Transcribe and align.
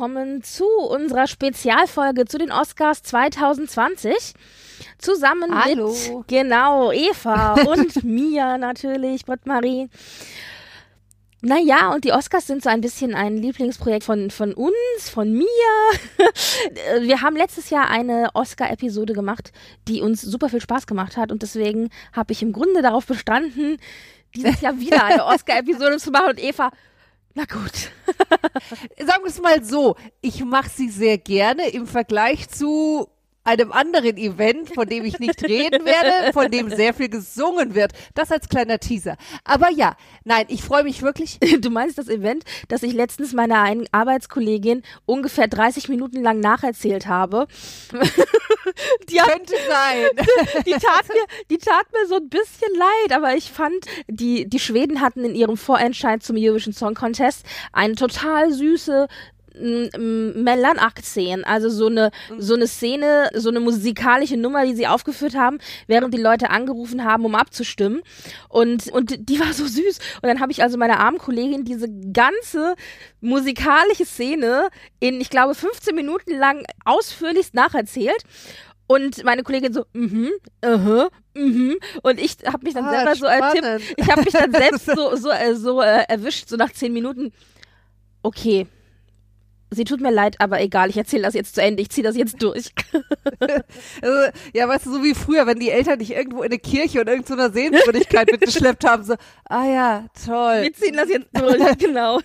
Willkommen 0.00 0.42
zu 0.42 0.64
unserer 0.64 1.26
Spezialfolge 1.26 2.24
zu 2.24 2.38
den 2.38 2.50
Oscars 2.50 3.02
2020. 3.02 4.14
Zusammen 4.96 5.54
Hallo. 5.54 5.90
mit, 5.90 6.26
genau, 6.26 6.90
Eva 6.90 7.52
und 7.66 8.02
Mia 8.02 8.56
natürlich, 8.56 9.26
Britt-Marie. 9.26 9.90
Naja, 11.42 11.92
und 11.92 12.04
die 12.04 12.12
Oscars 12.12 12.46
sind 12.46 12.62
so 12.62 12.70
ein 12.70 12.80
bisschen 12.80 13.14
ein 13.14 13.36
Lieblingsprojekt 13.36 14.02
von, 14.02 14.30
von 14.30 14.54
uns, 14.54 15.10
von 15.12 15.34
mir. 15.34 15.44
Wir 17.02 17.20
haben 17.20 17.36
letztes 17.36 17.68
Jahr 17.68 17.90
eine 17.90 18.30
Oscar-Episode 18.32 19.12
gemacht, 19.12 19.52
die 19.86 20.00
uns 20.00 20.22
super 20.22 20.48
viel 20.48 20.62
Spaß 20.62 20.86
gemacht 20.86 21.18
hat. 21.18 21.30
Und 21.30 21.42
deswegen 21.42 21.90
habe 22.14 22.32
ich 22.32 22.40
im 22.40 22.54
Grunde 22.54 22.80
darauf 22.80 23.04
bestanden, 23.04 23.76
dieses 24.34 24.62
Jahr 24.62 24.80
wieder 24.80 25.04
eine 25.04 25.24
Oscar-Episode 25.26 25.98
zu 25.98 26.10
machen. 26.10 26.30
Und 26.30 26.42
Eva, 26.42 26.70
na 27.34 27.44
gut. 27.44 27.90
Sagen 28.98 29.22
wir 29.22 29.28
es 29.28 29.40
mal 29.40 29.64
so, 29.64 29.96
ich 30.20 30.44
mache 30.44 30.68
sie 30.68 30.88
sehr 30.88 31.18
gerne 31.18 31.68
im 31.68 31.86
Vergleich 31.86 32.48
zu 32.48 33.08
einem 33.44 33.72
anderen 33.72 34.16
Event, 34.16 34.74
von 34.74 34.86
dem 34.86 35.04
ich 35.04 35.18
nicht 35.18 35.42
reden 35.42 35.84
werde, 35.84 36.32
von 36.32 36.50
dem 36.50 36.70
sehr 36.70 36.92
viel 36.94 37.08
gesungen 37.08 37.74
wird. 37.74 37.92
Das 38.14 38.30
als 38.30 38.48
kleiner 38.48 38.78
Teaser. 38.78 39.16
Aber 39.44 39.70
ja, 39.70 39.96
nein, 40.24 40.44
ich 40.48 40.62
freue 40.62 40.84
mich 40.84 41.02
wirklich. 41.02 41.38
Du 41.60 41.70
meinst 41.70 41.98
das 41.98 42.08
Event, 42.08 42.44
das 42.68 42.82
ich 42.82 42.92
letztens 42.92 43.32
meiner 43.32 43.62
einen 43.62 43.86
Arbeitskollegin 43.92 44.82
ungefähr 45.06 45.48
30 45.48 45.88
Minuten 45.88 46.22
lang 46.22 46.40
nacherzählt 46.40 47.06
habe? 47.06 47.46
die 49.08 49.20
hat, 49.20 49.28
Könnte 49.30 49.54
sein. 49.68 50.64
Die 50.66 50.72
tat, 50.72 51.08
mir, 51.08 51.24
die 51.50 51.58
tat 51.58 51.86
mir 51.92 52.06
so 52.06 52.16
ein 52.16 52.28
bisschen 52.28 52.74
leid, 52.76 53.16
aber 53.16 53.34
ich 53.34 53.50
fand, 53.50 53.86
die, 54.08 54.48
die 54.48 54.58
Schweden 54.58 55.00
hatten 55.00 55.24
in 55.24 55.34
ihrem 55.34 55.56
Vorentscheid 55.56 56.22
zum 56.22 56.36
Eurovision 56.36 56.72
Song 56.72 56.94
Contest 56.94 57.44
eine 57.72 57.94
total 57.94 58.52
süße 58.52 59.08
Mellanakt-Szenen, 59.60 61.44
also 61.44 61.68
so 61.68 61.86
eine, 61.86 62.10
so 62.38 62.54
eine 62.54 62.66
Szene, 62.66 63.30
so 63.34 63.50
eine 63.50 63.60
musikalische 63.60 64.36
Nummer, 64.36 64.64
die 64.64 64.74
sie 64.74 64.86
aufgeführt 64.86 65.34
haben, 65.34 65.58
während 65.86 66.14
die 66.14 66.20
Leute 66.20 66.50
angerufen 66.50 67.04
haben, 67.04 67.24
um 67.24 67.34
abzustimmen. 67.34 68.02
Und, 68.48 68.88
und 68.88 69.28
die 69.28 69.40
war 69.40 69.52
so 69.52 69.66
süß. 69.66 69.98
Und 70.22 70.28
dann 70.28 70.40
habe 70.40 70.52
ich 70.52 70.62
also 70.62 70.78
meiner 70.78 71.00
armen 71.00 71.18
Kollegin 71.18 71.64
diese 71.64 71.88
ganze 72.12 72.74
musikalische 73.20 74.04
Szene 74.04 74.68
in, 74.98 75.20
ich 75.20 75.30
glaube, 75.30 75.54
15 75.54 75.94
Minuten 75.94 76.38
lang 76.38 76.64
ausführlichst 76.84 77.54
nacherzählt. 77.54 78.24
Und 78.86 79.22
meine 79.22 79.44
Kollegin 79.44 79.72
so, 79.72 79.84
mhm, 79.92 80.30
uh 80.64 80.68
-huh, 80.68 81.10
mhm. 81.34 81.76
Und 82.02 82.18
ich 82.18 82.38
habe 82.44 82.64
mich 82.64 82.74
dann 82.74 82.86
ah, 82.86 82.90
selber 82.90 83.14
spannend. 83.14 83.62
so 83.62 83.66
ertippt, 83.66 83.94
ich 83.96 84.10
habe 84.10 84.22
mich 84.22 84.32
dann 84.32 84.50
selbst 84.50 84.86
so, 84.96 85.14
so, 85.14 85.30
äh, 85.30 85.54
so 85.54 85.80
äh, 85.80 86.06
erwischt, 86.08 86.48
so 86.48 86.56
nach 86.56 86.72
zehn 86.72 86.92
Minuten. 86.92 87.32
Okay, 88.22 88.66
sie 89.70 89.84
tut 89.84 90.00
mir 90.00 90.10
leid, 90.10 90.36
aber 90.40 90.60
egal, 90.60 90.90
ich 90.90 90.96
erzähle 90.96 91.22
das 91.22 91.34
jetzt 91.34 91.54
zu 91.54 91.62
Ende, 91.62 91.82
ich 91.82 91.90
ziehe 91.90 92.04
das 92.04 92.16
jetzt 92.16 92.42
durch. 92.42 92.72
also, 93.40 94.30
ja, 94.52 94.68
weißt 94.68 94.86
du, 94.86 94.92
so 94.92 95.04
wie 95.04 95.14
früher, 95.14 95.46
wenn 95.46 95.58
die 95.58 95.70
Eltern 95.70 95.98
dich 95.98 96.12
irgendwo 96.12 96.42
in 96.42 96.50
eine 96.50 96.58
Kirche 96.58 97.00
und 97.00 97.08
irgendeiner 97.08 97.48
so 97.48 97.54
Sehenswürdigkeit 97.54 98.28
mitgeschleppt 98.30 98.84
haben, 98.84 99.04
so, 99.04 99.14
ah 99.48 99.66
ja, 99.66 100.06
toll. 100.24 100.62
Wir 100.62 100.72
ziehen 100.72 100.96
das 100.96 101.08
jetzt 101.08 101.28
durch, 101.32 101.58
genau. 101.78 102.20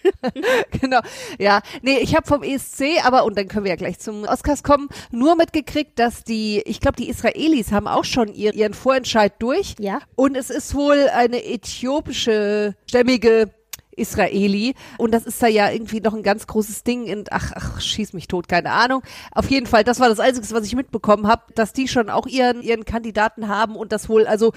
genau, 0.82 1.00
ja. 1.38 1.62
Nee, 1.82 2.00
ich 2.00 2.16
habe 2.16 2.28
vom 2.28 2.44
ESC, 2.44 3.04
aber, 3.04 3.26
und 3.26 3.38
dann 3.38 3.48
können 3.48 3.66
wir 3.66 3.72
ja 3.72 3.78
gleich 3.78 4.00
zum 4.00 4.24
Oscars 4.24 4.64
kommen, 4.64 4.90
nur 5.12 5.36
mitgekriegt, 5.36 6.00
dass 6.00 6.24
die, 6.24 6.62
ich 6.66 6.80
glaube, 6.80 6.98
die 6.98 7.10
Israelis 7.10 7.72
haben 7.72 7.88
auch 7.88 8.06
schon 8.06 8.34
ihr, 8.34 8.54
ihren 8.54 8.74
Vorentscheid 8.74 9.34
durch. 9.40 9.76
Ja. 9.80 10.00
Und 10.16 10.36
es 10.36 10.50
ist 10.50 10.76
wohl 10.76 11.10
eine 11.10 11.44
äthiopische, 11.46 12.76
stämmige 12.88 13.52
Israeli. 13.98 14.76
Und 14.98 15.14
das 15.14 15.26
ist 15.26 15.42
da 15.42 15.48
ja 15.48 15.70
irgendwie 15.70 16.02
noch 16.02 16.14
ein 16.14 16.24
ganz 16.24 16.48
großes 16.48 16.84
Ding 16.84 17.06
in, 17.06 17.26
ach, 17.32 17.52
ach, 17.56 17.82
schieß 17.82 18.14
mich 18.14 18.28
tot, 18.28 18.48
keine 18.48 18.72
Ahnung. 18.72 19.02
Auf 19.32 19.50
jeden 19.50 19.66
Fall, 19.66 19.84
das 19.84 20.00
war 20.00 20.10
das 20.10 20.20
Einzige, 20.20 20.50
was 20.52 20.66
ich 20.66 20.76
mitbekommen 20.76 21.28
habe, 21.28 21.44
dass 21.56 21.74
die 21.74 21.88
schon 21.88 22.10
auch 22.10 22.28
ihren, 22.28 22.62
ihren 22.62 22.86
Kandidaten 22.86 23.48
haben 23.48 23.76
und 23.76 23.92
das 23.92 24.10
wohl, 24.10 24.28
also 24.28 24.54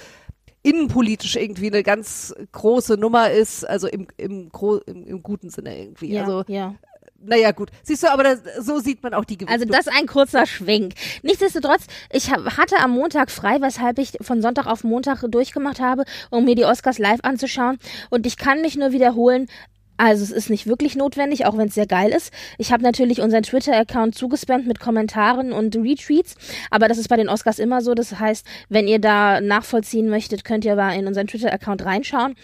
innenpolitisch 0.62 1.36
irgendwie 1.36 1.68
eine 1.68 1.82
ganz 1.82 2.34
große 2.52 2.94
Nummer 2.94 3.30
ist, 3.30 3.64
also 3.64 3.86
im, 3.86 4.08
im, 4.16 4.50
im, 4.86 5.06
im 5.06 5.22
guten 5.22 5.50
Sinne 5.50 5.78
irgendwie. 5.78 6.12
Ja, 6.12 6.24
also 6.24 6.44
ja. 6.48 6.74
Naja, 7.20 7.50
gut. 7.50 7.70
Siehst 7.82 8.04
du, 8.04 8.12
aber 8.12 8.22
das, 8.22 8.42
so 8.60 8.78
sieht 8.78 9.02
man 9.02 9.12
auch 9.12 9.24
die 9.24 9.36
Gewichtung. 9.36 9.60
Also 9.60 9.72
das 9.72 9.88
ist 9.88 9.92
ein 9.92 10.06
kurzer 10.06 10.46
Schwenk. 10.46 10.94
Nichtsdestotrotz, 11.22 11.86
ich 12.12 12.30
hatte 12.30 12.76
am 12.78 12.92
Montag 12.92 13.30
frei, 13.30 13.60
weshalb 13.60 13.98
ich 13.98 14.12
von 14.20 14.40
Sonntag 14.40 14.66
auf 14.66 14.84
Montag 14.84 15.24
durchgemacht 15.28 15.80
habe, 15.80 16.04
um 16.30 16.44
mir 16.44 16.54
die 16.54 16.64
Oscars 16.64 16.98
live 16.98 17.20
anzuschauen. 17.22 17.78
Und 18.10 18.24
ich 18.24 18.36
kann 18.36 18.60
mich 18.60 18.76
nur 18.76 18.92
wiederholen, 18.92 19.48
also 19.96 20.22
es 20.22 20.30
ist 20.30 20.48
nicht 20.48 20.68
wirklich 20.68 20.94
notwendig, 20.94 21.44
auch 21.44 21.56
wenn 21.58 21.66
es 21.66 21.74
sehr 21.74 21.88
geil 21.88 22.12
ist. 22.12 22.32
Ich 22.56 22.70
habe 22.70 22.84
natürlich 22.84 23.20
unseren 23.20 23.42
Twitter-Account 23.42 24.14
zugespammt 24.14 24.68
mit 24.68 24.78
Kommentaren 24.78 25.52
und 25.52 25.74
Retweets, 25.74 26.36
aber 26.70 26.86
das 26.86 26.98
ist 26.98 27.08
bei 27.08 27.16
den 27.16 27.28
Oscars 27.28 27.58
immer 27.58 27.82
so. 27.82 27.94
Das 27.94 28.20
heißt, 28.20 28.46
wenn 28.68 28.86
ihr 28.86 29.00
da 29.00 29.40
nachvollziehen 29.40 30.08
möchtet, 30.08 30.44
könnt 30.44 30.64
ihr 30.64 30.74
aber 30.74 30.94
in 30.94 31.08
unseren 31.08 31.26
Twitter-Account 31.26 31.84
reinschauen. 31.84 32.36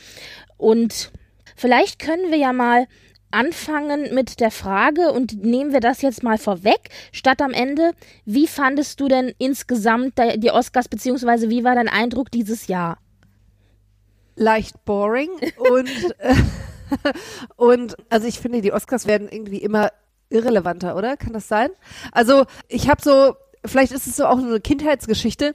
Und 0.57 1.13
vielleicht 1.55 2.01
können 2.01 2.33
wir 2.33 2.39
ja 2.39 2.53
mal 2.53 2.89
anfangen 3.35 4.15
mit 4.15 4.41
der 4.41 4.51
Frage 4.51 5.13
und 5.13 5.45
nehmen 5.45 5.73
wir 5.73 5.81
das 5.81 6.03
jetzt 6.03 6.23
mal 6.23 6.39
vorweg, 6.39 6.89
statt 7.13 7.43
am 7.43 7.53
Ende. 7.53 7.93
Wie 8.25 8.47
fandest 8.47 9.01
du 9.01 9.09
denn 9.09 9.33
insgesamt 9.39 10.15
die 10.37 10.51
Oscars, 10.51 10.89
beziehungsweise 10.89 11.51
wie 11.51 11.65
war 11.65 11.75
dein 11.75 11.89
Eindruck 11.89 12.31
dieses 12.31 12.67
Jahr? 12.67 12.99
Leicht 14.37 14.85
boring 14.85 15.31
und, 15.71 15.91
äh, 16.19 16.35
und 17.57 17.97
also 18.09 18.27
ich 18.27 18.41
finde, 18.41 18.63
die 18.63 18.73
Oscars 18.73 19.07
werden 19.07 19.29
irgendwie 19.31 19.59
immer 19.59 19.91
irrelevanter, 20.31 20.97
oder? 20.97 21.17
Kann 21.17 21.33
das 21.33 21.49
sein? 21.49 21.71
Also 22.13 22.45
ich 22.69 22.89
habe 22.89 23.03
so, 23.03 23.35
vielleicht 23.65 23.93
ist 23.93 24.07
es 24.07 24.17
so 24.17 24.27
auch 24.27 24.39
eine 24.39 24.61
Kindheitsgeschichte, 24.61 25.55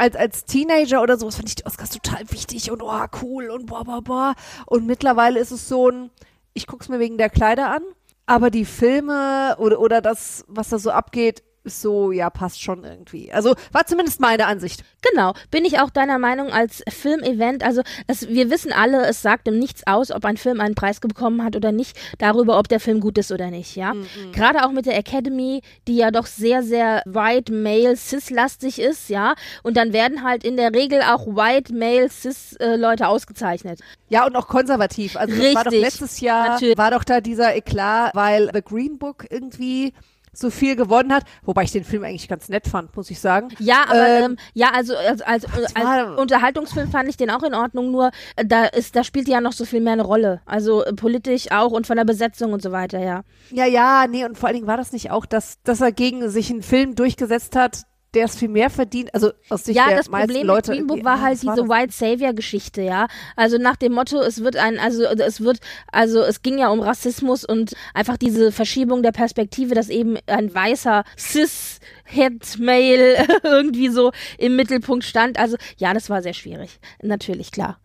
als, 0.00 0.16
als 0.16 0.44
Teenager 0.46 1.02
oder 1.02 1.18
sowas 1.18 1.36
fand 1.36 1.48
ich 1.50 1.56
die 1.56 1.66
Oscars 1.66 1.90
total 1.90 2.22
wichtig 2.30 2.70
und 2.70 2.82
oh, 2.82 3.04
cool 3.20 3.50
und 3.50 3.66
boah, 3.66 3.84
boah, 3.84 4.00
boah. 4.00 4.34
Und 4.64 4.86
mittlerweile 4.86 5.38
ist 5.38 5.50
es 5.50 5.68
so 5.68 5.90
ein, 5.90 6.10
ich 6.54 6.66
gucke 6.66 6.82
es 6.82 6.88
mir 6.88 6.98
wegen 6.98 7.18
der 7.18 7.30
Kleider 7.30 7.70
an, 7.70 7.82
aber 8.26 8.50
die 8.50 8.64
Filme 8.64 9.56
oder, 9.58 9.80
oder 9.80 10.00
das, 10.00 10.44
was 10.48 10.68
da 10.68 10.78
so 10.78 10.90
abgeht, 10.90 11.42
ist 11.64 11.82
so, 11.82 12.10
ja, 12.10 12.30
passt 12.30 12.62
schon 12.62 12.84
irgendwie. 12.84 13.32
Also 13.32 13.54
war 13.72 13.86
zumindest 13.86 14.20
meine 14.20 14.46
Ansicht. 14.46 14.82
Genau, 15.02 15.34
bin 15.50 15.64
ich 15.64 15.78
auch 15.78 15.90
deiner 15.90 16.18
Meinung 16.18 16.50
als 16.52 16.82
Filmevent. 16.88 17.62
Also 17.62 17.82
es, 18.06 18.28
wir 18.28 18.50
wissen 18.50 18.72
alle, 18.72 19.06
es 19.06 19.20
sagt 19.22 19.46
ihm 19.46 19.58
nichts 19.58 19.86
aus, 19.86 20.10
ob 20.10 20.24
ein 20.24 20.36
Film 20.36 20.60
einen 20.60 20.74
Preis 20.74 21.00
bekommen 21.00 21.44
hat 21.44 21.56
oder 21.56 21.72
nicht, 21.72 21.98
darüber, 22.18 22.58
ob 22.58 22.68
der 22.68 22.80
Film 22.80 23.00
gut 23.00 23.18
ist 23.18 23.30
oder 23.30 23.50
nicht, 23.50 23.76
ja. 23.76 23.94
Mhm. 23.94 24.32
Gerade 24.32 24.64
auch 24.64 24.72
mit 24.72 24.86
der 24.86 24.96
Academy, 24.96 25.62
die 25.86 25.96
ja 25.96 26.10
doch 26.10 26.26
sehr, 26.26 26.62
sehr 26.62 27.02
white 27.04 27.52
male 27.52 27.96
cis-lastig 27.96 28.78
ist, 28.80 29.10
ja. 29.10 29.34
Und 29.62 29.76
dann 29.76 29.92
werden 29.92 30.22
halt 30.24 30.44
in 30.44 30.56
der 30.56 30.72
Regel 30.72 31.02
auch 31.02 31.26
white 31.26 31.74
male 31.74 32.08
cis 32.08 32.54
äh, 32.54 32.76
Leute 32.76 33.08
ausgezeichnet. 33.08 33.80
Ja, 34.08 34.26
und 34.26 34.34
auch 34.34 34.48
konservativ. 34.48 35.16
Also 35.16 35.34
Richtig, 35.34 35.54
war 35.54 35.64
doch 35.64 35.72
letztes 35.72 36.20
Jahr, 36.20 36.48
natürlich. 36.48 36.78
war 36.78 36.90
doch 36.90 37.04
da 37.04 37.20
dieser 37.20 37.54
Eklat, 37.54 38.14
weil 38.14 38.50
The 38.52 38.62
Green 38.62 38.98
Book 38.98 39.26
irgendwie 39.30 39.92
so 40.32 40.50
viel 40.50 40.76
gewonnen 40.76 41.12
hat, 41.12 41.24
wobei 41.42 41.64
ich 41.64 41.72
den 41.72 41.84
Film 41.84 42.04
eigentlich 42.04 42.28
ganz 42.28 42.48
nett 42.48 42.68
fand, 42.68 42.96
muss 42.96 43.10
ich 43.10 43.20
sagen. 43.20 43.48
Ja, 43.58 43.84
aber 43.88 44.08
ähm, 44.08 44.24
ähm, 44.24 44.36
ja, 44.54 44.70
also 44.72 44.96
als, 44.96 45.22
als, 45.22 45.44
als 45.74 46.18
Unterhaltungsfilm 46.18 46.90
fand 46.90 47.08
ich 47.08 47.16
den 47.16 47.30
auch 47.30 47.42
in 47.42 47.54
Ordnung, 47.54 47.90
nur 47.90 48.10
äh, 48.36 48.44
da 48.44 48.64
ist, 48.66 48.96
da 48.96 49.04
spielt 49.04 49.28
ja 49.28 49.40
noch 49.40 49.52
so 49.52 49.64
viel 49.64 49.80
mehr 49.80 49.94
eine 49.94 50.04
Rolle. 50.04 50.40
Also 50.46 50.84
äh, 50.84 50.92
politisch 50.92 51.50
auch 51.50 51.72
und 51.72 51.86
von 51.86 51.96
der 51.96 52.04
Besetzung 52.04 52.52
und 52.52 52.62
so 52.62 52.72
weiter, 52.72 53.00
ja. 53.00 53.22
Ja, 53.50 53.66
ja, 53.66 54.06
nee, 54.08 54.24
und 54.24 54.38
vor 54.38 54.48
allen 54.48 54.56
Dingen 54.56 54.66
war 54.66 54.76
das 54.76 54.92
nicht 54.92 55.10
auch, 55.10 55.26
dass, 55.26 55.60
dass 55.64 55.80
er 55.80 55.92
gegen 55.92 56.28
sich 56.30 56.50
einen 56.50 56.62
Film 56.62 56.94
durchgesetzt 56.94 57.56
hat, 57.56 57.82
der 58.14 58.24
es 58.24 58.36
viel 58.36 58.48
mehr 58.48 58.70
verdient, 58.70 59.14
also 59.14 59.32
aus 59.48 59.64
Sicht 59.64 59.76
ja, 59.76 59.88
der 59.88 59.98
das 59.98 60.08
meisten 60.08 60.28
Problem 60.28 60.46
Leute. 60.46 60.70
mit 60.70 60.78
Green 60.78 60.86
Book 60.86 60.96
irgendwie, 60.98 61.06
war 61.06 61.18
ah, 61.18 61.20
halt 61.22 61.44
war 61.44 61.54
diese 61.54 61.68
das? 61.68 61.78
White 61.78 61.92
Savior 61.92 62.32
Geschichte, 62.32 62.82
ja. 62.82 63.06
Also 63.36 63.58
nach 63.58 63.76
dem 63.76 63.92
Motto, 63.92 64.20
es 64.20 64.42
wird 64.42 64.56
ein, 64.56 64.78
also 64.78 65.04
es 65.04 65.40
wird, 65.40 65.60
also 65.92 66.20
es 66.20 66.42
ging 66.42 66.58
ja 66.58 66.68
um 66.70 66.80
Rassismus 66.80 67.44
und 67.44 67.74
einfach 67.94 68.16
diese 68.16 68.52
Verschiebung 68.52 69.02
der 69.02 69.12
Perspektive, 69.12 69.74
dass 69.74 69.88
eben 69.88 70.16
ein 70.26 70.52
weißer 70.52 71.04
cis 71.16 71.78
Head 72.04 72.58
Male 72.58 73.26
irgendwie 73.42 73.88
so 73.88 74.10
im 74.38 74.56
Mittelpunkt 74.56 75.04
stand. 75.04 75.38
Also 75.38 75.56
ja, 75.76 75.94
das 75.94 76.10
war 76.10 76.22
sehr 76.22 76.34
schwierig. 76.34 76.80
Natürlich, 77.02 77.52
klar. 77.52 77.78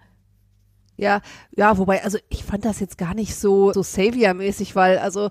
Ja, 0.98 1.21
ja, 1.51 1.78
wobei, 1.78 2.04
also 2.04 2.18
ich 2.30 2.44
fand 2.45 2.63
das 2.63 2.80
jetzt 2.80 2.98
gar 2.98 3.13
nicht 3.13 3.36
so, 3.36 3.74
so 3.74 3.83
Savior-mäßig, 3.83 4.75
weil, 4.75 4.98
also, 4.98 5.30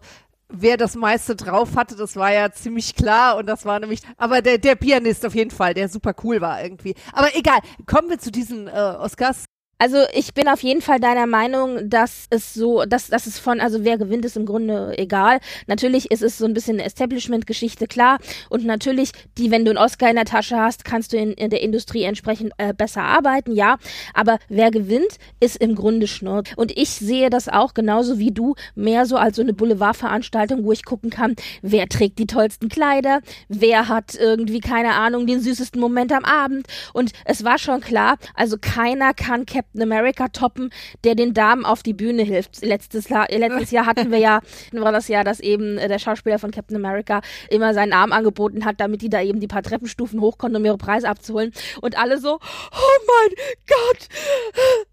wer 0.58 0.76
das 0.76 0.94
meiste 0.94 1.36
drauf 1.36 1.76
hatte, 1.76 1.96
das 1.96 2.16
war 2.16 2.32
ja 2.32 2.50
ziemlich 2.52 2.94
klar 2.94 3.36
und 3.36 3.46
das 3.46 3.64
war 3.64 3.80
nämlich, 3.80 4.00
aber 4.16 4.42
der, 4.42 4.58
der 4.58 4.74
Pianist 4.74 5.24
auf 5.26 5.34
jeden 5.34 5.50
Fall, 5.50 5.74
der 5.74 5.88
super 5.88 6.14
cool 6.22 6.40
war 6.40 6.62
irgendwie. 6.62 6.94
Aber 7.12 7.34
egal, 7.36 7.58
kommen 7.86 8.10
wir 8.10 8.18
zu 8.18 8.30
diesen 8.30 8.68
äh, 8.68 8.70
Oscars. 8.72 9.44
Also 9.78 9.98
ich 10.14 10.34
bin 10.34 10.48
auf 10.48 10.62
jeden 10.62 10.82
Fall 10.82 11.00
deiner 11.00 11.26
Meinung, 11.26 11.90
dass 11.90 12.26
es 12.30 12.54
so, 12.54 12.84
dass, 12.84 13.08
dass 13.08 13.26
es 13.26 13.38
von, 13.38 13.60
also 13.60 13.84
wer 13.84 13.98
gewinnt, 13.98 14.24
ist 14.24 14.36
im 14.36 14.46
Grunde 14.46 14.96
egal. 14.98 15.40
Natürlich 15.66 16.10
ist 16.10 16.22
es 16.22 16.38
so 16.38 16.44
ein 16.44 16.54
bisschen 16.54 16.76
eine 16.76 16.84
Establishment-Geschichte, 16.84 17.86
klar. 17.86 18.18
Und 18.48 18.64
natürlich, 18.64 19.10
die, 19.36 19.50
wenn 19.50 19.64
du 19.64 19.72
einen 19.72 19.78
Oscar 19.78 20.08
in 20.08 20.16
der 20.16 20.24
Tasche 20.26 20.56
hast, 20.56 20.84
kannst 20.84 21.12
du 21.12 21.16
in, 21.16 21.32
in 21.32 21.50
der 21.50 21.60
Industrie 21.60 22.04
entsprechend 22.04 22.52
äh, 22.58 22.72
besser 22.72 23.02
arbeiten, 23.02 23.52
ja. 23.52 23.78
Aber 24.14 24.38
wer 24.48 24.70
gewinnt, 24.70 25.18
ist 25.40 25.56
im 25.56 25.74
Grunde 25.74 26.06
Schnurr. 26.06 26.44
Und 26.56 26.76
ich 26.78 26.90
sehe 26.90 27.28
das 27.28 27.48
auch 27.48 27.74
genauso 27.74 28.18
wie 28.18 28.30
du, 28.30 28.54
mehr 28.76 29.06
so 29.06 29.16
als 29.16 29.36
so 29.36 29.42
eine 29.42 29.54
Boulevardveranstaltung, 29.54 30.64
wo 30.64 30.72
ich 30.72 30.84
gucken 30.84 31.10
kann, 31.10 31.34
wer 31.62 31.88
trägt 31.88 32.18
die 32.20 32.26
tollsten 32.26 32.68
Kleider, 32.68 33.20
wer 33.48 33.88
hat 33.88 34.14
irgendwie, 34.14 34.60
keine 34.60 34.94
Ahnung, 34.94 35.26
den 35.26 35.40
süßesten 35.40 35.80
Moment 35.80 36.12
am 36.12 36.24
Abend. 36.24 36.68
Und 36.92 37.10
es 37.24 37.44
war 37.44 37.58
schon 37.58 37.80
klar, 37.80 38.16
also 38.34 38.56
keiner 38.60 39.14
kann 39.14 39.46
Captain 39.46 39.63
America 39.80 40.28
toppen, 40.28 40.70
der 41.04 41.14
den 41.14 41.34
Damen 41.34 41.64
auf 41.64 41.82
die 41.82 41.92
Bühne 41.94 42.22
hilft. 42.22 42.64
Letztes, 42.64 43.08
La 43.08 43.26
letztes 43.30 43.70
Jahr 43.70 43.86
hatten 43.86 44.10
wir 44.10 44.18
ja, 44.18 44.40
war 44.72 44.92
das 44.92 45.08
Jahr, 45.08 45.24
dass 45.24 45.40
eben 45.40 45.78
äh, 45.78 45.88
der 45.88 45.98
Schauspieler 45.98 46.38
von 46.38 46.50
Captain 46.50 46.76
America 46.76 47.20
immer 47.50 47.74
seinen 47.74 47.92
Arm 47.92 48.12
angeboten 48.12 48.64
hat, 48.64 48.80
damit 48.80 49.02
die 49.02 49.08
da 49.08 49.20
eben 49.22 49.40
die 49.40 49.46
paar 49.48 49.62
Treppenstufen 49.62 50.20
hoch 50.20 50.38
konnten, 50.38 50.56
um 50.56 50.64
ihre 50.64 50.78
Preise 50.78 51.08
abzuholen. 51.08 51.52
Und 51.80 51.98
alle 51.98 52.18
so, 52.18 52.34
oh 52.34 52.98
mein 53.06 53.36
Gott, 53.66 54.08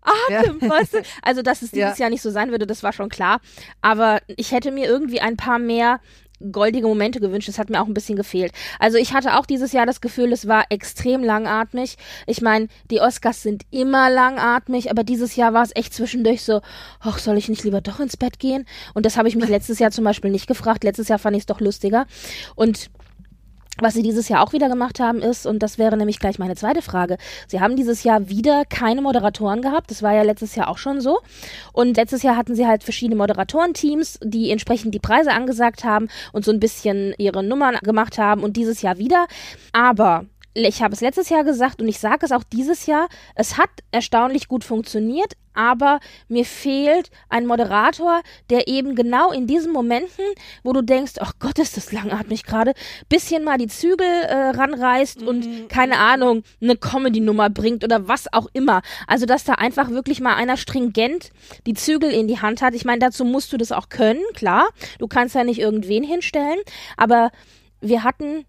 Atem, 0.01 0.59
Ja. 0.61 0.69
weißt 0.69 0.93
du? 0.95 1.01
Also, 1.21 1.41
dass 1.41 1.61
es 1.61 1.71
dieses 1.71 1.97
Ja. 1.97 2.05
Jahr 2.05 2.09
nicht 2.09 2.21
so 2.21 2.29
sein 2.31 2.51
würde, 2.51 2.67
das 2.67 2.83
war 2.83 2.93
schon 2.93 3.09
klar. 3.09 3.39
Aber 3.81 4.19
ich 4.27 4.51
hätte 4.51 4.71
mir 4.71 4.85
irgendwie 4.87 5.21
ein 5.21 5.37
paar 5.37 5.59
mehr 5.59 5.99
goldige 6.51 6.87
Momente 6.87 7.19
gewünscht. 7.19 7.47
Das 7.47 7.57
hat 7.57 7.69
mir 7.69 7.81
auch 7.81 7.87
ein 7.87 7.93
bisschen 7.93 8.15
gefehlt. 8.15 8.51
Also 8.79 8.97
ich 8.97 9.13
hatte 9.13 9.37
auch 9.37 9.45
dieses 9.45 9.71
Jahr 9.71 9.85
das 9.85 10.01
Gefühl, 10.01 10.31
es 10.31 10.47
war 10.47 10.65
extrem 10.69 11.23
langatmig. 11.23 11.97
Ich 12.27 12.41
meine, 12.41 12.67
die 12.89 13.01
Oscars 13.01 13.43
sind 13.43 13.63
immer 13.71 14.09
langatmig, 14.09 14.89
aber 14.89 15.03
dieses 15.03 15.35
Jahr 15.35 15.53
war 15.53 15.63
es 15.63 15.75
echt 15.75 15.93
zwischendurch 15.93 16.43
so, 16.43 16.61
ach, 16.99 17.19
soll 17.19 17.37
ich 17.37 17.49
nicht 17.49 17.63
lieber 17.63 17.81
doch 17.81 17.99
ins 17.99 18.17
Bett 18.17 18.39
gehen? 18.39 18.65
Und 18.93 19.05
das 19.05 19.17
habe 19.17 19.27
ich 19.27 19.35
mich 19.35 19.49
letztes 19.49 19.79
Jahr 19.79 19.91
zum 19.91 20.03
Beispiel 20.03 20.31
nicht 20.31 20.47
gefragt. 20.47 20.83
Letztes 20.83 21.07
Jahr 21.07 21.19
fand 21.19 21.35
ich 21.35 21.43
es 21.43 21.47
doch 21.47 21.59
lustiger. 21.59 22.05
Und 22.55 22.89
was 23.79 23.93
sie 23.93 24.03
dieses 24.03 24.29
Jahr 24.29 24.43
auch 24.43 24.53
wieder 24.53 24.69
gemacht 24.69 24.99
haben 24.99 25.19
ist, 25.19 25.45
und 25.45 25.59
das 25.59 25.77
wäre 25.77 25.97
nämlich 25.97 26.19
gleich 26.19 26.39
meine 26.39 26.55
zweite 26.55 26.81
Frage, 26.81 27.17
sie 27.47 27.61
haben 27.61 27.75
dieses 27.75 28.03
Jahr 28.03 28.29
wieder 28.29 28.63
keine 28.65 29.01
Moderatoren 29.01 29.61
gehabt. 29.61 29.89
Das 29.91 30.03
war 30.03 30.13
ja 30.13 30.23
letztes 30.23 30.55
Jahr 30.55 30.67
auch 30.67 30.77
schon 30.77 31.01
so. 31.01 31.19
Und 31.73 31.97
letztes 31.97 32.23
Jahr 32.23 32.35
hatten 32.35 32.55
sie 32.55 32.67
halt 32.67 32.83
verschiedene 32.83 33.15
Moderatorenteams, 33.15 34.19
die 34.23 34.51
entsprechend 34.51 34.93
die 34.93 34.99
Preise 34.99 35.31
angesagt 35.31 35.83
haben 35.83 36.09
und 36.33 36.45
so 36.45 36.51
ein 36.51 36.59
bisschen 36.59 37.13
ihre 37.17 37.43
Nummern 37.43 37.77
gemacht 37.81 38.17
haben 38.17 38.43
und 38.43 38.57
dieses 38.57 38.81
Jahr 38.81 38.97
wieder. 38.97 39.27
Aber 39.71 40.25
ich 40.53 40.81
habe 40.81 40.93
es 40.93 41.01
letztes 41.01 41.29
Jahr 41.29 41.43
gesagt 41.43 41.81
und 41.81 41.87
ich 41.87 41.99
sage 41.99 42.25
es 42.25 42.31
auch 42.31 42.43
dieses 42.43 42.85
Jahr, 42.85 43.07
es 43.35 43.57
hat 43.57 43.69
erstaunlich 43.91 44.47
gut 44.47 44.63
funktioniert, 44.63 45.33
aber 45.53 45.99
mir 46.27 46.45
fehlt 46.45 47.09
ein 47.29 47.45
Moderator, 47.45 48.21
der 48.49 48.67
eben 48.67 48.95
genau 48.95 49.31
in 49.31 49.47
diesen 49.47 49.73
Momenten, 49.73 50.25
wo 50.63 50.73
du 50.73 50.81
denkst, 50.81 51.13
ach 51.19 51.33
Gott, 51.39 51.59
ist 51.59 51.75
das 51.77 51.91
langatmig 51.91 52.43
gerade, 52.43 52.73
bisschen 53.09 53.43
mal 53.43 53.57
die 53.57 53.67
Zügel 53.67 54.05
äh, 54.05 54.49
ranreißt 54.49 55.23
und 55.23 55.69
keine 55.69 55.97
Ahnung, 55.97 56.43
eine 56.61 56.77
Comedy-Nummer 56.77 57.49
bringt 57.49 57.83
oder 57.83 58.07
was 58.07 58.31
auch 58.31 58.47
immer. 58.53 58.81
Also, 59.07 59.25
dass 59.25 59.43
da 59.43 59.53
einfach 59.53 59.89
wirklich 59.89 60.21
mal 60.21 60.35
einer 60.35 60.57
stringent 60.57 61.31
die 61.65 61.73
Zügel 61.73 62.11
in 62.11 62.27
die 62.27 62.39
Hand 62.39 62.61
hat. 62.61 62.73
Ich 62.73 62.85
meine, 62.85 62.99
dazu 62.99 63.25
musst 63.25 63.51
du 63.51 63.57
das 63.57 63.71
auch 63.71 63.89
können, 63.89 64.21
klar. 64.33 64.69
Du 64.99 65.07
kannst 65.07 65.35
ja 65.35 65.43
nicht 65.43 65.59
irgendwen 65.59 66.03
hinstellen, 66.03 66.59
aber 66.95 67.31
wir 67.81 68.03
hatten 68.03 68.45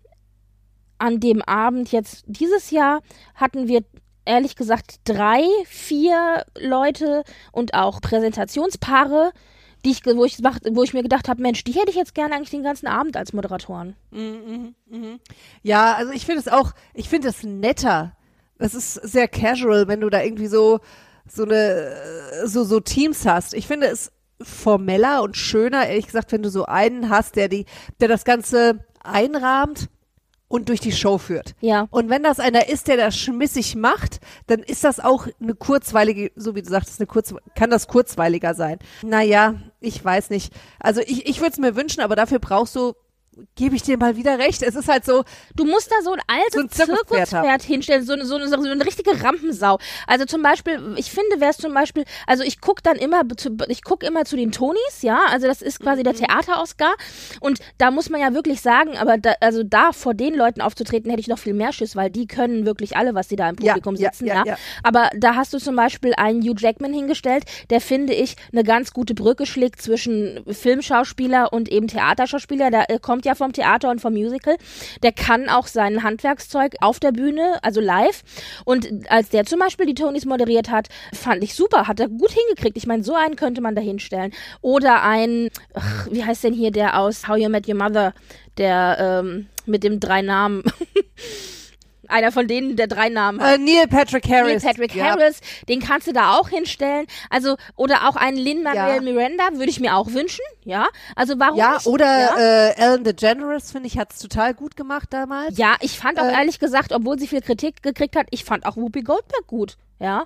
an 1.03 1.19
dem 1.19 1.43
Abend 1.43 1.91
jetzt 1.91 2.23
dieses 2.27 2.71
Jahr 2.71 3.03
hatten 3.35 3.67
wir 3.67 3.83
ehrlich 4.25 4.55
gesagt 4.55 5.01
drei, 5.05 5.43
vier 5.67 6.45
Leute 6.57 7.25
und 7.51 7.75
auch 7.75 8.01
Präsentationspaare, 8.01 9.33
die 9.85 9.91
ich, 9.91 10.07
wo 10.07 10.25
ich, 10.25 10.39
wo 10.39 10.85
ich 10.85 10.95
mir 10.95 11.03
gedacht 11.03 11.29
habe, 11.29 11.43
Mensch, 11.43 11.65
die 11.65 11.73
hätte 11.73 11.91
ich 11.91 11.97
jetzt 11.97 12.15
gerne 12.15 12.37
eigentlich 12.37 12.51
den 12.51 12.63
ganzen 12.63 12.87
Abend 12.87 13.17
als 13.17 13.33
Moderatoren. 13.33 13.97
Ja, 15.63 15.95
also 15.95 16.13
ich 16.13 16.25
finde 16.25 16.41
es 16.41 16.47
auch, 16.47 16.71
ich 16.95 17.09
finde 17.09 17.29
es 17.29 17.43
netter. 17.43 18.17
Es 18.59 18.75
ist 18.75 18.95
sehr 18.95 19.27
casual, 19.27 19.89
wenn 19.89 20.03
du 20.03 20.09
da 20.09 20.23
irgendwie 20.23 20.47
so, 20.47 20.79
so 21.27 21.43
eine, 21.43 21.97
so, 22.45 22.63
so 22.63 22.79
Teams 22.79 23.27
hast. 23.27 23.55
Ich 23.55 23.67
finde 23.67 23.89
es 23.89 24.13
formeller 24.41 25.25
und 25.25 25.37
schöner, 25.37 25.89
ehrlich 25.89 26.07
gesagt, 26.07 26.31
wenn 26.31 26.45
du 26.45 26.51
so 26.51 26.65
einen 26.65 27.09
hast, 27.09 27.35
der 27.35 27.49
die, 27.49 27.67
der 28.01 28.07
das 28.07 28.25
Ganze 28.25 28.85
einrahmt 29.03 29.89
und 30.53 30.69
durch 30.69 30.81
die 30.81 30.93
Show 30.93 31.17
führt. 31.17 31.55
Ja. 31.61 31.89
Und 31.91 32.11
wenn 32.11 32.23
das 32.23 32.39
einer 32.39 32.69
ist, 32.69 32.87
der 32.87 32.99
das 32.99 33.17
schmissig 33.17 33.75
macht, 33.75 34.21
dann 34.49 34.61
ist 34.61 34.85
das 34.85 35.01
auch 35.01 35.27
eine 35.41 35.55
kurzweilige, 35.55 36.31
so 36.37 36.55
wie 36.55 36.61
du 36.61 36.69
sagtest, 36.69 37.01
eine 37.01 37.07
kurz, 37.07 37.35
kann 37.55 37.71
das 37.71 37.89
kurzweiliger 37.89 38.53
sein. 38.53 38.79
Naja, 39.03 39.55
ich 39.81 40.05
weiß 40.05 40.29
nicht. 40.29 40.53
Also 40.79 41.01
ich, 41.01 41.27
ich 41.27 41.41
würde 41.41 41.53
es 41.53 41.59
mir 41.59 41.75
wünschen, 41.75 42.03
aber 42.03 42.17
dafür 42.17 42.39
brauchst 42.39 42.77
du, 42.77 42.93
gebe 43.55 43.77
ich 43.77 43.83
dir 43.83 43.97
mal 43.99 44.17
wieder 44.17 44.39
recht. 44.39 44.63
Es 44.63 44.75
ist 44.75 44.89
halt 44.89 45.05
so, 45.05 45.25
Du 45.55 45.65
musst 45.65 45.91
da 45.91 45.97
so 46.03 46.13
ein 46.13 46.21
altes 46.27 46.53
So 46.55 46.61
ein 46.61 46.69
Zirkuspferd 46.69 47.29
Zirkuspferd 47.29 47.63
hinstellen, 47.63 48.05
so, 48.05 48.13
eine- 48.13 48.25
so, 48.27 48.37
eine- 48.37 48.49
so 48.49 48.57
eine 48.57 48.85
richtige 48.85 49.23
Rampensau. 49.23 49.79
Also 50.07 50.25
zum 50.25 50.43
Beispiel, 50.43 50.95
ich 50.97 51.11
finde, 51.11 51.41
wäre 51.41 51.51
es 51.51 51.57
zum 51.57 51.73
Beispiel, 51.75 52.05
also 52.27 52.43
ich 52.43 52.61
guck 52.61 52.83
dann 52.83 52.97
immer, 52.97 53.23
zu, 53.37 53.57
ich 53.69 53.83
guck 53.85 54.03
immer 54.03 54.25
zu 54.25 54.37
den 54.37 54.53
Tonys, 54.53 55.03
ja, 55.03 55.21
also 55.31 55.47
das 55.47 55.63
ist 55.63 55.81
quasi 55.81 56.01
Mhm. 56.01 56.05
der 56.05 56.15
Theater-Oscar 56.15 56.95
und 57.41 57.59
da 57.79 57.91
muss 57.91 58.11
man 58.11 58.21
ja 58.21 58.35
wirklich 58.35 58.61
sagen, 58.61 58.97
aber 58.99 59.19
da, 59.19 59.35
also 59.41 59.63
da 59.63 59.93
vor 59.93 60.15
den 60.15 60.35
Leuten 60.35 60.61
aufzutreten, 60.61 61.11
hätte 61.11 61.21
ich 61.21 61.29
noch 61.29 61.39
viel 61.39 61.55
mehr 61.55 61.73
Schiss, 61.73 61.97
weil 61.97 62.11
die 62.11 62.27
können 62.27 62.67
wirklich 62.67 62.97
alle, 62.97 63.15
was 63.15 63.29
die 63.29 63.37
da 63.37 63.49
im 63.49 63.57
Publikum 63.57 63.95
ja, 63.97 64.11
sitzen, 64.11 64.27
ja, 64.27 64.35
ja, 64.37 64.43
ja. 64.47 64.57
Aber 64.83 65.11
da 65.17 65.35
hast 65.35 65.53
du 65.55 65.59
zum 65.59 65.77
Beispiel 65.77 66.13
einen 66.17 66.43
Hugh 66.43 66.57
Jackman 66.59 66.93
hingestellt, 66.93 67.45
der 67.71 67.81
finde 67.81 68.13
ich 68.15 68.37
eine 68.53 68.65
ganz 68.65 68.93
gute 68.93 69.15
Brücke 69.15 69.47
schlägt 69.47 69.81
zwischen 69.83 70.43
Filmschauspieler 70.51 71.53
und 71.53 71.69
eben 71.71 71.87
Theaterschauspieler. 71.89 72.71
Der 72.71 72.91
äh, 72.91 72.99
kommt 72.99 73.22
ja 73.25 73.35
vom 73.35 73.53
Theater 73.53 73.91
und 73.91 74.01
vom 74.01 74.13
Musical. 74.13 74.57
Der 75.03 75.13
kann 75.13 75.49
auch 75.49 75.67
sein 75.67 76.03
Handwerkszeug 76.03 76.75
auf 76.81 77.01
der 77.01 77.13
Bühne, 77.13 77.59
also 77.63 77.81
live. 77.81 78.23
Und 78.65 78.89
als 79.09 79.31
der 79.31 79.45
zum 79.45 79.59
Beispiel 79.59 79.87
die 79.87 79.95
Tonys 79.95 80.25
moderiert 80.25 80.71
hat, 80.71 80.89
fand 81.13 81.43
ich 81.43 81.55
super, 81.55 81.89
hat 81.89 82.01
er 82.01 82.09
gut 82.09 82.31
hingekriegt. 82.31 82.77
Ich 82.77 82.87
meine, 82.87 83.05
so 83.05 83.15
einen 83.15 83.37
könnte 83.37 83.61
man 83.61 83.75
da 83.75 83.83
hinstellen. 83.83 84.33
Oder 84.61 85.03
ein, 85.03 85.51
wie 86.11 86.25
heißt 86.25 86.45
denn 86.45 86.55
hier 86.55 86.71
der 86.71 86.99
aus 86.99 87.29
How 87.29 87.39
You 87.39 87.49
Met 87.49 87.69
Your 87.69 87.77
Mother, 87.77 88.15
der 88.59 88.97
ähm, 89.25 89.47
mit 89.67 89.85
dem 89.85 90.01
drei 90.01 90.23
Namen. 90.23 90.63
Einer 92.13 92.31
von 92.31 92.47
denen, 92.47 92.77
der 92.77 92.87
drei 92.87 93.09
Namen 93.09 93.41
hat. 93.41 93.55
äh, 93.55 93.59
Neil 93.59 93.87
Patrick 93.89 94.29
Neil 94.29 94.43
Harris. 94.45 94.63
Patrick 94.63 94.95
ja. 94.95 95.07
Harris, 95.07 95.41
den 95.69 95.81
kannst 95.81 96.07
du 96.07 96.13
da 96.13 96.35
auch 96.37 96.49
hinstellen. 96.51 97.07
Also, 97.31 97.57
oder 97.77 98.09
auch 98.09 98.17
einen 98.17 98.37
Lin-Manuel 98.37 98.97
Ja. 98.97 99.01
Miranda, 99.01 99.49
würde 99.55 99.71
ich 99.71 99.81
mir 99.81 99.97
auch 99.97 100.09
wünschen, 100.13 100.45
ja. 100.65 100.87
Also 101.17 101.39
warum 101.39 101.59
Ja, 101.59 101.75
nicht? 101.75 101.87
oder 101.87 102.05
ja? 102.07 102.37
Äh, 102.69 102.77
Ellen 102.77 103.05
DeGeneres, 103.05 103.73
finde 103.73 103.87
ich, 103.87 103.99
hat 103.99 104.13
es 104.13 104.19
total 104.19 104.55
gut 104.55 104.77
gemacht 104.77 105.09
damals. 105.11 105.57
ja, 105.59 105.77
ich 105.81 105.99
fand 105.99 106.19
auch 106.21 106.25
äh, 106.25 106.33
ehrlich 106.33 106.59
gesagt, 106.59 106.93
obwohl 106.93 107.19
sie 107.19 107.27
viel 107.27 107.41
Kritik 107.41 107.83
gekriegt 107.83 108.15
hat, 108.17 108.27
ich 108.31 108.45
fand 108.45 108.67
auch 108.67 108.77
Whoopi 108.77 109.03
Goldberg 109.03 109.47
gut, 109.47 109.77
ja. 109.99 110.25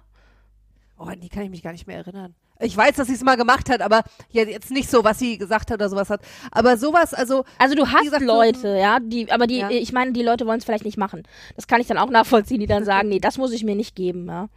Oh, 0.98 1.04
an 1.04 1.20
die 1.20 1.28
kann 1.28 1.42
ich 1.44 1.50
mich 1.50 1.62
gar 1.62 1.72
nicht 1.72 1.86
mehr 1.86 1.98
erinnern. 1.98 2.34
Ich 2.60 2.76
weiß, 2.76 2.96
dass 2.96 3.08
sie 3.08 3.14
es 3.14 3.22
mal 3.22 3.36
gemacht 3.36 3.68
hat, 3.68 3.80
aber 3.82 4.02
ja, 4.30 4.44
jetzt 4.44 4.70
nicht 4.70 4.90
so, 4.90 5.04
was 5.04 5.18
sie 5.18 5.36
gesagt 5.38 5.70
hat 5.70 5.76
oder 5.78 5.88
sowas 5.90 6.08
hat. 6.10 6.20
Aber 6.50 6.76
sowas, 6.76 7.12
also 7.14 7.44
Also 7.58 7.74
du 7.74 7.86
hast 7.86 8.04
gesagt, 8.04 8.22
Leute, 8.24 8.68
ja, 8.78 8.98
die, 9.00 9.30
aber 9.30 9.46
die, 9.46 9.58
Ja. 9.58 9.70
ich 9.70 9.92
meine, 9.92 10.12
die 10.12 10.22
Leute 10.22 10.46
wollen 10.46 10.58
es 10.58 10.64
vielleicht 10.64 10.84
nicht 10.84 10.96
machen. 10.96 11.22
Das 11.54 11.66
kann 11.66 11.80
ich 11.80 11.86
dann 11.86 11.98
auch 11.98 12.08
nachvollziehen, 12.10 12.60
die 12.60 12.66
dann 12.66 12.84
sagen, 12.84 13.08
nee, 13.08 13.18
das 13.20 13.36
muss 13.38 13.52
ich 13.52 13.62
mir 13.64 13.74
nicht 13.76 13.94
geben, 13.94 14.26
ja. 14.26 14.48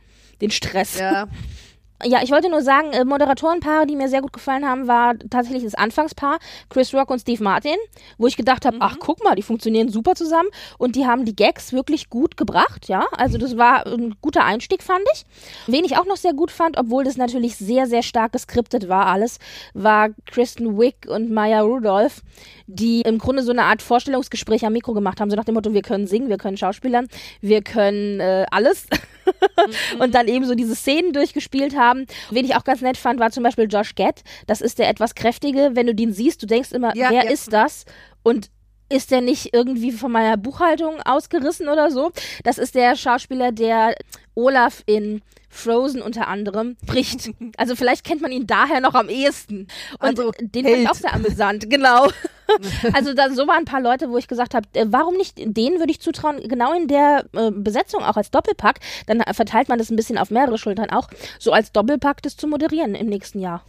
Den 0.42 0.52
Stress. 0.52 0.98
ja, 0.98 1.28
Ja, 2.06 2.24
ich 2.24 2.32
wollte 2.32 2.50
nur 2.50 2.62
sagen, 2.62 2.94
äh, 2.94 3.04
Moderatorenpaare, 3.04 3.86
die 3.86 3.98
mir 3.98 4.08
sehr 4.08 4.22
gut 4.22 4.32
gefallen 4.32 4.66
haben, 4.66 4.88
war 4.88 5.16
tatsächlich 5.30 5.64
das 5.66 5.76
Anfangspaar, 5.76 6.40
Chris 6.70 6.94
Rock 6.94 7.12
und 7.12 7.20
Steve 7.20 7.44
Martin, 7.44 7.76
wo 8.18 8.26
ich 8.28 8.38
gedacht 8.38 8.66
habe, 8.66 8.78
ach 8.80 8.96
guck 9.00 9.22
mal, 9.22 9.36
die 9.36 9.42
funktionieren 9.42 9.90
super 9.90 10.16
zusammen 10.16 10.48
und 10.78 10.96
die 10.96 11.06
haben 11.06 11.26
die 11.26 11.36
Gags 11.36 11.74
wirklich 11.74 12.10
gut 12.10 12.38
gebracht, 12.38 12.88
ja. 12.88 13.06
Also 13.18 13.38
das 13.38 13.58
war 13.58 13.86
ein 13.86 14.16
guter 14.22 14.46
Einstieg, 14.46 14.82
fand 14.82 15.04
ich. 15.14 15.26
Wen 15.68 15.84
ich 15.84 15.98
auch 15.98 16.06
noch 16.06 16.16
sehr 16.16 16.34
gut 16.34 16.52
fand, 16.52 16.78
obwohl 16.78 17.04
das 17.04 17.18
natürlich 17.18 17.58
sehr, 17.58 17.86
sehr 17.86 18.02
stark 18.02 18.32
geskriptet 18.32 18.88
war 18.88 19.08
alles, 19.08 19.38
war 19.74 20.10
Kristen 20.26 20.78
Wick 20.78 21.06
und 21.10 21.32
Maya 21.32 21.62
Rudolph, 21.62 22.22
die 22.72 23.02
im 23.02 23.18
Grunde 23.18 23.42
so 23.42 23.52
eine 23.52 23.64
Art 23.64 23.82
Vorstellungsgespräch 23.82 24.64
am 24.64 24.74
Mikro 24.74 24.94
gemacht 24.94 25.20
haben, 25.20 25.30
so 25.32 25.36
nach 25.36 25.44
dem 25.44 25.56
Motto, 25.56 25.74
wir 25.74 25.82
können 25.82 26.06
singen, 26.06 26.30
wir 26.30 26.38
können 26.38 26.56
Schauspielern, 26.56 27.08
wir 27.42 27.64
können 27.64 28.20
äh, 28.20 28.46
alles. 28.52 28.86
Mhm. 29.26 30.00
und 30.02 30.14
dann 30.14 30.28
eben 30.28 30.46
so 30.46 30.54
diese 30.54 30.76
Szenen 30.76 31.12
durchgespielt 31.12 31.76
haben. 31.76 32.06
Wen 32.30 32.46
ich 32.46 32.56
auch 32.56 32.64
ganz 32.64 32.82
nett 32.82 32.98
fand, 32.98 33.20
war 33.20 33.32
zum 33.32 33.44
Beispiel 33.44 33.68
Josh 33.70 33.96
Gett. 33.96 34.24
Das 34.46 34.62
ist 34.62 34.78
der 34.78 34.88
etwas 34.88 35.16
kräftige. 35.16 35.72
Wenn 35.74 35.88
du 35.88 35.96
den 35.96 36.14
siehst, 36.14 36.44
du 36.44 36.46
denkst 36.46 36.72
immer, 36.72 36.96
ja, 36.96 37.10
wer 37.10 37.26
ja. 37.26 37.32
ist 37.32 37.52
das? 37.52 37.86
Und 38.22 38.50
ist 38.92 39.12
der 39.12 39.22
nicht 39.22 39.54
irgendwie 39.54 39.92
von 39.92 40.12
meiner 40.12 40.38
Buchhaltung 40.38 41.02
ausgerissen 41.02 41.70
oder 41.70 41.92
so? 41.92 42.12
Das 42.44 42.58
ist 42.58 42.76
der 42.76 42.96
Schauspieler, 42.96 43.52
der 43.52 43.96
Olaf 44.36 44.84
in 44.86 45.22
Frozen 45.50 46.02
unter 46.02 46.28
anderem 46.28 46.78
bricht. 46.86 47.32
Also 47.58 47.76
vielleicht 47.76 48.06
kennt 48.06 48.22
man 48.22 48.32
ihn 48.32 48.48
daher 48.48 48.80
noch 48.80 48.94
am 48.94 49.10
ehesten. 49.10 49.68
Und 50.00 50.20
also, 50.20 50.32
den 50.40 50.66
fand 50.66 50.78
ich 50.78 50.90
auch 50.90 50.96
sehr 50.96 51.14
amüsant, 51.14 51.70
genau. 51.70 52.08
also 52.94 53.14
da, 53.14 53.32
so 53.32 53.48
waren 53.48 53.60
ein 53.60 53.66
paar 53.66 53.82
Leute, 53.82 54.10
wo 54.10 54.18
ich 54.18 54.28
gesagt 54.28 54.54
habe, 54.54 54.68
äh, 54.74 54.86
warum 54.90 55.18
nicht 55.18 55.38
denen 55.38 55.80
würde 55.80 55.92
ich 55.92 56.00
zutrauen, 56.00 56.48
genau 56.48 56.74
in 56.74 56.88
der 56.88 57.26
äh, 57.34 57.52
Besetzung 57.52 58.04
auch 58.04 58.18
als 58.18 58.32
Doppelpack, 58.32 58.80
dann 59.08 59.22
verteilt 59.34 59.68
man 59.68 59.78
das 59.78 59.90
ein 59.90 59.96
bisschen 59.96 60.18
auf 60.18 60.32
mehrere 60.32 60.58
Schultern 60.58 60.90
auch, 60.90 61.10
so 61.38 61.52
als 61.52 61.72
Doppelpack 61.72 62.22
das 62.22 62.38
zu 62.38 62.48
moderieren 62.48 62.96
im 62.96 63.08
nächsten 63.08 63.40
Jahr. 63.40 63.64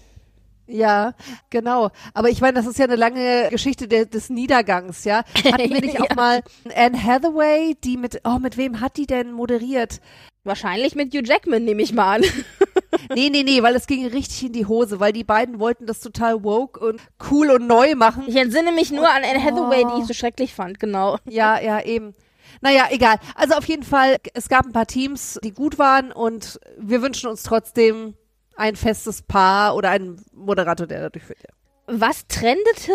Ja, 0.70 1.14
genau. 1.50 1.90
Aber 2.14 2.28
ich 2.28 2.40
meine, 2.40 2.54
das 2.54 2.66
ist 2.66 2.78
ja 2.78 2.84
eine 2.84 2.96
lange 2.96 3.48
Geschichte 3.50 3.88
de 3.88 4.06
des 4.06 4.30
Niedergangs, 4.30 5.04
ja. 5.04 5.24
Hatten 5.44 5.70
wir 5.70 5.80
nicht 5.80 6.00
auch 6.00 6.08
ja. 6.08 6.14
mal 6.14 6.42
Anne 6.74 7.02
Hathaway, 7.02 7.76
die 7.82 7.96
mit, 7.96 8.20
oh, 8.24 8.38
mit 8.38 8.56
wem 8.56 8.80
hat 8.80 8.96
die 8.96 9.06
denn 9.06 9.32
moderiert? 9.32 10.00
Wahrscheinlich 10.44 10.94
mit 10.94 11.14
Hugh 11.14 11.22
Jackman, 11.26 11.64
nehme 11.64 11.82
ich 11.82 11.92
mal 11.92 12.16
an. 12.16 12.24
nee, 13.14 13.28
nee, 13.28 13.42
nee, 13.42 13.62
weil 13.62 13.74
es 13.74 13.86
ging 13.86 14.06
richtig 14.06 14.44
in 14.44 14.52
die 14.52 14.66
Hose, 14.66 14.98
weil 14.98 15.12
die 15.12 15.24
beiden 15.24 15.60
wollten 15.60 15.86
das 15.86 16.00
total 16.00 16.42
woke 16.42 16.80
und 16.80 17.00
cool 17.30 17.50
und 17.50 17.66
neu 17.66 17.94
machen. 17.94 18.24
Ich 18.26 18.36
entsinne 18.36 18.72
mich 18.72 18.90
nur 18.90 19.02
und, 19.02 19.08
an 19.10 19.22
Anne 19.24 19.42
Hathaway, 19.42 19.84
oh. 19.84 19.94
die 19.94 20.02
ich 20.02 20.06
so 20.06 20.14
schrecklich 20.14 20.54
fand, 20.54 20.80
genau. 20.80 21.18
Ja, 21.28 21.60
ja, 21.60 21.82
eben. 21.82 22.14
Naja, 22.62 22.88
egal. 22.90 23.16
Also 23.34 23.54
auf 23.54 23.66
jeden 23.66 23.82
Fall, 23.82 24.16
es 24.34 24.48
gab 24.48 24.64
ein 24.64 24.72
paar 24.72 24.86
Teams, 24.86 25.38
die 25.44 25.52
gut 25.52 25.78
waren 25.78 26.10
und 26.10 26.58
wir 26.78 27.02
wünschen 27.02 27.28
uns 27.28 27.42
trotzdem 27.42 28.14
ein 28.56 28.76
festes 28.76 29.22
Paar 29.22 29.74
oder 29.76 29.90
einen 29.90 30.24
Moderator, 30.32 30.86
der 30.86 31.02
dadurch. 31.02 31.24
Ja. 31.28 31.54
Was 31.86 32.26
trendete 32.26 32.92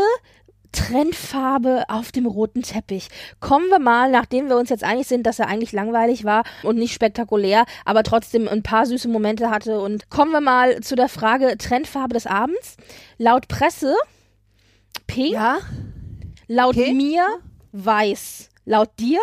Trendfarbe 0.71 1.83
auf 1.87 2.11
dem 2.11 2.25
roten 2.25 2.61
Teppich. 2.61 3.09
Kommen 3.39 3.69
wir 3.69 3.79
mal, 3.79 4.11
nachdem 4.11 4.49
wir 4.49 4.57
uns 4.57 4.69
jetzt 4.69 4.83
einig 4.83 5.07
sind, 5.07 5.25
dass 5.25 5.39
er 5.39 5.47
eigentlich 5.47 5.71
langweilig 5.71 6.23
war 6.23 6.43
und 6.63 6.77
nicht 6.77 6.93
spektakulär, 6.93 7.65
aber 7.85 8.03
trotzdem 8.03 8.47
ein 8.47 8.63
paar 8.63 8.85
süße 8.85 9.07
Momente 9.07 9.49
hatte. 9.49 9.79
Und 9.79 10.09
kommen 10.09 10.31
wir 10.31 10.41
mal 10.41 10.81
zu 10.81 10.95
der 10.95 11.09
Frage 11.09 11.57
Trendfarbe 11.57 12.13
des 12.13 12.27
Abends. 12.27 12.77
Laut 13.17 13.47
Presse 13.47 13.95
pink. 15.07 15.33
Ja. 15.33 15.57
Laut 16.47 16.77
okay. 16.77 16.93
mir 16.93 17.25
weiß. 17.71 18.49
Laut 18.65 18.89
dir? 18.99 19.19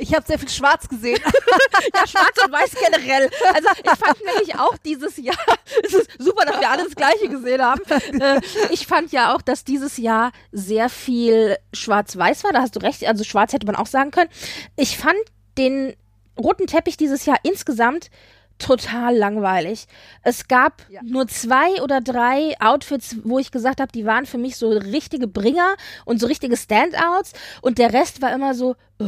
Ich 0.00 0.14
habe 0.14 0.26
sehr 0.26 0.38
viel 0.38 0.48
Schwarz 0.48 0.88
gesehen. 0.88 1.20
ja, 1.94 2.06
Schwarz 2.06 2.44
und 2.44 2.52
Weiß 2.52 2.70
generell. 2.72 3.30
Also 3.52 3.68
ich 3.82 3.90
fand 3.90 4.24
nämlich 4.24 4.54
auch 4.58 4.76
dieses 4.78 5.16
Jahr, 5.18 5.36
es 5.84 5.92
ist 5.92 6.10
super, 6.18 6.46
dass 6.46 6.58
wir 6.58 6.70
alle 6.70 6.84
das 6.84 6.94
Gleiche 6.94 7.28
gesehen 7.28 7.62
haben. 7.62 7.82
Äh, 8.18 8.40
ich 8.70 8.86
fand 8.86 9.12
ja 9.12 9.34
auch, 9.34 9.42
dass 9.42 9.64
dieses 9.64 9.98
Jahr 9.98 10.32
sehr 10.52 10.88
viel 10.88 11.58
Schwarz-Weiß 11.74 12.44
war. 12.44 12.52
Da 12.52 12.62
hast 12.62 12.76
du 12.76 12.80
recht. 12.80 13.06
Also 13.06 13.24
Schwarz 13.24 13.52
hätte 13.52 13.66
man 13.66 13.76
auch 13.76 13.86
sagen 13.86 14.10
können. 14.10 14.30
Ich 14.76 14.96
fand 14.96 15.18
den 15.58 15.94
roten 16.38 16.66
Teppich 16.66 16.96
dieses 16.96 17.26
Jahr 17.26 17.38
insgesamt 17.42 18.10
total 18.58 19.16
langweilig. 19.16 19.86
Es 20.22 20.46
gab 20.46 20.86
ja. 20.90 21.00
nur 21.02 21.26
zwei 21.28 21.82
oder 21.82 22.00
drei 22.00 22.54
Outfits, 22.60 23.16
wo 23.24 23.38
ich 23.38 23.50
gesagt 23.50 23.80
habe, 23.80 23.90
die 23.90 24.06
waren 24.06 24.26
für 24.26 24.38
mich 24.38 24.56
so 24.56 24.70
richtige 24.70 25.26
Bringer 25.26 25.76
und 26.04 26.20
so 26.20 26.26
richtige 26.26 26.56
Standouts 26.56 27.32
und 27.62 27.78
der 27.78 27.92
Rest 27.92 28.22
war 28.22 28.32
immer 28.32 28.54
so, 28.54 28.76
uh, 29.00 29.06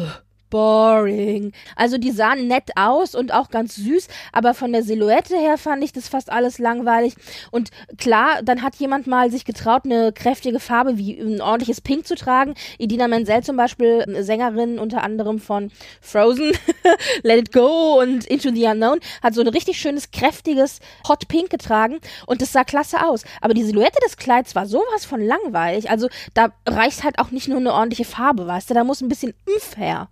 boring. 0.52 1.52
Also 1.76 1.97
die 1.97 2.11
sahen 2.11 2.47
nett 2.47 2.73
aus 2.76 3.14
und 3.14 3.32
auch 3.32 3.49
ganz 3.49 3.75
süß, 3.76 4.06
aber 4.32 4.52
von 4.52 4.71
der 4.71 4.82
Silhouette 4.82 5.35
her 5.35 5.56
fand 5.56 5.82
ich 5.82 5.94
das 5.94 6.09
fast 6.09 6.30
alles 6.30 6.59
langweilig. 6.59 7.14
Und 7.50 7.71
klar, 7.97 8.42
dann 8.42 8.61
hat 8.61 8.76
jemand 8.76 9.06
mal 9.06 9.30
sich 9.30 9.47
getraut, 9.47 9.87
eine 9.87 10.12
kräftige 10.12 10.61
Farbe 10.61 10.99
wie 10.99 11.18
ein 11.18 11.40
ordentliches 11.40 11.80
Pink 11.80 12.06
zu 12.06 12.16
tragen. 12.16 12.54
Idina 12.76 13.09
Menzel 13.09 13.42
zum 13.42 13.56
Beispiel, 13.56 14.04
Sängerin 14.23 14.78
unter 14.78 15.02
anderem 15.02 15.38
von 15.38 15.73
Frozen, 16.02 16.52
Let 17.23 17.38
It 17.38 17.52
Go 17.52 17.99
und 17.99 18.26
Into 18.26 18.50
the 18.50 18.66
Unknown, 18.66 19.00
hat 19.23 19.32
so 19.32 19.40
ein 19.40 19.49
richtig 19.49 19.80
schönes, 19.80 20.11
kräftiges 20.11 20.80
Hot 21.09 21.28
Pink 21.28 21.49
getragen 21.49 21.99
und 22.26 22.42
das 22.42 22.52
sah 22.52 22.64
klasse 22.64 23.06
aus. 23.06 23.25
Aber 23.40 23.54
die 23.54 23.64
Silhouette 23.64 23.99
des 24.04 24.18
Kleids 24.18 24.54
war 24.54 24.66
sowas 24.66 25.06
von 25.06 25.23
langweilig. 25.23 25.88
Also 25.88 26.09
da 26.35 26.52
reicht 26.68 27.04
halt 27.04 27.18
auch 27.18 27.30
nicht 27.30 27.49
nur 27.49 27.56
eine 27.56 27.73
ordentliche 27.73 28.04
Farbe, 28.04 28.47
weißt 28.47 28.68
du, 28.68 28.75
da 28.75 28.85
muss 28.85 29.00
ein 29.00 29.09
bisschen 29.09 29.32
Impf 29.47 29.78
her. 29.78 30.09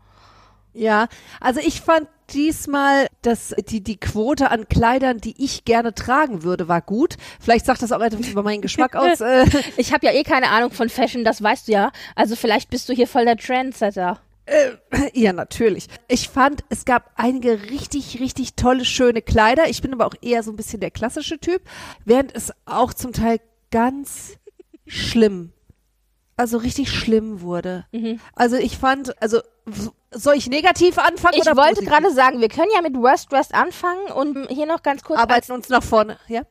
Ja, 0.72 1.08
also 1.40 1.60
ich 1.60 1.80
fand 1.80 2.08
diesmal, 2.32 3.08
dass 3.22 3.54
die, 3.68 3.82
die 3.82 3.98
Quote 3.98 4.50
an 4.50 4.68
Kleidern, 4.68 5.18
die 5.18 5.34
ich 5.42 5.64
gerne 5.64 5.94
tragen 5.94 6.42
würde, 6.42 6.68
war 6.68 6.80
gut. 6.80 7.16
Vielleicht 7.40 7.66
sagt 7.66 7.82
das 7.82 7.92
auch 7.92 8.00
etwas 8.00 8.28
über 8.28 8.42
meinen 8.42 8.62
Geschmack 8.62 8.94
aus. 8.94 9.20
Äh. 9.30 9.44
ich 9.76 9.92
habe 9.92 10.06
ja 10.06 10.12
eh 10.12 10.22
keine 10.22 10.48
Ahnung 10.48 10.70
von 10.70 10.88
Fashion, 10.88 11.24
das 11.24 11.42
weißt 11.42 11.68
du 11.68 11.72
ja. 11.72 11.92
Also 12.14 12.36
vielleicht 12.36 12.70
bist 12.70 12.88
du 12.88 12.92
hier 12.92 13.06
voll 13.06 13.24
der 13.24 13.36
Trendsetter. 13.36 14.20
Äh, 14.46 14.70
ja, 15.12 15.32
natürlich. 15.32 15.86
Ich 16.08 16.28
fand, 16.28 16.64
es 16.68 16.84
gab 16.84 17.10
einige 17.16 17.70
richtig, 17.70 18.18
richtig 18.20 18.54
tolle, 18.54 18.84
schöne 18.84 19.22
Kleider. 19.22 19.68
Ich 19.68 19.82
bin 19.82 19.92
aber 19.92 20.06
auch 20.06 20.14
eher 20.22 20.42
so 20.42 20.50
ein 20.50 20.56
bisschen 20.56 20.80
der 20.80 20.90
klassische 20.90 21.38
Typ, 21.38 21.62
während 22.04 22.34
es 22.34 22.52
auch 22.64 22.94
zum 22.94 23.12
Teil 23.12 23.40
ganz 23.70 24.36
schlimm 24.86 25.52
also 26.40 26.56
richtig 26.56 26.90
schlimm 26.90 27.42
wurde. 27.42 27.84
Mhm. 27.92 28.18
Also 28.34 28.56
ich 28.56 28.78
fand, 28.78 29.20
also 29.22 29.40
soll 30.10 30.34
ich 30.34 30.48
negativ 30.48 30.98
anfangen? 30.98 31.34
Ich 31.36 31.46
wollte 31.46 31.84
gerade 31.84 32.10
sagen, 32.12 32.40
wir 32.40 32.48
können 32.48 32.70
ja 32.74 32.80
mit 32.80 32.96
Worst 32.96 33.30
Dressed 33.30 33.54
anfangen 33.54 34.10
und 34.10 34.48
hier 34.48 34.66
noch 34.66 34.82
ganz 34.82 35.04
kurz. 35.04 35.20
Arbeiten 35.20 35.52
uns 35.52 35.68
nach 35.68 35.82
vorne, 35.82 36.18
ja? 36.28 36.42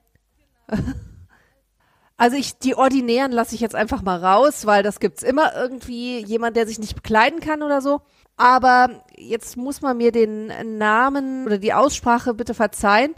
Also 2.22 2.36
ich, 2.36 2.58
die 2.58 2.76
Ordinären 2.76 3.32
lasse 3.32 3.56
ich 3.56 3.62
jetzt 3.62 3.76
einfach 3.76 4.02
mal 4.02 4.22
raus, 4.22 4.66
weil 4.66 4.84
das 4.84 5.00
gibt's 5.00 5.24
immer 5.24 5.56
irgendwie 5.56 6.18
jemand, 6.26 6.58
der 6.58 6.68
sich 6.68 6.78
nicht 6.78 6.94
bekleiden 6.94 7.40
kann 7.40 7.64
oder 7.64 7.82
so. 7.82 8.02
Aber 8.36 8.90
jetzt 9.16 9.56
muss 9.56 9.82
man 9.82 9.96
mir 9.96 10.12
den 10.12 10.52
Namen 10.78 11.46
oder 11.46 11.60
die 11.60 11.72
Aussprache 11.72 12.34
bitte 12.34 12.54
verzeihen. 12.54 13.16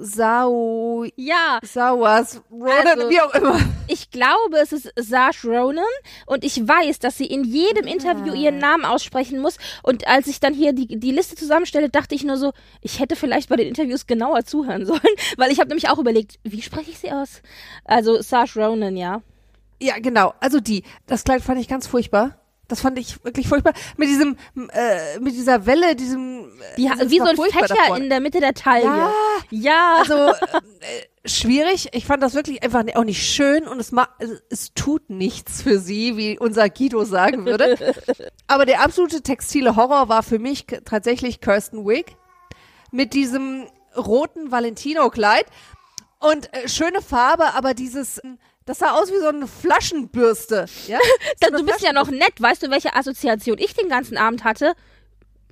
Sau. 0.00 1.04
Ja. 1.16 1.58
Sauers. 1.62 2.42
Ronan, 2.50 2.86
also, 2.86 3.10
wie 3.10 3.20
auch 3.20 3.34
immer. 3.34 3.58
Ich 3.86 4.10
glaube, 4.10 4.58
es 4.62 4.72
ist 4.72 4.92
Sash 4.96 5.44
Ronan 5.44 5.84
und 6.26 6.44
ich 6.44 6.66
weiß, 6.66 6.98
dass 6.98 7.16
sie 7.16 7.26
in 7.26 7.44
jedem 7.44 7.86
ja. 7.86 7.94
Interview 7.94 8.34
ihren 8.34 8.58
Namen 8.58 8.84
aussprechen 8.84 9.40
muss. 9.40 9.56
Und 9.82 10.06
als 10.06 10.26
ich 10.26 10.40
dann 10.40 10.54
hier 10.54 10.72
die, 10.72 10.98
die 10.98 11.12
Liste 11.12 11.36
zusammenstelle, 11.36 11.88
dachte 11.88 12.14
ich 12.14 12.24
nur 12.24 12.36
so, 12.36 12.52
ich 12.80 13.00
hätte 13.00 13.16
vielleicht 13.16 13.48
bei 13.48 13.56
den 13.56 13.68
Interviews 13.68 14.06
genauer 14.06 14.44
zuhören 14.44 14.86
sollen, 14.86 15.00
weil 15.36 15.50
ich 15.50 15.58
habe 15.58 15.68
nämlich 15.68 15.88
auch 15.88 15.98
überlegt, 15.98 16.38
wie 16.44 16.62
spreche 16.62 16.90
ich 16.90 16.98
sie 16.98 17.10
aus? 17.10 17.42
Also 17.84 18.20
Sash 18.20 18.56
Ronan, 18.56 18.96
ja. 18.96 19.22
Ja, 19.80 19.98
genau. 19.98 20.34
Also 20.40 20.60
die. 20.60 20.82
Das 21.06 21.24
Kleid 21.24 21.42
fand 21.42 21.60
ich 21.60 21.68
ganz 21.68 21.86
furchtbar. 21.86 22.37
Das 22.68 22.82
fand 22.82 22.98
ich 22.98 23.24
wirklich 23.24 23.48
furchtbar. 23.48 23.72
Mit 23.96 24.08
diesem, 24.08 24.36
äh, 24.72 25.18
mit 25.20 25.34
dieser 25.34 25.64
Welle, 25.64 25.96
diesem. 25.96 26.50
Äh, 26.76 26.82
ja, 26.82 26.92
wie 27.06 27.18
so 27.18 27.24
ein 27.24 27.36
Fächer 27.36 27.96
in 27.96 28.10
der 28.10 28.20
Mitte 28.20 28.40
der 28.40 28.52
Taille. 28.52 28.84
Ja. 28.84 29.12
ja. 29.50 29.96
Also, 29.98 30.14
äh, 30.80 31.28
schwierig. 31.28 31.88
Ich 31.92 32.04
fand 32.04 32.22
das 32.22 32.34
wirklich 32.34 32.62
einfach 32.62 32.84
auch 32.94 33.04
nicht 33.04 33.26
schön 33.26 33.66
und 33.66 33.80
es, 33.80 33.90
ma 33.90 34.08
es 34.50 34.74
tut 34.74 35.08
nichts 35.08 35.62
für 35.62 35.78
sie, 35.78 36.18
wie 36.18 36.38
unser 36.38 36.68
Guido 36.68 37.04
sagen 37.04 37.46
würde. 37.46 37.94
Aber 38.46 38.66
der 38.66 38.82
absolute 38.82 39.22
textile 39.22 39.74
Horror 39.74 40.10
war 40.10 40.22
für 40.22 40.38
mich 40.38 40.66
tatsächlich 40.84 41.40
Kirsten 41.40 41.86
Wick 41.86 42.16
mit 42.90 43.14
diesem 43.14 43.66
roten 43.96 44.50
Valentino-Kleid 44.50 45.46
und 46.20 46.52
äh, 46.52 46.68
schöne 46.68 47.00
Farbe, 47.02 47.54
aber 47.54 47.74
dieses 47.74 48.20
das 48.68 48.80
sah 48.80 48.90
aus 48.90 49.10
wie 49.10 49.18
so 49.18 49.28
eine 49.28 49.46
Flaschenbürste. 49.46 50.66
Ja? 50.86 50.98
So 51.42 51.56
du 51.56 51.64
bist 51.64 51.80
ja 51.80 51.92
noch 51.94 52.10
nett. 52.10 52.34
Weißt 52.38 52.62
du, 52.62 52.70
welche 52.70 52.94
Assoziation 52.94 53.56
ich 53.58 53.74
den 53.74 53.88
ganzen 53.88 54.18
Abend 54.18 54.44
hatte? 54.44 54.74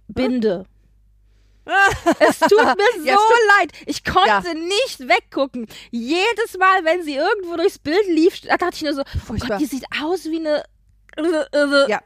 Binde. 0.09 0.67
es 2.21 2.39
tut 2.39 2.51
mir 2.51 3.01
so 3.01 3.05
ja, 3.05 3.17
leid. 3.59 3.73
Ich 3.87 4.05
konnte 4.05 4.29
ja. 4.29 4.55
nicht 4.55 5.09
weggucken. 5.09 5.67
Jedes 5.91 6.59
Mal, 6.59 6.85
wenn 6.85 7.03
sie 7.03 7.15
irgendwo 7.15 7.57
durchs 7.57 7.79
Bild 7.79 8.07
lief, 8.07 8.43
dachte 8.43 8.75
ich 8.75 8.83
nur 8.83 8.93
so, 8.93 9.03
oh 9.31 9.35
Gott, 9.35 9.61
die 9.61 9.67
sieht 9.67 9.87
aus 10.03 10.27
wie 10.27 10.39
eine 10.39 10.63
ja. 11.89 12.01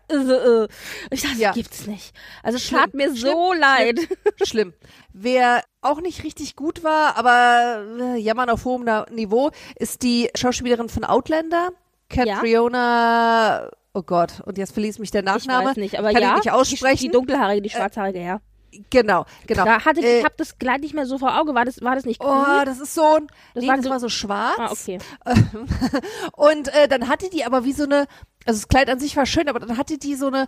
Ich 1.10 1.22
dachte, 1.22 1.38
ja. 1.38 1.52
gibt's 1.52 1.86
nicht. 1.86 2.14
Also 2.42 2.58
es 2.58 2.68
tat 2.68 2.94
mir 2.94 3.14
schlimm, 3.16 3.32
so 3.32 3.52
leid. 3.52 3.98
Schlimm. 3.98 4.46
schlimm. 4.46 4.74
Wer 5.12 5.62
auch 5.82 6.00
nicht 6.00 6.22
richtig 6.24 6.56
gut 6.56 6.84
war, 6.84 7.16
aber 7.16 7.84
äh, 8.00 8.18
jammern 8.18 8.50
auf 8.50 8.64
hohem 8.64 8.88
Niveau, 9.10 9.50
ist 9.76 10.02
die 10.02 10.30
Schauspielerin 10.34 10.88
von 10.88 11.04
Outlander, 11.04 11.70
Catriona. 12.08 13.64
Ja. 13.64 13.70
Oh 13.92 14.02
Gott, 14.02 14.40
und 14.44 14.56
jetzt 14.56 14.72
verließ 14.72 15.00
mich 15.00 15.10
der 15.10 15.22
Nachname. 15.22 15.62
Ich 15.62 15.68
weiß 15.70 15.76
nicht, 15.76 15.98
aber 15.98 16.12
Kann 16.12 16.22
ja, 16.22 16.36
ich 16.36 16.44
nicht 16.44 16.52
aussprechen. 16.52 16.98
Die, 16.98 17.06
die 17.08 17.12
dunkelhaarige, 17.12 17.62
die 17.62 17.70
schwarzhaarige, 17.70 18.20
ja. 18.20 18.40
Genau, 18.90 19.24
genau. 19.46 19.64
Da 19.64 19.84
hatte, 19.84 20.00
Äh, 20.00 20.18
ich 20.20 20.24
habe 20.24 20.34
das 20.36 20.58
Kleid 20.58 20.80
nicht 20.80 20.94
mehr 20.94 21.06
so 21.06 21.18
vor 21.18 21.38
Auge. 21.40 21.54
War 21.54 21.64
das, 21.64 21.82
war 21.82 21.94
das 21.96 22.04
nicht 22.04 22.20
grün? 22.20 22.30
Oh, 22.30 22.64
das 22.64 22.78
ist 22.80 22.94
so 22.94 23.02
ein, 23.16 23.26
Das 23.54 23.62
nee, 23.62 23.68
war 23.68 23.76
das 23.76 23.84
so- 23.84 23.90
war 23.90 24.00
so 24.00 24.08
schwarz. 24.08 24.58
ah, 24.58 24.70
okay. 24.70 24.98
Und 26.36 26.68
äh, 26.74 26.86
dann 26.88 27.08
hatte 27.08 27.28
die 27.30 27.44
aber 27.44 27.64
wie 27.64 27.72
so 27.72 27.84
eine, 27.84 28.06
also 28.46 28.60
das 28.60 28.68
Kleid 28.68 28.88
an 28.88 29.00
sich 29.00 29.16
war 29.16 29.26
schön, 29.26 29.48
aber 29.48 29.58
dann 29.60 29.76
hatte 29.76 29.98
die 29.98 30.14
so 30.14 30.28
eine 30.28 30.46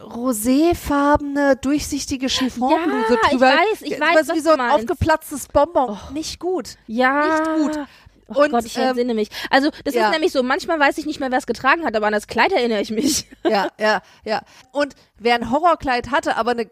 roséfarbene, 0.00 1.56
durchsichtige 1.56 2.26
Chiffonbluse 2.28 3.14
Ja, 3.14 3.18
ich 3.24 3.30
drüber. 3.30 3.46
weiß, 3.46 3.82
ich 3.82 3.90
Das 3.90 4.00
weiß, 4.00 4.28
was 4.28 4.36
wie 4.36 4.40
so 4.40 4.50
ein 4.50 4.58
meinst. 4.58 4.74
Oh. 4.74 4.92
aufgeplatztes 4.92 5.48
Bonbon. 5.48 5.98
Nicht 6.12 6.38
gut. 6.40 6.76
Ja. 6.86 7.26
Nicht 7.60 7.74
gut. 7.76 7.86
Oh 8.28 8.42
Und, 8.42 8.50
Gott, 8.50 8.64
ich 8.64 8.76
ähm, 8.76 8.88
entsinne 8.88 9.14
mich. 9.14 9.28
Also, 9.50 9.70
das 9.84 9.94
ja. 9.94 10.06
ist 10.06 10.10
nämlich 10.12 10.32
so, 10.32 10.42
manchmal 10.42 10.80
weiß 10.80 10.98
ich 10.98 11.06
nicht 11.06 11.20
mehr, 11.20 11.30
wer 11.30 11.38
es 11.38 11.46
getragen 11.46 11.84
hat, 11.84 11.94
aber 11.94 12.08
an 12.08 12.12
das 12.12 12.26
Kleid 12.26 12.52
erinnere 12.52 12.80
ich 12.80 12.90
mich. 12.90 13.26
Ja, 13.44 13.68
ja, 13.78 14.02
ja. 14.24 14.42
Und 14.72 14.96
wer 15.18 15.36
ein 15.36 15.50
Horrorkleid 15.52 16.10
hatte, 16.10 16.36
aber 16.36 16.50
eine, 16.50 16.68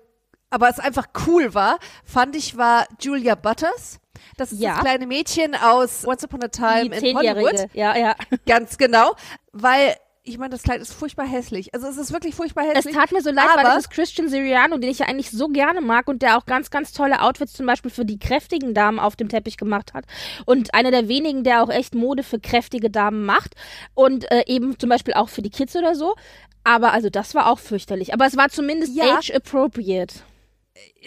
aber 0.55 0.69
es 0.69 0.79
einfach 0.79 1.07
cool 1.27 1.53
war, 1.55 1.79
fand 2.05 2.37
ich, 2.37 2.57
war 2.57 2.87
Julia 3.01 3.35
Butters. 3.35 3.99
Das 4.37 4.53
ist 4.53 4.61
Ja. 4.61 4.75
das 4.75 4.81
kleine 4.85 5.07
Mädchen 5.07 5.55
aus 5.55 6.07
Once 6.07 6.25
Upon 6.25 6.43
a 6.45 6.49
Time 6.49 6.91
Die 6.99 7.11
in 7.11 7.17
Hollywood. 7.17 7.69
Ja, 7.75 7.97
ja. 7.97 8.15
Ganz 8.47 8.79
genau. 8.79 9.15
Weil, 9.53 9.97
ich 10.23 10.39
meine, 10.39 10.51
das 10.51 10.63
Kleid 10.63 10.81
ist 10.81 10.93
furchtbar 10.95 11.27
hässlich. 11.27 11.75
Also 11.75 11.87
es 11.89 11.97
ist 11.99 12.13
wirklich 12.13 12.35
furchtbar 12.35 12.65
Es 12.69 12.77
hässlich. 12.79 12.95
tat 12.95 13.13
mir 13.13 13.21
so 13.23 13.31
leid, 13.31 13.49
weil 13.57 13.65
das 13.65 13.79
ist 13.79 13.91
Christian 13.91 14.29
Siriano, 14.29 14.79
den 14.79 14.91
ich 14.91 15.01
ja 15.01 15.07
eigentlich 15.07 15.31
so 15.31 15.49
gerne 15.49 15.81
mag 15.81 16.09
und 16.09 16.23
der 16.23 16.39
auch 16.39 16.47
ganz, 16.47 16.71
ganz 16.71 16.93
tolle 16.93 17.21
Outfits 17.23 17.53
zum 17.53 17.67
Beispiel 17.67 17.91
für 17.91 18.05
die 18.05 18.19
kräftigen 18.19 18.73
Damen 18.73 18.99
auf 18.99 19.17
dem 19.17 19.29
Teppich 19.29 19.57
gemacht 19.57 19.93
hat. 19.95 20.05
Und 20.47 20.73
einer 20.75 20.91
der 20.93 21.09
wenigen, 21.09 21.43
der 21.45 21.63
auch 21.63 21.71
echt 21.71 21.95
Mode 21.95 22.23
für 22.23 22.39
kräftige 22.41 22.91
Damen 22.91 23.27
macht. 23.27 23.55
Und 23.95 24.31
äh, 24.31 24.45
eben 24.47 24.79
zum 24.79 24.89
Beispiel 24.89 25.15
auch 25.15 25.29
für 25.29 25.43
die 25.43 25.51
Kids 25.51 25.75
oder 25.77 25.95
so. 25.97 26.15
Aber 26.67 26.93
also 26.93 27.11
das 27.11 27.35
war 27.35 27.49
auch 27.51 27.59
fürchterlich. 27.59 28.15
Aber 28.15 28.25
es 28.27 28.37
war 28.39 28.49
zumindest 28.49 28.97
Ja. 28.97 29.17
age 29.19 29.33
appropriate. 29.35 30.15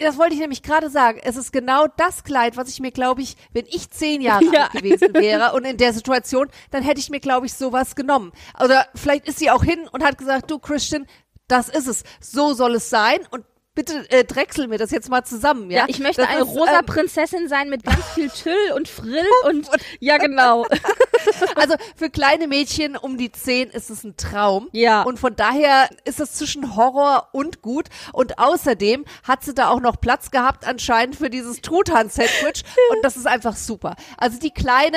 Das 0.00 0.16
wollte 0.16 0.34
ich 0.34 0.40
nämlich 0.40 0.62
gerade 0.62 0.88
sagen. 0.90 1.20
Es 1.22 1.36
ist 1.36 1.52
genau 1.52 1.86
das 1.96 2.24
Kleid, 2.24 2.56
was 2.56 2.68
ich 2.68 2.80
mir, 2.80 2.90
glaube 2.90 3.22
ich, 3.22 3.36
wenn 3.52 3.66
ich 3.66 3.90
zehn 3.90 4.20
Jahre 4.20 4.44
Ja. 4.52 4.64
alt 4.64 4.72
gewesen 4.72 5.12
wäre 5.14 5.52
und 5.52 5.64
in 5.64 5.76
der 5.76 5.92
Situation, 5.92 6.48
dann 6.70 6.82
hätte 6.82 7.00
ich 7.00 7.10
mir, 7.10 7.20
glaube 7.20 7.46
ich, 7.46 7.54
sowas 7.54 7.94
genommen. 7.94 8.32
Oder 8.62 8.86
vielleicht 8.94 9.28
ist 9.28 9.38
sie 9.38 9.50
auch 9.50 9.64
hin 9.64 9.88
und 9.92 10.02
hat 10.04 10.16
gesagt, 10.18 10.50
du 10.50 10.58
Christian, 10.58 11.06
das 11.48 11.68
ist 11.68 11.86
es. 11.86 12.04
So 12.20 12.52
soll 12.54 12.76
es 12.76 12.90
sein 12.90 13.20
und 13.30 13.44
bitte 13.78 14.10
äh, 14.10 14.24
drechsel 14.24 14.66
mir 14.66 14.76
das 14.76 14.90
jetzt 14.90 15.08
mal 15.08 15.22
zusammen, 15.22 15.70
ja? 15.70 15.78
Ja, 15.78 15.84
ich 15.86 16.00
möchte 16.00 16.22
Das 16.22 16.30
eine 16.30 16.40
ist, 16.40 16.48
rosa 16.48 16.80
ähm, 16.80 16.86
Prinzessin 16.86 17.48
sein 17.48 17.70
mit 17.70 17.84
ganz 17.84 18.04
viel 18.12 18.28
Tüll 18.42 18.72
und 18.74 18.88
Frill 18.88 19.24
und 19.44 19.68
ja 20.00 20.18
genau. 20.18 20.66
Also 21.54 21.76
für 21.94 22.10
kleine 22.10 22.48
Mädchen 22.48 22.96
um 22.96 23.18
die 23.18 23.30
zehn 23.30 23.70
ist 23.70 23.90
es 23.90 24.02
ein 24.02 24.16
Traum. 24.16 24.68
Ja. 24.72 25.02
Und 25.02 25.20
von 25.20 25.36
daher 25.36 25.88
ist 26.04 26.18
es 26.18 26.32
zwischen 26.32 26.74
Horror 26.74 27.28
und 27.32 27.62
gut. 27.62 27.86
Und 28.12 28.38
außerdem 28.38 29.04
hat 29.22 29.44
sie 29.44 29.54
da 29.54 29.68
auch 29.68 29.80
noch 29.80 30.00
Platz 30.00 30.30
gehabt 30.30 30.66
anscheinend 30.66 31.14
für 31.14 31.30
dieses 31.30 31.60
Truthahn-Sandwich. 31.60 32.64
und 32.90 33.04
das 33.04 33.16
ist 33.16 33.26
einfach 33.26 33.54
super. 33.54 33.94
Also 34.16 34.40
die 34.40 34.50
kleine, 34.50 34.96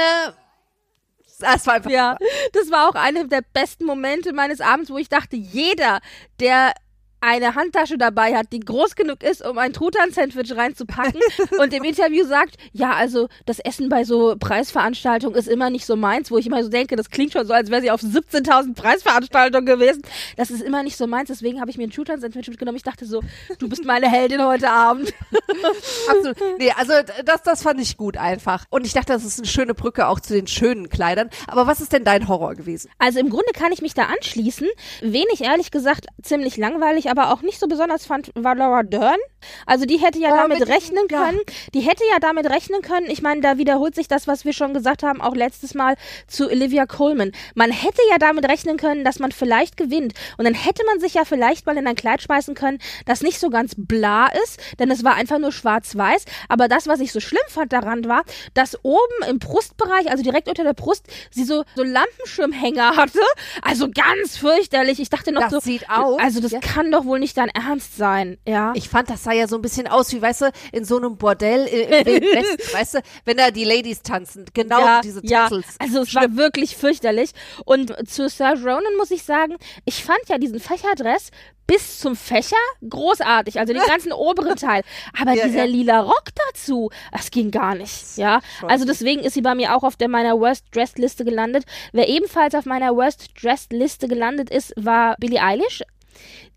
das 1.39 1.67
war 1.67 1.75
einfach 1.75 1.91
Ja, 1.91 2.17
das 2.53 2.71
war 2.71 2.89
auch 2.89 2.95
einer 2.95 3.25
der 3.25 3.43
besten 3.53 3.85
Momente 3.85 4.33
meines 4.33 4.61
Abends, 4.61 4.89
wo 4.89 4.97
ich 4.97 5.09
dachte, 5.09 5.35
jeder, 5.35 5.99
der 6.39 6.73
eine 7.21 7.53
Handtasche 7.53 7.97
dabei 7.99 8.35
hat, 8.35 8.47
die 8.51 8.59
groß 8.59 8.95
genug 8.95 9.23
ist, 9.23 9.45
um 9.45 9.59
ein 9.59 9.73
Truthahn-Sandwich 9.73 10.55
reinzupacken 10.55 11.21
und 11.59 11.71
im 11.73 11.83
Interview 11.83 12.25
sagt, 12.25 12.55
ja, 12.73 12.93
also 12.93 13.29
das 13.45 13.59
Essen 13.59 13.89
bei 13.89 14.03
so 14.03 14.35
Preisveranstaltungen 14.39 15.37
ist 15.37 15.47
immer 15.47 15.69
nicht 15.69 15.85
so 15.85 15.95
meins, 15.95 16.31
wo 16.31 16.39
ich 16.39 16.47
immer 16.47 16.63
so 16.63 16.69
denke, 16.69 16.95
das 16.95 17.11
klingt 17.11 17.33
schon 17.33 17.45
so, 17.45 17.53
als 17.53 17.69
wäre 17.69 17.81
sie 17.81 17.91
auf 17.91 18.01
17.000 18.01 18.73
Preisveranstaltungen 18.73 19.67
gewesen. 19.67 20.01
Das 20.35 20.49
ist 20.49 20.63
immer 20.63 20.81
nicht 20.81 20.97
so 20.97 21.05
meins, 21.05 21.27
deswegen 21.27 21.61
habe 21.61 21.69
ich 21.69 21.77
mir 21.77 21.83
ein 21.83 21.91
Truthahn-Sandwich 21.91 22.47
mitgenommen. 22.47 22.77
Ich 22.77 22.83
dachte 22.83 23.05
so, 23.05 23.21
du 23.59 23.69
bist 23.69 23.85
meine 23.85 24.09
Heldin 24.09 24.43
heute 24.43 24.69
Abend. 24.71 25.13
Absolut. 26.09 26.37
Nee, 26.57 26.71
also 26.75 26.93
das, 27.23 27.43
das 27.43 27.61
fand 27.61 27.79
ich 27.79 27.97
gut 27.97 28.17
einfach. 28.17 28.65
Und 28.71 28.87
ich 28.87 28.93
dachte, 28.93 29.13
das 29.13 29.23
ist 29.23 29.37
eine 29.37 29.47
schöne 29.47 29.75
Brücke 29.75 30.07
auch 30.07 30.19
zu 30.19 30.33
den 30.33 30.47
schönen 30.47 30.89
Kleidern. 30.89 31.29
Aber 31.45 31.67
was 31.67 31.81
ist 31.81 31.93
denn 31.93 32.03
dein 32.03 32.27
Horror 32.27 32.55
gewesen? 32.55 32.89
Also 32.97 33.19
im 33.19 33.29
Grunde 33.29 33.51
kann 33.53 33.71
ich 33.71 33.83
mich 33.83 33.93
da 33.93 34.05
anschließen. 34.05 34.67
Wen 35.01 35.25
ich 35.33 35.41
ehrlich 35.41 35.69
gesagt 35.69 36.07
ziemlich 36.23 36.57
langweilig, 36.57 37.10
aber 37.11 37.31
auch 37.31 37.41
nicht 37.41 37.59
so 37.59 37.67
besonders 37.67 38.05
fand, 38.05 38.31
war 38.35 38.55
Laura 38.55 38.83
Dern. 38.83 39.17
Also 39.65 39.85
die 39.85 39.97
hätte 39.97 40.19
ja 40.19 40.29
Oh, 40.33 40.37
damit 40.37 40.59
mit- 40.59 40.69
rechnen 40.69 41.03
ja. 41.09 41.25
können. 41.25 41.39
Die 41.73 41.81
hätte 41.81 42.03
ja 42.11 42.19
damit 42.19 42.47
rechnen 42.49 42.81
können. 42.81 43.07
Ich 43.09 43.21
meine, 43.21 43.41
da 43.41 43.57
wiederholt 43.57 43.95
sich 43.95 44.07
das, 44.07 44.27
was 44.27 44.45
wir 44.45 44.53
schon 44.53 44.73
gesagt 44.73 45.03
haben, 45.03 45.21
auch 45.21 45.35
letztes 45.35 45.73
Mal 45.73 45.95
zu 46.27 46.47
Olivia 46.47 46.85
Colman. 46.85 47.31
Man 47.55 47.71
hätte 47.71 48.01
ja 48.11 48.17
damit 48.17 48.47
rechnen 48.47 48.77
können, 48.77 49.03
dass 49.03 49.19
man 49.19 49.31
vielleicht 49.31 49.77
gewinnt. 49.77 50.13
Und 50.37 50.45
dann 50.45 50.53
hätte 50.53 50.83
man 50.85 50.99
sich 50.99 51.15
ja 51.15 51.25
vielleicht 51.25 51.65
mal 51.65 51.77
in 51.77 51.87
ein 51.87 51.95
Kleid 51.95 52.21
schmeißen 52.21 52.53
können, 52.55 52.79
das 53.05 53.21
nicht 53.21 53.39
so 53.39 53.49
ganz 53.49 53.73
bla 53.77 54.27
ist, 54.43 54.59
denn 54.79 54.89
es 54.91 55.03
war 55.03 55.15
einfach 55.15 55.39
nur 55.39 55.51
schwarz-weiß. 55.51 56.25
Aber 56.47 56.67
das, 56.67 56.87
was 56.87 56.99
ich 56.99 57.11
so 57.11 57.19
schlimm 57.19 57.41
fand 57.49 57.73
daran 57.73 58.05
war, 58.07 58.21
dass 58.53 58.77
oben 58.83 58.99
im 59.27 59.39
Brustbereich, 59.39 60.09
also 60.09 60.23
direkt 60.23 60.47
unter 60.47 60.63
der 60.63 60.73
Brust, 60.73 61.05
sie 61.31 61.43
so, 61.43 61.63
so 61.75 61.83
Lampenschirmhänger 61.83 62.95
hatte. 62.95 63.19
Also 63.61 63.89
ganz 63.89 64.37
fürchterlich. 64.37 64.99
Ich 64.99 65.09
dachte 65.09 65.31
noch 65.31 65.41
Das 65.41 65.51
so, 65.51 65.59
sieht 65.59 65.89
aus. 65.89 66.19
also 66.19 66.39
das 66.39 66.51
Ja. 66.51 66.59
kann 66.59 66.91
doch 66.91 67.00
wohl 67.05 67.19
nicht 67.19 67.37
dein 67.37 67.49
Ernst 67.49 67.97
sein, 67.97 68.37
ja. 68.47 68.73
Ich 68.75 68.89
fand, 68.89 69.09
das 69.09 69.23
sah 69.23 69.31
ja 69.31 69.47
so 69.47 69.55
ein 69.55 69.61
bisschen 69.61 69.87
aus, 69.87 70.11
wie, 70.13 70.21
weißt 70.21 70.41
du, 70.41 70.51
in 70.71 70.85
so 70.85 70.97
einem 70.97 71.17
Bordell 71.17 71.65
im 71.65 71.89
Westen, 72.05 72.73
weißt 72.73 72.93
du, 72.95 72.99
wenn 73.25 73.37
da 73.37 73.51
die 73.51 73.63
Ladies 73.63 74.01
tanzen. 74.01 74.45
Genau 74.53 74.79
ja, 74.79 75.01
diese 75.01 75.21
ja, 75.23 75.43
Tassels. 75.43 75.75
also 75.79 76.01
es 76.01 76.15
war 76.15 76.35
wirklich 76.35 76.75
fürchterlich. 76.75 77.31
Und 77.65 77.93
zu 78.09 78.27
Serge 78.29 78.61
Ronan 78.61 78.95
muss 78.97 79.11
ich 79.11 79.23
sagen, 79.23 79.55
ich 79.85 80.03
fand 80.03 80.21
ja 80.27 80.37
diesen 80.37 80.59
Fächerdress 80.59 81.31
bis 81.67 81.99
zum 81.99 82.17
Fächer 82.17 82.57
großartig, 82.89 83.57
also 83.59 83.73
den 83.73 83.81
ganzen 83.87 84.11
oberen 84.11 84.55
Teil. 84.57 84.83
Aber 85.19 85.33
Ja, 85.33 85.45
dieser 85.45 85.59
ja. 85.59 85.63
lila 85.65 86.01
Rock 86.01 86.25
dazu, 86.49 86.89
das 87.13 87.31
ging 87.31 87.49
gar 87.49 87.75
nicht, 87.75 88.17
ja. 88.17 88.41
Also 88.67 88.83
deswegen 88.83 89.21
ist 89.21 89.35
sie 89.35 89.41
bei 89.41 89.55
mir 89.55 89.75
auch 89.75 89.83
auf 89.83 89.95
der 89.95 90.09
meiner 90.09 90.37
Worst 90.37 90.65
Dressed 90.73 90.99
Liste 90.99 91.23
gelandet. 91.23 91.63
Wer 91.93 92.09
ebenfalls 92.09 92.55
auf 92.55 92.65
meiner 92.65 92.95
Worst 92.95 93.29
Dressed 93.41 93.71
Liste 93.71 94.09
gelandet 94.09 94.49
ist, 94.49 94.73
war 94.75 95.15
Billie 95.19 95.41
Eilish. 95.41 95.81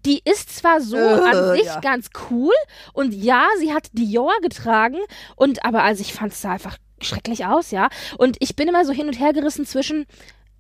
Die 0.07 0.21
ist 0.25 0.57
zwar 0.57 0.81
so 0.81 0.97
Äh, 0.97 1.01
an 1.01 1.57
sich 1.57 1.67
ja. 1.67 1.81
ganz 1.81 2.11
cool 2.31 2.53
und 2.93 3.15
ja, 3.15 3.47
sie 3.59 3.73
hat 3.73 3.89
Dior 3.93 4.33
getragen 4.43 4.99
und 5.37 5.65
aber 5.65 5.83
also 5.83 6.03
ich 6.03 6.13
fand 6.13 6.33
es 6.33 6.45
einfach 6.45 6.77
schrecklich 7.01 7.47
aus, 7.47 7.71
ja. 7.71 7.89
Und 8.19 8.37
ich 8.41 8.57
bin 8.57 8.69
immer 8.69 8.85
so 8.85 8.93
hin 8.93 9.07
und 9.07 9.19
her 9.19 9.33
gerissen 9.33 9.67
zwischen 9.67 10.07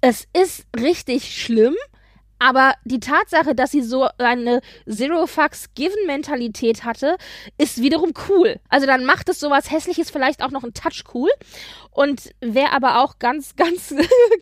es 0.00 0.26
ist 0.34 0.66
richtig 0.78 1.40
schlimm, 1.40 1.74
aber 2.38 2.74
die 2.84 3.00
Tatsache, 3.00 3.54
dass 3.54 3.70
sie 3.70 3.82
so 3.82 4.08
eine 4.18 4.60
Zero 4.88 5.26
Fucks 5.26 5.66
Given 5.74 6.06
Mentalität 6.06 6.84
hatte, 6.84 7.16
ist 7.58 7.80
wiederum 7.80 8.12
cool. 8.28 8.60
Also 8.68 8.86
dann 8.86 9.04
macht 9.04 9.28
es 9.28 9.40
sowas 9.40 9.70
hässliches 9.70 10.10
vielleicht 10.10 10.42
auch 10.42 10.50
noch 10.50 10.62
einen 10.62 10.74
Touch 10.74 11.04
cool. 11.14 11.30
Und 11.90 12.30
wer 12.40 12.72
aber 12.72 13.02
auch 13.02 13.18
ganz, 13.20 13.54
ganz, 13.56 13.94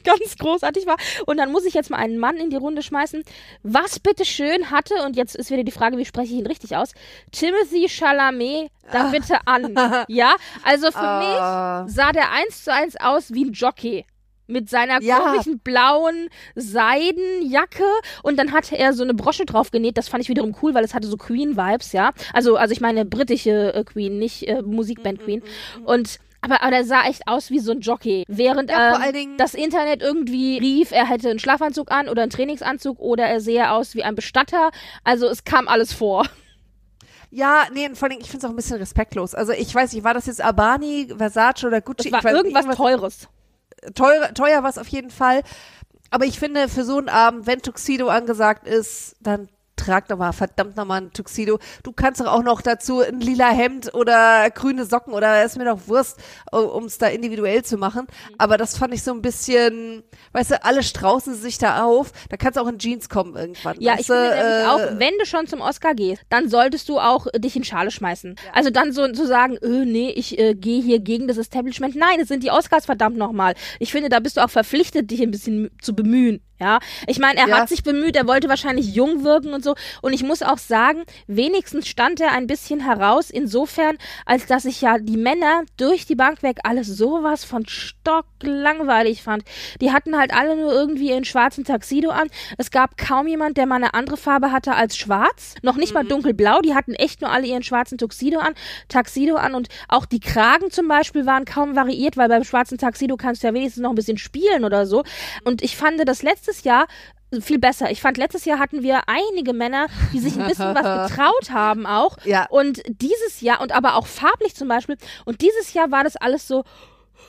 ganz 0.05 0.37
großartig 0.39 0.87
war. 0.87 0.97
Und 1.27 1.37
dann 1.37 1.53
muss 1.53 1.65
ich 1.67 1.75
jetzt 1.75 1.91
mal 1.91 1.99
einen 1.99 2.19
Mann 2.19 2.37
in 2.39 2.51
die 2.51 2.57
Runde 2.57 2.83
schmeißen. 2.83 3.23
Was 3.63 4.01
bitteschön 4.01 4.71
hatte, 4.71 4.95
und 5.05 5.17
jetzt 5.17 5.37
ist 5.37 5.51
wieder 5.51 5.63
die 5.65 5.71
Frage, 5.73 5.99
wie 5.99 6.07
spreche 6.07 6.33
ich 6.33 6.39
ihn 6.41 6.47
richtig 6.47 6.77
aus? 6.77 6.93
Timothy 7.31 7.89
Chalamet 7.89 8.71
da 8.91 9.05
bitte 9.11 9.37
an. 9.47 9.75
Ja, 10.09 10.35
also 10.65 10.91
für 10.91 10.99
Ah. 10.99 11.83
mich 11.85 11.95
sah 11.95 12.13
der 12.13 12.31
eins 12.33 12.65
zu 12.65 12.73
eins 12.73 12.97
aus 12.99 13.33
wie 13.33 13.45
ein 13.45 13.53
Jockey. 13.53 14.05
Mit 14.47 14.69
seiner 14.69 15.01
Ja. 15.03 15.19
komischen 15.21 15.61
blauen 15.61 16.29
Seidenjacke 16.55 17.85
und 18.23 18.39
dann 18.39 18.53
hatte 18.53 18.77
er 18.77 18.93
so 18.93 19.03
eine 19.03 19.15
Brosche 19.15 19.47
drauf 19.47 19.71
genäht. 19.71 19.97
Das 19.97 20.09
fand 20.09 20.23
ich 20.23 20.29
wiederum 20.29 20.55
cool, 20.63 20.75
weil 20.75 20.85
es 20.85 20.95
hatte 20.95 21.07
so 21.09 21.17
Queen-Vibes, 21.17 21.93
ja. 21.93 22.11
Also, 22.33 22.57
also 22.57 22.73
ich 22.73 22.81
meine 22.81 23.05
britische 23.05 23.73
äh, 23.75 23.85
Queen, 23.85 24.19
nicht 24.19 24.47
äh, 24.49 24.63
Musikband 24.63 25.21
Mhm, 25.21 25.25
Queen. 25.25 25.43
Und 25.85 26.19
aber, 26.45 26.61
aber 26.61 26.73
der 26.73 26.85
sah 26.85 27.05
echt 27.05 27.29
aus 27.29 27.51
wie 27.51 27.61
so 27.61 27.71
ein 27.71 27.81
Jockey. 27.81 28.25
Während 28.27 28.69
Ja, 28.71 29.01
ähm, 29.09 29.37
das 29.37 29.55
Internet 29.55 30.03
irgendwie 30.03 30.59
rief, 30.59 30.91
er 30.91 31.09
hätte 31.09 31.31
einen 31.31 31.39
Schlafanzug 31.39 31.93
an 31.93 32.09
oder 32.09 32.23
einen 32.23 32.33
Trainingsanzug 32.33 32.99
oder 32.99 33.25
er 33.25 33.41
sehe 33.41 33.71
aus 33.71 33.95
wie 33.95 34.03
ein 34.03 34.17
Bestatter. 34.17 34.71
Also 35.05 35.29
es 35.29 35.45
kam 35.45 35.69
alles 35.69 35.93
vor. 35.93 36.27
Ja, 37.31 37.67
nee, 37.73 37.87
und 37.87 37.97
vor 37.97 38.09
allem, 38.11 38.19
ich 38.21 38.27
finde 38.27 38.39
es 38.39 38.45
auch 38.45 38.51
ein 38.51 38.57
bisschen 38.57 38.77
respektlos. 38.79 39.35
Also 39.37 39.53
ich 39.53 39.73
weiß 39.73 39.93
nicht, 39.93 40.03
war 40.05 40.15
das 40.15 40.27
jetzt 40.27 40.45
Armani, 40.45 41.09
Versace 41.17 41.65
oder 41.65 41.81
Gucci? 41.81 42.09
Es 42.09 42.13
war 42.13 42.19
ich 42.19 42.25
weiß, 42.25 42.33
irgendwas 42.35 42.77
Teures. 42.77 43.29
Teuer, 43.95 44.33
teuer 44.35 44.63
war 44.63 44.71
es 44.71 44.79
auf 44.79 44.89
jeden 44.89 45.11
Fall. 45.11 45.43
Aber 46.11 46.25
ich 46.25 46.39
finde, 46.39 46.69
für 46.69 46.85
so 46.85 46.99
einen 46.99 47.09
Abend, 47.09 47.47
wenn 47.47 47.63
Tuxedo 47.63 48.09
angesagt 48.09 48.67
ist, 48.67 49.17
dann 49.21 49.49
trag 49.85 50.09
doch 50.09 50.19
mal 50.19 50.33
verdammt 50.33 50.77
nochmal 50.77 51.03
ein 51.03 51.13
Tuxedo. 51.13 51.59
Du 51.83 51.93
kannst 51.93 52.21
doch 52.21 52.27
auch 52.27 52.43
noch 52.43 52.63
dazu 52.63 53.01
ein 53.01 53.21
lila 53.21 53.51
Hemd 53.51 53.95
oder 53.95 54.49
grüne 54.51 54.85
Socken 54.85 55.13
oder 55.13 55.45
ist 55.45 55.59
mir 55.59 55.65
doch 55.65 55.81
Wurst, 55.87 56.19
um 56.51 56.85
es 56.85 56.99
da 56.99 57.09
individuell 57.09 57.65
zu 57.65 57.77
machen. 57.77 58.07
Aber 58.39 58.57
das 58.57 58.77
fand 58.77 58.95
ich 58.95 59.03
so 59.03 59.13
ein 59.13 59.23
bisschen, 59.23 60.03
weißt 60.33 60.53
du, 60.53 60.65
alle 60.65 60.83
straußen 60.83 61.35
sich 61.35 61.59
da 61.59 61.85
auf. 61.85 62.13
Da 62.29 62.37
kannst 62.37 62.57
du 62.57 62.63
auch 62.63 62.69
in 62.69 62.79
Jeans 62.79 63.09
kommen 63.09 63.37
irgendwann. 63.37 63.77
Ja, 63.81 63.97
ich 63.99 64.07
finde 64.07 64.35
äh, 64.35 64.67
auch, 64.67 64.99
wenn 64.99 65.15
du 65.19 65.27
schon 65.27 65.47
zum 65.47 65.61
Oscar 65.61 65.95
gehst, 65.95 66.23
dann 66.29 66.49
solltest 66.49 66.89
du 66.89 66.99
auch 66.99 67.27
äh, 67.33 67.41
dich 67.41 67.57
in 67.57 67.65
Schale 67.65 67.91
schmeißen. 67.91 68.37
Also 68.53 68.71
dann 68.71 68.93
so 68.93 69.11
zu 69.13 69.27
sagen, 69.27 69.57
äh, 69.57 69.85
nee, 69.85 70.11
ich 70.11 70.39
äh, 70.39 70.55
gehe 70.55 70.83
hier 70.83 71.01
gegen 71.01 71.29
das 71.29 71.37
Establishment. 71.39 71.97
Nein, 71.97 72.21
es 72.21 72.29
sind 72.29 72.43
die 72.43 72.51
Oscars 72.51 72.87
verdammt 72.87 73.17
nochmal. 73.17 73.55
Ich 73.79 73.93
finde, 73.93 74.09
da 74.09 74.21
bist 74.21 74.37
du 74.37 74.45
auch 74.45 74.51
verpflichtet, 74.51 75.11
dich 75.11 75.23
ein 75.23 75.31
bisschen 75.31 75.71
zu 75.81 75.95
bemühen. 75.95 76.41
Ja, 76.63 76.79
ich 77.09 77.19
meine, 77.19 77.41
er 77.41 77.49
Ja. 77.49 77.59
hat 77.59 77.69
sich 77.69 77.83
bemüht, 77.83 78.15
er 78.15 78.29
wollte 78.29 78.49
wahrscheinlich 78.49 78.95
jung 78.95 79.25
wirken 79.25 79.53
und 79.53 79.65
so. 79.65 79.75
Und 80.01 80.13
ich 80.13 80.23
muss 80.23 80.43
auch 80.45 80.59
sagen, 80.59 81.03
wenigstens 81.27 81.89
stand 81.89 82.21
er 82.21 82.31
ein 82.31 82.47
bisschen 82.47 82.79
heraus, 82.79 83.31
insofern, 83.31 83.99
als 84.27 84.47
dass 84.47 84.65
ich 84.65 84.81
ja 84.81 84.99
die 84.99 85.17
Männer 85.17 85.65
durch 85.77 86.07
die 86.07 86.15
Bank 86.15 86.45
weg 86.45 86.59
alles 86.63 86.87
sowas 86.87 87.43
von 87.43 87.67
stocklangweilig 87.67 89.25
fand. 89.25 89.43
Die 89.81 89.91
hatten 89.91 90.17
halt 90.17 90.33
alle 90.33 90.55
nur 90.55 90.73
irgendwie 90.73 91.09
ihren 91.11 91.25
schwarzen 91.25 91.65
Taxido 91.65 92.11
an. 92.11 92.29
Es 92.59 92.71
gab 92.71 92.97
kaum 92.97 93.27
jemand, 93.27 93.57
der 93.57 93.67
mal 93.67 93.75
eine 93.77 93.95
andere 93.95 94.17
Farbe 94.17 94.53
hatte 94.53 94.75
als 94.77 94.97
schwarz. 94.97 95.57
Noch 95.63 95.75
nicht 95.77 95.95
mal 95.95 96.05
dunkelblau. 96.05 96.61
Die 96.61 96.77
hatten 96.77 96.95
echt 96.95 97.23
nur 97.23 97.31
alle 97.33 97.49
ihren 97.49 97.65
schwarzen 97.65 97.99
Tuxedo 97.99 98.39
an, 98.39 98.55
Taxido 98.89 99.35
an 99.35 99.55
und 99.57 99.67
auch 99.89 100.07
die 100.07 100.21
Kragen 100.21 100.71
zum 100.71 100.87
Beispiel 100.87 101.27
waren 101.27 101.45
kaum 101.45 101.75
variiert, 101.75 102.17
weil 102.17 102.29
beim 102.29 102.45
schwarzen 102.45 102.79
Taxido 102.79 103.17
kannst 103.17 103.43
du 103.43 103.49
ja 103.49 103.55
wenigstens 103.55 103.83
noch 103.83 103.91
ein 103.91 103.97
bisschen 103.97 104.19
spielen 104.19 104.65
oder 104.65 104.87
so. 104.87 105.03
Und 105.43 105.61
ich 105.63 105.77
fand 105.77 105.99
das 106.07 106.23
letztes 106.53 106.65
Jahr 106.65 106.87
viel 107.41 107.59
besser. 107.59 107.91
Ich 107.91 108.03
fand, 108.03 108.19
letztes 108.19 108.45
Jahr 108.45 108.59
hatten 108.59 108.83
wir 108.83 109.03
einige 109.07 109.55
Männer, 109.55 109.87
die 110.13 110.19
sich 110.19 110.39
ein 110.39 110.47
bisschen 110.47 110.75
was 110.75 111.09
getraut 111.11 111.51
haben 111.51 111.87
auch. 111.87 112.19
Ja. 112.25 112.47
Und 112.51 112.83
dieses 112.87 113.41
Jahr, 113.41 113.63
und 113.63 113.73
aber 113.73 113.97
auch 113.97 114.07
farblich 114.07 114.55
zum 114.55 114.69
Beispiel, 114.69 114.99
und 115.25 115.41
dieses 115.41 115.73
Jahr 115.73 115.91
war 115.91 116.05
das 116.05 116.17
alles 116.17 116.47
so, 116.47 116.65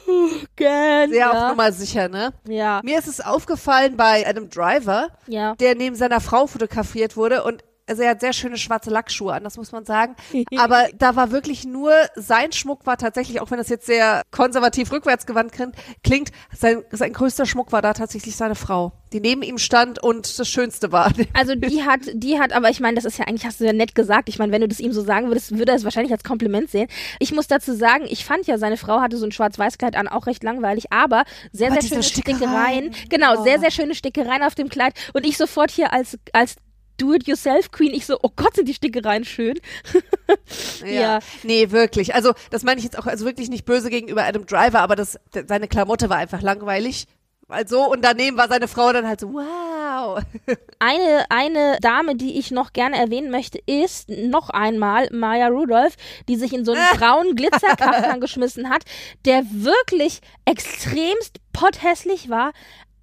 gern, 0.58 1.10
Sehr 1.10 1.30
auf 1.30 1.36
ja. 1.36 1.50
Nummer 1.50 1.72
sicher, 1.72 2.10
ne? 2.10 2.34
ja, 2.50 2.82
Mir 2.84 3.00
ist 3.00 3.08
es 3.08 3.22
aufgefallen 3.22 3.96
bei 3.96 4.28
Adam 4.28 4.50
Driver, 4.50 5.08
ja. 5.28 5.56
der 5.56 5.76
neben 5.76 5.96
seiner 5.96 6.20
Frau 6.20 6.48
fotografiert 6.48 7.16
wurde 7.16 7.44
und 7.46 7.64
also 7.88 8.02
er 8.04 8.12
hat 8.12 8.22
sehr 8.22 8.34
schöne 8.34 8.58
schwarze 8.58 8.90
Lackschuhe 8.90 9.34
an, 9.34 9.44
das 9.44 9.58
muss 9.58 9.72
man 9.72 9.86
sagen. 9.86 10.16
Aber 10.58 10.88
da 10.98 11.16
war 11.16 11.32
wirklich 11.32 11.66
nur, 11.66 11.94
sein 12.16 12.52
Schmuck 12.52 12.86
war 12.86 12.98
tatsächlich, 12.98 13.42
auch 13.42 13.52
wenn 13.52 13.58
das 13.58 13.70
jetzt 13.70 13.86
sehr 13.86 14.22
konservativ 14.32 14.92
rückwärtsgewandt 14.92 15.52
klingt, 15.52 15.76
klingt 16.04 16.32
sein, 16.56 16.84
sein 16.92 17.14
größter 17.14 17.46
Schmuck 17.46 17.72
war 17.72 17.82
da 17.82 17.94
tatsächlich 17.94 18.36
seine 18.36 18.56
Frau, 18.56 18.94
die 19.12 19.20
neben 19.20 19.42
ihm 19.42 19.58
stand 19.58 20.02
und 20.02 20.40
das 20.40 20.48
Schönste 20.50 20.92
war. 20.92 21.12
Also 21.34 21.56
die 21.56 21.84
hat, 21.84 22.02
die 22.14 22.40
hat, 22.40 22.54
aber 22.54 22.70
ich 22.70 22.80
meine, 22.80 22.96
das 22.96 23.06
ist 23.06 23.18
ja 23.18 23.26
eigentlich, 23.26 23.46
hast 23.46 23.60
du 23.60 23.66
ja 23.66 23.74
nett 23.74 23.96
gesagt. 23.96 24.30
Ich 24.30 24.40
meine, 24.40 24.52
wenn 24.52 24.62
du 24.62 24.68
das 24.68 24.80
ihm 24.80 24.94
so 24.94 25.02
sagen 25.02 25.28
würdest, 25.28 25.58
würde 25.58 25.72
er 25.72 25.78
es 25.78 25.84
wahrscheinlich 25.84 26.12
als 26.14 26.24
Kompliment 26.24 26.70
sehen. 26.70 26.88
Ich 27.20 27.34
muss 27.34 27.48
dazu 27.48 27.74
sagen, 27.74 28.06
ich 28.08 28.24
fand 28.24 28.46
ja, 28.48 28.58
seine 28.58 28.78
Frau 28.78 29.02
hatte 29.02 29.18
so 29.18 29.26
ein 29.26 29.32
Schwarz-Weiß-Kleid 29.32 29.96
an, 29.96 30.08
auch 30.08 30.28
recht 30.28 30.44
langweilig, 30.44 30.92
aber 30.92 31.24
sehr, 31.52 31.72
Aber 31.72 31.82
sehr 31.82 31.90
schöne 31.90 32.04
Stickereien. 32.04 32.94
Stickereien. 32.94 33.10
Genau, 33.10 33.40
Oh. 33.40 33.44
sehr, 33.44 33.60
sehr 33.60 33.72
schöne 33.72 33.96
Stickereien 33.96 34.44
auf 34.44 34.56
dem 34.56 34.70
Kleid. 34.70 34.94
Und 35.14 35.26
ich 35.26 35.38
sofort 35.38 35.72
hier 35.72 35.92
als, 35.92 36.18
als 36.34 36.56
Do-it-yourself-Queen, 36.98 37.94
ich 37.94 38.06
so, 38.06 38.18
oh 38.22 38.30
Gott, 38.36 38.56
sind 38.56 38.68
die 38.68 38.74
Stickereien 38.74 39.26
schön. 39.26 39.60
Ja. 40.86 41.20
Nee, 41.44 41.72
wirklich. 41.72 42.16
Also, 42.16 42.34
das 42.50 42.64
meine 42.64 42.78
ich 42.78 42.84
jetzt 42.84 42.98
auch, 42.98 43.06
also 43.06 43.26
wirklich 43.26 43.50
nicht 43.50 43.66
böse 43.66 43.90
gegenüber 43.90 44.24
Adam 44.24 44.46
Driver, 44.46 44.80
aber 44.80 44.96
das, 44.96 45.18
seine 45.48 45.68
Klamotte 45.68 46.10
war 46.10 46.18
einfach 46.18 46.42
langweilig. 46.42 47.08
Also, 47.48 47.84
und 47.92 48.04
daneben 48.04 48.38
war 48.38 48.48
seine 48.48 48.68
Frau 48.68 48.92
dann 48.94 49.08
halt 49.08 49.20
so, 49.20 49.34
wow. 49.34 50.22
Eine, 50.80 51.26
eine 51.30 51.78
Dame, 51.82 52.16
die 52.16 52.40
ich 52.40 52.52
noch 52.52 52.74
gerne 52.74 52.98
erwähnen 52.98 53.30
möchte, 53.32 53.60
ist 53.66 54.10
noch 54.10 54.50
einmal 54.50 55.08
Maya 55.12 55.48
Rudolph, 55.48 55.96
die 56.28 56.36
sich 56.36 56.52
in 56.54 56.66
so 56.66 56.74
einen 56.74 56.98
braunen 56.98 57.36
Glitzerkaftan 57.36 58.20
geschmissen 58.20 58.70
hat, 58.70 58.84
der 59.26 59.44
wirklich 59.50 60.22
extremst 60.46 61.38
potthässlich 61.54 62.30
war. 62.30 62.54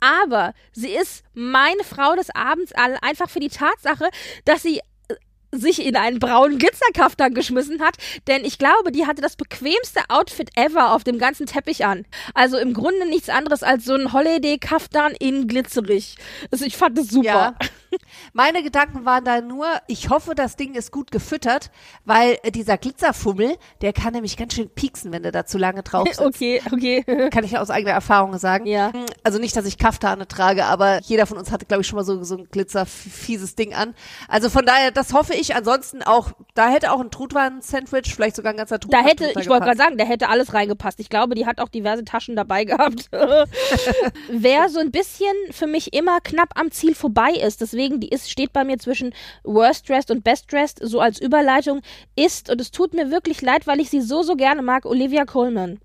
Aber 0.00 0.54
sie 0.72 0.90
ist 0.90 1.22
meine 1.34 1.84
Frau 1.84 2.16
des 2.16 2.34
Abends 2.34 2.72
einfach 2.72 3.28
für 3.28 3.40
die 3.40 3.48
Tatsache, 3.48 4.08
dass 4.44 4.62
sie 4.62 4.78
äh, 4.78 5.14
sich 5.52 5.84
in 5.84 5.96
einen 5.96 6.18
braunen 6.18 6.58
Glitzerkaftan 6.58 7.34
geschmissen 7.34 7.82
hat, 7.82 7.96
denn 8.26 8.44
ich 8.44 8.58
glaube, 8.58 8.92
die 8.92 9.06
hatte 9.06 9.20
das 9.22 9.36
bequemste 9.36 10.00
Outfit 10.08 10.50
ever 10.56 10.94
auf 10.94 11.04
dem 11.04 11.18
ganzen 11.18 11.46
Teppich 11.46 11.84
an. 11.84 12.06
Also 12.34 12.56
im 12.58 12.72
Grunde 12.72 13.06
nichts 13.08 13.28
anderes 13.28 13.62
als 13.62 13.84
so 13.84 13.94
ein 13.94 14.12
Holiday-Kaftan 14.12 15.12
in 15.18 15.46
glitzerig. 15.48 16.16
Also 16.50 16.64
ich 16.64 16.76
fand 16.76 16.98
es 16.98 17.08
super. 17.08 17.56
Ja. 17.60 17.68
Meine 18.32 18.62
Gedanken 18.62 19.04
waren 19.04 19.24
da 19.24 19.40
nur, 19.40 19.66
ich 19.86 20.10
hoffe, 20.10 20.34
das 20.34 20.56
Ding 20.56 20.74
ist 20.74 20.92
gut 20.92 21.10
gefüttert, 21.10 21.70
weil 22.04 22.38
äh, 22.42 22.50
dieser 22.50 22.78
Glitzerfummel, 22.78 23.56
der 23.82 23.92
kann 23.92 24.12
nämlich 24.12 24.36
ganz 24.36 24.54
schön 24.54 24.68
pieksen, 24.70 25.12
wenn 25.12 25.22
du 25.22 25.32
da 25.32 25.44
zu 25.44 25.58
lange 25.58 25.82
drauf 25.82 26.06
sitzt. 26.08 26.20
Okay, 26.20 26.62
okay. 26.72 27.04
Kann 27.30 27.44
ich 27.44 27.52
ja 27.52 27.60
aus 27.60 27.70
eigener 27.70 27.92
Erfahrung 27.92 28.38
sagen. 28.38 28.66
Ja. 28.66 28.92
Also 29.24 29.38
nicht, 29.38 29.56
dass 29.56 29.66
ich 29.66 29.78
Kaftane 29.78 30.28
trage, 30.28 30.64
aber 30.64 31.00
jeder 31.02 31.26
von 31.26 31.38
uns 31.38 31.50
hatte, 31.50 31.66
glaube 31.66 31.82
ich, 31.82 31.86
schon 31.86 31.96
mal 31.96 32.04
so, 32.04 32.22
so 32.22 32.36
ein 32.36 32.48
glitzerfieses 32.50 33.54
Ding 33.54 33.74
an. 33.74 33.94
Also 34.28 34.50
von 34.50 34.64
daher, 34.64 34.90
das 34.90 35.12
hoffe 35.12 35.34
ich. 35.34 35.54
Ansonsten 35.54 36.02
auch, 36.02 36.32
da 36.54 36.68
hätte 36.68 36.92
auch 36.92 37.00
ein 37.00 37.10
Trutwan-Sandwich, 37.10 38.14
vielleicht 38.14 38.36
sogar 38.36 38.52
ein 38.52 38.56
ganzer 38.56 38.78
Da 38.78 38.86
Trutwan 38.86 39.04
hätte, 39.04 39.32
ich 39.40 39.48
wollte 39.48 39.64
gerade 39.64 39.78
sagen, 39.78 39.98
da 39.98 40.04
hätte 40.04 40.28
alles 40.28 40.54
reingepasst. 40.54 41.00
Ich 41.00 41.08
glaube, 41.08 41.34
die 41.34 41.46
hat 41.46 41.60
auch 41.60 41.68
diverse 41.68 42.04
Taschen 42.04 42.36
dabei 42.36 42.64
gehabt. 42.64 43.10
Wer 44.30 44.68
so 44.68 44.78
ein 44.80 44.90
bisschen 44.90 45.32
für 45.50 45.66
mich 45.66 45.92
immer 45.92 46.20
knapp 46.20 46.50
am 46.54 46.70
Ziel 46.70 46.94
vorbei 46.94 47.32
ist, 47.32 47.60
deswegen 47.60 47.79
die 47.88 48.08
ist, 48.10 48.30
steht 48.30 48.52
bei 48.52 48.64
mir 48.64 48.78
zwischen 48.78 49.14
Worst 49.44 49.88
Dressed 49.88 50.10
und 50.10 50.22
Best 50.22 50.52
Dressed, 50.52 50.78
so 50.82 51.00
als 51.00 51.20
Überleitung, 51.20 51.80
ist, 52.16 52.50
und 52.50 52.60
es 52.60 52.70
tut 52.70 52.92
mir 52.92 53.10
wirklich 53.10 53.40
leid, 53.40 53.66
weil 53.66 53.80
ich 53.80 53.90
sie 53.90 54.00
so, 54.00 54.22
so 54.22 54.36
gerne 54.36 54.62
mag, 54.62 54.84
Olivia 54.84 55.24
Colman. 55.24 55.80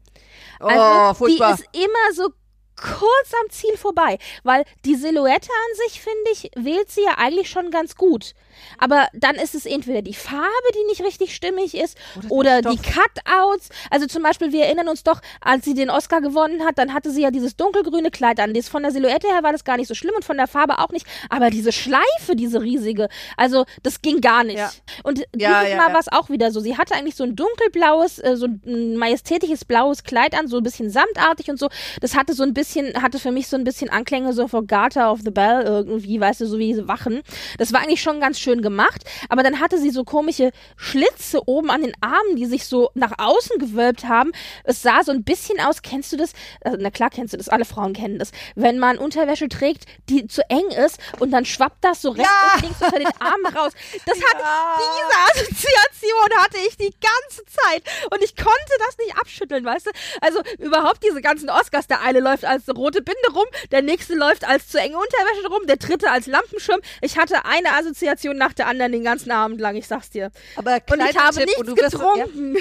Oh, 0.59 0.65
Also, 0.65 1.19
furchtbar. 1.19 1.55
die 1.55 1.61
ist 1.61 1.69
immer 1.73 2.13
so 2.13 2.29
kurz 2.75 3.31
am 3.41 3.49
Ziel 3.49 3.77
vorbei, 3.77 4.17
weil 4.43 4.65
die 4.83 4.95
Silhouette 4.95 5.49
an 5.49 5.87
sich, 5.87 6.01
finde 6.01 6.31
ich, 6.33 6.51
wählt 6.55 6.91
sie 6.91 7.03
ja 7.03 7.17
eigentlich 7.17 7.49
schon 7.49 7.71
ganz 7.71 7.95
gut. 7.95 8.33
Aber 8.77 9.07
dann 9.13 9.35
ist 9.35 9.55
es 9.55 9.65
entweder 9.65 10.01
die 10.01 10.13
Farbe, 10.13 10.45
die 10.73 10.85
nicht 10.87 11.01
richtig 11.03 11.35
stimmig 11.35 11.75
ist, 11.75 11.97
oder, 12.29 12.61
der 12.61 12.71
die 12.71 12.77
Cutouts. 12.77 13.69
Also 13.89 14.07
zum 14.07 14.23
Beispiel, 14.23 14.51
wir 14.51 14.65
erinnern 14.65 14.87
uns 14.87 15.03
doch, 15.03 15.21
als 15.41 15.65
sie 15.65 15.73
den 15.73 15.89
Oscar 15.89 16.21
gewonnen 16.21 16.65
hat, 16.65 16.77
dann 16.77 16.93
hatte 16.93 17.11
sie 17.11 17.21
ja 17.21 17.31
dieses 17.31 17.55
dunkelgrüne 17.55 18.11
Kleid 18.11 18.39
an. 18.39 18.53
Das 18.53 18.67
von 18.69 18.83
der 18.83 18.91
Silhouette 18.91 19.27
her 19.27 19.43
war 19.43 19.51
das 19.51 19.63
gar 19.63 19.77
nicht 19.77 19.87
so 19.87 19.95
schlimm 19.95 20.15
und 20.15 20.25
von 20.25 20.37
der 20.37 20.47
Farbe 20.47 20.79
auch 20.79 20.89
nicht. 20.89 21.05
Aber 21.29 21.49
diese 21.49 21.71
Schleife, 21.71 22.35
diese 22.35 22.61
riesige, 22.61 23.09
also 23.37 23.65
das 23.83 24.01
ging 24.01 24.21
gar 24.21 24.43
nicht. 24.43 24.57
Ja. 24.57 24.71
Und 25.03 25.19
Ja, 25.35 25.61
dieses 25.61 25.71
ja, 25.71 25.77
Mal 25.77 25.93
war 25.93 25.99
es 25.99 26.11
auch 26.11 26.29
wieder 26.29 26.51
so. 26.51 26.59
Sie 26.59 26.77
hatte 26.77 26.95
eigentlich 26.95 27.15
so 27.15 27.23
ein 27.23 27.35
dunkelblaues, 27.35 28.19
äh, 28.19 28.35
so 28.37 28.47
ein 28.47 28.97
majestätisches 28.97 29.65
blaues 29.65 30.03
Kleid 30.03 30.37
an, 30.37 30.47
so 30.47 30.57
ein 30.57 30.63
bisschen 30.63 30.89
samtartig 30.89 31.49
und 31.49 31.59
so. 31.59 31.69
Das 32.01 32.15
hatte 32.15 32.33
so 32.33 32.43
ein 32.43 32.53
bisschen, 32.53 33.01
hatte 33.01 33.19
für 33.19 33.31
mich 33.31 33.47
so 33.47 33.57
ein 33.57 33.63
bisschen 33.63 33.89
Anklänge 33.89 34.33
so 34.33 34.47
von 34.47 34.67
Garter 34.67 35.11
of 35.11 35.19
the 35.23 35.31
Bell 35.31 35.63
irgendwie, 35.63 36.19
weißt 36.19 36.41
du, 36.41 36.47
so 36.47 36.57
wie 36.57 36.67
diese 36.67 36.87
Wachen. 36.87 37.21
Das 37.57 37.73
war 37.73 37.81
eigentlich 37.81 38.01
schon 38.01 38.19
ganz 38.19 38.39
schön 38.45 38.61
gemacht, 38.61 39.03
aber 39.29 39.43
dann 39.43 39.59
hatte 39.59 39.77
sie 39.79 39.89
so 39.89 40.03
komische 40.03 40.51
Schlitze 40.77 41.41
oben 41.47 41.69
an 41.71 41.81
den 41.81 41.93
Armen, 42.01 42.35
die 42.35 42.45
sich 42.45 42.65
so 42.67 42.91
nach 42.93 43.13
außen 43.17 43.57
gewölbt 43.59 44.05
haben. 44.05 44.31
Es 44.63 44.81
sah 44.81 45.03
so 45.03 45.11
ein 45.11 45.23
bisschen 45.23 45.59
aus, 45.59 45.81
kennst 45.81 46.11
du 46.13 46.17
das? 46.17 46.31
Also, 46.63 46.77
na 46.79 46.91
klar 46.91 47.09
kennst 47.09 47.33
du 47.33 47.37
das, 47.37 47.49
alle 47.49 47.65
Frauen 47.65 47.93
kennen 47.93 48.19
das. 48.19 48.31
Wenn 48.55 48.77
man 48.79 48.97
Unterwäsche 48.97 49.49
trägt, 49.49 49.85
die 50.09 50.27
zu 50.27 50.47
eng 50.49 50.67
ist 50.85 50.99
und 51.19 51.31
dann 51.31 51.43
schwappt 51.45 51.83
das 51.83 52.01
so 52.01 52.11
rechts 52.11 52.29
Ja. 52.31 52.53
und 52.55 52.61
links 52.63 52.81
unter 52.81 52.99
den 52.99 53.07
Armen 53.19 53.45
raus. 53.47 53.73
Das 54.05 54.17
hat 54.17 54.37
diese 54.77 55.43
Assoziation 55.43 56.29
hatte 56.37 56.57
ich 56.67 56.77
die 56.77 56.93
ganze 57.01 57.43
Zeit 57.45 57.83
und 58.11 58.23
ich 58.23 58.35
konnte 58.35 58.73
das 58.85 58.97
nicht 58.99 59.17
abschütteln, 59.17 59.65
weißt 59.65 59.87
du? 59.87 59.91
Also 60.21 60.39
überhaupt 60.59 61.03
diese 61.03 61.21
ganzen 61.21 61.49
Oscars, 61.49 61.87
der 61.87 62.01
eine 62.01 62.19
läuft 62.19 62.45
als 62.45 62.63
rote 62.69 63.01
Binde 63.01 63.31
rum, 63.33 63.45
der 63.71 63.81
nächste 63.81 64.13
läuft 64.13 64.47
als 64.47 64.67
zu 64.67 64.79
enge 64.79 64.97
Unterwäsche 64.97 65.47
rum, 65.49 65.65
der 65.67 65.77
dritte 65.77 66.11
als 66.11 66.27
Lampenschirm. 66.27 66.79
Ich 67.01 67.17
hatte 67.17 67.45
eine 67.45 67.73
Assoziation 67.73 68.34
nach 68.37 68.53
der 68.53 68.67
anderen 68.67 68.91
den 68.91 69.03
ganzen 69.03 69.31
Abend 69.31 69.59
lang, 69.61 69.75
ich 69.75 69.87
sag's 69.87 70.09
dir. 70.09 70.31
Aber 70.55 70.75
Und 70.75 70.85
kleiner 70.85 71.09
ich 71.09 71.17
habe 71.17 71.35
Tipp, 71.35 71.45
nichts 71.45 71.61
du 71.63 71.75
wirst, 71.75 71.93
Ja, 71.93 72.25
getrunken. 72.25 72.57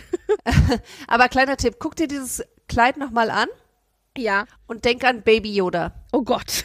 aber 1.09 1.29
kleiner 1.29 1.57
Tipp, 1.57 1.77
guck 1.79 1.97
dir 1.97 2.09
dieses 2.09 2.43
Kleid 2.69 2.97
nochmal 2.97 3.31
an 3.31 3.49
Ja. 4.17 4.45
und 4.67 4.85
denk 4.85 5.05
an 5.05 5.23
Baby 5.23 5.55
Yoda. 5.55 5.93
Oh 6.13 6.23
Gott. 6.23 6.65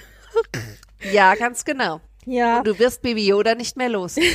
Ja, 1.12 1.36
ganz 1.36 1.65
genau. 1.65 2.02
Ja. 2.26 2.60
Und 2.60 2.68
du 2.68 2.78
wirst 2.80 3.02
Baby 3.02 3.26
Yoda 3.26 3.56
nicht 3.56 3.78
mehr 3.78 3.90
los. 3.90 4.16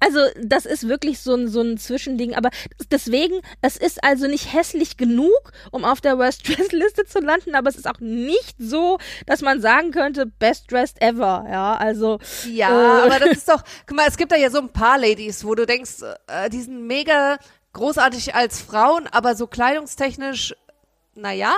Also, 0.00 0.18
das 0.40 0.66
ist 0.66 0.88
wirklich 0.88 1.20
so 1.20 1.34
ein, 1.34 1.46
so 1.48 1.60
ein 1.60 1.78
Zwischending. 1.78 2.34
Aber 2.34 2.50
deswegen, 2.90 3.40
es 3.60 3.76
ist 3.76 4.02
also 4.02 4.26
nicht 4.26 4.52
hässlich 4.52 4.96
genug, 4.96 5.52
um 5.70 5.84
auf 5.84 6.00
der 6.00 6.18
Worst 6.18 6.46
Dressed 6.48 6.72
Liste 6.72 7.04
zu 7.06 7.20
landen, 7.20 7.54
aber 7.54 7.68
es 7.70 7.76
ist 7.76 7.86
auch 7.88 8.00
nicht 8.00 8.56
so, 8.58 8.98
dass 9.26 9.42
man 9.42 9.60
sagen 9.60 9.92
könnte, 9.92 10.26
Best 10.26 10.70
Dressed 10.72 11.00
ever. 11.00 11.46
Ja, 11.48 11.74
also. 11.74 12.18
Ja, 12.50 12.70
Äh. 12.70 13.02
aber 13.06 13.20
das 13.20 13.38
ist 13.38 13.48
doch, 13.48 13.62
guck 13.86 13.96
mal, 13.96 14.06
es 14.08 14.16
gibt 14.16 14.32
da 14.32 14.36
ja 14.36 14.50
so 14.50 14.58
ein 14.58 14.70
paar 14.70 14.98
Ladies, 14.98 15.44
wo 15.44 15.54
du 15.54 15.66
denkst, 15.66 16.02
äh, 16.26 16.50
die 16.50 16.62
sind 16.62 16.86
mega 16.86 17.38
großartig 17.74 18.34
als 18.34 18.60
Frauen, 18.60 19.06
aber 19.06 19.36
so 19.36 19.46
kleidungstechnisch, 19.46 20.54
naja, 21.14 21.54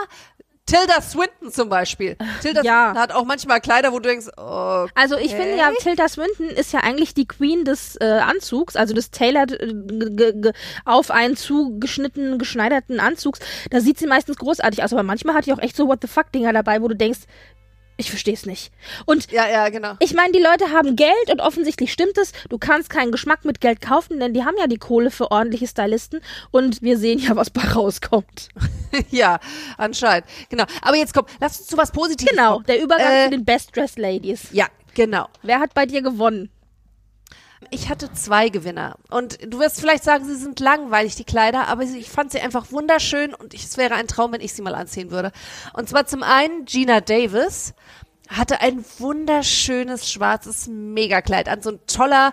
Tilda 0.66 1.02
Swinton 1.02 1.52
zum 1.52 1.68
Beispiel. 1.68 2.16
Tilda 2.40 2.62
Ja. 2.62 2.84
Swinton 2.86 3.02
hat 3.02 3.12
auch 3.12 3.24
manchmal 3.24 3.60
Kleider, 3.60 3.92
wo 3.92 3.98
du 3.98 4.08
denkst, 4.08 4.28
oh, 4.38 4.86
Also 4.94 5.16
ich 5.18 5.34
finde 5.34 5.56
ja, 5.56 5.70
Tilda 5.78 6.08
Swinton 6.08 6.46
ist 6.46 6.72
ja 6.72 6.80
eigentlich 6.80 7.12
die 7.12 7.26
Queen 7.26 7.64
des 7.66 7.96
äh, 8.00 8.04
Anzugs, 8.04 8.74
also 8.74 8.94
des 8.94 9.10
tailored 9.10 9.52
äh, 9.52 10.52
auf 10.86 11.10
einen 11.10 11.36
zugeschnittenen, 11.36 12.38
geschneiderten 12.38 12.98
Anzugs. 12.98 13.40
Da 13.70 13.80
sieht 13.80 13.98
sie 13.98 14.06
meistens 14.06 14.38
großartig 14.38 14.82
aus, 14.82 14.92
aber 14.92 15.02
manchmal 15.02 15.34
hat 15.34 15.44
die 15.46 15.52
auch 15.52 15.58
echt 15.58 15.76
so 15.76 15.86
What 15.86 15.98
the 16.00 16.08
fuck 16.08 16.32
Dinger 16.32 16.52
dabei, 16.54 16.80
wo 16.80 16.88
du 16.88 16.96
denkst, 16.96 17.20
Ich 17.96 18.10
verstehe 18.10 18.34
es 18.34 18.44
nicht. 18.44 18.72
Und 19.06 19.30
Ja, 19.30 19.48
ja, 19.48 19.68
genau. 19.68 19.94
ich 20.00 20.14
meine, 20.14 20.32
die 20.32 20.40
Leute 20.42 20.72
haben 20.72 20.96
Geld 20.96 21.30
und 21.30 21.40
offensichtlich 21.40 21.92
stimmt 21.92 22.18
es. 22.18 22.32
Du 22.48 22.58
kannst 22.58 22.90
keinen 22.90 23.12
Geschmack 23.12 23.44
mit 23.44 23.60
Geld 23.60 23.80
kaufen, 23.80 24.18
denn 24.18 24.34
die 24.34 24.44
haben 24.44 24.56
ja 24.58 24.66
die 24.66 24.78
Kohle 24.78 25.10
für 25.12 25.30
ordentliche 25.30 25.68
Stylisten 25.68 26.20
und 26.50 26.82
wir 26.82 26.98
sehen 26.98 27.20
ja, 27.20 27.36
was 27.36 27.50
bei 27.50 27.62
rauskommt. 27.62 28.48
ja, 29.10 29.38
anscheinend. 29.78 30.26
Genau. 30.48 30.64
Aber 30.82 30.96
jetzt 30.96 31.14
komm, 31.14 31.26
lass 31.40 31.58
uns 31.60 31.68
zu 31.68 31.76
was 31.76 31.92
Positives 31.92 32.30
Genau, 32.32 32.54
kommen. 32.54 32.66
der 32.66 32.82
Übergang 32.82 33.12
Äh, 33.12 33.24
zu 33.26 33.30
den 33.30 33.44
Best 33.44 33.76
Dressed 33.76 33.98
Ladies. 33.98 34.48
Ja, 34.50 34.66
genau. 34.94 35.28
Wer 35.42 35.60
hat 35.60 35.72
bei 35.74 35.86
dir 35.86 36.02
gewonnen? 36.02 36.50
Ich 37.70 37.88
hatte 37.88 38.12
zwei 38.12 38.48
Gewinner. 38.48 38.96
Und 39.10 39.38
du 39.44 39.58
wirst 39.58 39.80
vielleicht 39.80 40.04
sagen, 40.04 40.24
sie 40.24 40.36
sind 40.36 40.60
langweilig, 40.60 41.16
die 41.16 41.24
Kleider, 41.24 41.68
aber 41.68 41.82
ich 41.82 42.10
fand 42.10 42.32
sie 42.32 42.40
einfach 42.40 42.72
wunderschön 42.72 43.34
und 43.34 43.54
es 43.54 43.76
wäre 43.76 43.94
ein 43.94 44.08
Traum, 44.08 44.32
wenn 44.32 44.40
ich 44.40 44.52
sie 44.52 44.62
mal 44.62 44.74
anziehen 44.74 45.10
würde. 45.10 45.32
Und 45.72 45.88
zwar 45.88 46.06
zum 46.06 46.22
einen 46.22 46.64
Gina 46.64 47.00
Davis 47.00 47.74
hatte 48.28 48.60
ein 48.60 48.84
wunderschönes 48.98 50.10
schwarzes 50.10 50.66
Megakleid 50.66 51.48
an, 51.48 51.62
so 51.62 51.70
ein 51.70 51.80
toller 51.86 52.32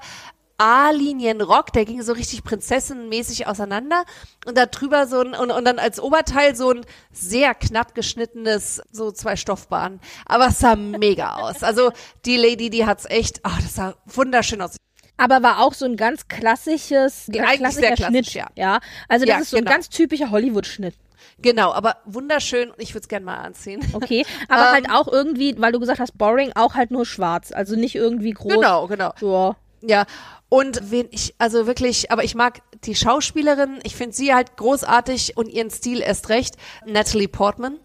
A-Linien-Rock, 0.61 1.73
der 1.73 1.85
ging 1.85 2.03
so 2.03 2.13
richtig 2.13 2.43
prinzessenmäßig 2.43 3.47
auseinander 3.47 4.05
und 4.45 4.55
da 4.55 4.67
drüber 4.67 5.07
so 5.07 5.21
ein, 5.21 5.33
und, 5.33 5.49
und 5.49 5.65
dann 5.65 5.79
als 5.79 5.99
Oberteil 5.99 6.55
so 6.55 6.69
ein 6.69 6.85
sehr 7.11 7.55
knapp 7.55 7.95
geschnittenes, 7.95 8.79
so 8.91 9.11
zwei 9.11 9.37
Stoffbahnen. 9.37 9.99
Aber 10.27 10.49
es 10.49 10.59
sah 10.59 10.75
mega 10.75 11.37
aus. 11.37 11.63
Also 11.63 11.91
die 12.25 12.37
Lady, 12.37 12.69
die 12.69 12.85
hat's 12.85 13.05
echt, 13.05 13.39
ach, 13.41 13.59
das 13.59 13.73
sah 13.73 13.95
wunderschön 14.05 14.61
aus. 14.61 14.75
Aber 15.17 15.43
war 15.43 15.59
auch 15.59 15.73
so 15.73 15.85
ein 15.85 15.97
ganz 15.97 16.27
klassisches, 16.27 17.27
Eigentlich 17.29 17.59
klassischer 17.59 17.91
klassisch, 17.95 18.31
Schnitt. 18.31 18.49
ja. 18.55 18.79
Also 19.07 19.25
das 19.25 19.35
Ja, 19.35 19.41
ist 19.41 19.49
so 19.51 19.57
ein 19.57 19.63
genau. 19.63 19.71
ganz 19.75 19.89
typischer 19.89 20.31
Hollywood-Schnitt. 20.31 20.95
Genau, 21.39 21.71
aber 21.71 21.97
wunderschön 22.05 22.69
und 22.71 22.79
ich 22.81 22.93
würde 22.93 23.01
es 23.03 23.07
gerne 23.07 23.25
mal 23.25 23.37
anziehen. 23.37 23.81
Okay. 23.93 24.25
Aber 24.47 24.67
Ähm, 24.69 24.73
halt 24.73 24.89
auch 24.91 25.07
irgendwie, 25.07 25.55
weil 25.59 25.71
du 25.71 25.79
gesagt 25.79 25.99
hast, 25.99 26.17
boring, 26.17 26.51
auch 26.55 26.73
halt 26.75 26.91
nur 26.91 27.05
schwarz. 27.05 27.51
Also 27.51 27.75
nicht 27.75 27.95
irgendwie 27.95 28.31
groß. 28.31 28.53
Genau, 28.53 28.87
genau. 28.87 29.13
Ja. 29.21 29.55
Ja. 29.83 30.05
Und 30.49 30.91
wen 30.91 31.07
ich, 31.11 31.33
also 31.37 31.65
wirklich, 31.65 32.11
aber 32.11 32.23
ich 32.23 32.35
mag 32.35 32.61
die 32.83 32.93
Schauspielerin, 32.95 33.79
ich 33.83 33.95
finde 33.95 34.15
sie 34.15 34.33
halt 34.33 34.57
großartig 34.57 35.37
und 35.37 35.47
ihren 35.47 35.69
Stil 35.71 36.01
erst 36.01 36.29
recht. 36.29 36.55
Natalie 36.85 37.27
Portman. 37.27 37.79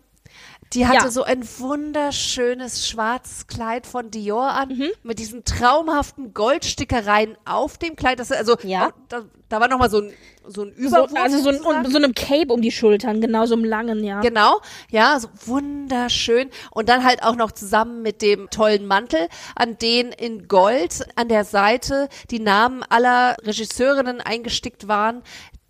Die 0.72 0.86
hatte 0.86 1.04
Ja. 1.06 1.10
so 1.10 1.22
ein 1.22 1.42
wunderschönes 1.58 2.88
schwarzes 2.88 3.46
Kleid 3.46 3.86
von 3.86 4.10
Dior 4.10 4.50
an, 4.50 4.68
Mhm. 4.70 4.88
mit 5.02 5.18
diesen 5.18 5.44
traumhaften 5.44 6.34
Goldstickereien 6.34 7.36
auf 7.44 7.78
dem 7.78 7.96
Kleid. 7.96 8.18
Das, 8.18 8.32
also, 8.32 8.56
Ja. 8.62 8.88
auch, 8.88 8.92
da, 9.08 9.22
da 9.48 9.60
war 9.60 9.68
nochmal 9.68 9.90
so 9.90 9.98
ein, 10.00 10.12
so 10.48 10.62
ein 10.62 10.72
So, 10.76 10.88
Überwurf. 10.88 11.12
also 11.16 11.38
so, 11.40 11.50
ein, 11.50 11.90
so 11.90 11.96
einem 11.98 12.14
Cape 12.14 12.52
um 12.52 12.62
die 12.62 12.70
Schultern, 12.72 13.20
genau 13.20 13.46
so 13.46 13.54
einem 13.54 13.64
langen, 13.64 14.02
ja. 14.04 14.20
Genau, 14.20 14.60
ja, 14.90 15.18
so 15.18 15.28
wunderschön. 15.46 16.50
Und 16.72 16.88
dann 16.88 17.04
halt 17.04 17.22
auch 17.22 17.36
noch 17.36 17.52
zusammen 17.52 18.02
mit 18.02 18.22
dem 18.22 18.50
tollen 18.50 18.86
Mantel, 18.86 19.28
an 19.54 19.78
den 19.78 20.10
in 20.12 20.46
Gold 20.48 21.06
an 21.16 21.28
der 21.28 21.44
Seite 21.44 22.08
die 22.30 22.40
Namen 22.40 22.82
aller 22.88 23.36
Regisseurinnen 23.44 24.20
eingestickt 24.20 24.88
waren, 24.88 25.22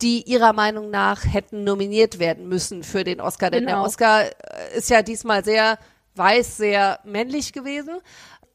die 0.03 0.23
ihrer 0.23 0.53
Meinung 0.53 0.91
nach 0.91 1.25
hätten 1.25 1.65
nominiert 1.65 2.19
werden 2.19 2.49
müssen 2.49 2.83
für 2.83 3.05
den 3.05 3.21
Oscar. 3.21 3.51
Denn 3.51 3.65
der 3.67 3.77
Genau. 3.77 3.87
Oscar 3.87 4.25
äh, 4.25 4.77
ist 4.77 4.91
ja 4.91 5.03
diesmal 5.03 5.45
sehr 5.45 5.79
weiß, 6.15 6.57
sehr 6.57 7.01
männlich 7.05 7.53
gewesen. 7.53 7.99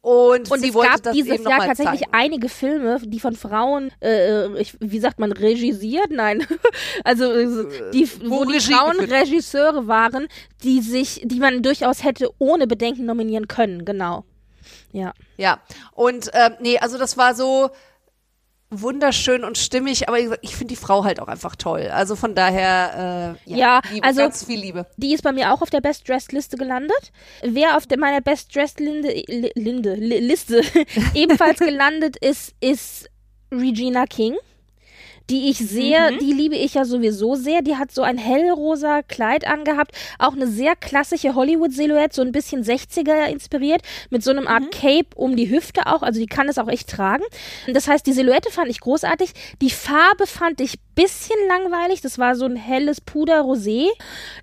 Und, 0.01 0.49
Und 0.49 0.63
es 0.63 0.73
gab 0.73 1.13
dieses 1.13 1.43
Jahr 1.43 1.59
tatsächlich 1.59 2.01
zeigen. 2.01 2.13
einige 2.13 2.49
Filme, 2.49 2.99
die 3.03 3.19
von 3.19 3.35
Frauen, 3.35 3.91
äh, 4.01 4.47
ich, 4.59 4.75
wie 4.79 4.99
sagt 4.99 5.19
man, 5.19 5.31
regisiert? 5.31 6.09
Nein. 6.09 6.43
also 7.03 7.31
äh, 7.31 7.91
die, 7.93 8.09
wo, 8.25 8.39
wo 8.39 8.45
die 8.45 8.53
Regie 8.53 8.73
Frauen 8.73 8.97
geführt. 8.97 9.11
Regisseure 9.11 9.87
waren, 9.87 10.27
die 10.63 10.81
sich, 10.81 11.21
die 11.23 11.39
man 11.39 11.61
durchaus 11.61 12.03
hätte 12.03 12.31
ohne 12.39 12.65
Bedenken 12.65 13.05
nominieren 13.05 13.47
können, 13.47 13.85
genau. 13.85 14.25
Ja. 14.91 15.13
Ja, 15.37 15.59
und 15.93 16.31
ähm, 16.33 16.53
nee, 16.59 16.79
also 16.79 16.97
das 16.97 17.15
war 17.17 17.35
so 17.35 17.69
wunderschön 18.71 19.43
und 19.43 19.57
stimmig, 19.57 20.07
aber 20.07 20.17
ich 20.41 20.55
finde 20.55 20.73
die 20.73 20.75
Frau 20.77 21.03
halt 21.03 21.19
auch 21.19 21.27
einfach 21.27 21.55
toll. 21.55 21.89
Also 21.93 22.15
von 22.15 22.33
daher, 22.35 23.35
äh, 23.45 23.51
ja, 23.51 23.57
Ja, 23.57 23.81
Liebe, 23.91 24.07
also- 24.07 24.21
ganz 24.21 24.43
viel 24.45 24.59
Liebe. 24.59 24.87
Die 24.97 25.13
ist 25.13 25.21
bei 25.23 25.31
mir 25.33 25.53
auch 25.53 25.61
auf 25.61 25.69
der 25.69 25.81
Best 25.81 26.07
Dressed 26.07 26.31
Liste 26.31 26.57
gelandet. 26.57 27.11
Wer 27.43 27.77
auf 27.77 27.85
der, 27.85 27.99
meiner 27.99 28.21
Best 28.21 28.55
Dressed 28.55 28.79
Linde, 28.79 29.09
Li- 29.11 29.51
Linde, 29.55 29.93
Li- 29.95 30.19
Liste 30.19 30.61
ebenfalls 31.13 31.59
gelandet 31.59 32.15
ist, 32.17 32.53
ist 32.61 33.09
Regina 33.51 34.05
King. 34.05 34.35
Die 35.29 35.49
ich 35.49 35.57
sehr, 35.57 36.11
die 36.11 36.33
liebe 36.33 36.55
ich 36.55 36.73
ja 36.73 36.85
sowieso 36.85 37.35
sehr. 37.35 37.61
Die 37.61 37.77
hat 37.77 37.91
so 37.91 38.01
ein 38.01 38.17
hellrosa 38.17 39.01
Kleid 39.01 39.47
angehabt. 39.47 39.95
Auch 40.19 40.33
eine 40.33 40.47
sehr 40.47 40.75
klassische 40.75 41.35
Hollywood-Silhouette, 41.35 42.15
so 42.15 42.21
ein 42.21 42.31
bisschen 42.31 42.63
60er 42.63 43.27
inspiriert. 43.29 43.81
Mit 44.09 44.23
so 44.23 44.31
einem 44.31 44.47
Art 44.47 44.71
Cape 44.71 45.09
um 45.15 45.35
die 45.35 45.49
Hüfte 45.49 45.87
auch. 45.87 46.01
Also 46.01 46.19
die 46.19 46.27
kann 46.27 46.49
es 46.49 46.57
auch 46.57 46.67
echt 46.67 46.89
tragen. 46.89 47.23
Das 47.67 47.87
heißt, 47.87 48.05
die 48.05 48.13
Silhouette 48.13 48.51
fand 48.51 48.69
ich 48.69 48.81
großartig. 48.81 49.31
Die 49.61 49.69
Farbe 49.69 50.27
fand 50.27 50.59
ich 50.59 50.79
bisschen 51.01 51.47
langweilig. 51.47 52.01
Das 52.01 52.19
war 52.19 52.35
so 52.35 52.45
ein 52.45 52.55
helles 52.55 53.01
Puder-Rosé. 53.01 53.87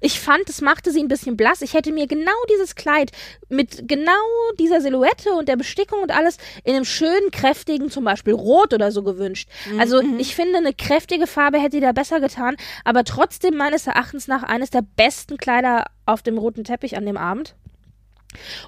Ich 0.00 0.20
fand, 0.20 0.48
das 0.48 0.60
machte 0.60 0.90
sie 0.90 1.00
ein 1.00 1.08
bisschen 1.08 1.36
blass. 1.36 1.62
Ich 1.62 1.74
hätte 1.74 1.92
mir 1.92 2.06
genau 2.06 2.32
dieses 2.50 2.74
Kleid 2.74 3.12
mit 3.48 3.88
genau 3.88 4.12
dieser 4.58 4.80
Silhouette 4.80 5.32
und 5.32 5.48
der 5.48 5.56
Bestickung 5.56 6.02
und 6.02 6.10
alles 6.10 6.38
in 6.64 6.74
einem 6.74 6.84
schönen, 6.84 7.30
kräftigen, 7.30 7.90
zum 7.90 8.04
Beispiel 8.04 8.34
Rot 8.34 8.74
oder 8.74 8.90
so 8.90 9.02
gewünscht. 9.02 9.48
Also 9.78 10.00
ich 10.18 10.34
finde, 10.34 10.58
eine 10.58 10.74
kräftige 10.74 11.26
Farbe 11.26 11.58
hätte 11.58 11.76
ihr 11.76 11.82
da 11.82 11.92
besser 11.92 12.20
getan, 12.20 12.56
aber 12.84 13.04
trotzdem 13.04 13.56
meines 13.56 13.86
Erachtens 13.86 14.28
nach 14.28 14.42
eines 14.42 14.70
der 14.70 14.82
besten 14.82 15.36
Kleider 15.36 15.84
auf 16.06 16.22
dem 16.22 16.38
roten 16.38 16.64
Teppich 16.64 16.96
an 16.96 17.06
dem 17.06 17.16
Abend. 17.16 17.54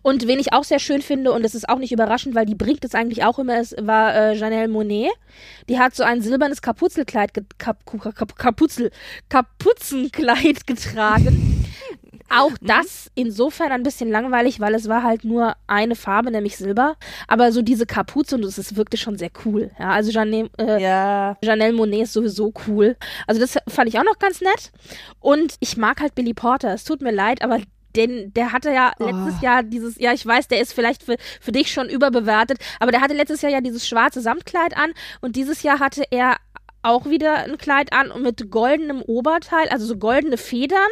Und 0.03 0.27
wen 0.27 0.39
ich 0.39 0.53
auch 0.53 0.65
sehr 0.65 0.79
schön 0.79 1.03
finde, 1.03 1.33
und 1.33 1.43
das 1.45 1.55
ist 1.55 1.69
auch 1.69 1.79
nicht 1.79 1.93
überraschend, 1.93 2.35
weil 2.35 2.47
die 2.47 2.55
bringt 2.55 2.85
es 2.85 2.95
eigentlich 2.95 3.25
auch 3.25 3.39
immer, 3.39 3.59
es 3.59 3.75
war 3.79 4.15
äh, 4.15 4.35
Janelle 4.35 4.69
Monet. 4.69 5.11
Die 5.69 5.79
hat 5.79 5.95
so 5.95 6.03
ein 6.03 6.23
silbernes 6.23 6.63
Kapuzelkleid, 6.63 7.35
ge 7.35 7.45
Kap 7.59 7.85
Kap 7.87 8.15
Kap 8.15 8.37
Kapuzel, 8.37 8.91
Kapuzenkleid 9.29 10.67
getragen. 10.67 11.65
Auch 12.33 12.53
das 12.61 13.11
insofern 13.17 13.73
ein 13.73 13.83
bisschen 13.83 14.09
langweilig, 14.09 14.61
weil 14.61 14.75
es 14.77 14.89
war 14.89 15.03
halt 15.03 15.25
nur 15.25 15.55
eine 15.67 15.97
Farbe, 15.97 16.31
nämlich 16.31 16.57
Silber. 16.57 16.95
Aber 17.27 17.51
so 17.51 17.61
diese 17.61 17.87
Kapuze 17.87 18.37
und 18.37 18.43
das 18.43 18.57
ist 18.57 18.77
wirklich 18.77 19.01
schon 19.01 19.19
sehr 19.19 19.31
cool. 19.45 19.73
Ja, 19.81 19.91
also 19.91 20.13
Janelle, 20.13 20.49
äh, 20.57 20.81
Ja. 20.81 21.37
Janelle 21.43 21.73
Monet 21.73 22.03
ist 22.03 22.13
sowieso 22.13 22.53
cool. 22.69 22.97
Also 23.27 23.41
das 23.41 23.59
fand 23.67 23.89
ich 23.89 23.99
auch 23.99 24.05
noch 24.05 24.21
ganz 24.21 24.41
nett. 24.41 24.71
Und 25.19 25.57
ich 25.59 25.77
mag 25.77 26.01
halt 26.01 26.15
Billy 26.15 26.33
Porter. 26.33 26.73
Es 26.73 26.85
tut 26.85 27.01
mir 27.03 27.11
leid, 27.13 27.43
aber 27.43 27.59
den, 27.97 28.33
der 28.35 28.53
hatte 28.53 28.73
ja 28.73 28.93
letztes 28.99 29.41
Jahr 29.41 29.63
dieses, 29.63 29.99
ja, 29.99 30.13
ich 30.13 30.25
weiß, 30.25 30.49
der 30.49 30.61
ist 30.61 30.73
vielleicht 30.73 31.03
für, 31.03 31.17
für 31.41 31.53
dich 31.53 31.73
schon 31.73 31.89
überbewertet, 31.89 32.59
aber 32.79 32.93
der 32.93 33.01
hatte 33.01 33.15
letztes 33.15 33.43
Jahr 33.43 33.53
ja 33.53 33.61
dieses 33.61 33.87
schwarze 33.87 34.21
Samtkleid 34.21 34.77
an 34.77 34.93
und 35.21 35.37
dieses 35.37 35.63
Jahr 35.63 35.79
hatte 35.79 36.05
er 36.11 36.37
auch 36.83 37.05
wieder 37.07 37.45
ein 37.45 37.59
Kleid 37.59 37.93
an 37.93 38.11
und 38.11 38.23
mit 38.23 38.51
goldenem 38.51 39.03
Oberteil, 39.03 39.69
also 39.69 39.85
so 39.85 39.97
goldene 39.97 40.39
Federn, 40.39 40.89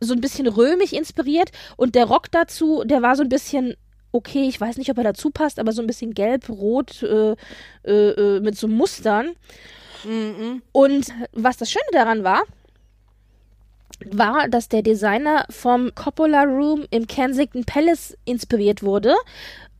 so 0.00 0.14
ein 0.14 0.20
bisschen 0.20 0.46
römig 0.46 0.94
inspiriert 0.94 1.50
und 1.76 1.94
der 1.96 2.04
Rock 2.04 2.30
dazu, 2.30 2.84
der 2.84 3.02
war 3.02 3.16
so 3.16 3.22
ein 3.22 3.28
bisschen 3.28 3.74
okay, 4.12 4.48
ich 4.48 4.60
weiß 4.60 4.78
nicht, 4.78 4.90
ob 4.90 4.98
er 4.98 5.04
dazu 5.04 5.30
passt, 5.30 5.58
aber 5.58 5.72
so 5.72 5.82
ein 5.82 5.86
bisschen 5.86 6.14
gelb, 6.14 6.48
rot 6.48 7.02
äh, 7.02 7.36
äh, 7.84 7.92
äh, 7.92 8.40
mit 8.40 8.56
so 8.56 8.66
Mustern. 8.66 9.32
Und 10.72 11.12
was 11.32 11.56
das 11.56 11.70
Schöne 11.70 11.84
daran 11.92 12.24
war, 12.24 12.42
war, 14.04 14.48
dass 14.48 14.68
der 14.68 14.82
Designer 14.82 15.44
vom 15.50 15.94
Coppola 15.94 16.44
Room 16.44 16.84
im 16.90 17.06
Kensington 17.06 17.64
Palace 17.64 18.16
inspiriert 18.24 18.82
wurde. 18.82 19.14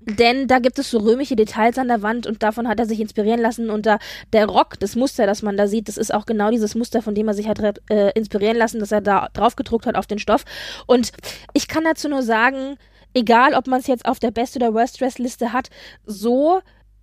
Denn 0.08 0.46
da 0.46 0.60
gibt 0.60 0.78
es 0.78 0.90
so 0.90 0.98
römische 0.98 1.34
Details 1.34 1.78
an 1.78 1.88
der 1.88 2.00
Wand 2.00 2.28
und 2.28 2.40
davon 2.44 2.68
hat 2.68 2.78
er 2.78 2.86
sich 2.86 3.00
inspirieren 3.00 3.40
lassen. 3.40 3.70
Und 3.70 3.86
da 3.86 3.98
der 4.32 4.46
Rock, 4.46 4.78
das 4.78 4.94
Muster, 4.94 5.26
das 5.26 5.42
man 5.42 5.56
da 5.56 5.66
sieht, 5.66 5.88
das 5.88 5.96
ist 5.96 6.14
auch 6.14 6.26
genau 6.26 6.50
dieses 6.50 6.76
Muster, 6.76 7.02
von 7.02 7.16
dem 7.16 7.26
er 7.26 7.34
sich 7.34 7.48
hat 7.48 7.58
äh, 7.90 8.12
inspirieren 8.12 8.56
lassen, 8.56 8.78
das 8.78 8.92
er 8.92 9.00
da 9.00 9.28
drauf 9.32 9.56
gedruckt 9.56 9.84
hat 9.86 9.96
auf 9.96 10.06
den 10.06 10.20
Stoff. 10.20 10.44
Und 10.86 11.10
ich 11.54 11.66
kann 11.66 11.82
dazu 11.82 12.08
nur 12.08 12.22
sagen, 12.22 12.76
egal 13.14 13.54
ob 13.54 13.66
man 13.66 13.80
es 13.80 13.88
jetzt 13.88 14.06
auf 14.06 14.20
der 14.20 14.30
Best- 14.30 14.54
oder 14.54 14.72
Worst-Dress-Liste 14.72 15.52
hat, 15.52 15.70
so 16.04 16.60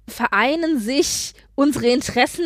vereinen 0.07 0.79
sich 0.79 1.33
unsere 1.55 1.87
Interessen 1.87 2.45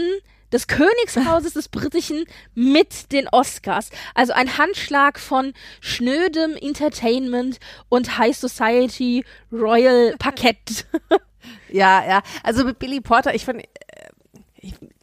des 0.52 0.68
Königshauses 0.68 1.54
des 1.54 1.68
Britischen 1.68 2.26
mit 2.56 3.12
den 3.12 3.28
Oscars. 3.30 3.90
Also 4.16 4.34
ein 4.34 4.58
Handschlag 4.58 5.20
von 5.20 5.54
schnödem 5.82 6.56
Entertainment 6.56 7.60
und 7.90 8.18
High 8.18 8.36
Society 8.36 9.26
Royal 9.52 10.16
Parkett. 10.18 10.86
Ja, 11.70 12.06
ja. 12.06 12.22
Also 12.44 12.66
mit 12.66 12.80
Billy 12.80 13.00
Porter, 13.00 13.34
ich 13.34 13.46
ich, 13.46 13.64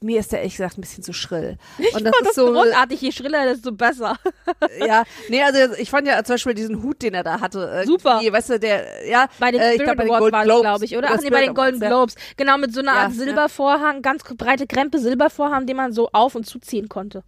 mir 0.05 0.21
ist 0.21 0.33
der 0.33 0.41
ehrlich 0.41 0.57
gesagt 0.57 0.79
ein 0.79 0.81
bisschen 0.83 1.03
zu 1.03 1.13
schrill. 1.13 1.57
Und 1.95 2.05
das 2.05 2.13
Das 2.21 2.29
ist 2.31 2.35
so, 2.37 2.53
großartig, 2.53 3.01
je 3.01 3.11
schriller, 3.13 3.45
desto 3.47 3.73
besser. 3.73 4.17
ja, 4.87 5.05
nee, 5.29 5.43
also 5.43 5.75
ich 5.79 5.91
fand 5.91 6.07
ja 6.07 6.23
zum 6.23 6.35
Beispiel 6.35 6.55
diesen 6.55 6.83
Hut, 6.83 7.03
den 7.03 7.15
er 7.15 7.23
da 7.25 7.41
hatte. 7.41 7.59
irgendwie, 7.61 7.87
Super. 7.87 8.21
Weißt 8.33 8.51
du, 8.51 8.59
der, 8.61 9.09
ja, 9.09 9.27
Bei 9.41 9.51
den 9.51 9.61
äh, 9.61 9.75
ich 9.75 9.83
glaub, 9.83 9.97
bei 9.97 10.05
den 10.05 10.11
Awards 10.13 10.21
Golden 10.31 10.43
Globes. 10.45 10.61
glaube 10.63 10.85
ich, 10.85 10.97
oder? 10.97 11.09
Ach 11.13 11.21
nee, 11.21 11.31
bei 11.31 11.41
den 11.47 11.55
Golden. 11.55 11.81
Globes. 11.81 12.15
Genau, 12.37 12.59
mit 12.59 12.73
so 12.75 12.81
einer 12.81 12.93
Ja, 12.95 12.99
Art. 13.05 13.13
Silbervorhang, 13.13 14.03
ganz 14.03 14.23
breite 14.23 14.67
Krempe 14.67 14.99
Silbervorhang, 14.99 15.67
den 15.67 15.77
man 15.77 15.93
so 15.93 16.09
auf- 16.13 16.35
und 16.35 16.45
zuziehen 16.47 16.89
konnte. 16.89 17.23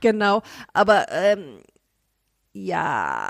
Genau, 0.00 0.42
aber 0.74 1.06
ähm, 1.10 1.60
ja, 2.52 3.28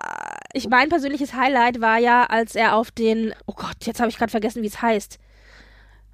Ich 0.53 0.69
mein 0.69 0.89
persönliches 0.89 1.35
Highlight 1.35 1.81
war 1.81 1.99
ja, 1.99 2.25
als 2.25 2.55
er 2.55 2.77
auf 2.77 2.91
den, 2.91 3.35
oh 3.47 3.53
Gott, 3.55 3.77
jetzt 3.85 4.01
habe 4.01 4.09
ich 4.09 4.17
gerade 4.19 4.31
vergessen, 4.31 4.63
wie 4.63 4.67
es 4.69 4.81
heißt. 4.81 5.19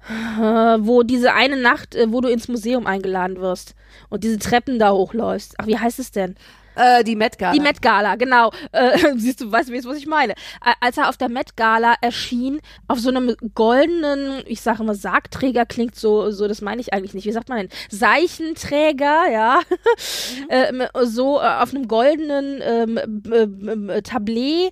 Äh, 0.09 0.41
wo 0.79 1.03
diese 1.03 1.33
eine 1.33 1.57
Nacht, 1.57 1.95
äh, 1.95 2.11
wo 2.11 2.21
du 2.21 2.27
ins 2.27 2.47
Museum 2.47 2.87
eingeladen 2.87 3.37
wirst 3.37 3.75
und 4.09 4.23
diese 4.23 4.37
Treppen 4.37 4.79
da 4.79 4.91
hochläufst. 4.91 5.55
Ach, 5.57 5.67
wie 5.67 5.77
heißt 5.77 5.99
es 5.99 6.11
denn? 6.11 6.35
Äh, 6.75 7.03
die 7.03 7.15
Met 7.15 7.37
Gala. 7.37 7.53
Die 7.53 7.59
Met 7.59 7.81
Gala, 7.81 8.15
genau. 8.15 8.51
Äh, 8.71 8.97
siehst 9.17 9.41
du, 9.41 9.51
weißt 9.51 9.69
du, 9.69 9.89
was 9.89 9.97
ich 9.97 10.07
meine? 10.07 10.33
Äh, 10.33 10.73
als 10.79 10.97
er 10.97 11.09
auf 11.09 11.17
der 11.17 11.29
Met 11.29 11.55
Gala 11.55 11.95
erschien, 12.01 12.59
auf 12.87 12.99
so 12.99 13.09
einem 13.09 13.35
goldenen, 13.53 14.43
ich 14.45 14.61
sage 14.61 14.83
immer 14.83 14.95
Sargträger 14.95 15.65
klingt 15.65 15.95
so, 15.95 16.31
so, 16.31 16.47
das 16.47 16.61
meine 16.61 16.81
ich 16.81 16.93
eigentlich 16.93 17.13
nicht. 17.13 17.25
Wie 17.25 17.31
sagt 17.31 17.49
man 17.49 17.59
denn? 17.59 17.69
Seichenträger, 17.89 19.31
ja. 19.31 19.61
Mhm. 20.49 20.81
äh, 20.81 21.05
so 21.05 21.39
äh, 21.39 21.43
auf 21.43 21.73
einem 21.73 21.87
goldenen 21.87 22.61
ähm, 22.61 23.89
äh, 23.89 24.01
Tablet 24.01 24.71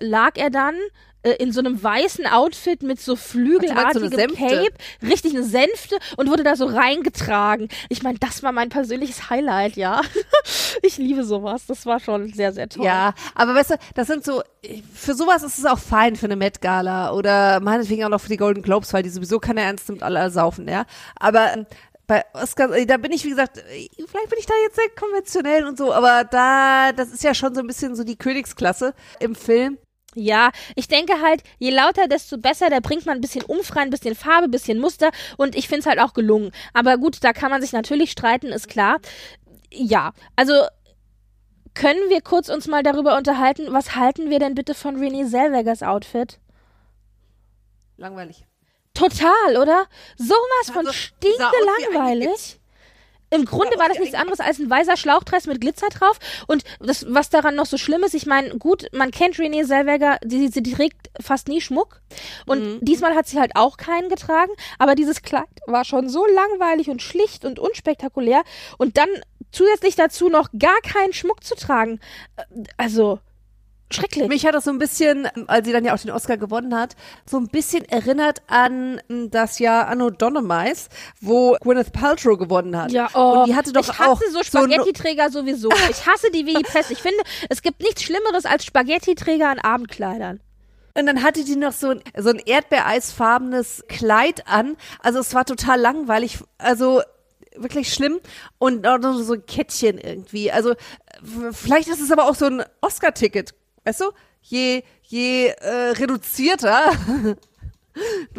lag 0.00 0.32
er 0.36 0.50
dann 0.50 0.74
äh, 1.22 1.32
in 1.32 1.52
so 1.52 1.60
einem 1.60 1.82
weißen 1.82 2.26
Outfit 2.26 2.82
mit 2.82 3.00
so 3.00 3.16
flügelartigem 3.16 4.30
so 4.30 4.36
Cape, 4.36 4.74
richtig 5.02 5.34
eine 5.34 5.42
Sänfte 5.42 5.98
und 6.16 6.30
wurde 6.30 6.44
da 6.44 6.54
so 6.54 6.66
reingetragen. 6.66 7.68
Ich 7.88 8.02
meine, 8.02 8.18
das 8.18 8.42
war 8.42 8.52
mein 8.52 8.68
persönliches 8.68 9.28
Highlight, 9.28 9.76
ja. 9.76 10.00
ich 10.82 10.96
liebe 10.98 11.24
sowas. 11.24 11.66
Das 11.66 11.86
war 11.86 11.98
schon 11.98 12.32
sehr, 12.32 12.52
sehr 12.52 12.68
toll. 12.68 12.84
Ja, 12.84 13.14
aber 13.34 13.54
weißt 13.54 13.70
du, 13.70 13.74
das 13.94 14.06
sind 14.06 14.24
so, 14.24 14.42
für 14.94 15.14
sowas 15.14 15.42
ist 15.42 15.58
es 15.58 15.64
auch 15.64 15.78
fein 15.78 16.14
für 16.14 16.26
eine 16.26 16.36
Met 16.36 16.60
Gala 16.60 17.12
oder 17.12 17.60
meinetwegen 17.60 18.04
auch 18.04 18.10
noch 18.10 18.20
für 18.20 18.28
die 18.28 18.36
Golden 18.36 18.62
Globes, 18.62 18.92
weil 18.92 19.02
die 19.02 19.10
sowieso 19.10 19.40
keine 19.40 19.62
ernst 19.62 19.88
nimmt, 19.88 20.02
alle 20.02 20.30
saufen, 20.30 20.68
ja. 20.68 20.84
Aber 21.18 21.52
ähm, 21.52 21.66
bei 22.06 22.24
Oscar, 22.32 22.68
da 22.86 22.96
bin 22.96 23.12
ich, 23.12 23.24
wie 23.24 23.30
gesagt, 23.30 23.58
vielleicht 23.58 24.30
bin 24.30 24.38
ich 24.38 24.46
da 24.46 24.54
jetzt 24.62 24.76
sehr 24.76 24.88
konventionell 24.98 25.66
und 25.66 25.76
so, 25.76 25.92
aber 25.92 26.24
da, 26.24 26.92
das 26.92 27.10
ist 27.10 27.22
ja 27.22 27.34
schon 27.34 27.54
so 27.54 27.60
ein 27.60 27.66
bisschen 27.66 27.94
so 27.94 28.02
die 28.02 28.16
Königsklasse 28.16 28.94
im 29.20 29.34
Film. 29.34 29.78
Ja, 30.18 30.50
ich 30.74 30.88
denke 30.88 31.20
halt, 31.22 31.42
je 31.58 31.70
lauter, 31.70 32.08
desto 32.08 32.38
besser. 32.38 32.70
Da 32.70 32.80
bringt 32.80 33.06
man 33.06 33.18
ein 33.18 33.20
bisschen 33.20 33.44
Umfrei, 33.44 33.82
ein 33.82 33.90
bisschen 33.90 34.14
Farbe, 34.14 34.44
ein 34.44 34.50
bisschen 34.50 34.78
Muster 34.78 35.10
und 35.36 35.56
ich 35.56 35.68
finde 35.68 35.80
es 35.80 35.86
halt 35.86 36.00
auch 36.00 36.12
gelungen. 36.12 36.52
Aber 36.74 36.98
gut, 36.98 37.22
da 37.22 37.32
kann 37.32 37.50
man 37.50 37.62
sich 37.62 37.72
natürlich 37.72 38.10
streiten, 38.10 38.48
ist 38.48 38.68
klar. 38.68 38.98
Ja, 39.70 40.12
also 40.36 40.54
können 41.74 42.08
wir 42.08 42.20
kurz 42.20 42.48
uns 42.48 42.66
mal 42.66 42.82
darüber 42.82 43.16
unterhalten, 43.16 43.72
was 43.72 43.94
halten 43.94 44.30
wir 44.30 44.40
denn 44.40 44.54
bitte 44.54 44.74
von 44.74 44.96
Renee 44.96 45.26
Zellwegers 45.26 45.82
Outfit? 45.82 46.40
Langweilig. 47.96 48.44
Total, 48.94 49.56
oder? 49.60 49.86
Sowas 50.16 50.72
von 50.72 50.86
also, 50.86 50.92
stinke 50.92 51.38
langweilig. 51.92 52.58
Im 53.30 53.44
Grunde 53.44 53.78
war 53.78 53.88
das 53.88 53.98
nichts 53.98 54.14
anderes 54.14 54.40
als 54.40 54.58
ein 54.58 54.70
weißer 54.70 54.96
Schlauchdress 54.96 55.46
mit 55.46 55.60
Glitzer 55.60 55.88
drauf. 55.88 56.18
Und 56.46 56.64
das, 56.80 57.04
was 57.08 57.30
daran 57.30 57.54
noch 57.54 57.66
so 57.66 57.76
schlimm 57.76 58.02
ist, 58.04 58.14
ich 58.14 58.26
meine, 58.26 58.56
gut, 58.58 58.86
man 58.92 59.10
kennt 59.10 59.38
Renee 59.38 59.64
Zellweger, 59.64 60.18
die, 60.24 60.48
sie 60.48 60.62
trägt 60.62 61.10
fast 61.20 61.48
nie 61.48 61.60
Schmuck. 61.60 62.00
Und 62.46 62.60
mhm. 62.60 62.78
diesmal 62.80 63.14
hat 63.14 63.26
sie 63.26 63.38
halt 63.38 63.52
auch 63.54 63.76
keinen 63.76 64.08
getragen. 64.08 64.52
Aber 64.78 64.94
dieses 64.94 65.22
Kleid 65.22 65.46
war 65.66 65.84
schon 65.84 66.08
so 66.08 66.24
langweilig 66.26 66.88
und 66.88 67.02
schlicht 67.02 67.44
und 67.44 67.58
unspektakulär. 67.58 68.42
Und 68.78 68.96
dann 68.96 69.08
zusätzlich 69.52 69.96
dazu 69.96 70.28
noch 70.28 70.48
gar 70.58 70.80
keinen 70.80 71.12
Schmuck 71.12 71.44
zu 71.44 71.54
tragen. 71.54 72.00
Äh, 72.36 72.42
also, 72.76 73.20
Schrecklich. 73.90 74.28
Mich 74.28 74.44
hat 74.44 74.54
das 74.54 74.64
so 74.64 74.70
ein 74.70 74.78
bisschen, 74.78 75.26
als 75.46 75.66
sie 75.66 75.72
dann 75.72 75.84
ja 75.84 75.94
auch 75.94 75.98
den 75.98 76.10
Oscar 76.10 76.36
gewonnen 76.36 76.74
hat, 76.74 76.94
so 77.24 77.38
ein 77.38 77.48
bisschen 77.48 77.84
erinnert 77.86 78.42
an 78.46 79.00
das 79.08 79.58
Jahr 79.58 79.88
Anno 79.88 80.10
Donomice, 80.10 80.88
wo 81.20 81.56
Gwyneth 81.60 81.92
Paltrow 81.92 82.38
gewonnen 82.38 82.76
hat. 82.76 82.92
Ja, 82.92 83.08
oh. 83.14 83.40
Und 83.40 83.48
die 83.48 83.54
hatte 83.54 83.72
doch 83.72 83.88
ich 83.88 83.98
hasse 83.98 84.10
auch 84.10 84.20
so 84.30 84.42
Spaghetti-Träger 84.42 85.30
so 85.30 85.40
sowieso. 85.40 85.70
Ich 85.90 86.06
hasse 86.06 86.30
die 86.30 86.44
wie 86.44 86.54
die 86.54 86.62
Pest. 86.62 86.90
Ich 86.90 86.98
finde, 86.98 87.18
es 87.48 87.62
gibt 87.62 87.80
nichts 87.80 88.02
Schlimmeres 88.02 88.44
als 88.44 88.64
Spaghetti-Träger 88.66 89.48
an 89.48 89.58
Abendkleidern. 89.58 90.40
Und 90.94 91.06
dann 91.06 91.22
hatte 91.22 91.44
die 91.44 91.56
noch 91.56 91.72
so 91.72 91.90
ein, 91.90 92.02
so 92.16 92.30
ein 92.30 92.38
erdbeereisfarbenes 92.38 93.84
Kleid 93.88 94.46
an. 94.46 94.76
Also 95.00 95.20
es 95.20 95.32
war 95.34 95.44
total 95.44 95.80
langweilig. 95.80 96.38
Also 96.58 97.02
wirklich 97.56 97.92
schlimm. 97.92 98.18
Und 98.58 98.86
auch 98.86 98.98
noch 98.98 99.18
so 99.18 99.34
ein 99.34 99.46
Kettchen 99.46 99.98
irgendwie. 99.98 100.50
Also 100.52 100.74
vielleicht 101.52 101.88
ist 101.88 102.00
es 102.00 102.10
aber 102.10 102.28
auch 102.28 102.34
so 102.34 102.46
ein 102.46 102.64
Oscar-Ticket 102.80 103.54
Weißt 103.88 104.02
du, 104.02 104.10
je, 104.42 104.82
je 105.04 105.46
äh, 105.46 105.92
reduzierter. 105.92 106.92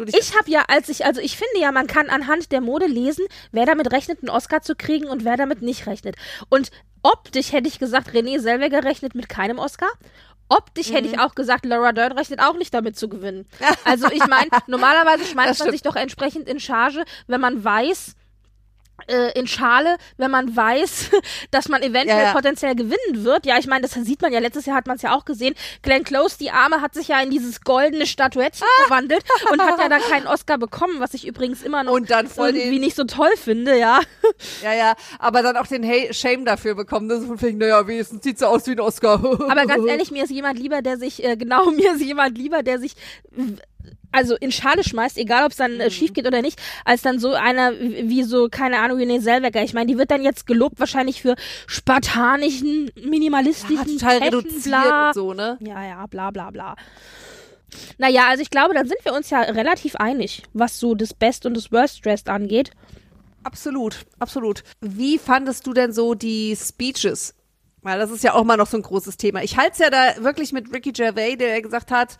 ich 0.06 0.38
habe 0.38 0.48
ja, 0.48 0.62
als 0.68 0.88
ich, 0.88 1.04
also 1.04 1.20
ich 1.20 1.36
finde 1.36 1.58
ja, 1.58 1.72
man 1.72 1.88
kann 1.88 2.08
anhand 2.08 2.52
der 2.52 2.60
Mode 2.60 2.86
lesen, 2.86 3.26
wer 3.50 3.66
damit 3.66 3.92
rechnet, 3.92 4.20
einen 4.20 4.30
Oscar 4.30 4.62
zu 4.62 4.76
kriegen 4.76 5.08
und 5.08 5.24
wer 5.24 5.36
damit 5.36 5.60
nicht 5.60 5.88
rechnet. 5.88 6.14
Und 6.50 6.70
optisch 7.02 7.50
hätte 7.50 7.66
ich 7.66 7.80
gesagt, 7.80 8.10
René 8.10 8.38
Selweger 8.38 8.84
rechnet 8.84 9.16
mit 9.16 9.28
keinem 9.28 9.58
Oscar. 9.58 9.88
Optisch 10.48 10.90
mhm. 10.90 10.94
hätte 10.94 11.08
ich 11.08 11.16
mhm. 11.16 11.22
auch 11.22 11.34
gesagt, 11.34 11.64
Laura 11.64 11.90
Dern 11.90 12.12
rechnet 12.12 12.38
auch 12.38 12.56
nicht 12.56 12.72
damit 12.72 12.96
zu 12.96 13.08
gewinnen. 13.08 13.48
Also 13.84 14.06
ich 14.12 14.24
meine, 14.28 14.50
normalerweise 14.68 15.24
schmeißt 15.24 15.58
man 15.58 15.72
sich 15.72 15.82
doch 15.82 15.96
entsprechend 15.96 16.48
in 16.48 16.60
Charge, 16.60 17.02
wenn 17.26 17.40
man 17.40 17.64
weiß, 17.64 18.14
in 19.38 19.46
Schale, 19.46 19.96
wenn 20.16 20.30
man 20.30 20.54
weiß, 20.54 21.10
dass 21.50 21.68
man 21.68 21.82
eventuell 21.82 22.18
ja, 22.18 22.24
ja. 22.26 22.32
potenziell 22.32 22.74
gewinnen 22.74 23.24
wird. 23.24 23.46
Ja, 23.46 23.58
ich 23.58 23.66
meine, 23.66 23.82
das 23.82 23.92
sieht 23.92 24.22
man 24.22 24.32
ja, 24.32 24.40
letztes 24.40 24.66
Jahr 24.66 24.76
hat 24.76 24.86
man 24.86 24.96
es 24.96 25.02
ja 25.02 25.14
auch 25.14 25.24
gesehen. 25.24 25.54
Glenn 25.82 26.04
Close, 26.04 26.36
die 26.38 26.50
Arme, 26.50 26.80
hat 26.80 26.94
sich 26.94 27.08
ja 27.08 27.20
in 27.20 27.30
dieses 27.30 27.60
goldene 27.62 28.06
Statuettchen 28.06 28.66
ah. 28.66 28.86
verwandelt 28.86 29.24
und 29.50 29.60
hat 29.62 29.78
ja 29.78 29.88
dann 29.88 30.00
keinen 30.10 30.26
Oscar 30.26 30.58
bekommen, 30.58 31.00
was 31.00 31.14
ich 31.14 31.26
übrigens 31.26 31.62
immer 31.62 31.84
noch 31.84 31.94
irgendwie 31.96 32.78
nicht 32.78 32.96
so 32.96 33.04
toll 33.04 33.32
finde, 33.36 33.78
ja. 33.78 34.00
Ja, 34.62 34.72
ja, 34.72 34.94
aber 35.18 35.42
dann 35.42 35.56
auch 35.56 35.66
den 35.66 35.82
hey 35.82 36.12
Shame 36.12 36.44
dafür 36.44 36.74
bekommen. 36.74 37.08
Das 37.08 37.20
ist 37.20 37.26
von 37.26 37.40
wegen, 37.40 37.58
naja, 37.58 37.86
wenigstens 37.86 38.22
sieht 38.22 38.38
so 38.38 38.46
aus 38.46 38.66
wie 38.66 38.72
ein 38.72 38.80
Oscar. 38.80 39.14
aber 39.14 39.66
ganz 39.66 39.86
ehrlich, 39.86 40.10
mir 40.10 40.24
ist 40.24 40.30
jemand 40.30 40.58
lieber, 40.58 40.82
der 40.82 40.98
sich, 40.98 41.22
äh, 41.24 41.36
genau, 41.36 41.70
mir 41.70 41.94
ist 41.94 42.02
jemand 42.02 42.36
lieber, 42.38 42.62
der 42.62 42.78
sich 42.78 42.94
also 44.12 44.36
in 44.36 44.52
Schale 44.52 44.84
schmeißt, 44.84 45.18
egal 45.18 45.44
ob 45.44 45.52
es 45.52 45.58
dann 45.58 45.80
äh, 45.80 45.86
mhm. 45.86 45.90
schief 45.90 46.12
geht 46.12 46.26
oder 46.26 46.42
nicht, 46.42 46.60
als 46.84 47.02
dann 47.02 47.18
so 47.18 47.32
einer 47.32 47.72
wie 47.72 48.22
so, 48.22 48.48
keine 48.48 48.78
Ahnung, 48.78 48.98
René 48.98 49.20
Selweger. 49.20 49.62
Ich 49.62 49.74
meine, 49.74 49.86
die 49.86 49.98
wird 49.98 50.10
dann 50.10 50.22
jetzt 50.22 50.46
gelobt 50.46 50.80
wahrscheinlich 50.80 51.22
für 51.22 51.36
spartanischen, 51.66 52.90
minimalistischen, 53.00 53.76
ja, 53.76 53.84
total 53.84 54.18
Fashion, 54.18 54.40
reduziert 54.40 54.64
bla. 54.64 55.08
und 55.08 55.14
so, 55.14 55.34
ne? 55.34 55.58
Ja, 55.60 55.84
ja, 55.84 56.06
bla 56.06 56.30
bla 56.30 56.50
bla. 56.50 56.76
Naja, 57.98 58.26
also 58.28 58.42
ich 58.42 58.50
glaube, 58.50 58.74
dann 58.74 58.88
sind 58.88 58.98
wir 59.04 59.14
uns 59.14 59.30
ja 59.30 59.40
relativ 59.42 59.94
einig, 59.96 60.42
was 60.52 60.80
so 60.80 60.94
das 60.94 61.14
Best 61.14 61.46
und 61.46 61.56
das 61.56 61.70
Worst 61.70 62.04
Dressed 62.04 62.28
angeht. 62.28 62.72
Absolut, 63.44 64.04
absolut. 64.18 64.64
Wie 64.80 65.18
fandest 65.18 65.66
du 65.66 65.72
denn 65.72 65.92
so 65.92 66.14
die 66.14 66.56
Speeches? 66.56 67.34
Weil 67.82 67.98
das 67.98 68.10
ist 68.10 68.22
ja 68.22 68.34
auch 68.34 68.44
mal 68.44 68.56
noch 68.56 68.66
so 68.66 68.76
ein 68.76 68.82
großes 68.82 69.16
Thema. 69.16 69.42
Ich 69.42 69.56
halte 69.56 69.72
es 69.72 69.78
ja 69.78 69.88
da 69.88 70.22
wirklich 70.22 70.52
mit 70.52 70.72
Ricky 70.72 70.92
Gervais, 70.92 71.36
der 71.36 71.62
gesagt 71.62 71.90
hat, 71.90 72.18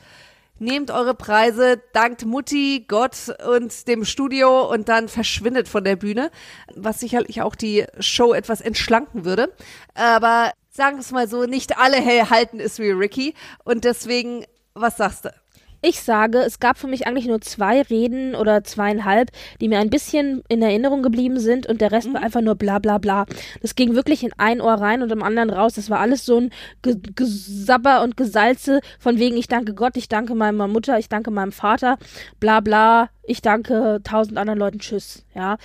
nehmt 0.61 0.91
eure 0.91 1.15
Preise, 1.15 1.83
dankt 1.93 2.25
Mutti, 2.25 2.85
Gott 2.87 3.35
und 3.47 3.89
dem 3.89 4.05
Studio 4.05 4.71
und 4.71 4.89
dann 4.89 5.09
verschwindet 5.09 5.69
von 5.69 5.83
der 5.85 5.97
Bühne, 5.97 6.31
was 6.75 7.01
sicherlich 7.01 7.43
auch 7.43 7.55
die 7.55 7.87
Show 7.99 8.33
etwas 8.33 8.61
entschlanken 8.61 9.25
würde. 9.25 9.53
Aber 9.95 10.53
sagen 10.69 10.97
wir 10.97 11.01
es 11.01 11.11
mal 11.11 11.29
so, 11.29 11.45
nicht 11.45 11.79
alle 11.79 11.97
halten 12.31 12.61
es 12.61 12.79
wie 12.79 12.91
Ricky 12.91 13.35
und 13.65 13.85
deswegen, 13.85 14.45
was 14.75 14.97
sagst 14.97 15.25
du? 15.25 15.40
Ich 15.83 16.03
sage, 16.03 16.39
es 16.39 16.61
gab 16.61 16.77
für 16.77 16.87
mich 16.87 17.07
eigentlich 17.07 17.27
nur 17.27 17.41
zwei 17.41 17.81
Reden 17.83 18.35
oder 18.35 18.65
zweieinhalb, 18.65 19.31
die 19.61 19.69
mir 19.69 19.79
ein 19.79 19.89
bisschen 19.89 20.43
in 20.49 20.61
Erinnerung 20.61 21.03
geblieben 21.03 21.41
sind 21.41 21.67
und 21.67 21.81
der 21.81 21.91
Rest 21.91 22.09
mhm. 22.09 22.15
war 22.15 22.23
einfach 22.23 22.43
nur 22.43 22.55
bla 22.55 22.79
bla 22.79 22.99
bla. 22.99 23.25
Das 23.63 23.75
ging 23.75 23.95
wirklich 23.95 24.23
in 24.23 24.33
ein 24.37 24.61
Ohr 24.61 24.75
rein 24.75 25.03
und 25.03 25.11
im 25.11 25.23
anderen 25.23 25.49
raus. 25.49 25.75
Das 25.75 25.89
war 25.89 26.01
alles 26.01 26.27
so 26.27 26.39
ein 26.39 26.51
Ge 26.83 26.97
Gesabber 27.15 28.03
und 28.03 28.17
Gesalze 28.17 28.81
von 28.99 29.19
wegen, 29.19 29.37
ich 29.37 29.49
danke 29.49 29.75
Gott, 29.75 29.97
ich 29.97 30.09
danke 30.09 30.35
meiner 30.35 30.69
Mutter, 30.69 30.99
ich 30.99 31.09
danke 31.09 31.31
meinem 31.31 31.53
Vater, 31.53 31.97
bla 32.41 32.61
bla, 32.61 33.09
ich 33.23 33.41
danke 33.41 34.01
tausend 34.05 34.37
anderen 34.37 34.59
Leuten, 34.59 34.81
tschüss, 34.81 35.25
ja. 35.35 35.57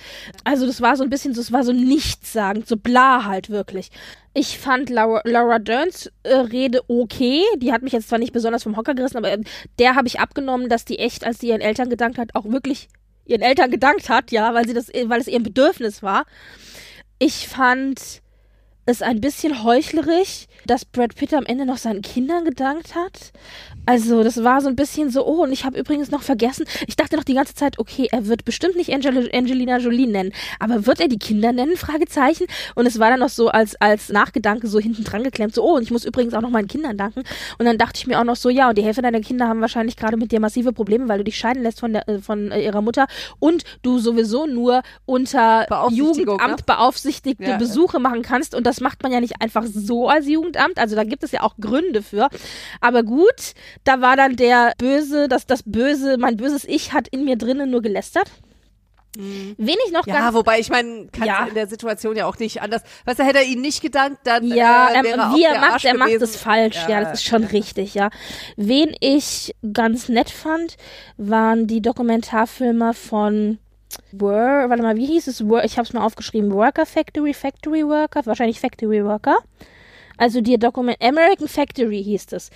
Also 0.44 0.66
das 0.66 0.80
war 0.80 0.96
so 0.96 1.02
ein 1.02 1.10
bisschen, 1.10 1.34
so, 1.34 1.40
es 1.40 1.52
war 1.52 1.64
so 1.64 1.72
nichtssagend, 1.72 2.66
so 2.66 2.76
bla 2.76 3.24
halt 3.24 3.50
wirklich. 3.50 3.90
Ich 4.38 4.58
fand 4.58 4.90
Laura, 4.90 5.22
Laura 5.24 5.58
Derns 5.58 6.12
äh, 6.22 6.34
Rede 6.34 6.82
okay. 6.88 7.40
Die 7.56 7.72
hat 7.72 7.80
mich 7.80 7.94
jetzt 7.94 8.10
zwar 8.10 8.18
nicht 8.18 8.34
besonders 8.34 8.64
vom 8.64 8.76
Hocker 8.76 8.94
gerissen, 8.94 9.16
aber 9.16 9.32
äh, 9.32 9.40
der 9.78 9.94
habe 9.94 10.08
ich 10.08 10.20
abgenommen, 10.20 10.68
dass 10.68 10.84
die 10.84 10.98
echt, 10.98 11.24
als 11.24 11.38
sie 11.38 11.48
ihren 11.48 11.62
Eltern 11.62 11.88
gedankt 11.88 12.18
hat, 12.18 12.34
auch 12.34 12.44
wirklich 12.44 12.88
ihren 13.24 13.40
Eltern 13.40 13.70
gedankt 13.70 14.10
hat, 14.10 14.32
ja, 14.32 14.52
weil 14.52 14.66
sie 14.66 14.74
das, 14.74 14.88
weil 14.88 15.22
es 15.22 15.26
ihr 15.26 15.42
Bedürfnis 15.42 16.02
war. 16.02 16.26
Ich 17.18 17.48
fand 17.48 18.20
es 18.84 19.00
ein 19.00 19.22
bisschen 19.22 19.64
heuchlerisch, 19.64 20.48
dass 20.66 20.84
Brad 20.84 21.14
Pitt 21.14 21.32
am 21.32 21.46
Ende 21.46 21.64
noch 21.64 21.78
seinen 21.78 22.02
Kindern 22.02 22.44
gedankt 22.44 22.94
hat. 22.94 23.32
Also 23.86 24.22
das 24.22 24.42
war 24.42 24.60
so 24.60 24.68
ein 24.68 24.76
bisschen 24.76 25.10
so, 25.10 25.26
oh, 25.26 25.44
und 25.44 25.52
ich 25.52 25.64
habe 25.64 25.78
übrigens 25.78 26.10
noch 26.10 26.22
vergessen, 26.22 26.66
ich 26.86 26.96
dachte 26.96 27.16
noch 27.16 27.24
die 27.24 27.34
ganze 27.34 27.54
Zeit, 27.54 27.78
okay, 27.78 28.08
er 28.10 28.26
wird 28.26 28.44
bestimmt 28.44 28.76
nicht 28.76 28.92
Angel 28.92 29.30
Angelina 29.32 29.78
Jolie 29.78 30.06
nennen, 30.06 30.32
aber 30.58 30.86
wird 30.86 31.00
er 31.00 31.08
die 31.08 31.18
Kinder 31.18 31.52
nennen? 31.52 31.76
Fragezeichen. 31.76 32.46
Und 32.74 32.86
es 32.86 32.98
war 32.98 33.10
dann 33.10 33.20
noch 33.20 33.28
so 33.28 33.48
als, 33.48 33.80
als 33.80 34.08
Nachgedanke 34.08 34.66
so 34.66 34.78
hinten 34.78 35.04
dran 35.04 35.22
geklemmt, 35.22 35.54
so, 35.54 35.62
oh, 35.62 35.76
und 35.76 35.82
ich 35.82 35.90
muss 35.90 36.04
übrigens 36.04 36.34
auch 36.34 36.40
noch 36.40 36.50
meinen 36.50 36.68
Kindern 36.68 36.96
danken. 36.96 37.22
Und 37.58 37.64
dann 37.64 37.78
dachte 37.78 37.98
ich 37.98 38.06
mir 38.06 38.18
auch 38.20 38.24
noch 38.24 38.36
so, 38.36 38.48
ja, 38.48 38.68
und 38.68 38.76
die 38.76 38.82
Hälfte 38.82 39.02
deiner 39.02 39.20
Kinder 39.20 39.48
haben 39.48 39.60
wahrscheinlich 39.60 39.96
gerade 39.96 40.16
mit 40.16 40.32
dir 40.32 40.40
massive 40.40 40.72
Probleme, 40.72 41.08
weil 41.08 41.18
du 41.18 41.24
dich 41.24 41.36
scheiden 41.36 41.62
lässt 41.62 41.80
von, 41.80 41.92
der, 41.92 42.08
äh, 42.08 42.18
von 42.18 42.50
äh, 42.50 42.64
ihrer 42.64 42.82
Mutter 42.82 43.06
und 43.38 43.64
du 43.82 43.98
sowieso 43.98 44.46
nur 44.46 44.82
unter 45.04 45.66
Jugendamt 45.90 46.40
ne? 46.40 46.64
beaufsichtigte 46.66 47.44
ja. 47.44 47.56
Besuche 47.56 48.00
machen 48.00 48.22
kannst. 48.22 48.54
Und 48.54 48.66
das 48.66 48.80
macht 48.80 49.02
man 49.02 49.12
ja 49.12 49.20
nicht 49.20 49.40
einfach 49.40 49.64
so 49.66 50.08
als 50.08 50.26
Jugendamt. 50.26 50.78
Also 50.78 50.96
da 50.96 51.04
gibt 51.04 51.22
es 51.22 51.32
ja 51.32 51.42
auch 51.42 51.56
Gründe 51.60 52.02
für. 52.02 52.28
Aber 52.80 53.02
gut, 53.02 53.54
da 53.84 54.00
war 54.00 54.16
dann 54.16 54.36
der 54.36 54.72
Böse, 54.78 55.28
das, 55.28 55.46
das 55.46 55.62
Böse, 55.64 56.16
mein 56.18 56.36
böses 56.36 56.64
Ich 56.64 56.92
hat 56.92 57.08
in 57.08 57.24
mir 57.24 57.36
drinnen 57.36 57.70
nur 57.70 57.82
gelästert. 57.82 58.30
Mhm. 59.16 59.54
Wen 59.56 59.76
ich 59.86 59.92
noch 59.92 60.06
ja, 60.06 60.34
wobei 60.34 60.58
ich 60.60 60.68
meine, 60.68 61.06
kann 61.06 61.26
ja. 61.26 61.46
in 61.46 61.54
der 61.54 61.66
Situation 61.66 62.16
ja 62.16 62.26
auch 62.26 62.38
nicht 62.38 62.60
anders. 62.60 62.82
Weißt 63.04 63.18
du, 63.18 63.24
hätte 63.24 63.38
er 63.38 63.44
ihn 63.44 63.60
nicht 63.60 63.80
gedankt, 63.80 64.18
dann 64.24 64.46
ja, 64.46 64.90
äh, 64.90 65.04
wäre 65.04 65.20
ähm, 65.20 65.34
wie 65.34 65.44
er 65.44 65.58
macht, 65.58 65.72
Arsch 65.72 65.84
er 65.84 65.94
gewesen. 65.94 66.12
macht 66.12 66.22
es 66.22 66.36
falsch. 66.36 66.76
Ja, 66.82 66.90
ja, 66.90 67.00
das 67.00 67.14
ist 67.14 67.24
schon 67.24 67.44
richtig. 67.44 67.94
Ja, 67.94 68.10
wen 68.56 68.94
ich 69.00 69.54
ganz 69.72 70.08
nett 70.08 70.30
fand, 70.30 70.76
waren 71.16 71.66
die 71.66 71.80
Dokumentarfilmer 71.80 72.94
von 72.94 73.58
Wor 74.12 74.68
warte 74.68 74.82
mal, 74.82 74.96
wie 74.96 75.06
hieß 75.06 75.28
es? 75.28 75.40
Ich 75.40 75.78
habe 75.78 75.86
es 75.86 75.92
mal 75.92 76.04
aufgeschrieben. 76.04 76.52
Worker 76.52 76.84
Factory, 76.84 77.32
Factory 77.32 77.86
Worker, 77.86 78.26
wahrscheinlich 78.26 78.60
Factory 78.60 79.04
Worker. 79.04 79.38
Also 80.18 80.40
die 80.40 80.58
Dokument 80.58 81.00
American 81.02 81.48
Factory 81.48 82.02
hieß 82.02 82.26
es 82.32 82.50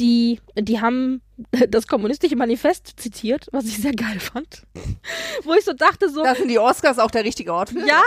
die, 0.00 0.40
die 0.56 0.80
haben 0.80 1.22
das 1.68 1.86
kommunistische 1.86 2.36
Manifest 2.36 2.94
zitiert, 2.96 3.48
was 3.52 3.64
ich 3.64 3.78
sehr 3.78 3.92
geil 3.92 4.20
fand. 4.20 4.62
Wo 5.42 5.54
ich 5.54 5.64
so 5.64 5.72
dachte, 5.72 6.08
so. 6.08 6.22
Da 6.22 6.34
sind 6.34 6.48
die 6.48 6.58
Oscars 6.58 6.98
auch 6.98 7.10
der 7.10 7.24
richtige 7.24 7.52
Ort 7.52 7.70
für. 7.70 7.80
Ja, 7.80 8.02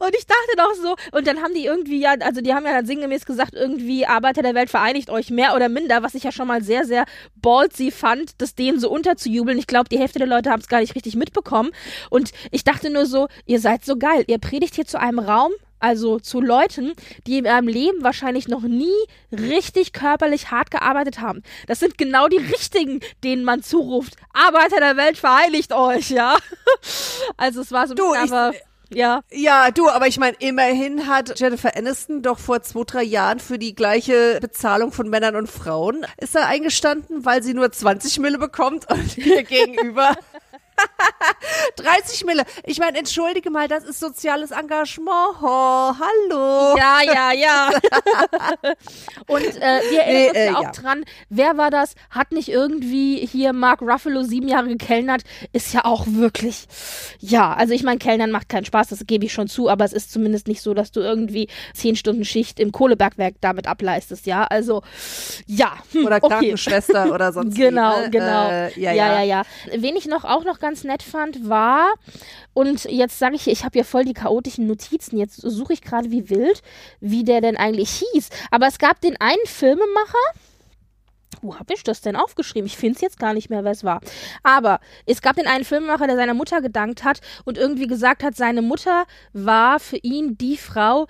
und 0.00 0.14
ich 0.16 0.26
dachte 0.26 0.56
doch 0.56 0.74
so, 0.74 0.96
und 1.16 1.26
dann 1.26 1.42
haben 1.42 1.54
die 1.54 1.66
irgendwie, 1.66 2.00
ja, 2.00 2.14
also 2.20 2.40
die 2.40 2.54
haben 2.54 2.64
ja 2.64 2.72
dann 2.72 2.86
sinngemäß 2.86 3.26
gesagt, 3.26 3.54
irgendwie 3.54 4.06
Arbeiter 4.06 4.42
der 4.42 4.54
Welt 4.54 4.70
vereinigt 4.70 5.10
euch 5.10 5.30
mehr 5.30 5.54
oder 5.54 5.68
minder, 5.68 6.02
was 6.02 6.14
ich 6.14 6.24
ja 6.24 6.32
schon 6.32 6.48
mal 6.48 6.62
sehr, 6.62 6.84
sehr 6.86 7.04
ballsy 7.36 7.90
fand, 7.90 8.40
das 8.40 8.54
denen 8.54 8.80
so 8.80 8.90
unterzujubeln. 8.90 9.58
Ich 9.58 9.66
glaube, 9.66 9.88
die 9.88 9.98
Hälfte 9.98 10.18
der 10.18 10.28
Leute 10.28 10.50
haben 10.50 10.60
es 10.60 10.68
gar 10.68 10.80
nicht 10.80 10.94
richtig 10.94 11.16
mitbekommen. 11.16 11.70
Und 12.10 12.32
ich 12.50 12.64
dachte 12.64 12.90
nur 12.90 13.06
so, 13.06 13.28
ihr 13.46 13.60
seid 13.60 13.84
so 13.84 13.96
geil. 13.96 14.24
Ihr 14.26 14.38
predigt 14.38 14.74
hier 14.74 14.86
zu 14.86 14.98
einem 14.98 15.18
Raum, 15.18 15.52
also 15.84 16.18
zu 16.18 16.40
Leuten, 16.40 16.94
die 17.26 17.36
in 17.36 17.44
ihrem 17.44 17.68
Leben 17.68 18.02
wahrscheinlich 18.02 18.48
noch 18.48 18.62
nie 18.62 18.88
richtig 19.30 19.92
körperlich 19.92 20.50
hart 20.50 20.70
gearbeitet 20.70 21.20
haben. 21.20 21.42
Das 21.66 21.78
sind 21.78 21.98
genau 21.98 22.26
die 22.26 22.38
richtigen, 22.38 23.00
denen 23.22 23.44
man 23.44 23.62
zuruft. 23.62 24.16
Arbeiter 24.32 24.80
der 24.80 24.96
Welt, 24.96 25.18
vereinigt 25.18 25.72
euch, 25.72 26.10
ja. 26.10 26.36
Also 27.36 27.60
es 27.60 27.70
war 27.72 27.86
so 27.86 27.94
ein 27.94 27.96
du, 27.96 28.12
bisschen, 28.12 28.32
aber, 28.32 28.54
ja. 28.90 29.22
Ja, 29.30 29.70
du, 29.70 29.88
aber 29.88 30.06
ich 30.06 30.18
meine, 30.18 30.36
immerhin 30.38 31.06
hat 31.06 31.38
Jennifer 31.38 31.76
Aniston 31.76 32.22
doch 32.22 32.38
vor 32.38 32.62
zwei, 32.62 32.84
drei 32.84 33.02
Jahren 33.02 33.40
für 33.40 33.58
die 33.58 33.74
gleiche 33.74 34.38
Bezahlung 34.40 34.92
von 34.92 35.08
Männern 35.08 35.36
und 35.36 35.50
Frauen 35.50 36.06
ist 36.18 36.34
er 36.34 36.46
eingestanden, 36.46 37.24
weil 37.24 37.42
sie 37.42 37.54
nur 37.54 37.70
20 37.70 38.18
Mille 38.20 38.38
bekommt 38.38 38.90
und 38.90 39.18
ihr 39.18 39.42
gegenüber 39.44 40.16
30 41.76 42.24
Mille. 42.24 42.44
Ich 42.64 42.78
meine, 42.78 42.98
entschuldige 42.98 43.50
mal, 43.50 43.68
das 43.68 43.84
ist 43.84 44.00
soziales 44.00 44.50
Engagement. 44.50 45.36
Oh, 45.42 45.92
hallo. 45.98 46.76
Ja, 46.76 47.00
ja, 47.02 47.32
ja. 47.32 47.70
Und 49.26 49.56
äh, 49.56 49.80
wir 49.90 50.02
erinnern 50.02 50.22
nee, 50.22 50.28
uns 50.28 50.36
ja 50.38 50.44
äh, 50.44 50.54
auch 50.54 50.62
ja. 50.62 50.70
dran, 50.72 51.04
wer 51.28 51.56
war 51.56 51.70
das? 51.70 51.94
Hat 52.10 52.32
nicht 52.32 52.48
irgendwie 52.48 53.26
hier 53.26 53.52
Mark 53.52 53.82
Ruffalo 53.82 54.22
sieben 54.22 54.48
Jahre 54.48 54.68
gekellnert? 54.68 55.22
Ist 55.52 55.72
ja 55.72 55.84
auch 55.84 56.06
wirklich, 56.06 56.66
ja, 57.18 57.52
also 57.52 57.74
ich 57.74 57.82
meine, 57.82 57.98
Kellnern 57.98 58.30
macht 58.30 58.48
keinen 58.48 58.64
Spaß, 58.64 58.88
das 58.88 59.06
gebe 59.06 59.24
ich 59.24 59.32
schon 59.32 59.48
zu, 59.48 59.68
aber 59.68 59.84
es 59.84 59.92
ist 59.92 60.12
zumindest 60.12 60.48
nicht 60.48 60.62
so, 60.62 60.74
dass 60.74 60.92
du 60.92 61.00
irgendwie 61.00 61.48
zehn 61.74 61.96
Stunden 61.96 62.24
Schicht 62.24 62.60
im 62.60 62.72
Kohlebergwerk 62.72 63.34
damit 63.40 63.66
ableistest, 63.66 64.26
ja. 64.26 64.44
Also, 64.44 64.82
ja. 65.46 65.72
Hm, 65.92 66.06
oder 66.06 66.20
Krankenschwester 66.20 67.02
okay. 67.02 67.12
oder 67.12 67.32
sonst 67.32 67.54
Genau, 67.64 67.96
wie, 67.98 68.02
ne? 68.02 68.10
genau. 68.10 68.48
Äh, 68.48 68.80
ja, 68.80 68.92
ja, 68.92 69.20
ja, 69.20 69.22
ja. 69.22 69.42
Wen 69.76 69.96
ich 69.96 70.06
noch 70.06 70.24
auch 70.24 70.44
noch 70.44 70.58
ganz 70.58 70.73
nett 70.82 71.02
fand, 71.02 71.48
war, 71.48 71.94
und 72.52 72.84
jetzt 72.84 73.18
sage 73.18 73.36
ich, 73.36 73.46
ich 73.46 73.64
habe 73.64 73.78
ja 73.78 73.84
voll 73.84 74.04
die 74.04 74.14
chaotischen 74.14 74.66
Notizen, 74.66 75.16
jetzt 75.16 75.36
suche 75.36 75.74
ich 75.74 75.82
gerade 75.82 76.10
wie 76.10 76.30
wild, 76.30 76.62
wie 77.00 77.22
der 77.22 77.40
denn 77.40 77.56
eigentlich 77.56 78.02
hieß. 78.12 78.30
Aber 78.50 78.66
es 78.66 78.78
gab 78.78 79.00
den 79.00 79.20
einen 79.20 79.46
Filmemacher, 79.46 80.18
wo 81.42 81.58
habe 81.58 81.74
ich 81.74 81.82
das 81.82 82.00
denn 82.00 82.16
aufgeschrieben? 82.16 82.66
Ich 82.66 82.76
finde 82.76 82.96
es 82.96 83.00
jetzt 83.02 83.18
gar 83.18 83.34
nicht 83.34 83.50
mehr, 83.50 83.64
wer 83.64 83.72
es 83.72 83.84
war. 83.84 84.00
Aber 84.42 84.80
es 85.06 85.20
gab 85.20 85.36
den 85.36 85.46
einen 85.46 85.64
Filmemacher, 85.64 86.06
der 86.06 86.16
seiner 86.16 86.34
Mutter 86.34 86.62
gedankt 86.62 87.04
hat 87.04 87.20
und 87.44 87.58
irgendwie 87.58 87.86
gesagt 87.86 88.22
hat, 88.22 88.34
seine 88.34 88.62
Mutter 88.62 89.04
war 89.32 89.78
für 89.78 89.98
ihn 89.98 90.38
die 90.38 90.56
Frau, 90.56 91.06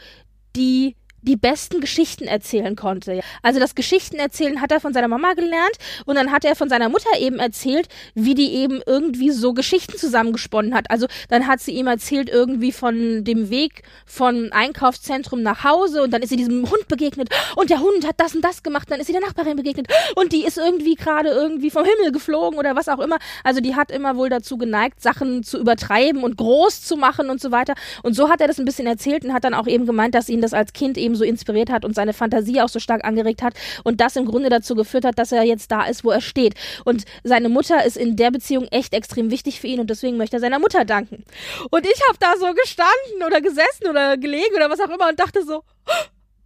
die 0.56 0.96
die 1.24 1.36
besten 1.36 1.80
Geschichten 1.80 2.24
erzählen 2.24 2.76
konnte. 2.76 3.20
Also 3.42 3.60
das 3.60 3.74
Geschichtenerzählen 3.74 4.60
hat 4.60 4.72
er 4.72 4.80
von 4.80 4.92
seiner 4.92 5.08
Mama 5.08 5.32
gelernt 5.34 5.76
und 6.04 6.16
dann 6.16 6.30
hat 6.30 6.44
er 6.44 6.54
von 6.54 6.68
seiner 6.68 6.88
Mutter 6.88 7.18
eben 7.18 7.38
erzählt, 7.38 7.88
wie 8.14 8.34
die 8.34 8.54
eben 8.54 8.82
irgendwie 8.86 9.30
so 9.30 9.52
Geschichten 9.52 9.96
zusammengesponnen 9.96 10.74
hat. 10.74 10.90
Also 10.90 11.06
dann 11.28 11.46
hat 11.46 11.60
sie 11.60 11.72
ihm 11.72 11.86
erzählt 11.86 12.28
irgendwie 12.28 12.72
von 12.72 13.24
dem 13.24 13.50
Weg 13.50 13.82
von 14.06 14.52
Einkaufszentrum 14.52 15.42
nach 15.42 15.64
Hause 15.64 16.02
und 16.02 16.12
dann 16.12 16.22
ist 16.22 16.28
sie 16.28 16.36
diesem 16.36 16.70
Hund 16.70 16.88
begegnet 16.88 17.28
und 17.56 17.70
der 17.70 17.80
Hund 17.80 18.06
hat 18.06 18.20
das 18.20 18.34
und 18.34 18.44
das 18.44 18.62
gemacht, 18.62 18.90
dann 18.90 19.00
ist 19.00 19.06
sie 19.06 19.12
der 19.12 19.22
Nachbarin 19.22 19.56
begegnet 19.56 19.88
und 20.16 20.32
die 20.32 20.44
ist 20.44 20.58
irgendwie 20.58 20.94
gerade 20.94 21.30
irgendwie 21.30 21.70
vom 21.70 21.84
Himmel 21.84 22.12
geflogen 22.12 22.58
oder 22.58 22.76
was 22.76 22.88
auch 22.88 22.98
immer. 23.00 23.16
Also 23.42 23.60
die 23.60 23.74
hat 23.74 23.90
immer 23.90 24.16
wohl 24.16 24.28
dazu 24.28 24.58
geneigt, 24.58 25.00
Sachen 25.00 25.42
zu 25.42 25.58
übertreiben 25.58 26.22
und 26.22 26.36
groß 26.36 26.82
zu 26.82 26.96
machen 26.96 27.30
und 27.30 27.40
so 27.40 27.50
weiter. 27.50 27.74
Und 28.02 28.14
so 28.14 28.28
hat 28.28 28.40
er 28.40 28.48
das 28.48 28.58
ein 28.58 28.64
bisschen 28.64 28.86
erzählt 28.86 29.24
und 29.24 29.32
hat 29.32 29.44
dann 29.44 29.54
auch 29.54 29.66
eben 29.66 29.86
gemeint, 29.86 30.14
dass 30.14 30.28
ihn 30.28 30.40
das 30.40 30.52
als 30.52 30.72
Kind 30.72 30.98
eben 30.98 31.13
eben 31.14 31.16
so 31.16 31.24
inspiriert 31.24 31.70
hat 31.70 31.84
und 31.84 31.94
seine 31.94 32.12
Fantasie 32.12 32.60
auch 32.60 32.68
so 32.68 32.78
stark 32.78 33.04
angeregt 33.04 33.42
hat 33.42 33.54
und 33.84 34.00
das 34.00 34.16
im 34.16 34.26
Grunde 34.26 34.48
dazu 34.48 34.74
geführt 34.74 35.04
hat, 35.04 35.18
dass 35.18 35.32
er 35.32 35.44
jetzt 35.44 35.70
da 35.70 35.84
ist, 35.84 36.04
wo 36.04 36.10
er 36.10 36.20
steht. 36.20 36.54
Und 36.84 37.04
seine 37.22 37.48
Mutter 37.48 37.84
ist 37.84 37.96
in 37.96 38.16
der 38.16 38.30
Beziehung 38.30 38.66
echt 38.70 38.94
extrem 38.94 39.30
wichtig 39.30 39.60
für 39.60 39.68
ihn 39.68 39.80
und 39.80 39.88
deswegen 39.88 40.16
möchte 40.16 40.36
er 40.36 40.40
seiner 40.40 40.58
Mutter 40.58 40.84
danken. 40.84 41.24
Und 41.70 41.86
ich 41.86 42.00
habe 42.08 42.18
da 42.18 42.34
so 42.38 42.52
gestanden 42.54 43.22
oder 43.26 43.40
gesessen 43.40 43.88
oder 43.88 44.16
gelegen 44.16 44.54
oder 44.56 44.70
was 44.70 44.80
auch 44.80 44.90
immer 44.90 45.08
und 45.08 45.18
dachte 45.18 45.44
so, 45.44 45.62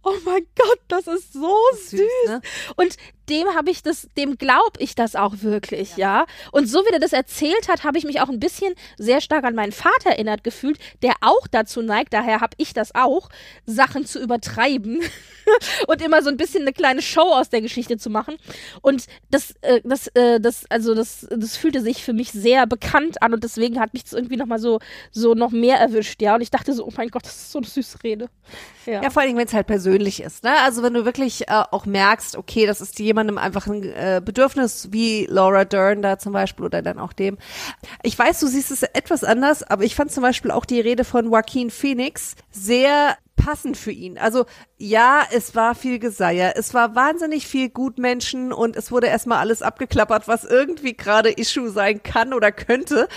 oh 0.03 0.15
mein 0.25 0.45
Gott, 0.55 0.79
das 0.87 1.07
ist 1.07 1.33
so 1.33 1.55
süß. 1.73 1.89
süß 1.89 2.01
ne? 2.27 2.41
Und 2.75 2.95
dem 3.29 3.47
habe 3.55 3.71
ich 3.71 3.83
das, 3.83 4.07
dem 4.17 4.37
glaube 4.37 4.77
ich 4.79 4.95
das 4.95 5.15
auch 5.15 5.35
wirklich, 5.41 5.97
ja. 5.97 6.19
ja. 6.19 6.25
Und 6.51 6.67
so 6.67 6.79
wie 6.79 6.93
er 6.93 6.99
das 6.99 7.13
erzählt 7.13 7.67
hat, 7.67 7.83
habe 7.83 7.97
ich 7.97 8.03
mich 8.03 8.21
auch 8.21 8.29
ein 8.29 8.39
bisschen 8.39 8.73
sehr 8.97 9.21
stark 9.21 9.43
an 9.43 9.55
meinen 9.55 9.71
Vater 9.71 10.11
erinnert 10.11 10.43
gefühlt, 10.43 10.79
der 11.01 11.13
auch 11.21 11.47
dazu 11.47 11.81
neigt, 11.81 12.13
daher 12.13 12.41
habe 12.41 12.55
ich 12.57 12.73
das 12.73 12.95
auch, 12.95 13.29
Sachen 13.65 14.05
zu 14.05 14.19
übertreiben 14.19 15.01
und 15.87 16.01
immer 16.01 16.21
so 16.21 16.29
ein 16.29 16.37
bisschen 16.37 16.61
eine 16.61 16.73
kleine 16.73 17.01
Show 17.01 17.21
aus 17.21 17.49
der 17.49 17.61
Geschichte 17.61 17.97
zu 17.97 18.09
machen. 18.09 18.37
Und 18.81 19.05
das, 19.29 19.53
äh, 19.61 19.81
das, 19.83 20.07
äh, 20.07 20.39
das, 20.39 20.65
also 20.69 20.95
das, 20.95 21.27
das 21.29 21.57
fühlte 21.57 21.81
sich 21.81 22.03
für 22.03 22.13
mich 22.13 22.31
sehr 22.31 22.67
bekannt 22.67 23.21
an 23.21 23.33
und 23.33 23.43
deswegen 23.43 23.79
hat 23.79 23.93
mich 23.93 24.03
das 24.03 24.13
irgendwie 24.13 24.37
nochmal 24.37 24.59
so, 24.59 24.79
so 25.11 25.33
noch 25.33 25.51
mehr 25.51 25.77
erwischt, 25.77 26.21
ja. 26.21 26.35
Und 26.35 26.41
ich 26.41 26.51
dachte 26.51 26.73
so, 26.73 26.85
oh 26.85 26.93
mein 26.95 27.09
Gott, 27.09 27.25
das 27.25 27.35
ist 27.35 27.51
so 27.51 27.59
eine 27.59 27.67
süße 27.67 28.03
Rede. 28.03 28.29
Ja, 28.85 29.03
ja 29.03 29.09
vor 29.09 29.21
allem, 29.21 29.37
wenn 29.37 29.47
es 29.47 29.53
halt 29.53 29.67
persönlich 29.67 30.21
ist, 30.21 30.43
ne? 30.43 30.53
Also 30.63 30.83
wenn 30.83 30.93
du 30.93 31.05
wirklich 31.05 31.47
äh, 31.47 31.63
auch 31.71 31.85
merkst, 31.85 32.35
okay, 32.35 32.65
das 32.65 32.81
ist 32.81 32.99
jemand, 32.99 33.18
jemandem 33.19 33.37
einfach 33.37 33.67
ein 33.67 33.83
äh, 33.83 34.21
Bedürfnis, 34.23 34.89
wie 34.91 35.25
Laura 35.25 35.65
Dern 35.65 36.01
da 36.01 36.17
zum 36.17 36.33
Beispiel 36.33 36.65
oder 36.65 36.81
dann 36.81 36.99
auch 36.99 37.13
dem. 37.13 37.37
Ich 38.03 38.17
weiß, 38.17 38.39
du 38.39 38.47
siehst 38.47 38.71
es 38.71 38.83
etwas 38.83 39.23
anders, 39.23 39.63
aber 39.63 39.83
ich 39.83 39.95
fand 39.95 40.11
zum 40.11 40.23
Beispiel 40.23 40.51
auch 40.51 40.65
die 40.65 40.79
Rede 40.79 41.03
von 41.03 41.25
Joaquin 41.25 41.69
Phoenix 41.69 42.35
sehr 42.51 43.17
passend 43.39 43.77
für 43.77 43.91
ihn. 43.91 44.17
Also 44.17 44.45
ja, 44.77 45.23
es 45.31 45.55
war 45.55 45.75
viel 45.75 45.99
Geseier, 45.99 46.53
es 46.55 46.73
war 46.73 46.95
wahnsinnig 46.95 47.47
viel 47.47 47.69
Gutmenschen 47.69 48.51
und 48.51 48.75
es 48.75 48.91
wurde 48.91 49.07
erstmal 49.07 49.39
alles 49.39 49.61
abgeklappert, 49.61 50.27
was 50.27 50.43
irgendwie 50.43 50.95
gerade 50.95 51.29
Issue 51.31 51.69
sein 51.69 52.03
kann 52.03 52.33
oder 52.33 52.51
könnte. 52.51 53.07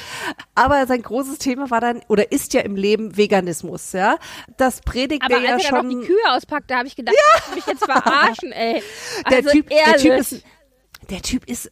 Aber 0.54 0.86
sein 0.86 1.02
großes 1.02 1.38
Thema 1.38 1.70
war 1.70 1.80
dann 1.80 2.02
oder 2.08 2.32
ist 2.32 2.54
ja 2.54 2.60
im 2.62 2.76
Leben 2.76 3.16
Veganismus, 3.16 3.92
ja. 3.92 4.16
Das 4.56 4.80
predigt 4.80 5.22
Aber 5.24 5.34
er 5.34 5.42
ja 5.42 5.54
als 5.54 5.64
schon. 5.64 5.78
Aber 5.78 5.88
die 5.88 6.06
Kühe 6.06 6.30
auspackt, 6.30 6.70
da 6.70 6.78
habe 6.78 6.88
ich 6.88 6.96
gedacht, 6.96 7.16
ja. 7.16 7.42
ich 7.48 7.54
mich 7.56 7.66
jetzt 7.66 7.84
verarschen, 7.84 8.52
ey. 8.52 8.82
Also 9.24 9.42
der 9.42 9.52
typ, 9.52 9.68
der 9.68 9.96
Typ 9.96 10.12
ist, 10.12 10.44
der 11.10 11.22
Typ 11.22 11.48
ist 11.48 11.70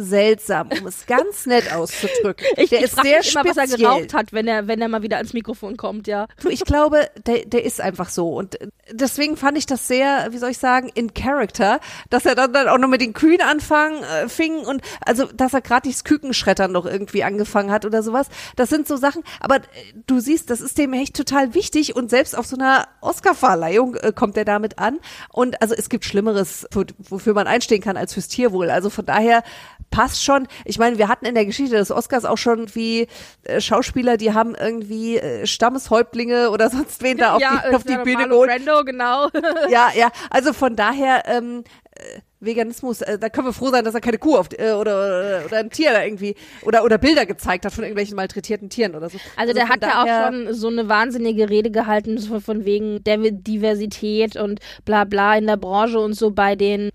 seltsam, 0.00 0.68
um 0.80 0.86
es 0.86 1.06
ganz 1.06 1.46
nett 1.46 1.72
auszudrücken. 1.72 2.46
Ich, 2.56 2.70
der 2.70 2.78
ich 2.80 2.84
ist 2.86 2.96
sehr 3.02 3.18
mich 3.18 3.32
immer, 3.34 3.44
was 3.44 3.56
er 3.56 3.66
speziell. 3.68 3.78
geraucht 3.78 4.14
hat, 4.14 4.32
wenn 4.32 4.46
er, 4.48 4.66
wenn 4.66 4.80
er 4.82 4.88
mal 4.88 5.02
wieder 5.02 5.16
ans 5.16 5.32
Mikrofon 5.32 5.76
kommt, 5.76 6.06
ja. 6.06 6.26
Du, 6.42 6.48
ich 6.48 6.64
glaube, 6.64 7.08
der, 7.26 7.44
der 7.46 7.64
ist 7.64 7.80
einfach 7.80 8.08
so. 8.08 8.28
Und 8.34 8.58
deswegen 8.90 9.36
fand 9.36 9.56
ich 9.58 9.66
das 9.66 9.86
sehr, 9.88 10.28
wie 10.30 10.38
soll 10.38 10.50
ich 10.50 10.58
sagen, 10.58 10.90
in 10.94 11.14
Character, 11.14 11.80
dass 12.10 12.26
er 12.26 12.34
dann, 12.34 12.52
dann 12.52 12.68
auch 12.68 12.78
noch 12.78 12.88
mit 12.88 13.00
den 13.00 13.12
Kühen 13.12 13.40
anfangen 13.40 14.02
äh, 14.02 14.28
fing 14.28 14.58
und 14.58 14.82
also, 15.06 15.26
dass 15.26 15.54
er 15.54 15.60
gerade 15.60 15.82
dieses 15.88 16.04
Kükenschreddern 16.04 16.72
noch 16.72 16.86
irgendwie 16.86 17.22
angefangen 17.24 17.70
hat 17.70 17.84
oder 17.84 18.02
sowas. 18.02 18.26
Das 18.56 18.68
sind 18.68 18.88
so 18.88 18.96
Sachen. 18.96 19.22
Aber 19.40 19.56
äh, 19.56 19.60
du 20.06 20.18
siehst, 20.20 20.50
das 20.50 20.60
ist 20.60 20.76
dem 20.78 20.92
echt 20.92 21.14
total 21.16 21.54
wichtig 21.54 21.94
und 21.96 22.10
selbst 22.10 22.36
auf 22.36 22.46
so 22.46 22.56
einer 22.56 22.88
Oscar-Verleihung 23.00 23.94
äh, 23.96 24.12
kommt 24.14 24.36
er 24.36 24.44
damit 24.44 24.78
an. 24.78 24.98
Und 25.32 25.60
also 25.62 25.74
es 25.74 25.88
gibt 25.88 26.04
Schlimmeres, 26.04 26.66
wo- 26.72 26.84
wofür 26.98 27.34
man 27.34 27.46
einstehen 27.46 27.80
kann 27.82 27.96
als 27.96 28.14
fürs 28.14 28.28
Tierwohl. 28.28 28.70
Also 28.70 28.90
von 28.90 29.06
daher 29.06 29.42
passt 29.90 30.24
schon. 30.24 30.46
Ich 30.64 30.78
meine, 30.78 30.98
wir 30.98 31.08
hatten 31.08 31.26
in 31.26 31.34
der 31.34 31.44
Geschichte 31.44 31.76
des 31.76 31.90
Oscars 31.90 32.24
auch 32.24 32.38
schon 32.38 32.74
wie 32.74 33.08
äh, 33.44 33.60
Schauspieler, 33.60 34.16
die 34.16 34.32
haben 34.32 34.54
irgendwie 34.54 35.18
äh, 35.18 35.46
Stammeshäuptlinge 35.46 36.50
oder 36.50 36.70
sonst 36.70 37.02
wen 37.02 37.18
da 37.18 37.34
auf 37.34 37.40
ja, 37.40 37.62
die, 37.68 37.74
auf 37.74 37.84
äh, 37.84 37.88
die 37.88 37.96
Bühne 38.02 38.26
Marlon 38.26 38.30
geholt. 38.30 38.64
Brando, 38.64 38.84
genau. 38.84 39.28
Ja, 39.70 39.90
ja. 39.94 40.10
Also 40.30 40.52
von 40.52 40.76
daher 40.76 41.24
ähm, 41.26 41.64
äh, 41.94 42.20
Veganismus, 42.40 43.02
äh, 43.02 43.18
da 43.18 43.28
können 43.28 43.48
wir 43.48 43.52
froh 43.52 43.68
sein, 43.68 43.84
dass 43.84 43.94
er 43.94 44.00
keine 44.00 44.18
Kuh 44.18 44.36
auf 44.36 44.48
äh, 44.58 44.72
oder 44.72 45.42
oder 45.44 45.58
ein 45.58 45.70
Tier 45.70 45.92
da 45.92 46.02
irgendwie 46.02 46.34
oder 46.62 46.84
oder 46.84 46.96
Bilder 46.96 47.26
gezeigt 47.26 47.66
hat 47.66 47.72
von 47.72 47.84
irgendwelchen 47.84 48.16
malträtierten 48.16 48.70
Tieren 48.70 48.94
oder 48.94 49.10
so. 49.10 49.18
Also 49.36 49.52
der 49.52 49.66
von 49.66 49.74
hat 49.74 49.82
ja 49.82 50.02
auch 50.02 50.26
schon 50.26 50.54
so 50.54 50.68
eine 50.68 50.88
wahnsinnige 50.88 51.50
Rede 51.50 51.70
gehalten 51.70 52.18
von 52.18 52.64
wegen 52.64 53.04
der 53.04 53.18
Diversität 53.18 54.36
und 54.36 54.60
bla 54.84 55.04
bla 55.04 55.36
in 55.36 55.46
der 55.46 55.58
Branche 55.58 55.98
und 55.98 56.14
so 56.14 56.30
bei 56.30 56.56
den 56.56 56.90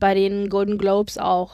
bei 0.00 0.14
den 0.14 0.48
Golden 0.48 0.76
Globes 0.76 1.18
auch. 1.18 1.52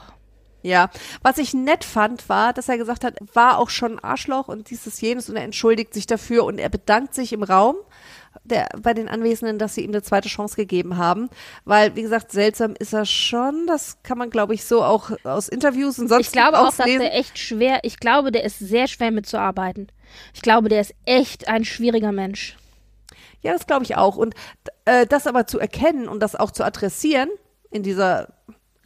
Ja, 0.66 0.90
was 1.22 1.38
ich 1.38 1.54
nett 1.54 1.84
fand, 1.84 2.28
war, 2.28 2.52
dass 2.52 2.68
er 2.68 2.76
gesagt 2.76 3.04
hat, 3.04 3.14
war 3.34 3.58
auch 3.58 3.70
schon 3.70 4.00
Arschloch 4.00 4.48
und 4.48 4.68
dieses 4.68 5.00
jenes 5.00 5.30
und 5.30 5.36
er 5.36 5.44
entschuldigt 5.44 5.94
sich 5.94 6.06
dafür 6.06 6.44
und 6.44 6.58
er 6.58 6.68
bedankt 6.68 7.14
sich 7.14 7.32
im 7.32 7.44
Raum 7.44 7.76
der, 8.42 8.68
bei 8.76 8.92
den 8.92 9.08
Anwesenden, 9.08 9.60
dass 9.60 9.76
sie 9.76 9.82
ihm 9.82 9.90
eine 9.90 10.02
zweite 10.02 10.28
Chance 10.28 10.56
gegeben 10.56 10.96
haben. 10.96 11.30
Weil, 11.64 11.94
wie 11.94 12.02
gesagt, 12.02 12.32
seltsam 12.32 12.74
ist 12.76 12.92
er 12.92 13.06
schon. 13.06 13.68
Das 13.68 14.02
kann 14.02 14.18
man, 14.18 14.28
glaube 14.28 14.54
ich, 14.54 14.64
so 14.64 14.82
auch 14.82 15.12
aus 15.22 15.48
Interviews 15.48 16.00
und 16.00 16.08
sonst 16.08 16.26
Ich 16.26 16.32
glaube 16.32 16.58
auch, 16.58 16.66
dass 16.66 16.80
auslesen. 16.80 17.00
der 17.00 17.14
echt 17.14 17.38
schwer, 17.38 17.78
ich 17.84 18.00
glaube, 18.00 18.32
der 18.32 18.42
ist 18.42 18.58
sehr 18.58 18.88
schwer 18.88 19.12
mitzuarbeiten. 19.12 19.86
Ich 20.34 20.42
glaube, 20.42 20.68
der 20.68 20.80
ist 20.80 20.94
echt 21.04 21.46
ein 21.46 21.64
schwieriger 21.64 22.10
Mensch. 22.10 22.56
Ja, 23.40 23.52
das 23.52 23.68
glaube 23.68 23.84
ich 23.84 23.94
auch. 23.94 24.16
Und 24.16 24.34
äh, 24.84 25.06
das 25.06 25.28
aber 25.28 25.46
zu 25.46 25.60
erkennen 25.60 26.08
und 26.08 26.18
das 26.18 26.34
auch 26.34 26.50
zu 26.50 26.64
adressieren 26.64 27.28
in 27.70 27.84
dieser 27.84 28.34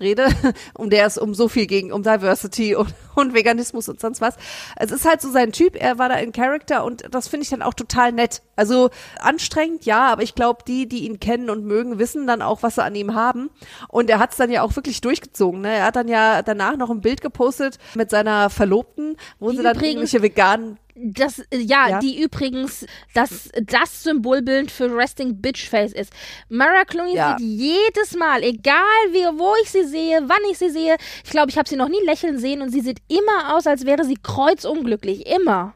Rede, 0.01 0.29
um 0.75 0.91
der 0.91 1.07
es 1.07 1.19
um 1.19 1.35
so 1.35 1.49
viel 1.49 1.67
ging, 1.67 1.93
um 1.93 2.03
Diversity 2.03 2.75
und, 2.77 2.95
und 3.15 3.35
Veganismus 3.35 3.89
und 3.89 4.01
sonst 4.01 4.21
was. 4.21 4.37
Es 4.77 4.91
ist 4.91 5.05
halt 5.05 5.21
so 5.21 5.31
sein 5.31 5.53
Typ, 5.53 5.77
er 5.77 5.99
war 5.99 6.09
da 6.09 6.17
in 6.17 6.33
Character 6.33 6.85
und 6.85 7.05
das 7.11 7.29
finde 7.29 7.45
ich 7.45 7.51
dann 7.51 7.63
auch 7.63 7.75
total 7.75 8.13
nett. 8.13 8.43
Also 8.61 8.91
anstrengend, 9.19 9.87
ja, 9.87 10.09
aber 10.13 10.23
ich 10.23 10.35
glaube, 10.35 10.65
die, 10.67 10.87
die 10.87 11.07
ihn 11.07 11.19
kennen 11.19 11.49
und 11.49 11.65
mögen, 11.65 11.99
wissen 11.99 12.27
dann 12.27 12.43
auch, 12.43 12.63
was 12.63 12.75
sie 12.75 12.85
an 12.85 12.95
ihm 12.95 13.15
haben. 13.15 13.49
Und 13.89 14.11
er 14.11 14.19
hat 14.19 14.33
es 14.33 14.37
dann 14.37 14.51
ja 14.51 14.63
auch 14.63 14.77
wirklich 14.77 15.01
durchgezogen. 15.01 15.63
Ne? 15.63 15.73
Er 15.77 15.85
hat 15.87 15.97
dann 15.97 16.09
ja 16.09 16.43
danach 16.43 16.77
noch 16.77 16.91
ein 16.91 17.01
Bild 17.01 17.23
gepostet 17.23 17.79
mit 17.95 18.11
seiner 18.11 18.51
Verlobten, 18.51 19.17
wo 19.39 19.51
Die 19.51 19.57
sie 19.57 19.63
dann 19.63 19.77
übrigens- 19.77 20.13
irgendwelche 20.13 20.23
veganen 20.23 20.79
Das, 21.03 21.39
äh, 21.39 21.57
ja, 21.57 21.89
Ja. 21.89 21.99
die 22.01 22.21
übrigens 22.23 22.85
das, 23.15 23.49
das 23.65 24.03
Symbolbild 24.03 24.71
für 24.71 24.95
Resting 24.95 25.41
Bitch 25.41 25.67
Face 25.71 25.95
ist. 25.95 26.13
Mara 26.51 26.85
Clooney 26.85 27.15
Ja. 27.15 27.39
sieht 27.39 27.47
jedes 27.47 28.15
Mal, 28.19 28.43
egal 28.43 28.77
wie, 29.11 29.25
wo 29.39 29.55
ich 29.63 29.71
sie 29.71 29.85
sehe, 29.85 30.21
wann 30.27 30.43
ich 30.51 30.59
sie 30.59 30.69
sehe, 30.69 30.97
ich 31.25 31.31
glaube, 31.31 31.49
ich 31.49 31.57
habe 31.57 31.67
sie 31.67 31.77
noch 31.77 31.89
nie 31.89 32.05
lächeln 32.05 32.37
sehen 32.39 32.61
und 32.61 32.69
sie 32.71 32.83
sieht 32.83 32.99
immer 33.09 33.57
aus, 33.57 33.67
als 33.67 33.87
wäre 33.87 34.05
sie 34.05 34.19
kreuzunglücklich. 34.23 35.27
Immer. 35.27 35.73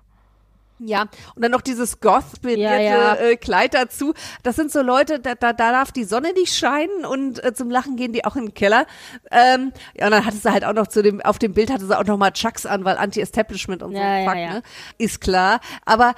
Ja, 0.79 1.03
und 1.35 1.43
dann 1.43 1.53
noch 1.53 1.61
dieses 1.61 2.01
goth-bedierte 2.01 2.83
Ja, 2.83 3.14
ja. 3.14 3.14
äh, 3.14 3.37
Kleid 3.37 3.75
dazu. 3.75 4.12
Das 4.43 4.57
sind 4.57 4.72
so 4.72 4.83
Leute, 4.83 5.20
da, 5.20 5.35
da, 5.35 5.53
da 5.53 5.70
darf 5.70 5.93
die 5.93 6.05
Sonne 6.05 6.33
nicht 6.33 6.55
scheinen 6.57 7.05
und 7.05 7.43
äh, 7.45 7.55
zum 7.55 7.70
Lachen 7.70 7.97
gehen 7.97 8.12
die 8.12 8.25
auch 8.25 8.35
in 8.37 8.47
den 8.47 8.55
Keller. 8.55 8.87
Ähm, 9.31 9.72
ja, 9.95 10.07
und 10.07 10.12
dann 10.12 10.27
hatte 10.27 10.37
sie 10.37 10.51
halt 10.51 10.64
auch 10.64 10.72
noch 10.72 10.89
zu 10.89 11.03
dem, 11.03 11.20
auf 11.20 11.39
dem 11.39 11.55
Bild 11.55 11.70
hatte 11.70 11.87
sie 11.87 11.99
auch 11.99 12.05
noch 12.05 12.16
mal 12.18 12.33
Chucks 12.33 12.66
an, 12.66 12.85
weil 12.85 12.97
Anti-Establishment 12.97 13.83
und 13.83 13.93
so 13.93 13.99
Ja, 13.99 14.25
Fuck, 14.25 14.35
ne? 14.35 14.62
Ist 14.99 15.20
klar. 15.20 15.61
Aber 15.85 16.14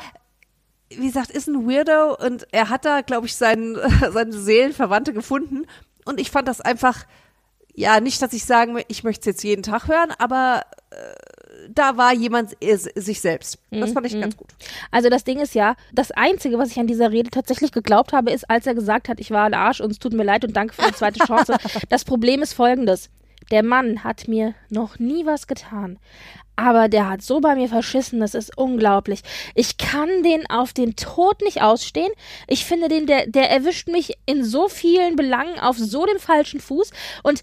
wie 0.88 1.06
gesagt, 1.06 1.30
ist 1.30 1.48
ein 1.48 1.68
Weirdo 1.68 2.14
und 2.14 2.46
er 2.52 2.70
hat 2.70 2.84
da, 2.84 3.00
glaube 3.02 3.26
ich, 3.26 3.34
seinen, 3.36 3.76
seine 4.12 4.32
Seelenverwandte 4.32 5.12
gefunden. 5.12 5.66
Und 6.04 6.20
ich 6.20 6.30
fand 6.30 6.48
das 6.48 6.60
einfach, 6.60 7.04
ja, 7.74 8.00
nicht, 8.00 8.22
dass 8.22 8.32
ich 8.32 8.44
sagen, 8.44 8.74
will, 8.74 8.84
ich 8.88 9.04
möchte 9.04 9.20
es 9.20 9.26
jetzt 9.26 9.44
jeden 9.44 9.62
Tag 9.62 9.88
hören, 9.88 10.12
aber 10.18 10.62
äh, 10.90 10.96
da 11.74 11.96
war 11.96 12.12
jemand 12.12 12.56
äh, 12.60 12.76
sich 12.76 13.20
selbst. 13.20 13.58
Das 13.70 13.92
fand 13.92 14.06
ich 14.06 14.18
ganz 14.18 14.36
gut. 14.36 14.48
Also 14.90 15.08
das 15.08 15.24
Ding 15.24 15.40
ist 15.40 15.54
ja, 15.54 15.76
das 15.92 16.10
Einzige, 16.10 16.58
was 16.58 16.70
ich 16.70 16.78
an 16.78 16.86
dieser 16.86 17.10
Rede 17.10 17.30
tatsächlich 17.30 17.72
geglaubt 17.72 18.12
habe, 18.12 18.30
ist, 18.30 18.48
als 18.48 18.66
er 18.66 18.74
gesagt 18.74 19.08
hat, 19.08 19.20
ich 19.20 19.30
war 19.30 19.44
ein 19.44 19.54
Arsch 19.54 19.80
und 19.80 19.90
es 19.90 19.98
tut 19.98 20.12
mir 20.12 20.24
leid 20.24 20.44
und 20.44 20.56
danke 20.56 20.74
für 20.74 20.86
die 20.86 20.94
zweite 20.94 21.24
Chance. 21.24 21.56
das 21.88 22.04
Problem 22.04 22.42
ist 22.42 22.52
folgendes. 22.52 23.10
Der 23.50 23.62
Mann 23.62 24.02
hat 24.02 24.28
mir 24.28 24.54
noch 24.70 24.98
nie 24.98 25.24
was 25.24 25.46
getan. 25.46 25.98
Aber 26.56 26.88
der 26.88 27.08
hat 27.08 27.20
so 27.20 27.40
bei 27.40 27.54
mir 27.54 27.68
verschissen, 27.68 28.18
das 28.18 28.34
ist 28.34 28.56
unglaublich. 28.56 29.20
Ich 29.54 29.76
kann 29.76 30.08
den 30.22 30.48
auf 30.48 30.72
den 30.72 30.96
Tod 30.96 31.42
nicht 31.42 31.60
ausstehen. 31.60 32.10
Ich 32.48 32.64
finde 32.64 32.88
den, 32.88 33.06
der, 33.06 33.26
der 33.26 33.50
erwischt 33.50 33.88
mich 33.88 34.14
in 34.24 34.42
so 34.42 34.68
vielen 34.68 35.16
Belangen 35.16 35.60
auf 35.60 35.76
so 35.76 36.06
dem 36.06 36.18
falschen 36.18 36.60
Fuß. 36.60 36.90
Und 37.22 37.42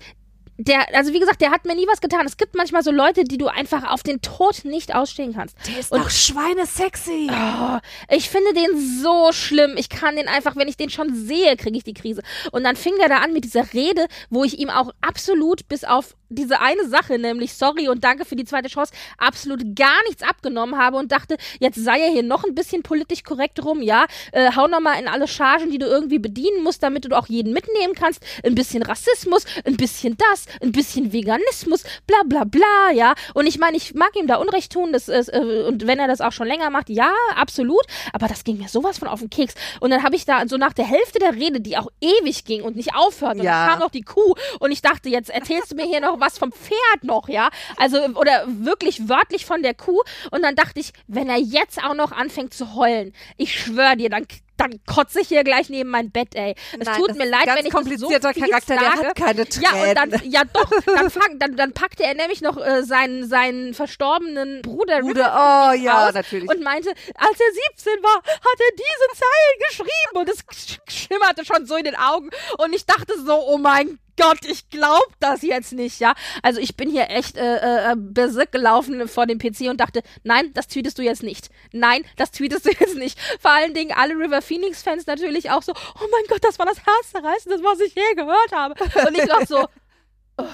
der, 0.57 0.93
also 0.95 1.13
wie 1.13 1.19
gesagt, 1.19 1.41
der 1.41 1.51
hat 1.51 1.65
mir 1.65 1.75
nie 1.75 1.87
was 1.87 1.99
getan. 2.01 2.25
Es 2.25 2.37
gibt 2.37 2.55
manchmal 2.55 2.83
so 2.83 2.91
Leute, 2.91 3.23
die 3.23 3.37
du 3.37 3.47
einfach 3.47 3.89
auf 3.89 4.03
den 4.03 4.21
Tod 4.21 4.65
nicht 4.65 4.93
ausstehen 4.93 5.33
kannst. 5.33 5.55
Der 5.67 5.79
ist 5.79 5.91
Und- 5.91 6.01
doch 6.01 6.09
schweinesexy. 6.09 7.29
Oh, 7.31 7.77
ich 8.09 8.29
finde 8.29 8.53
den 8.53 9.01
so 9.01 9.31
schlimm. 9.31 9.75
Ich 9.77 9.89
kann 9.89 10.15
den 10.15 10.27
einfach, 10.27 10.55
wenn 10.55 10.67
ich 10.67 10.77
den 10.77 10.89
schon 10.89 11.13
sehe, 11.15 11.55
kriege 11.57 11.77
ich 11.77 11.83
die 11.83 11.93
Krise. 11.93 12.21
Und 12.51 12.63
dann 12.63 12.75
fing 12.75 12.93
er 13.01 13.09
da 13.09 13.17
an 13.17 13.33
mit 13.33 13.43
dieser 13.45 13.73
Rede, 13.73 14.05
wo 14.29 14.43
ich 14.43 14.59
ihm 14.59 14.69
auch 14.69 14.91
absolut 15.01 15.67
bis 15.67 15.83
auf 15.83 16.15
diese 16.29 16.61
eine 16.61 16.87
Sache, 16.87 17.19
nämlich 17.19 17.53
sorry 17.53 17.87
und 17.89 18.03
danke 18.03 18.25
für 18.25 18.35
die 18.35 18.45
zweite 18.45 18.67
Chance, 18.67 18.91
absolut 19.19 19.75
gar 19.75 20.01
nichts 20.07 20.23
abgenommen 20.23 20.79
habe 20.79 20.97
und 20.97 21.11
dachte, 21.11 21.37
jetzt 21.59 21.75
sei 21.83 21.99
er 21.99 22.09
hier 22.11 22.23
noch 22.23 22.43
ein 22.43 22.55
bisschen 22.55 22.81
politisch 22.81 23.23
korrekt 23.23 23.63
rum, 23.63 23.83
ja, 23.83 24.05
äh, 24.31 24.49
hau 24.55 24.67
nochmal 24.67 24.99
in 24.99 25.07
alle 25.07 25.27
Chargen, 25.27 25.69
die 25.69 25.77
du 25.77 25.85
irgendwie 25.85 26.17
bedienen 26.17 26.63
musst, 26.63 26.81
damit 26.81 27.05
du 27.05 27.15
auch 27.15 27.27
jeden 27.27 27.53
mitnehmen 27.53 27.93
kannst, 27.93 28.21
ein 28.43 28.55
bisschen 28.55 28.81
Rassismus, 28.81 29.45
ein 29.63 29.77
bisschen 29.77 30.17
das, 30.17 30.42
ein 30.61 30.71
bisschen 30.71 31.13
Veganismus, 31.13 31.83
bla 32.07 32.17
bla 32.25 32.43
bla, 32.43 32.91
ja. 32.93 33.13
Und 33.33 33.47
ich 33.47 33.57
meine, 33.59 33.77
ich 33.77 33.93
mag 33.93 34.15
ihm 34.15 34.27
da 34.27 34.35
Unrecht 34.35 34.71
tun, 34.73 34.93
das 34.93 35.07
ist, 35.07 35.29
äh, 35.29 35.63
und 35.67 35.87
wenn 35.87 35.99
er 35.99 36.07
das 36.07 36.21
auch 36.21 36.31
schon 36.31 36.47
länger 36.47 36.69
macht, 36.69 36.89
ja, 36.89 37.11
absolut, 37.35 37.83
aber 38.13 38.27
das 38.27 38.43
ging 38.43 38.57
mir 38.57 38.67
sowas 38.67 38.97
von 38.97 39.07
auf 39.07 39.19
den 39.19 39.29
Keks. 39.29 39.55
Und 39.79 39.91
dann 39.91 40.03
habe 40.03 40.15
ich 40.15 40.25
da 40.25 40.47
so 40.47 40.57
nach 40.57 40.73
der 40.73 40.85
Hälfte 40.85 41.19
der 41.19 41.33
Rede, 41.33 41.61
die 41.61 41.77
auch 41.77 41.87
ewig 42.01 42.45
ging 42.45 42.61
und 42.63 42.75
nicht 42.75 42.95
aufhörte, 42.95 43.39
und 43.39 43.45
Ja. 43.45 43.65
dann 43.65 43.69
kam 43.71 43.79
noch 43.79 43.91
die 43.91 44.01
Kuh 44.03 44.35
und 44.59 44.71
ich 44.71 44.81
dachte, 44.81 45.09
jetzt 45.09 45.29
erzählst 45.29 45.71
du 45.71 45.75
mir 45.75 45.85
hier 45.85 46.01
noch 46.01 46.19
was 46.19 46.37
vom 46.37 46.51
Pferd 46.51 47.03
noch, 47.03 47.27
ja? 47.29 47.49
Also, 47.77 47.97
oder 48.15 48.45
wirklich 48.47 49.09
wörtlich 49.09 49.45
von 49.45 49.61
der 49.63 49.73
Kuh. 49.73 50.01
Und 50.31 50.43
dann 50.43 50.55
dachte 50.55 50.79
ich, 50.79 50.91
wenn 51.07 51.29
er 51.29 51.37
jetzt 51.39 51.83
auch 51.83 51.93
noch 51.95 52.11
anfängt 52.11 52.53
zu 52.53 52.75
heulen, 52.75 53.13
ich 53.37 53.59
schwör 53.59 53.95
dir, 53.95 54.09
dann, 54.09 54.25
dann 54.57 54.79
kotze 54.85 55.21
ich 55.21 55.27
hier 55.29 55.43
gleich 55.43 55.69
neben 55.69 55.89
mein 55.89 56.11
Bett, 56.11 56.35
ey. 56.35 56.55
Es 56.79 56.85
Nein, 56.87 56.95
tut 56.97 57.15
mir 57.15 57.25
leid, 57.25 57.47
wenn 57.47 57.57
ich 57.57 57.63
das 57.63 57.71
so 57.71 57.77
komplizierter 57.77 58.33
Charakter, 58.33 58.75
der 58.77 58.91
hat 58.93 59.15
keine 59.15 59.45
Ja, 59.61 59.71
und 59.89 59.95
dann, 59.95 60.11
Tränen. 60.11 60.31
ja 60.31 60.41
doch, 60.45 60.69
dann, 60.85 61.09
fang, 61.09 61.39
dann, 61.39 61.55
dann 61.55 61.73
packte 61.73 62.03
er 62.03 62.13
nämlich 62.13 62.41
noch 62.41 62.57
äh, 62.57 62.83
seinen, 62.83 63.27
seinen 63.27 63.73
verstorbenen 63.73 64.61
Bruder, 64.61 65.01
Bruder, 65.01 65.69
oh 65.71 65.73
ja, 65.73 66.11
natürlich. 66.11 66.49
und 66.49 66.61
meinte, 66.61 66.89
als 67.15 67.39
er 67.39 67.53
17 67.77 68.03
war, 68.03 68.17
hat 68.17 68.59
er 68.59 68.75
diese 68.75 69.19
Zeilen 69.19 69.69
geschrieben 69.69 70.15
und 70.15 70.29
es 70.29 70.39
sch- 70.45 70.79
schimmerte 70.89 71.45
schon 71.45 71.65
so 71.65 71.75
in 71.75 71.85
den 71.85 71.95
Augen 71.95 72.29
und 72.59 72.73
ich 72.73 72.85
dachte 72.85 73.13
so, 73.25 73.33
oh 73.47 73.57
mein 73.57 73.99
Gott, 74.17 74.45
ich 74.45 74.69
glaub 74.69 75.07
das 75.19 75.41
jetzt 75.41 75.73
nicht, 75.73 75.99
ja. 75.99 76.13
Also 76.41 76.59
ich 76.59 76.75
bin 76.75 76.89
hier 76.89 77.09
echt 77.09 77.37
äh, 77.37 77.91
äh, 77.91 77.95
berserk 77.95 78.51
gelaufen 78.51 79.07
vor 79.07 79.25
dem 79.25 79.39
PC 79.39 79.69
und 79.69 79.77
dachte, 79.77 80.03
nein, 80.23 80.51
das 80.53 80.67
tweetest 80.67 80.97
du 80.99 81.01
jetzt 81.01 81.23
nicht. 81.23 81.49
Nein, 81.71 82.03
das 82.17 82.31
tweetest 82.31 82.65
du 82.65 82.71
jetzt 82.79 82.95
nicht. 82.95 83.19
Vor 83.39 83.51
allen 83.51 83.73
Dingen 83.73 83.91
alle 83.95 84.13
River 84.13 84.41
Phoenix 84.41 84.83
Fans 84.83 85.07
natürlich 85.07 85.49
auch 85.49 85.63
so, 85.63 85.73
oh 85.73 86.07
mein 86.11 86.23
Gott, 86.29 86.43
das 86.43 86.59
war 86.59 86.65
das 86.65 86.77
Herzzerreißendste, 86.85 87.63
was 87.63 87.79
ich 87.79 87.95
je 87.95 88.15
gehört 88.15 88.51
habe. 88.51 88.75
Und 89.07 89.17
ich 89.17 89.25
dachte 89.25 89.47
so, 89.47 89.67
oh. 90.37 90.45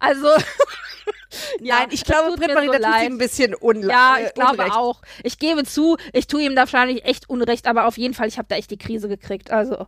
Also 0.00 0.28
ja, 1.60 1.80
Nein, 1.80 1.88
ich 1.90 2.04
das 2.04 2.08
glaube, 2.08 2.30
tut 2.30 2.38
Britt 2.38 2.48
mir 2.48 2.54
Marie, 2.54 2.66
so 2.66 2.72
da 2.72 2.78
tut 2.78 2.86
sie 2.86 2.90
leid. 2.92 3.10
ein 3.10 3.18
bisschen 3.18 3.54
unle 3.54 3.88
Ja, 3.90 4.16
äh, 4.18 4.26
ich 4.26 4.34
glaube 4.34 4.52
Unrecht. 4.54 4.72
auch. 4.76 5.00
Ich 5.22 5.38
gebe 5.38 5.64
zu, 5.64 5.96
ich 6.12 6.26
tue 6.26 6.42
ihm 6.42 6.54
da 6.54 6.62
wahrscheinlich 6.62 7.04
echt 7.04 7.28
Unrecht, 7.28 7.66
aber 7.66 7.86
auf 7.86 7.98
jeden 7.98 8.14
Fall, 8.14 8.28
ich 8.28 8.38
habe 8.38 8.46
da 8.48 8.56
echt 8.56 8.70
die 8.70 8.78
Krise 8.78 9.08
gekriegt. 9.08 9.50
Also, 9.50 9.86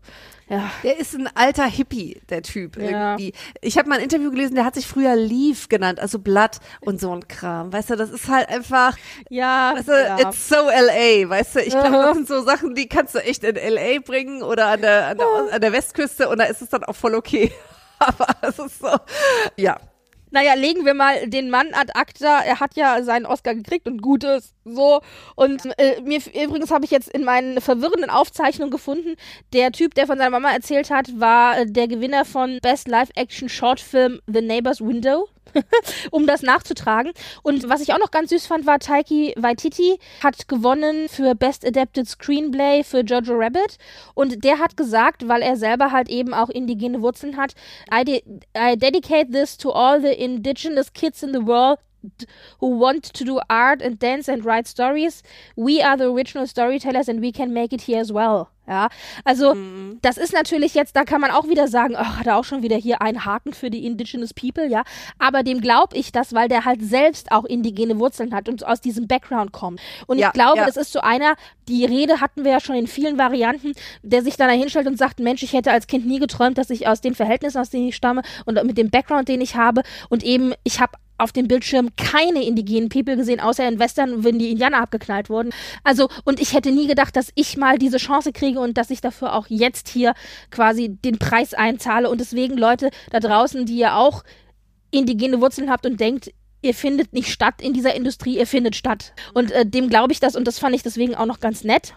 ja. 0.48 0.70
Der 0.84 0.98
ist 0.98 1.14
ein 1.14 1.28
alter 1.34 1.64
Hippie, 1.66 2.20
der 2.28 2.42
Typ 2.42 2.76
Ja. 2.76 3.12
irgendwie. 3.12 3.32
Ich 3.60 3.78
habe 3.78 3.88
mal 3.88 3.96
ein 3.98 4.04
Interview 4.04 4.30
gelesen, 4.30 4.54
der 4.56 4.64
hat 4.64 4.74
sich 4.74 4.86
früher 4.86 5.16
Leaf 5.16 5.68
genannt, 5.68 6.00
also 6.00 6.18
Blatt 6.18 6.58
und 6.80 7.00
so 7.00 7.12
ein 7.12 7.26
Kram. 7.28 7.72
Weißt 7.72 7.90
du, 7.90 7.96
das 7.96 8.10
ist 8.10 8.28
halt 8.28 8.48
einfach, 8.48 8.96
Ja, 9.30 9.72
weißt 9.76 9.88
du, 9.88 9.92
ja. 9.92 10.18
it's 10.20 10.48
so 10.48 10.56
LA, 10.56 11.28
weißt 11.28 11.56
du. 11.56 11.60
Ich 11.60 11.70
glaube, 11.70 11.90
das 11.92 12.14
sind 12.16 12.28
so 12.28 12.42
Sachen, 12.42 12.74
die 12.74 12.88
kannst 12.88 13.14
du 13.14 13.18
echt 13.20 13.42
in 13.44 13.56
LA 13.56 14.00
bringen 14.04 14.42
oder 14.42 14.66
an 14.66 14.80
der, 14.80 15.06
an 15.08 15.18
der, 15.18 15.26
an 15.52 15.60
der 15.60 15.72
Westküste 15.72 16.28
und 16.28 16.38
da 16.38 16.44
ist 16.44 16.60
es 16.62 16.68
dann 16.68 16.84
auch 16.84 16.96
voll 16.96 17.14
okay. 17.14 17.52
Aber 18.06 18.26
es 18.42 18.58
ist 18.58 18.78
so, 18.78 18.96
ja. 19.56 19.78
naja, 20.30 20.54
legen 20.54 20.84
wir 20.84 20.94
mal 20.94 21.28
den 21.28 21.50
Mann 21.50 21.68
ad 21.72 21.92
acta. 21.94 22.40
Er 22.40 22.60
hat 22.60 22.76
ja 22.76 23.02
seinen 23.02 23.26
Oscar 23.26 23.54
gekriegt 23.54 23.86
und 23.86 24.02
Gutes. 24.02 24.54
So. 24.64 25.00
Und 25.34 25.64
äh, 25.78 26.00
mir 26.02 26.20
übrigens 26.26 26.70
habe 26.70 26.84
ich 26.84 26.90
jetzt 26.90 27.08
in 27.08 27.24
meinen 27.24 27.60
verwirrenden 27.60 28.10
Aufzeichnungen 28.10 28.70
gefunden, 28.70 29.16
der 29.52 29.72
Typ, 29.72 29.94
der 29.94 30.06
von 30.06 30.18
seiner 30.18 30.30
Mama 30.30 30.52
erzählt 30.52 30.90
hat, 30.90 31.18
war 31.18 31.58
äh, 31.58 31.66
der 31.66 31.88
Gewinner 31.88 32.24
von 32.24 32.58
Best 32.62 32.88
Live-Action 32.88 33.48
Short 33.48 33.80
Film 33.80 34.20
The 34.26 34.40
Neighbor's 34.42 34.80
Window. 34.80 35.28
um 36.10 36.26
das 36.26 36.42
nachzutragen. 36.42 37.12
Und 37.42 37.68
was 37.68 37.80
ich 37.80 37.92
auch 37.92 37.98
noch 37.98 38.10
ganz 38.10 38.30
süß 38.30 38.46
fand, 38.46 38.66
war 38.66 38.78
Taiki 38.78 39.34
Waititi 39.36 39.98
hat 40.22 40.48
gewonnen 40.48 41.08
für 41.08 41.34
Best 41.34 41.66
Adapted 41.66 42.08
Screenplay 42.08 42.82
für 42.82 43.00
Jojo 43.00 43.34
Rabbit. 43.34 43.78
Und 44.14 44.44
der 44.44 44.58
hat 44.58 44.76
gesagt, 44.76 45.28
weil 45.28 45.42
er 45.42 45.56
selber 45.56 45.92
halt 45.92 46.08
eben 46.08 46.34
auch 46.34 46.48
indigene 46.48 47.02
Wurzeln 47.02 47.36
hat, 47.36 47.54
I, 47.92 48.04
de 48.04 48.22
I 48.56 48.76
dedicate 48.76 49.30
this 49.32 49.56
to 49.56 49.70
all 49.72 50.00
the 50.00 50.12
indigenous 50.12 50.92
kids 50.92 51.22
in 51.22 51.32
the 51.32 51.46
world 51.46 51.78
who 52.60 52.68
want 52.78 53.02
to 53.14 53.24
do 53.24 53.40
art 53.48 53.82
and 53.82 53.98
dance 53.98 54.28
and 54.28 54.44
write 54.44 54.68
stories. 54.68 55.22
We 55.56 55.82
are 55.82 55.96
the 55.96 56.04
original 56.04 56.46
storytellers 56.46 57.08
and 57.08 57.20
we 57.20 57.32
can 57.32 57.52
make 57.52 57.72
it 57.72 57.82
here 57.82 58.00
as 58.00 58.12
well. 58.12 58.50
Ja, 58.68 58.88
also 59.24 59.54
mhm. 59.54 59.98
das 60.02 60.18
ist 60.18 60.32
natürlich 60.32 60.74
jetzt, 60.74 60.96
da 60.96 61.04
kann 61.04 61.20
man 61.20 61.30
auch 61.30 61.48
wieder 61.48 61.68
sagen, 61.68 61.94
ach, 61.96 62.18
hat 62.18 62.26
er 62.26 62.36
auch 62.36 62.44
schon 62.44 62.62
wieder 62.62 62.76
hier 62.76 63.00
einen 63.00 63.24
Haken 63.24 63.52
für 63.52 63.70
die 63.70 63.86
Indigenous 63.86 64.34
People, 64.34 64.66
ja. 64.66 64.82
Aber 65.18 65.44
dem 65.44 65.60
glaube 65.60 65.96
ich 65.96 66.10
das, 66.10 66.34
weil 66.34 66.48
der 66.48 66.64
halt 66.64 66.82
selbst 66.82 67.30
auch 67.30 67.44
indigene 67.44 67.98
Wurzeln 67.98 68.34
hat 68.34 68.48
und 68.48 68.66
aus 68.66 68.80
diesem 68.80 69.06
Background 69.06 69.52
kommt. 69.52 69.80
Und 70.06 70.18
ja, 70.18 70.28
ich 70.28 70.32
glaube, 70.32 70.58
ja. 70.58 70.66
das 70.66 70.76
ist 70.76 70.92
so 70.92 71.00
einer, 71.00 71.36
die 71.68 71.84
Rede 71.84 72.20
hatten 72.20 72.44
wir 72.44 72.52
ja 72.52 72.60
schon 72.60 72.74
in 72.74 72.88
vielen 72.88 73.18
Varianten, 73.18 73.72
der 74.02 74.22
sich 74.22 74.36
dann 74.36 74.48
da 74.48 74.54
hinstellt 74.54 74.88
und 74.88 74.98
sagt, 74.98 75.20
Mensch, 75.20 75.42
ich 75.42 75.52
hätte 75.52 75.70
als 75.70 75.86
Kind 75.86 76.06
nie 76.06 76.18
geträumt, 76.18 76.58
dass 76.58 76.70
ich 76.70 76.88
aus 76.88 77.00
den 77.00 77.14
Verhältnissen, 77.14 77.58
aus 77.58 77.70
denen 77.70 77.88
ich 77.88 77.96
stamme 77.96 78.22
und 78.46 78.62
mit 78.64 78.78
dem 78.78 78.90
Background, 78.90 79.28
den 79.28 79.40
ich 79.40 79.54
habe 79.54 79.82
und 80.08 80.24
eben, 80.24 80.54
ich 80.64 80.80
habe 80.80 80.92
auf 81.18 81.32
dem 81.32 81.48
Bildschirm 81.48 81.90
keine 81.96 82.44
indigenen 82.44 82.88
People 82.88 83.16
gesehen, 83.16 83.40
außer 83.40 83.66
in 83.66 83.78
Western, 83.78 84.24
wenn 84.24 84.38
die 84.38 84.50
Indianer 84.50 84.80
abgeknallt 84.80 85.30
wurden. 85.30 85.50
Also, 85.84 86.08
und 86.24 86.40
ich 86.40 86.52
hätte 86.52 86.72
nie 86.72 86.86
gedacht, 86.86 87.16
dass 87.16 87.32
ich 87.34 87.56
mal 87.56 87.78
diese 87.78 87.98
Chance 87.98 88.32
kriege 88.32 88.60
und 88.60 88.76
dass 88.76 88.90
ich 88.90 89.00
dafür 89.00 89.34
auch 89.34 89.46
jetzt 89.48 89.88
hier 89.88 90.14
quasi 90.50 90.88
den 90.88 91.18
Preis 91.18 91.54
einzahle. 91.54 92.10
Und 92.10 92.20
deswegen, 92.20 92.56
Leute 92.56 92.90
da 93.10 93.20
draußen, 93.20 93.66
die 93.66 93.78
ja 93.78 93.96
auch 93.96 94.24
indigene 94.90 95.40
Wurzeln 95.40 95.70
habt 95.70 95.86
und 95.86 96.00
denkt, 96.00 96.32
ihr 96.62 96.74
findet 96.74 97.12
nicht 97.12 97.30
statt 97.30 97.60
in 97.60 97.72
dieser 97.72 97.94
Industrie, 97.94 98.38
ihr 98.38 98.46
findet 98.46 98.76
statt. 98.76 99.12
Und 99.34 99.52
äh, 99.52 99.66
dem 99.66 99.88
glaube 99.88 100.12
ich 100.12 100.20
das 100.20 100.36
und 100.36 100.46
das 100.46 100.58
fand 100.58 100.74
ich 100.74 100.82
deswegen 100.82 101.14
auch 101.14 101.26
noch 101.26 101.40
ganz 101.40 101.64
nett. 101.64 101.94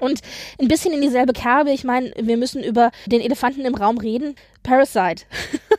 Und 0.00 0.20
ein 0.60 0.68
bisschen 0.68 0.92
in 0.92 1.00
dieselbe 1.00 1.32
Kerbe, 1.32 1.70
ich 1.70 1.84
meine, 1.84 2.12
wir 2.16 2.36
müssen 2.36 2.64
über 2.64 2.90
den 3.06 3.20
Elefanten 3.20 3.64
im 3.64 3.74
Raum 3.74 3.98
reden. 3.98 4.34
Parasite. 4.64 5.24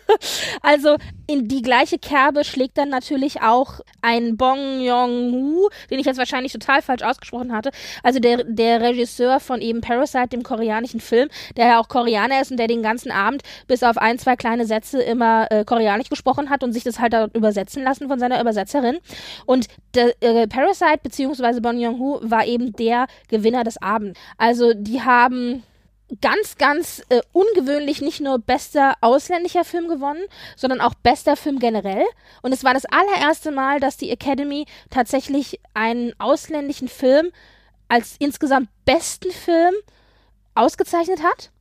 also 0.62 0.96
in 1.28 1.48
die 1.48 1.62
gleiche 1.62 1.98
Kerbe 1.98 2.46
schlägt 2.46 2.78
dann 2.78 2.90
natürlich 2.90 3.42
auch 3.42 3.82
ein 4.02 4.38
Bong 4.38 4.80
Joon-ho, 4.82 5.70
den 5.90 6.00
ich 6.00 6.06
jetzt 6.06 6.20
wahrscheinlich 6.20 6.54
total 6.54 6.82
falsch 6.82 7.02
ausgesprochen 7.02 7.52
hatte. 7.52 7.72
Also 8.04 8.20
der, 8.20 8.44
der 8.44 8.80
Regisseur 8.80 9.40
von 9.40 9.60
eben 9.60 9.82
Parasite, 9.82 10.30
dem 10.30 10.44
koreanischen 10.44 11.00
Film, 11.00 11.30
der 11.58 11.68
ja 11.68 11.80
auch 11.80 11.90
Koreaner 11.90 12.42
ist 12.42 12.52
und 12.52 12.58
der 12.58 12.68
den 12.68 12.84
ganzen 12.84 13.12
Abend 13.12 13.42
bis 13.68 13.84
auf 13.84 13.98
ein, 13.98 14.20
zwei 14.20 14.36
kleine 14.36 14.66
Sätze 14.66 15.02
immer 15.02 15.52
äh, 15.52 15.66
koreanisch 15.66 16.10
gesprochen 16.10 16.50
hat 16.50 16.64
und 16.64 16.72
sich 16.72 16.84
das 16.84 17.00
halt 17.00 17.16
übersetzen 17.34 17.84
lassen 17.84 18.08
von 18.08 18.20
seiner 18.20 18.40
Übersetzerin. 18.40 19.00
Und 19.46 19.68
der, 19.96 20.14
äh, 20.22 20.48
Parasite 20.48 21.00
bzw. 21.02 21.60
Bong 21.60 21.80
Joon-ho 21.80 22.20
war 22.24 22.46
eben 22.46 22.72
der 22.74 23.08
Gewinner 23.30 23.64
des 23.64 23.82
Abends. 23.82 24.20
Also 24.38 24.74
die 24.74 25.02
haben 25.02 25.64
ganz, 26.22 26.58
ganz 26.58 27.04
äh, 27.10 27.22
ungewöhnlich 27.34 28.02
nicht 28.02 28.22
nur 28.22 28.40
bester 28.40 28.96
ausländischer 29.02 29.64
Film 29.66 29.88
gewonnen, 29.88 30.24
sondern 30.56 30.82
auch 30.82 30.94
bester 30.94 31.36
Film 31.36 31.60
generell. 31.60 32.06
Und 32.42 32.54
es 32.54 32.64
war 32.64 32.74
das 32.74 32.86
allererste 32.86 33.52
Mal, 33.52 33.80
dass 33.80 33.98
die 33.98 34.12
Academy 34.12 34.66
tatsächlich 34.90 35.60
einen 35.74 36.14
ausländischen 36.20 36.88
Film 36.88 37.32
als 37.88 38.16
insgesamt 38.20 38.70
besten 38.86 39.32
Film 39.32 39.74
ausgezeichnet 40.54 41.24
hat. 41.24 41.52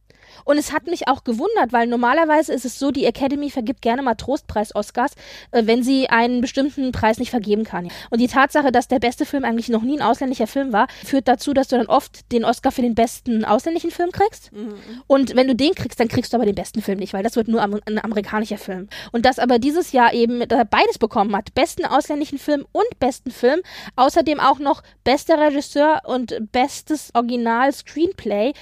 Und 0.45 0.59
es 0.59 0.73
hat 0.73 0.87
mich 0.87 1.09
auch 1.09 1.25
gewundert, 1.25 1.73
weil 1.73 1.87
normalerweise 1.87 2.53
ist 2.53 2.65
es 2.65 2.79
so, 2.79 2.91
die 2.91 3.05
Academy 3.05 3.51
vergibt 3.51 3.83
gerne 3.83 4.03
mal 4.03 4.15
Trostpreis-Oscars, 4.15 5.13
äh, 5.53 5.63
wenn 5.67 5.83
sie 5.83 6.09
einen 6.09 6.41
bestimmten 6.41 6.93
Preis 6.93 7.19
nicht 7.19 7.31
vergeben 7.31 7.65
kann. 7.65 7.89
Und 8.11 8.21
die 8.21 8.29
Tatsache, 8.29 8.73
dass 8.73 8.89
der 8.89 8.99
beste 8.99 9.27
Film 9.27 9.45
eigentlich 9.45 9.69
noch 9.69 9.83
nie 9.83 9.99
ein 9.99 10.03
ausländischer 10.03 10.47
Film 10.47 10.73
war, 10.73 10.87
führt 11.05 11.29
dazu, 11.29 11.53
dass 11.53 11.69
du 11.69 11.77
dann 11.77 11.87
oft 11.87 12.31
den 12.33 12.45
Oscar 12.45 12.73
für 12.73 12.83
den 12.83 12.95
besten 12.95 13.45
ausländischen 13.45 13.91
Film 13.91 14.11
kriegst. 14.11 14.53
Mhm. 14.53 14.75
Und 15.07 15.37
wenn 15.37 15.47
du 15.47 15.55
den 15.55 15.75
kriegst, 15.75 16.01
dann 16.01 16.09
kriegst 16.09 16.33
du 16.33 16.37
aber 16.37 16.47
den 16.47 16.55
besten 16.55 16.83
Film 16.83 16.99
nicht, 16.99 17.13
weil 17.13 17.23
das 17.23 17.37
wird 17.37 17.49
nur 17.49 17.63
ein 17.63 17.99
amerikanischer 17.99 18.59
Film. 18.59 18.89
Und 19.13 19.25
dass 19.27 19.39
aber 19.39 19.59
dieses 19.59 19.93
Jahr 19.93 20.13
eben 20.13 20.43
beides 20.71 20.99
bekommen 20.99 21.35
hat, 21.37 21.55
besten 21.55 21.85
ausländischen 21.85 22.39
Film 22.39 22.67
und 22.73 22.99
besten 22.99 23.31
Film, 23.31 23.61
außerdem 23.97 24.41
auch 24.41 24.59
noch 24.59 24.83
bester 25.05 25.39
Regisseur 25.39 26.03
und 26.05 26.35
bestes 26.53 27.11
Original-Screenplay, 27.15 28.53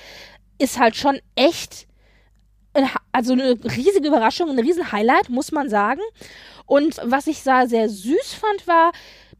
ist 0.62 0.78
halt 0.78 0.96
schon 0.96 1.20
echt 1.34 1.86
also 3.12 3.34
eine 3.34 3.58
riesige 3.64 4.08
Überraschung, 4.08 4.48
ein 4.48 4.58
riesen 4.58 4.92
Highlight, 4.92 5.28
muss 5.28 5.52
man 5.52 5.68
sagen. 5.68 6.00
Und 6.64 6.98
was 7.04 7.26
ich 7.26 7.42
da 7.42 7.66
sehr 7.66 7.88
süß 7.90 8.34
fand, 8.34 8.66
war, 8.66 8.92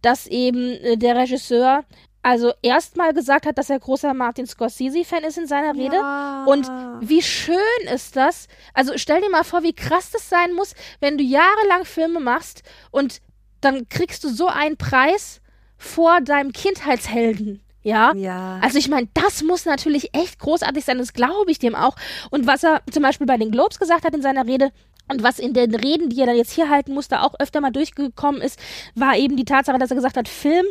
dass 0.03 0.27
eben 0.27 0.73
äh, 0.73 0.99
der 0.99 1.17
Regisseur 1.17 1.85
also 2.25 2.53
erstmal 2.63 3.15
gesagt 3.15 3.47
hat, 3.47 3.59
dass 3.59 3.71
er 3.71 3.81
großer 3.81 4.15
Martin 4.15 4.47
Scorsese-Fan 4.47 5.25
ist 5.25 5.39
in 5.39 5.47
seiner 5.47 5.75
Rede. 5.75 5.97
Ja. 5.97 6.45
Und 6.45 6.69
wie 7.01 7.23
schön 7.23 7.57
ist 7.93 8.15
das? 8.15 8.47
Also 8.75 8.93
stell 8.97 9.21
dir 9.21 9.31
mal 9.31 9.45
vor, 9.45 9.63
wie 9.63 9.73
krass 9.73 10.11
das 10.13 10.29
sein 10.29 10.53
muss, 10.53 10.75
wenn 11.01 11.19
du 11.19 11.25
jahrelang 11.25 11.85
Filme 11.85 12.21
machst 12.21 12.63
und 12.91 13.21
dann 13.61 13.89
kriegst 13.89 14.23
du 14.23 14.29
so 14.29 14.47
einen 14.47 14.77
Preis 14.77 15.41
vor 15.79 16.21
deinem 16.21 16.53
Kindheitshelden. 16.53 17.61
Ja? 17.83 18.13
ja. 18.15 18.59
Also 18.63 18.79
ich 18.79 18.89
meine, 18.89 19.09
das 19.15 19.43
muss 19.43 19.65
natürlich 19.65 20.15
echt 20.15 20.39
großartig 20.39 20.85
sein, 20.85 20.99
das 20.99 21.13
glaube 21.13 21.51
ich 21.51 21.59
dem 21.59 21.75
auch. 21.75 21.97
Und 22.31 22.47
was 22.47 22.63
er 22.63 22.83
zum 22.91 23.03
Beispiel 23.03 23.27
bei 23.27 23.37
den 23.37 23.51
Globes 23.51 23.79
gesagt 23.79 24.05
hat 24.05 24.15
in 24.15 24.23
seiner 24.23 24.47
Rede, 24.47 24.71
und 25.11 25.23
was 25.23 25.39
in 25.39 25.53
den 25.53 25.75
Reden, 25.75 26.09
die 26.09 26.21
er 26.21 26.27
dann 26.27 26.37
jetzt 26.37 26.53
hier 26.53 26.71
halten 26.71 26.95
musste, 26.95 27.23
auch 27.23 27.35
öfter 27.39 27.61
mal 27.61 27.73
durchgekommen 27.73 28.41
ist, 28.41 28.59
war 28.95 29.17
eben 29.17 29.37
die 29.37 29.45
Tatsache, 29.45 29.79
dass 29.79 29.91
er 29.91 29.97
gesagt 29.97 30.17
hat, 30.17 30.29
Film 30.29 30.65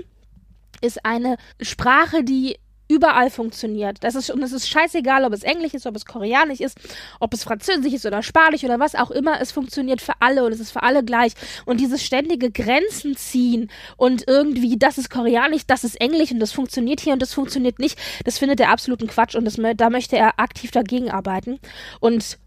ist 0.82 1.06
eine 1.06 1.38
Sprache, 1.62 2.24
die 2.24 2.58
überall 2.92 3.30
funktioniert. 3.30 3.98
Das 4.02 4.16
ist, 4.16 4.30
und 4.30 4.44
es 4.44 4.52
ist 4.52 4.68
scheißegal, 4.68 5.24
ob 5.24 5.32
es 5.32 5.44
Englisch 5.44 5.74
ist, 5.74 5.88
ob 5.88 5.96
es 5.96 6.06
Koreanisch 6.06 6.60
ist, 6.60 6.78
ob 7.22 7.34
es 7.34 7.44
Französisch 7.44 7.94
ist 7.94 8.06
oder 8.06 8.22
Spanisch 8.22 8.66
oder 8.66 8.80
was 8.80 8.96
auch 8.96 9.12
immer. 9.12 9.40
Es 9.40 9.54
funktioniert 9.54 10.02
für 10.02 10.14
alle 10.20 10.44
und 10.44 10.52
es 10.52 10.60
ist 10.60 10.72
für 10.72 10.84
alle 10.84 11.04
gleich. 11.04 11.34
Und 11.66 11.80
dieses 11.80 12.04
ständige 12.04 12.52
Grenzen 12.52 13.16
ziehen 13.16 13.72
und 13.96 14.28
irgendwie, 14.28 14.78
das 14.78 14.98
ist 14.98 15.10
Koreanisch, 15.10 15.66
das 15.66 15.86
ist 15.86 16.02
Englisch 16.02 16.32
und 16.32 16.40
das 16.40 16.52
funktioniert 16.52 17.00
hier 17.00 17.14
und 17.14 17.22
das 17.22 17.34
funktioniert 17.34 17.80
nicht, 17.80 17.98
das 18.26 18.38
findet 18.38 18.60
er 18.60 18.70
absoluten 18.70 19.08
Quatsch 19.08 19.36
und 19.36 19.46
das, 19.46 19.58
da 19.78 19.90
möchte 19.90 20.18
er 20.18 20.40
aktiv 20.40 20.72
dagegen 20.72 21.10
arbeiten. 21.10 21.60
Und 22.02 22.38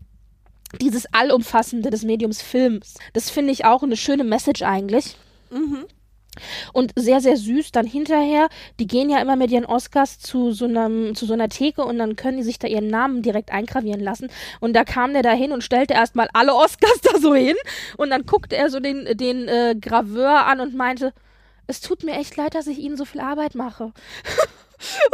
dieses 0.80 1.06
Allumfassende 1.12 1.88
des 1.88 2.02
Mediums 2.02 2.42
Films, 2.42 2.94
das 3.14 3.30
finde 3.30 3.52
ich 3.52 3.64
auch 3.64 3.82
eine 3.82 3.96
schöne 3.96 4.24
Message 4.24 4.62
eigentlich. 4.62 5.16
Mhm. 5.50 5.86
Und 6.72 6.92
sehr, 6.96 7.20
sehr 7.20 7.36
süß 7.36 7.72
dann 7.72 7.86
hinterher, 7.86 8.48
die 8.78 8.86
gehen 8.86 9.10
ja 9.10 9.20
immer 9.20 9.36
mit 9.36 9.50
ihren 9.50 9.64
Oscars 9.64 10.18
zu 10.18 10.52
so, 10.52 10.64
einem, 10.64 11.14
zu 11.14 11.26
so 11.26 11.32
einer 11.32 11.48
Theke 11.48 11.84
und 11.84 11.98
dann 11.98 12.16
können 12.16 12.38
die 12.38 12.42
sich 12.42 12.58
da 12.58 12.68
ihren 12.68 12.88
Namen 12.88 13.22
direkt 13.22 13.52
eingravieren 13.52 14.00
lassen. 14.00 14.28
Und 14.60 14.74
da 14.74 14.84
kam 14.84 15.12
der 15.12 15.22
da 15.22 15.32
hin 15.32 15.52
und 15.52 15.64
stellte 15.64 15.94
erstmal 15.94 16.28
alle 16.32 16.54
Oscars 16.54 17.00
da 17.02 17.18
so 17.18 17.34
hin. 17.34 17.56
Und 17.96 18.10
dann 18.10 18.26
guckte 18.26 18.56
er 18.56 18.70
so 18.70 18.80
den, 18.80 19.16
den 19.16 19.48
äh, 19.48 19.74
Graveur 19.80 20.46
an 20.46 20.60
und 20.60 20.74
meinte, 20.74 21.12
es 21.66 21.80
tut 21.80 22.04
mir 22.04 22.12
echt 22.12 22.36
leid, 22.36 22.54
dass 22.54 22.66
ich 22.66 22.78
Ihnen 22.78 22.96
so 22.96 23.04
viel 23.04 23.20
Arbeit 23.20 23.54
mache. 23.54 23.92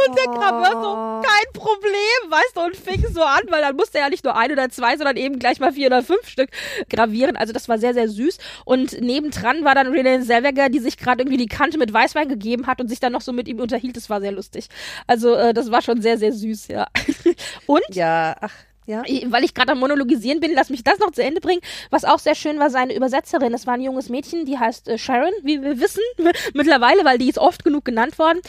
Und 0.07 0.17
der 0.17 0.25
Graveur 0.25 0.81
so, 0.81 0.89
oh. 0.89 1.21
kein 1.21 1.53
Problem, 1.53 2.29
weißt 2.29 2.55
du, 2.55 2.61
und 2.61 2.75
fing 2.75 3.05
so 3.13 3.21
an, 3.21 3.41
weil 3.49 3.61
dann 3.61 3.75
musste 3.75 3.97
er 3.97 4.05
ja 4.05 4.09
nicht 4.09 4.23
nur 4.23 4.35
ein 4.35 4.51
oder 4.51 4.69
zwei, 4.69 4.97
sondern 4.97 5.17
eben 5.17 5.39
gleich 5.39 5.59
mal 5.59 5.73
vier 5.73 5.87
oder 5.87 6.03
fünf 6.03 6.27
Stück 6.27 6.49
gravieren. 6.89 7.35
Also 7.35 7.53
das 7.53 7.69
war 7.69 7.77
sehr, 7.77 7.93
sehr 7.93 8.07
süß. 8.07 8.37
Und 8.65 8.99
nebendran 9.01 9.63
war 9.63 9.75
dann 9.75 9.87
Renee 9.87 10.21
Zellweger, 10.21 10.69
die 10.69 10.79
sich 10.79 10.97
gerade 10.97 11.21
irgendwie 11.21 11.37
die 11.37 11.47
Kante 11.47 11.77
mit 11.77 11.93
Weißwein 11.93 12.29
gegeben 12.29 12.67
hat 12.67 12.81
und 12.81 12.87
sich 12.87 12.99
dann 12.99 13.13
noch 13.13 13.21
so 13.21 13.33
mit 13.33 13.47
ihm 13.47 13.59
unterhielt. 13.59 13.97
Das 13.97 14.09
war 14.09 14.21
sehr 14.21 14.31
lustig. 14.31 14.67
Also 15.07 15.35
äh, 15.35 15.53
das 15.53 15.71
war 15.71 15.81
schon 15.81 16.01
sehr, 16.01 16.17
sehr 16.17 16.33
süß, 16.33 16.67
ja. 16.67 16.87
und? 17.65 17.83
Ja, 17.91 18.35
ach 18.39 18.51
ja. 18.91 19.03
Weil 19.27 19.43
ich 19.43 19.53
gerade 19.53 19.71
am 19.71 19.79
Monologisieren 19.79 20.39
bin, 20.39 20.51
lass 20.53 20.69
mich 20.69 20.83
das 20.83 20.99
noch 20.99 21.11
zu 21.11 21.23
Ende 21.23 21.39
bringen. 21.39 21.61
Was 21.89 22.03
auch 22.03 22.19
sehr 22.19 22.35
schön 22.35 22.59
war, 22.59 22.69
seine 22.69 22.93
Übersetzerin. 22.93 23.53
Es 23.53 23.65
war 23.65 23.75
ein 23.75 23.81
junges 23.81 24.09
Mädchen, 24.09 24.45
die 24.45 24.59
heißt 24.59 24.87
äh, 24.89 24.97
Sharon, 24.97 25.31
wie 25.43 25.61
wir 25.61 25.79
wissen, 25.79 26.03
mittlerweile, 26.53 27.05
weil 27.05 27.17
die 27.17 27.29
ist 27.29 27.37
oft 27.37 27.63
genug 27.63 27.85
genannt 27.85 28.19
worden. 28.19 28.39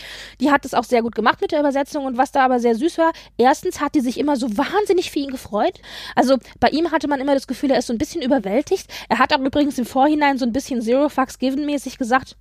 Die 0.40 0.50
hat 0.50 0.64
es 0.64 0.74
auch 0.74 0.84
sehr 0.84 1.02
gut 1.02 1.14
gemacht 1.14 1.40
mit 1.40 1.52
der 1.52 1.60
Übersetzung. 1.60 2.04
Und 2.04 2.18
was 2.18 2.32
da 2.32 2.44
aber 2.44 2.58
sehr 2.58 2.74
süß 2.74 2.98
war, 2.98 3.12
erstens 3.38 3.80
hat 3.80 3.94
die 3.94 4.00
sich 4.00 4.18
immer 4.18 4.36
so 4.36 4.56
wahnsinnig 4.56 5.10
für 5.10 5.20
ihn 5.20 5.30
gefreut. 5.30 5.80
Also 6.16 6.38
bei 6.58 6.68
ihm 6.68 6.90
hatte 6.90 7.08
man 7.08 7.20
immer 7.20 7.34
das 7.34 7.46
Gefühl, 7.46 7.70
er 7.70 7.78
ist 7.78 7.86
so 7.86 7.92
ein 7.92 7.98
bisschen 7.98 8.22
überwältigt. 8.22 8.92
Er 9.08 9.18
hat 9.18 9.32
auch 9.32 9.40
übrigens 9.40 9.78
im 9.78 9.86
Vorhinein 9.86 10.38
so 10.38 10.44
ein 10.44 10.52
bisschen 10.52 10.82
Zero 10.82 11.08
Fucks 11.08 11.38
Given 11.38 11.66
mäßig 11.66 11.98
gesagt, 11.98 12.36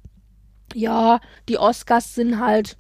ja, 0.73 1.19
die 1.49 1.57
Oscars 1.57 2.15
sind 2.15 2.39
halt 2.39 2.77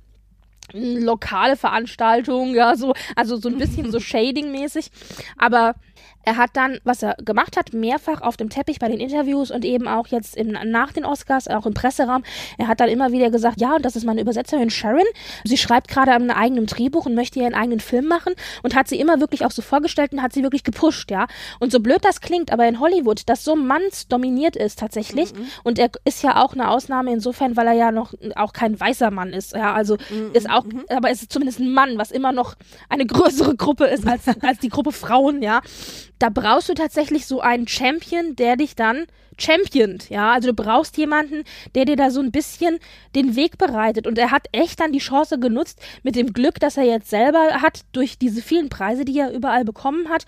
lokale 0.73 1.55
Veranstaltung, 1.55 2.53
ja, 2.55 2.75
so, 2.75 2.93
also 3.15 3.37
so 3.37 3.49
ein 3.49 3.57
bisschen 3.57 3.91
so 3.91 3.99
Shading-mäßig. 4.01 4.89
Aber 5.37 5.75
Er 6.23 6.37
hat 6.37 6.51
dann, 6.53 6.79
was 6.83 7.03
er 7.03 7.15
gemacht 7.15 7.57
hat, 7.57 7.73
mehrfach 7.73 8.21
auf 8.21 8.37
dem 8.37 8.49
Teppich 8.49 8.79
bei 8.79 8.87
den 8.87 8.99
Interviews 8.99 9.51
und 9.51 9.65
eben 9.65 9.87
auch 9.87 10.07
jetzt 10.07 10.35
im, 10.35 10.55
nach 10.65 10.93
den 10.93 11.05
Oscars, 11.05 11.47
auch 11.47 11.65
im 11.65 11.73
Presseraum, 11.73 12.23
er 12.57 12.67
hat 12.67 12.79
dann 12.79 12.89
immer 12.89 13.11
wieder 13.11 13.29
gesagt, 13.29 13.59
ja, 13.59 13.75
und 13.75 13.85
das 13.85 13.95
ist 13.95 14.05
meine 14.05 14.21
Übersetzerin 14.21 14.69
Sharon. 14.69 15.05
Sie 15.43 15.57
schreibt 15.57 15.87
gerade 15.87 16.13
an 16.13 16.29
einem 16.29 16.37
eigenen 16.37 16.65
Drehbuch 16.65 17.05
und 17.05 17.15
möchte 17.15 17.39
ihren 17.39 17.53
eigenen 17.53 17.79
Film 17.79 18.07
machen 18.07 18.33
und 18.63 18.75
hat 18.75 18.87
sie 18.87 18.99
immer 18.99 19.19
wirklich 19.19 19.45
auch 19.45 19.51
so 19.51 19.61
vorgestellt 19.61 20.13
und 20.13 20.21
hat 20.21 20.33
sie 20.33 20.43
wirklich 20.43 20.63
gepusht, 20.63 21.11
ja. 21.11 21.27
Und 21.59 21.71
so 21.71 21.79
blöd 21.79 22.03
das 22.03 22.21
klingt, 22.21 22.51
aber 22.51 22.67
in 22.67 22.79
Hollywood, 22.79 23.23
das 23.27 23.43
so 23.43 23.55
mannsdominiert 23.55 24.55
ist 24.55 24.79
tatsächlich, 24.79 25.33
mhm. 25.33 25.47
und 25.63 25.79
er 25.79 25.89
ist 26.05 26.23
ja 26.23 26.43
auch 26.43 26.53
eine 26.53 26.69
Ausnahme 26.69 27.11
insofern, 27.11 27.57
weil 27.57 27.67
er 27.67 27.73
ja 27.73 27.91
noch 27.91 28.13
auch 28.35 28.53
kein 28.53 28.79
weißer 28.79 29.11
Mann 29.11 29.33
ist, 29.33 29.53
ja, 29.53 29.73
also 29.73 29.97
mhm. 30.09 30.31
ist 30.33 30.49
auch, 30.49 30.63
mhm. 30.63 30.83
aber 30.89 31.09
es 31.09 31.21
ist 31.21 31.31
zumindest 31.31 31.59
ein 31.59 31.73
Mann, 31.73 31.97
was 31.97 32.11
immer 32.11 32.31
noch 32.31 32.55
eine 32.89 33.05
größere 33.05 33.55
Gruppe 33.55 33.85
ist 33.85 34.07
als, 34.07 34.27
als 34.41 34.59
die 34.59 34.69
Gruppe 34.69 34.91
Frauen, 34.91 35.41
ja 35.41 35.61
da 36.21 36.29
brauchst 36.29 36.69
du 36.69 36.73
tatsächlich 36.73 37.25
so 37.25 37.41
einen 37.41 37.67
Champion, 37.67 38.35
der 38.35 38.55
dich 38.55 38.75
dann 38.75 39.07
championt, 39.39 40.09
ja. 40.09 40.31
Also 40.33 40.49
du 40.49 40.53
brauchst 40.53 40.97
jemanden, 40.97 41.43
der 41.73 41.85
dir 41.85 41.95
da 41.95 42.11
so 42.11 42.21
ein 42.21 42.31
bisschen 42.31 42.77
den 43.15 43.35
Weg 43.35 43.57
bereitet. 43.57 44.05
Und 44.05 44.17
er 44.17 44.29
hat 44.29 44.47
echt 44.51 44.79
dann 44.79 44.91
die 44.91 44.99
Chance 44.99 45.39
genutzt, 45.39 45.79
mit 46.03 46.15
dem 46.15 46.33
Glück, 46.33 46.59
das 46.59 46.77
er 46.77 46.83
jetzt 46.83 47.09
selber 47.09 47.61
hat, 47.61 47.81
durch 47.91 48.19
diese 48.19 48.41
vielen 48.41 48.69
Preise, 48.69 49.03
die 49.03 49.17
er 49.17 49.31
überall 49.31 49.65
bekommen 49.65 50.09
hat, 50.09 50.25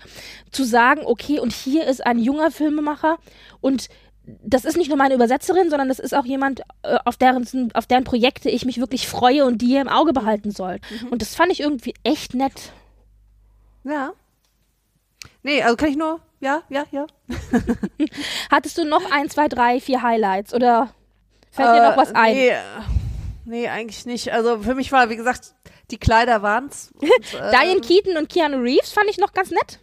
zu 0.50 0.64
sagen, 0.64 1.02
okay, 1.04 1.38
und 1.38 1.52
hier 1.52 1.86
ist 1.86 2.04
ein 2.04 2.18
junger 2.18 2.50
Filmemacher 2.50 3.18
und 3.60 3.88
das 4.42 4.64
ist 4.64 4.78
nicht 4.78 4.88
nur 4.88 4.96
meine 4.96 5.14
Übersetzerin, 5.14 5.68
sondern 5.68 5.88
das 5.88 5.98
ist 5.98 6.14
auch 6.14 6.24
jemand, 6.24 6.60
äh, 6.82 6.96
auf, 7.04 7.18
deren, 7.18 7.46
auf 7.74 7.86
deren 7.86 8.04
Projekte 8.04 8.48
ich 8.48 8.64
mich 8.64 8.78
wirklich 8.78 9.06
freue 9.06 9.44
und 9.44 9.58
die 9.60 9.66
ihr 9.66 9.82
im 9.82 9.88
Auge 9.88 10.14
behalten 10.14 10.50
soll. 10.50 10.80
Mhm. 11.02 11.08
Und 11.08 11.20
das 11.20 11.34
fand 11.34 11.52
ich 11.52 11.60
irgendwie 11.60 11.92
echt 12.04 12.32
nett. 12.32 12.72
Ja. 13.84 14.14
Nee, 15.44 15.62
also 15.62 15.76
kann 15.76 15.90
ich 15.90 15.96
nur, 15.96 16.20
ja, 16.40 16.62
ja, 16.70 16.84
ja. 16.90 17.06
Hattest 18.50 18.78
du 18.78 18.84
noch 18.86 19.10
ein, 19.10 19.28
zwei, 19.28 19.46
drei, 19.46 19.78
vier 19.78 20.02
Highlights 20.02 20.54
oder 20.54 20.88
fällt 21.50 21.68
äh, 21.68 21.72
dir 21.74 21.90
noch 21.90 21.96
was 21.98 22.10
äh, 22.10 22.14
ein? 22.14 22.34
Nee, 22.34 22.52
nee, 23.44 23.68
eigentlich 23.68 24.06
nicht. 24.06 24.32
Also 24.32 24.60
für 24.60 24.74
mich 24.74 24.90
war, 24.90 25.10
wie 25.10 25.16
gesagt, 25.16 25.54
die 25.90 25.98
Kleider 25.98 26.40
waren's. 26.40 26.92
Und, 26.98 27.04
äh, 27.04 27.50
Diane 27.50 27.80
Keaton 27.82 28.16
und 28.16 28.30
Keanu 28.30 28.56
Reeves 28.56 28.90
fand 28.92 29.10
ich 29.10 29.18
noch 29.18 29.34
ganz 29.34 29.50
nett. 29.50 29.80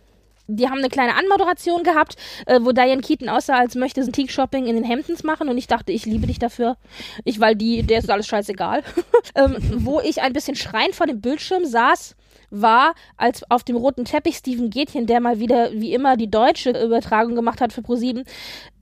Die 0.47 0.67
haben 0.67 0.79
eine 0.79 0.89
kleine 0.89 1.15
Anmoderation 1.15 1.83
gehabt, 1.83 2.15
äh, 2.47 2.59
wo 2.61 2.71
Diane 2.71 3.01
Keaton 3.01 3.29
aussah, 3.29 3.59
als 3.59 3.75
möchte 3.75 4.03
sie 4.03 4.11
Teak-Shopping 4.11 4.65
in 4.65 4.75
den 4.75 4.89
Hamptons 4.89 5.23
machen 5.23 5.47
und 5.47 5.59
ich 5.59 5.67
dachte, 5.67 5.91
ich 5.91 6.07
liebe 6.07 6.25
dich 6.25 6.39
dafür. 6.39 6.77
Ich, 7.23 7.39
weil 7.39 7.55
die, 7.55 7.83
der 7.83 7.99
ist 7.99 8.09
alles 8.09 8.25
scheißegal. 8.25 8.83
ähm, 9.35 9.57
wo 9.77 10.01
ich 10.01 10.23
ein 10.23 10.33
bisschen 10.33 10.55
schreiend 10.55 10.95
vor 10.95 11.05
dem 11.05 11.21
Bildschirm 11.21 11.65
saß, 11.65 12.15
war, 12.51 12.93
als 13.17 13.49
auf 13.49 13.63
dem 13.63 13.75
roten 13.75 14.05
Teppich 14.05 14.35
Steven 14.35 14.69
Gätchen, 14.69 15.07
der 15.07 15.19
mal 15.19 15.39
wieder 15.39 15.71
wie 15.73 15.93
immer 15.93 16.17
die 16.17 16.29
deutsche 16.29 16.71
Übertragung 16.71 17.35
gemacht 17.35 17.61
hat 17.61 17.73
für 17.73 17.81
ProSieben, 17.81 18.25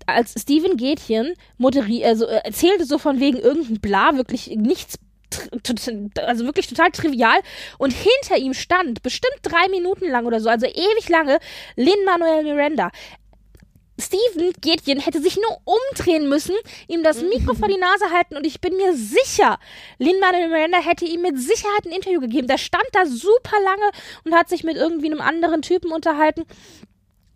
als 0.05 0.33
Steven 0.39 0.75
Gätchen 0.75 1.33
also 2.03 2.25
äh, 2.25 2.41
erzählte 2.43 2.85
so 2.85 2.97
von 2.97 3.19
wegen 3.19 3.37
irgendein 3.37 3.79
Bla, 3.79 4.17
wirklich 4.17 4.47
nichts 4.55 4.97
also 6.25 6.45
wirklich 6.45 6.67
total 6.67 6.91
trivial. 6.91 7.39
Und 7.77 7.93
hinter 7.93 8.37
ihm 8.37 8.53
stand 8.53 9.03
bestimmt 9.03 9.39
drei 9.43 9.69
Minuten 9.69 10.09
lang 10.09 10.25
oder 10.25 10.39
so, 10.39 10.49
also 10.49 10.65
ewig 10.65 11.07
lange, 11.09 11.39
Lin 11.75 12.03
Manuel 12.05 12.43
Miranda. 12.43 12.89
Steven 14.01 14.53
Gätchen 14.61 14.99
hätte 14.99 15.21
sich 15.21 15.37
nur 15.37 15.61
umdrehen 15.65 16.29
müssen, 16.29 16.55
ihm 16.87 17.03
das 17.03 17.21
Mikro 17.21 17.53
vor 17.53 17.67
die 17.67 17.77
Nase 17.77 18.11
halten 18.11 18.37
und 18.37 18.45
ich 18.45 18.61
bin 18.61 18.77
mir 18.77 18.95
sicher, 18.95 19.59
Lin-Manuel 19.97 20.49
Miranda 20.49 20.79
hätte 20.79 21.05
ihm 21.05 21.21
mit 21.21 21.39
Sicherheit 21.39 21.85
ein 21.85 21.91
Interview 21.91 22.19
gegeben. 22.19 22.47
Der 22.47 22.57
stand 22.57 22.87
da 22.93 23.05
super 23.05 23.59
lange 23.63 23.91
und 24.23 24.33
hat 24.33 24.49
sich 24.49 24.63
mit 24.63 24.77
irgendwie 24.77 25.07
einem 25.07 25.21
anderen 25.21 25.61
Typen 25.61 25.91
unterhalten. 25.91 26.45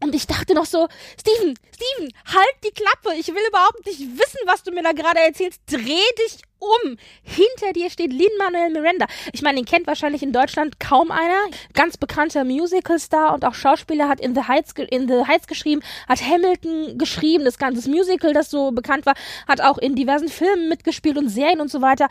Und 0.03 0.13
ich 0.13 0.27
dachte 0.27 0.53
noch 0.53 0.65
so, 0.65 0.87
Steven, 1.17 1.55
Steven, 1.73 2.13
halt 2.25 2.55
die 2.65 2.71
Klappe. 2.71 3.17
Ich 3.17 3.27
will 3.27 3.43
überhaupt 3.47 3.85
nicht 3.85 3.99
wissen, 3.99 4.39
was 4.45 4.63
du 4.63 4.71
mir 4.71 4.83
da 4.83 4.91
gerade 4.91 5.19
erzählst. 5.19 5.61
Dreh 5.65 5.79
dich 5.79 6.41
um. 6.63 6.97
Hinter 7.23 7.73
dir 7.73 7.89
steht 7.89 8.11
Lin-Manuel 8.11 8.71
Miranda. 8.71 9.05
Ich 9.31 9.41
meine, 9.41 9.57
den 9.57 9.65
kennt 9.65 9.87
wahrscheinlich 9.87 10.23
in 10.23 10.31
Deutschland 10.31 10.79
kaum 10.79 11.11
einer. 11.11 11.41
Ganz 11.73 11.97
bekannter 11.97 12.43
Musical-Star 12.43 13.33
und 13.33 13.45
auch 13.45 13.53
Schauspieler 13.53 14.09
hat 14.09 14.19
in 14.19 14.33
The 14.35 14.43
Heights, 14.47 14.73
in 14.89 15.07
The 15.07 15.25
Heights 15.27 15.47
geschrieben, 15.47 15.81
hat 16.07 16.21
Hamilton 16.21 16.97
geschrieben, 16.97 17.45
das 17.45 17.57
ganze 17.57 17.89
Musical, 17.89 18.33
das 18.33 18.49
so 18.49 18.71
bekannt 18.71 19.05
war, 19.05 19.15
hat 19.47 19.61
auch 19.61 19.77
in 19.77 19.95
diversen 19.95 20.29
Filmen 20.29 20.69
mitgespielt 20.69 21.17
und 21.17 21.29
Serien 21.29 21.61
und 21.61 21.69
so 21.69 21.81
weiter. 21.81 22.07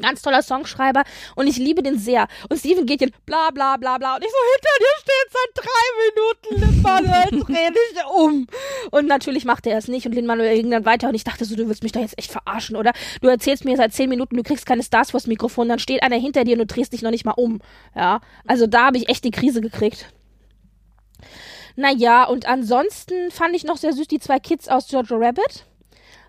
Ganz 0.00 0.22
toller 0.22 0.42
Songschreiber 0.42 1.04
und 1.36 1.46
ich 1.46 1.58
liebe 1.58 1.82
den 1.82 1.98
sehr. 1.98 2.26
Und 2.48 2.58
Steven 2.58 2.86
geht 2.86 3.02
jetzt 3.02 3.26
bla 3.26 3.50
bla 3.50 3.76
bla 3.76 3.98
bla 3.98 4.16
und 4.16 4.24
ich 4.24 4.30
so, 4.30 4.36
hinter 4.54 4.78
dir 4.80 4.94
steht 5.00 5.28
seit 5.32 5.64
drei 5.64 5.84
Minuten 6.08 6.72
Lin-Manuel, 6.72 7.44
dreh 7.44 7.70
dich 7.70 8.04
um. 8.16 8.46
Und 8.90 9.06
natürlich 9.06 9.44
macht 9.44 9.66
er 9.66 9.76
es 9.76 9.88
nicht 9.88 10.06
und 10.06 10.14
Lin-Manuel 10.14 10.56
ging 10.56 10.70
dann 10.70 10.86
weiter 10.86 11.08
und 11.08 11.14
ich 11.14 11.24
dachte 11.24 11.44
so, 11.44 11.56
du 11.56 11.68
willst 11.68 11.82
mich 11.82 11.92
doch 11.92 12.00
jetzt 12.00 12.18
echt 12.18 12.32
verarschen, 12.32 12.76
oder? 12.76 12.92
Du 13.20 13.28
erzählst 13.28 13.64
mir 13.66 13.76
seit 13.76 13.92
zehn 13.92 14.08
Minuten, 14.08 14.36
du 14.36 14.42
kriegst 14.42 14.64
keine 14.64 14.82
Stars 14.82 15.10
vors 15.10 15.26
Mikrofon, 15.26 15.68
dann 15.68 15.78
steht 15.78 16.02
einer 16.02 16.16
hinter 16.16 16.44
dir 16.44 16.54
und 16.54 16.60
du 16.60 16.66
drehst 16.66 16.92
dich 16.94 17.02
noch 17.02 17.10
nicht 17.10 17.26
mal 17.26 17.32
um. 17.32 17.60
Ja, 17.94 18.20
also 18.46 18.66
da 18.66 18.86
habe 18.86 18.96
ich 18.96 19.10
echt 19.10 19.24
die 19.24 19.30
Krise 19.30 19.60
gekriegt. 19.60 20.06
Naja, 21.76 22.24
und 22.24 22.46
ansonsten 22.46 23.30
fand 23.30 23.54
ich 23.54 23.64
noch 23.64 23.76
sehr 23.76 23.92
süß 23.92 24.08
die 24.08 24.18
zwei 24.18 24.38
Kids 24.38 24.68
aus 24.68 24.90
Jojo 24.90 25.16
Rabbit 25.16 25.66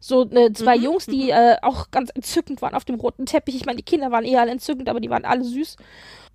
so 0.04 0.30
äh, 0.32 0.52
zwei 0.52 0.78
mhm. 0.78 0.84
Jungs, 0.84 1.06
die 1.06 1.26
mhm. 1.26 1.30
äh, 1.30 1.56
auch 1.62 1.90
ganz 1.90 2.10
entzückend 2.14 2.62
waren 2.62 2.76
auf 2.76 2.84
dem 2.84 2.96
roten 2.96 3.26
Teppich. 3.26 3.56
Ich 3.56 3.66
meine, 3.66 3.78
die 3.78 3.84
Kinder 3.84 4.12
waren 4.12 4.26
eher 4.26 4.42
alle 4.42 4.52
entzückend, 4.52 4.90
aber 4.90 5.00
die 5.00 5.10
waren 5.10 5.24
alle 5.24 5.46
süß. 5.46 5.78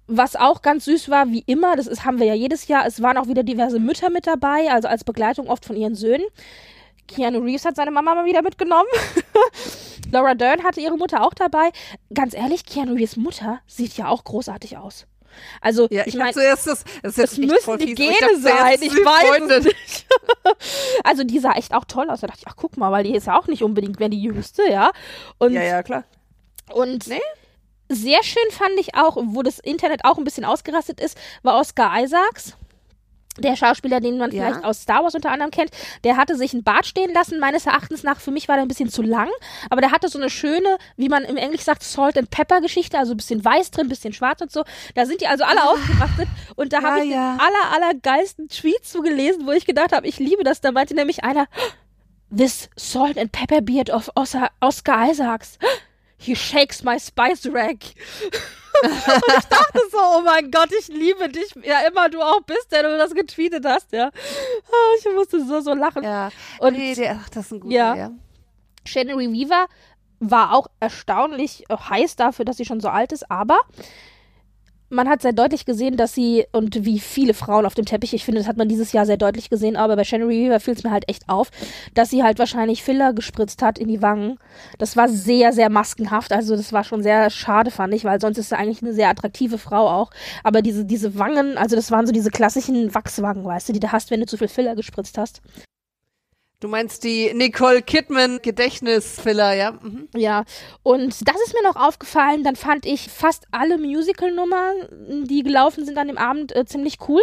Was 0.07 0.37
auch 0.37 0.63
ganz 0.63 0.87
süß 0.87 1.11
war, 1.11 1.29
wie 1.29 1.45
immer, 1.47 1.77
das 1.77 1.87
ist, 1.87 2.07
haben 2.07 2.19
wir 2.19 2.27
ja 2.27 2.33
jedes 2.33 2.67
Jahr, 2.67 2.87
es 2.87 3.03
waren 3.03 3.19
auch 3.19 3.27
wieder 3.29 3.43
diverse 3.43 3.79
Mütter 3.79 4.09
mit 4.09 4.27
dabei, 4.27 4.71
also 4.71 4.89
als 4.89 5.05
Begleitung 5.05 5.49
oft 5.49 5.67
von 5.67 5.77
ihren 5.77 5.95
Söhnen. 5.95 6.27
Keanu 7.09 7.41
Reeves 7.41 7.67
hat 7.67 7.77
seine 7.77 7.91
Mama 7.91 8.15
mal 8.15 8.25
wieder 8.25 8.41
mitgenommen. 8.41 8.89
Laura 10.13 10.35
Dern 10.35 10.65
hatte 10.65 10.81
ihre 10.81 10.97
Mutter 10.97 11.23
auch 11.23 11.35
dabei. 11.35 11.71
Ganz 12.15 12.33
ehrlich, 12.33 12.65
Keanu 12.65 12.95
Reeves 12.95 13.19
Mutter 13.19 13.61
sieht 13.67 13.99
ja 13.99 14.09
auch 14.09 14.25
großartig 14.25 14.79
aus. 14.79 15.07
Also, 15.61 15.89
ja, 15.91 16.03
ich, 16.03 16.09
ich 16.09 16.15
meine, 16.17 16.33
zuerst 16.33 16.67
das, 16.67 16.85
das, 17.03 17.15
das 17.15 17.37
müssen 17.37 17.79
die 17.79 17.95
Gene 17.95 18.15
ich 18.15 18.43
sein. 18.43 18.79
Ich 18.81 18.93
weiß 18.93 19.51
es 19.51 19.65
nicht. 19.65 20.07
also, 21.05 21.25
die 21.25 21.39
sah 21.39 21.53
echt 21.53 21.75
auch 21.75 21.85
toll 21.85 22.11
aus. 22.11 22.21
Da 22.21 22.27
dachte 22.27 22.41
ich, 22.43 22.49
ach, 22.49 22.57
guck 22.57 22.77
mal, 22.77 22.93
weil 22.93 23.05
die 23.05 23.15
ist 23.15 23.27
ja 23.27 23.39
auch 23.39 23.47
nicht 23.47 23.63
unbedingt 23.63 23.99
mehr 23.99 24.09
die 24.09 24.23
jüngste, 24.23 24.69
ja. 24.71 24.93
Und, 25.39 25.53
ja, 25.53 25.63
ja, 25.63 25.83
klar. 25.83 26.05
Und 26.73 27.07
nee? 27.07 27.21
sehr 27.89 28.23
schön 28.23 28.51
fand 28.51 28.79
ich 28.79 28.95
auch, 28.95 29.17
wo 29.17 29.43
das 29.43 29.59
Internet 29.59 30.05
auch 30.05 30.19
ein 30.19 30.25
bisschen 30.25 30.45
ausgerastet 30.45 31.01
ist, 31.01 31.17
war 31.43 31.59
Oscar 31.59 32.03
Isaacs 32.03 32.55
der 33.39 33.57
Schauspieler, 33.57 34.01
den 34.01 34.19
man 34.19 34.31
vielleicht 34.31 34.65
aus 34.65 34.83
Star 34.83 35.03
Wars 35.03 35.15
unter 35.15 35.31
anderem 35.31 35.51
kennt, 35.51 35.71
der 36.05 36.17
hatte 36.17 36.37
sich 36.37 36.53
ein 36.53 36.63
Bart 36.63 36.87
stehen 36.87 37.13
lassen, 37.13 37.39
meines 37.41 37.67
Erachtens 37.67 38.03
nach. 38.03 38.21
Für 38.21 38.31
mich 38.31 38.49
war 38.49 38.57
der 38.57 38.65
ein 38.65 38.69
bisschen 38.69 38.91
zu 38.91 39.03
lang, 39.03 39.29
aber 39.71 39.81
der 39.81 39.93
hatte 39.93 40.09
so 40.09 40.19
eine 40.19 40.31
schöne, 40.31 40.79
wie 40.97 41.09
man 41.09 41.25
im 41.25 41.37
Englisch 41.37 41.63
sagt, 41.63 41.83
Salt 41.83 42.19
and 42.19 42.31
Pepper 42.31 42.61
Geschichte, 42.61 42.99
also 42.99 43.15
ein 43.15 43.17
bisschen 43.17 43.45
weiß 43.45 43.71
drin, 43.71 43.87
ein 43.87 43.89
bisschen 43.89 44.13
schwarz 44.13 44.41
und 44.41 44.53
so. 44.53 44.65
Da 44.95 45.07
sind 45.07 45.21
die 45.21 45.27
also 45.27 45.45
alle 45.45 45.63
ah. 45.63 45.73
ausgerastet 45.73 46.29
und 46.57 46.73
da 46.73 46.81
ja, 46.81 46.83
habe 46.85 47.05
ich 47.05 47.11
ja. 47.11 47.33
den 47.33 47.41
aller, 47.41 47.75
aller 47.75 47.99
geilsten 48.01 48.49
Tweet 48.49 48.85
zugelesen, 48.85 49.47
wo 49.47 49.53
ich 49.53 49.67
gedacht 49.67 49.93
habe, 49.93 50.07
ich 50.07 50.19
liebe 50.19 50.45
das. 50.45 50.61
Da 50.61 50.73
meinte 50.73 50.95
nämlich 50.95 51.25
einer, 51.25 51.47
This 52.37 52.69
Salt 52.77 53.17
and 53.17 53.33
Pepper 53.33 53.63
Beard 53.63 53.91
of 53.91 54.11
Oscar 54.15 55.11
Isaacs. 55.11 55.59
He 56.19 56.35
shakes 56.35 56.83
my 56.83 56.99
spice 56.99 57.47
rack. 57.47 57.95
und 58.83 58.93
ich 59.39 59.45
dachte 59.45 59.81
so, 59.91 59.99
oh 59.99 60.23
mein 60.25 60.51
Gott, 60.51 60.71
ich 60.79 60.89
liebe 60.89 61.29
dich, 61.29 61.55
ja 61.63 61.87
immer 61.89 62.09
du 62.09 62.21
auch 62.21 62.43
bist, 62.43 62.71
der 62.71 62.83
du 62.83 62.97
das 62.97 63.15
getweetet 63.15 63.65
hast, 63.65 63.93
ja. 63.93 64.07
Ah, 64.09 64.95
ich 64.99 65.07
musste 65.15 65.45
so, 65.45 65.61
so 65.61 65.75
lachen. 65.75 66.03
Ja, 66.03 66.31
und 66.61 66.77
nee, 66.77 66.95
der, 66.95 67.21
ach, 67.23 67.29
das 67.29 67.47
ist 67.47 67.53
ein 67.53 67.61
guter, 67.61 67.75
ja. 67.75 67.97
ja. 67.97 68.11
Shannon 68.85 69.19
Weaver 69.33 69.67
war 70.21 70.55
auch 70.55 70.67
erstaunlich 70.81 71.65
heiß 71.71 72.17
dafür, 72.17 72.45
dass 72.45 72.57
sie 72.57 72.65
schon 72.65 72.81
so 72.81 72.89
alt 72.89 73.13
ist, 73.13 73.31
aber 73.31 73.59
man 74.91 75.09
hat 75.09 75.23
sehr 75.23 75.33
deutlich 75.33 75.65
gesehen, 75.65 75.97
dass 75.97 76.15
sie, 76.15 76.47
und 76.53 76.85
wie 76.85 76.99
viele 76.99 77.35
Frauen 77.35 77.67
auf 77.67 77.75
dem 77.75 77.85
Teppich, 77.85 78.15
ich 78.15 78.25
finde, 78.25 78.41
das 78.41 78.49
hat 78.49 78.57
man 78.57 78.69
dieses 78.69 78.93
Jahr 78.93 79.07
sehr 79.07 79.17
deutlich 79.17 79.51
gesehen, 79.51 79.77
aber 79.77 79.97
bei 79.97 80.05
Shannon 80.05 80.29
Weaver 80.29 80.61
fiel 80.61 80.75
es 80.75 80.85
mir 80.85 80.91
halt 80.91 81.09
echt 81.09 81.29
auf, 81.29 81.51
dass 81.95 82.11
sie 82.11 82.23
halt 82.23 82.39
wahrscheinlich 82.39 82.83
Filler 82.83 83.13
gespritzt 83.13 83.63
hat 83.63 83.79
in 83.79 83.89
die 83.89 84.03
Wangen. 84.03 84.39
Das 84.79 84.97
war 84.97 85.09
sehr, 85.09 85.53
sehr 85.53 85.71
maskenhaft, 85.71 86.33
also 86.33 86.57
das 86.57 86.73
war 86.73 86.85
schon 86.85 87.03
sehr 87.03 87.31
schade, 87.31 87.71
fand 87.71 87.95
ich, 87.95 88.05
weil 88.05 88.21
sonst 88.21 88.39
ist 88.39 88.49
sie 88.49 88.57
eigentlich 88.57 88.83
eine 88.83 88.93
sehr 88.93 89.11
attraktive 89.11 89.59
Frau 89.59 89.89
auch. 89.89 90.11
Aber 90.43 90.63
diese, 90.63 90.85
diese 90.85 91.19
Wangen, 91.19 91.59
also 91.59 91.77
das 91.77 91.91
waren 91.91 92.07
so 92.07 92.13
diese 92.13 92.31
klassischen 92.31 92.95
Wachswangen, 92.95 93.45
weißt 93.45 93.69
du, 93.69 93.73
die 93.73 93.81
du 93.81 93.93
hast, 93.93 94.11
wenn 94.11 94.21
du 94.21 94.27
zu 94.27 94.37
viel 94.37 94.49
Filler 94.49 94.75
gespritzt 94.75 95.19
hast. 95.19 95.43
Du 96.61 96.67
meinst 96.67 97.05
die 97.05 97.33
Nicole 97.35 97.83
Kidman 97.83 98.41
Gedächtnisfiller, 98.43 99.55
ja? 99.55 99.73
Mhm. 99.73 100.09
Ja, 100.17 100.45
und 100.83 101.15
das 101.29 101.37
ist 101.47 101.55
mir 101.55 101.63
noch 101.63 101.77
aufgefallen. 101.77 102.43
Dann 102.43 102.57
fand 102.57 102.85
ich 102.85 103.09
fast 103.09 103.45
alle 103.53 103.79
Musical-Nummern, 103.79 105.25
die 105.29 105.45
gelaufen 105.45 105.85
sind 105.85 105.97
an 105.99 106.09
dem 106.09 106.19
Abend, 106.19 106.57
äh, 106.57 106.65
ziemlich 106.65 106.99
cool. 107.09 107.23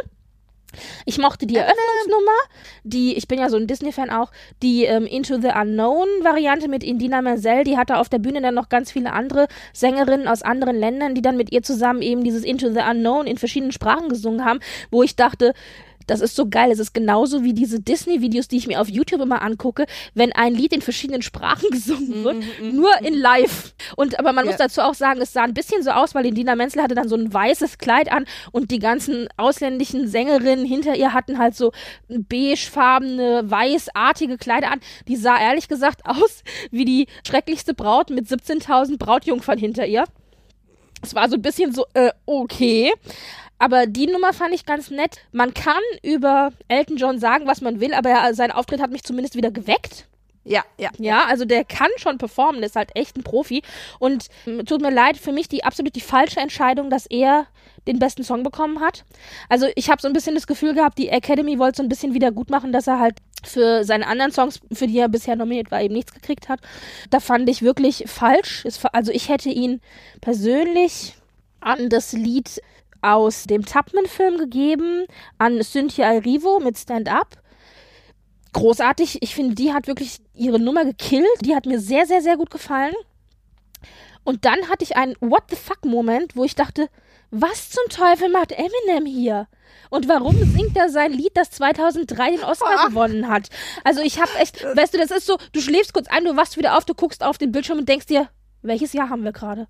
Ich 1.06 1.18
mochte 1.18 1.48
die 1.48 1.56
Eröffnungsnummer, 1.56 2.38
die, 2.84 3.16
ich 3.16 3.28
bin 3.28 3.40
ja 3.40 3.50
so 3.50 3.58
ein 3.58 3.68
Disney-Fan 3.68 4.10
auch, 4.10 4.32
die 4.62 4.86
ähm, 4.86 5.06
Into 5.06 5.40
the 5.40 5.50
Unknown-Variante 5.50 6.68
mit 6.68 6.84
Indina 6.84 7.22
Menzel, 7.22 7.64
die 7.64 7.78
hatte 7.78 7.98
auf 7.98 8.10
der 8.10 8.20
Bühne 8.20 8.42
dann 8.42 8.56
noch 8.56 8.70
ganz 8.70 8.92
viele 8.92 9.14
andere 9.14 9.48
Sängerinnen 9.74 10.28
aus 10.28 10.42
anderen 10.42 10.78
Ländern, 10.78 11.16
die 11.16 11.22
dann 11.22 11.38
mit 11.38 11.52
ihr 11.52 11.64
zusammen 11.64 12.02
eben 12.02 12.24
dieses 12.24 12.44
Into 12.44 12.72
the 12.72 12.82
Unknown 12.90 13.28
in 13.28 13.38
verschiedenen 13.38 13.72
Sprachen 13.72 14.10
gesungen 14.10 14.44
haben, 14.44 14.60
wo 14.92 15.04
ich 15.04 15.16
dachte, 15.16 15.54
Das 16.08 16.22
ist 16.22 16.36
so 16.36 16.48
geil. 16.50 16.72
Es 16.72 16.80
ist 16.80 16.94
genauso 16.94 17.44
wie 17.44 17.54
diese 17.54 17.80
Disney-Videos, 17.80 18.48
die 18.48 18.58
ich 18.58 18.68
mir 18.68 18.80
auf 18.82 18.90
YouTube 18.90 19.22
immer 19.22 19.42
angucke, 19.42 19.86
wenn 20.14 20.32
ein 20.34 20.54
Lied 20.54 20.74
in 20.74 20.82
verschiedenen 20.82 21.22
Sprachen 21.22 21.70
gesungen 21.72 22.24
wird, 22.24 22.36
Mhm, 22.62 22.76
nur 22.76 22.92
in 23.02 23.14
live. 23.16 23.74
Und 23.96 24.20
aber 24.20 24.34
man 24.34 24.46
muss 24.46 24.54
Ja. 24.60 24.66
dazu 24.66 24.82
auch 24.82 24.94
sagen, 24.94 25.22
es 25.22 25.34
sah 25.34 25.44
ein 25.44 25.54
bisschen 25.54 25.82
so 25.84 25.92
aus, 25.92 26.14
weil 26.16 26.24
die 26.24 26.32
Dina 26.32 26.56
Menzel 26.56 26.82
hatte 26.84 26.96
dann 26.96 27.08
so 27.10 27.16
ein 27.16 27.34
weißes 27.34 27.78
Kleid 27.78 28.12
an 28.12 28.26
und 28.52 28.72
die 28.72 28.80
ganzen 28.80 29.28
ausländischen 29.38 30.08
Sängerinnen 30.08 30.66
hinter 30.66 30.96
ihr 30.96 31.14
hatten 31.14 31.38
halt 31.40 31.56
so 31.56 31.72
beigefarbene, 32.10 33.44
weißartige 33.50 34.38
Kleider 34.38 34.72
an. 34.72 34.80
Die 35.08 35.16
sah 35.16 35.40
ehrlich 35.40 35.68
gesagt 35.68 36.02
aus 36.06 36.44
wie 36.72 36.86
die 36.86 37.08
schrecklichste 37.28 37.74
Braut 37.74 38.10
mit 38.10 38.28
17.000 38.28 38.98
Brautjungfern 38.98 39.58
hinter 39.58 39.86
ihr. 39.86 40.06
Es 41.02 41.14
war 41.14 41.30
so 41.30 41.36
ein 41.36 41.42
bisschen 41.42 41.72
so, 41.74 41.86
äh, 41.94 42.12
okay. 42.26 42.92
Aber 43.58 43.88
die 43.88 44.08
Nummer 44.08 44.34
fand 44.34 44.54
ich 44.54 44.66
ganz 44.66 44.92
nett. 44.92 45.20
Man 45.32 45.54
kann 45.54 45.82
über 46.04 46.52
Elton 46.68 46.98
John 46.98 47.20
sagen, 47.20 47.48
was 47.48 47.62
man 47.62 47.80
will, 47.80 47.94
aber 47.94 48.10
er, 48.10 48.34
sein 48.34 48.52
Auftritt 48.52 48.82
hat 48.82 48.92
mich 48.92 49.04
zumindest 49.04 49.36
wieder 49.36 49.52
geweckt. 49.52 50.08
Ja, 50.48 50.64
ja. 50.78 50.92
Ja, 51.00 51.26
also 51.26 51.44
der 51.44 51.66
kann 51.66 51.90
schon 51.98 52.20
performen, 52.20 52.62
ist 52.62 52.76
halt 52.76 52.96
echt 52.96 53.18
ein 53.18 53.24
Profi. 53.24 53.64
Und 53.98 54.28
ähm, 54.46 54.64
tut 54.66 54.82
mir 54.82 54.92
leid, 54.92 55.18
für 55.18 55.32
mich 55.32 55.48
die 55.48 55.64
absolut 55.64 55.96
die 55.96 56.02
falsche 56.02 56.40
Entscheidung, 56.40 56.92
dass 56.92 57.08
er 57.08 57.48
den 57.88 57.98
besten 57.98 58.24
Song 58.24 58.44
bekommen 58.44 58.80
hat. 58.80 59.06
Also 59.50 59.68
ich 59.76 59.90
habe 59.90 60.02
so 60.02 60.08
ein 60.08 60.14
bisschen 60.14 60.36
das 60.36 60.48
Gefühl 60.48 60.76
gehabt, 60.76 61.00
die 61.00 61.10
Academy 61.10 61.58
wollte 61.58 61.78
so 61.78 61.84
ein 61.84 61.90
bisschen 61.90 62.14
wieder 62.14 62.32
gut 62.32 62.52
machen, 62.52 62.72
dass 62.72 62.88
er 62.88 63.00
halt 63.00 63.18
für 63.44 63.84
seine 63.84 64.08
anderen 64.08 64.32
Songs, 64.32 64.60
für 64.72 64.88
die 64.88 65.00
er 65.00 65.10
bisher 65.10 65.36
nominiert 65.36 65.72
war, 65.72 65.82
eben 65.82 65.94
nichts 65.94 66.14
gekriegt 66.14 66.48
hat. 66.48 66.60
Da 67.10 67.20
fand 67.20 67.50
ich 67.50 67.64
wirklich 67.64 68.04
falsch. 68.08 68.66
Also 68.92 69.12
ich 69.12 69.30
hätte 69.30 69.50
ihn 69.50 69.82
persönlich 70.22 71.16
an 71.60 71.90
das 71.90 72.14
Lied 72.14 72.62
aus 73.14 73.44
dem 73.44 73.66
Tubman-Film 73.66 74.38
gegeben, 74.38 75.06
an 75.38 75.62
Cynthia 75.62 76.14
Erivo 76.14 76.60
mit 76.60 76.78
Stand 76.78 77.10
Up 77.10 77.38
großartig. 78.56 79.22
Ich 79.22 79.36
finde, 79.36 79.54
die 79.54 79.74
hat 79.74 79.88
wirklich 79.88 80.20
ihre 80.34 80.60
Nummer 80.60 80.86
gekillt. 80.86 81.28
Die 81.42 81.56
hat 81.56 81.66
mir 81.66 81.80
sehr, 81.80 82.06
sehr, 82.06 82.22
sehr 82.22 82.38
gut 82.38 82.50
gefallen. 82.50 82.96
Und 84.24 84.46
dann 84.46 84.70
hatte 84.70 84.84
ich 84.84 84.96
einen 84.96 85.16
What 85.20 85.44
the 85.50 85.56
fuck 85.56 85.86
Moment, 85.86 86.36
wo 86.36 86.46
ich 86.46 86.56
dachte, 86.56 86.90
was 87.32 87.70
zum 87.70 87.84
Teufel 87.90 88.30
macht 88.30 88.54
Eminem 88.54 89.06
hier? 89.06 89.48
Und 89.90 90.08
warum 90.08 90.36
singt 90.56 90.76
er 90.78 90.90
sein 90.90 91.12
Lied, 91.12 91.32
das 91.36 91.52
2003 91.52 92.32
den 92.32 92.44
Oscar 92.44 92.88
gewonnen 92.88 93.28
hat? 93.28 93.50
Also 93.84 94.02
ich 94.02 94.20
habe 94.20 94.32
echt, 94.40 94.64
weißt 94.64 94.94
du, 94.94 94.98
das 94.98 95.12
ist 95.12 95.28
so, 95.28 95.38
du 95.52 95.62
schläfst 95.62 95.94
kurz 95.94 96.08
ein, 96.08 96.24
du 96.24 96.36
wachst 96.36 96.58
wieder 96.58 96.78
auf, 96.78 96.86
du 96.86 96.94
guckst 96.94 97.24
auf 97.24 97.38
den 97.38 97.52
Bildschirm 97.52 97.80
und 97.80 97.90
denkst 97.90 98.08
dir, 98.08 98.30
welches 98.62 98.94
Jahr 98.94 99.10
haben 99.10 99.24
wir 99.24 99.32
gerade? 99.32 99.68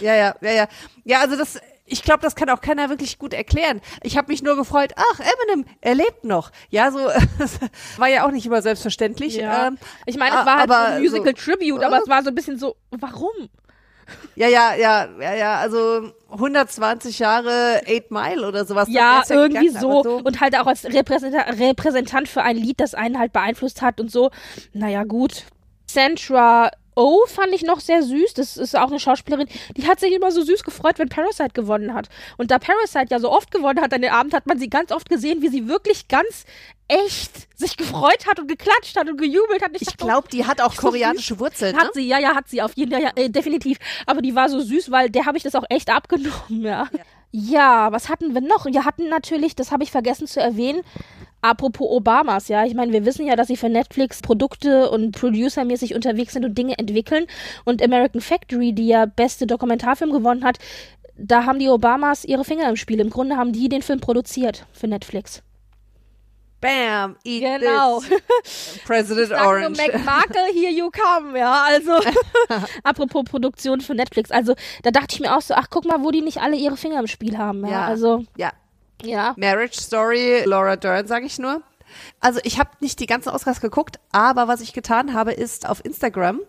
Ja, 0.00 0.14
ja, 0.14 0.34
ja, 0.40 0.50
ja. 0.52 0.68
Ja, 1.04 1.20
also 1.20 1.36
das, 1.36 1.58
ich 1.86 2.02
glaube, 2.02 2.20
das 2.20 2.34
kann 2.34 2.50
auch 2.50 2.60
keiner 2.60 2.88
wirklich 2.90 3.18
gut 3.18 3.32
erklären. 3.32 3.80
Ich 4.02 4.16
habe 4.16 4.30
mich 4.32 4.42
nur 4.42 4.56
gefreut, 4.56 4.92
ach, 4.96 5.20
Eminem, 5.20 5.66
er 5.80 5.94
lebt 5.94 6.24
noch. 6.24 6.50
Ja, 6.68 6.90
so, 6.90 6.98
war 7.96 8.08
ja 8.08 8.26
auch 8.26 8.30
nicht 8.32 8.44
immer 8.46 8.62
selbstverständlich. 8.62 9.38
Ähm, 9.40 9.78
ich 10.04 10.16
meine, 10.16 10.36
es 10.40 10.46
war 10.46 10.58
halt 10.58 10.68
so 10.70 10.74
ein 10.76 11.00
Musical 11.02 11.34
so- 11.36 11.52
Tribute, 11.52 11.82
aber 11.82 12.00
es 12.02 12.08
war 12.08 12.22
so 12.22 12.28
ein 12.30 12.34
bisschen 12.34 12.58
so, 12.58 12.76
warum? 12.90 13.48
Ja, 14.36 14.48
ja, 14.48 14.74
ja, 14.74 15.08
ja, 15.20 15.34
ja, 15.34 15.56
also 15.56 16.12
120 16.30 17.18
Jahre 17.18 17.80
Eight 17.86 18.10
Mile 18.10 18.46
oder 18.46 18.64
sowas. 18.64 18.88
Ja, 18.88 19.18
wär's 19.18 19.30
irgendwie 19.30 19.66
gegangen, 19.66 19.80
so. 19.80 20.00
aber 20.00 20.26
Und 20.26 20.40
halt 20.40 20.56
auch 20.56 20.66
als 20.66 20.84
Repräsentant, 20.84 21.58
Repräsentant 21.58 22.28
für 22.28 22.42
ein 22.42 22.56
Lied, 22.56 22.78
das 22.78 22.94
einen 22.94 23.18
halt 23.18 23.32
beeinflusst 23.32 23.82
hat 23.82 24.00
und 24.00 24.10
so. 24.10 24.30
Naja, 24.72 25.02
gut. 25.04 25.44
Sandra 25.90 26.70
Oh 26.96 27.26
fand 27.26 27.52
ich 27.52 27.62
noch 27.62 27.80
sehr 27.80 28.02
süß. 28.02 28.32
Das 28.34 28.56
ist 28.56 28.74
auch 28.74 28.88
eine 28.88 28.98
Schauspielerin. 28.98 29.48
Die 29.76 29.86
hat 29.86 30.00
sich 30.00 30.12
immer 30.12 30.32
so 30.32 30.42
süß 30.42 30.64
gefreut, 30.64 30.98
wenn 30.98 31.10
Parasite 31.10 31.50
gewonnen 31.52 31.92
hat. 31.92 32.08
Und 32.38 32.50
da 32.50 32.58
Parasite 32.58 33.08
ja 33.10 33.20
so 33.20 33.30
oft 33.30 33.50
gewonnen 33.50 33.82
hat 33.82 33.92
an 33.92 34.00
den 34.00 34.10
Abend, 34.10 34.32
hat 34.32 34.46
man 34.46 34.58
sie 34.58 34.70
ganz 34.70 34.90
oft 34.90 35.10
gesehen, 35.10 35.42
wie 35.42 35.48
sie 35.48 35.68
wirklich 35.68 36.08
ganz 36.08 36.46
echt 36.88 37.48
sich 37.58 37.76
gefreut 37.76 38.26
hat 38.26 38.38
und 38.38 38.48
geklatscht 38.48 38.96
hat 38.96 39.10
und 39.10 39.18
gejubelt 39.18 39.62
hat. 39.62 39.72
Ich 39.74 39.86
dachte, 39.86 40.04
glaube, 40.04 40.28
die 40.28 40.46
hat 40.46 40.62
auch 40.62 40.72
so 40.72 40.80
koreanische 40.80 41.38
Wurzeln. 41.38 41.76
Ne? 41.76 41.82
hat 41.82 41.94
sie, 41.94 42.06
ja, 42.06 42.18
ja, 42.18 42.34
hat 42.34 42.48
sie 42.48 42.62
auf 42.62 42.72
jeden 42.76 42.92
Fall, 42.92 43.02
ja, 43.02 43.10
äh, 43.14 43.28
definitiv. 43.28 43.78
Aber 44.06 44.22
die 44.22 44.34
war 44.34 44.48
so 44.48 44.60
süß, 44.60 44.90
weil 44.90 45.10
der 45.10 45.26
habe 45.26 45.36
ich 45.36 45.42
das 45.42 45.54
auch 45.54 45.64
echt 45.68 45.90
abgenommen, 45.90 46.62
ja. 46.62 46.88
ja. 47.30 47.92
was 47.92 48.08
hatten 48.08 48.34
wir 48.34 48.40
noch? 48.40 48.66
Wir 48.66 48.84
hatten 48.86 49.08
natürlich, 49.08 49.54
das 49.54 49.70
habe 49.70 49.82
ich 49.82 49.90
vergessen 49.90 50.26
zu 50.26 50.40
erwähnen, 50.40 50.82
apropos 51.42 51.88
Obamas, 51.90 52.48
ja. 52.48 52.64
Ich 52.64 52.74
meine, 52.74 52.92
wir 52.92 53.04
wissen 53.04 53.26
ja, 53.26 53.36
dass 53.36 53.48
sie 53.48 53.56
für 53.56 53.68
Netflix 53.68 54.20
Produkte 54.22 54.90
und 54.90 55.12
Producermäßig 55.12 55.94
unterwegs 55.94 56.32
sind 56.32 56.44
und 56.44 56.56
Dinge 56.56 56.78
entwickeln. 56.78 57.26
Und 57.64 57.82
American 57.82 58.20
Factory, 58.20 58.72
die 58.72 58.88
ja 58.88 59.06
beste 59.06 59.46
Dokumentarfilm 59.46 60.12
gewonnen 60.12 60.44
hat, 60.44 60.58
da 61.16 61.44
haben 61.46 61.58
die 61.58 61.68
Obamas 61.68 62.24
ihre 62.24 62.44
Finger 62.44 62.68
im 62.68 62.76
Spiel. 62.76 63.00
Im 63.00 63.10
Grunde 63.10 63.36
haben 63.36 63.52
die 63.52 63.68
den 63.68 63.82
Film 63.82 64.00
produziert 64.00 64.66
für 64.72 64.86
Netflix. 64.88 65.42
Bam, 66.60 67.16
eat 67.24 67.42
Genau. 67.42 68.00
this. 68.00 68.80
President 68.86 69.28
Sag 69.28 69.38
nur 69.42 69.46
Orange. 69.48 69.78
McMarkle, 69.78 70.46
here 70.54 70.72
you 70.72 70.90
come, 70.90 71.38
ja, 71.38 71.64
also 71.68 71.92
apropos 72.82 73.24
Produktion 73.24 73.82
für 73.82 73.94
Netflix, 73.94 74.30
also 74.30 74.54
da 74.82 74.90
dachte 74.90 75.08
ich 75.14 75.20
mir 75.20 75.36
auch 75.36 75.42
so, 75.42 75.52
ach 75.54 75.66
guck 75.68 75.84
mal, 75.84 76.02
wo 76.02 76.10
die 76.10 76.22
nicht 76.22 76.38
alle 76.40 76.56
ihre 76.56 76.78
Finger 76.78 76.98
im 76.98 77.06
Spiel 77.08 77.36
haben, 77.36 77.62
ja, 77.66 77.70
Ja. 77.72 77.86
also 77.86 78.24
Ja, 78.38 78.52
ja. 79.02 79.34
Marriage 79.36 79.80
Story, 79.80 80.42
Laura 80.44 80.76
Dern, 80.76 81.06
sage 81.06 81.26
ich 81.26 81.38
nur. 81.38 81.62
Also 82.20 82.40
ich 82.42 82.58
habe 82.58 82.70
nicht 82.80 83.00
die 83.00 83.06
ganzen 83.06 83.30
Oscars 83.30 83.60
geguckt, 83.60 83.98
aber 84.12 84.48
was 84.48 84.60
ich 84.60 84.72
getan 84.72 85.14
habe, 85.14 85.32
ist 85.32 85.68
auf 85.68 85.84
Instagram 85.84 86.40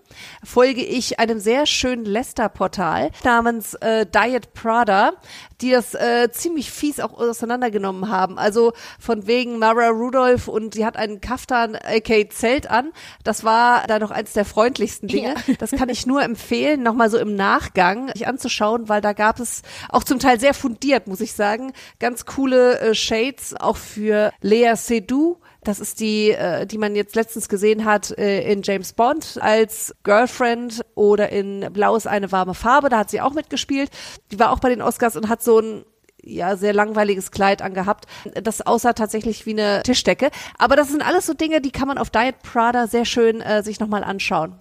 folge 0.44 0.84
ich 0.84 1.20
einem 1.20 1.40
sehr 1.40 1.66
schönen 1.66 2.06
Lester-Portal 2.06 3.12
namens 3.24 3.74
äh, 3.76 4.06
Diet 4.06 4.54
Prada, 4.54 5.14
die 5.62 5.72
das 5.72 5.94
äh, 5.96 6.30
ziemlich 6.32 6.72
fies 6.72 7.00
auch 7.00 7.14
auseinandergenommen 7.14 8.10
haben. 8.10 8.38
Also 8.38 8.74
von 9.00 9.28
wegen 9.28 9.60
Mara 9.60 9.90
Rudolph 9.90 10.48
und 10.48 10.74
sie 10.74 10.86
hat 10.86 10.98
einen 10.98 11.22
Kaftan, 11.22 11.76
aka 11.76 12.30
Zelt 12.30 12.70
an. 12.70 12.92
Das 13.24 13.44
war 13.44 13.86
da 13.88 14.00
noch 14.00 14.12
eins 14.12 14.34
der 14.34 14.46
freundlichsten 14.46 15.08
Dinge. 15.08 15.36
Das 15.60 15.72
kann 15.72 15.90
ich 15.90 16.06
nur 16.06 16.22
empfehlen, 16.22 16.84
nochmal 16.84 17.10
so 17.10 17.18
im 17.18 17.36
Nachgang 17.36 18.10
sich 18.14 18.28
anzuschauen, 18.28 18.90
weil 18.90 19.02
da 19.02 19.14
gab 19.14 19.40
es 19.40 19.62
auch 19.90 20.04
zum 20.04 20.20
Teil 20.20 20.40
sehr 20.40 20.54
fundiert, 20.54 21.08
muss 21.08 21.22
ich 21.22 21.34
sagen, 21.34 21.74
ganz 22.00 22.26
coole 22.26 22.80
äh, 22.80 22.96
Shades 22.96 23.56
auch 23.56 23.78
für 23.78 24.32
Lea 24.42 24.74
Seydoux. 24.76 25.38
Das 25.68 25.82
ist 25.82 26.00
die, 26.00 26.32
äh, 26.32 26.66
die 26.66 26.78
man 26.78 26.96
jetzt 26.96 27.14
letztens 27.16 27.50
gesehen 27.50 27.84
hat 27.84 28.18
äh, 28.18 28.50
in 28.50 28.62
James 28.64 28.94
Bond 28.94 29.38
als 29.42 29.94
Girlfriend 30.04 30.82
oder 30.96 31.30
in 31.30 31.68
Blau 31.74 31.98
ist 31.98 32.08
eine 32.08 32.32
warme 32.32 32.54
Farbe. 32.54 32.88
Da 32.88 33.00
hat 33.00 33.10
sie 33.10 33.20
auch 33.20 33.34
mitgespielt. 33.34 33.90
Die 34.32 34.40
war 34.40 34.52
auch 34.54 34.60
bei 34.60 34.70
den 34.70 34.82
Oscars 34.82 35.18
und 35.18 35.28
hat 35.28 35.44
so 35.44 35.60
ein 35.60 35.84
ja, 36.24 36.56
sehr 36.56 36.72
langweiliges 36.72 37.32
Kleid 37.32 37.62
angehabt. 37.62 38.06
Das 38.42 38.66
aussah 38.66 38.94
tatsächlich 38.94 39.46
wie 39.46 39.52
eine 39.52 39.84
Tischdecke. 39.84 40.30
Aber 40.58 40.78
das 40.78 40.88
sind 40.88 41.06
alles 41.06 41.26
so 41.26 41.34
Dinge, 41.34 41.60
die 41.60 41.72
kann 41.72 41.90
man 41.90 41.98
auf 41.98 42.12
Diet 42.12 42.42
Prada 42.44 42.88
sehr 42.88 43.04
schön 43.04 43.42
äh, 43.42 43.62
sich 43.62 43.82
nochmal 43.82 44.06
anschauen. 44.06 44.58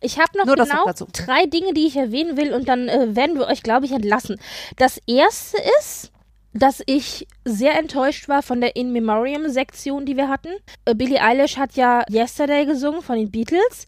Ich 0.00 0.18
habe 0.18 0.38
noch 0.38 0.46
Nur 0.46 0.56
genau 0.56 0.84
drei 1.12 1.44
Dinge, 1.44 1.74
die 1.74 1.86
ich 1.86 1.96
erwähnen 1.96 2.38
will 2.38 2.54
und 2.54 2.70
dann 2.70 2.88
äh, 2.88 3.14
werden 3.14 3.38
wir 3.38 3.48
euch, 3.48 3.62
glaube 3.62 3.84
ich, 3.84 3.92
entlassen. 3.92 4.40
Das 4.78 4.98
erste 5.06 5.58
ist, 5.78 6.10
dass 6.54 6.82
ich 6.86 7.26
sehr 7.44 7.78
enttäuscht 7.78 8.28
war 8.28 8.42
von 8.42 8.60
der 8.60 8.76
In 8.76 8.92
Memoriam 8.92 9.48
Sektion, 9.48 10.04
die 10.04 10.16
wir 10.16 10.28
hatten. 10.28 10.50
Äh, 10.84 10.94
Billie 10.94 11.20
Eilish 11.20 11.56
hat 11.56 11.74
ja 11.74 12.04
Yesterday 12.10 12.66
gesungen 12.66 13.02
von 13.02 13.16
den 13.16 13.30
Beatles, 13.30 13.86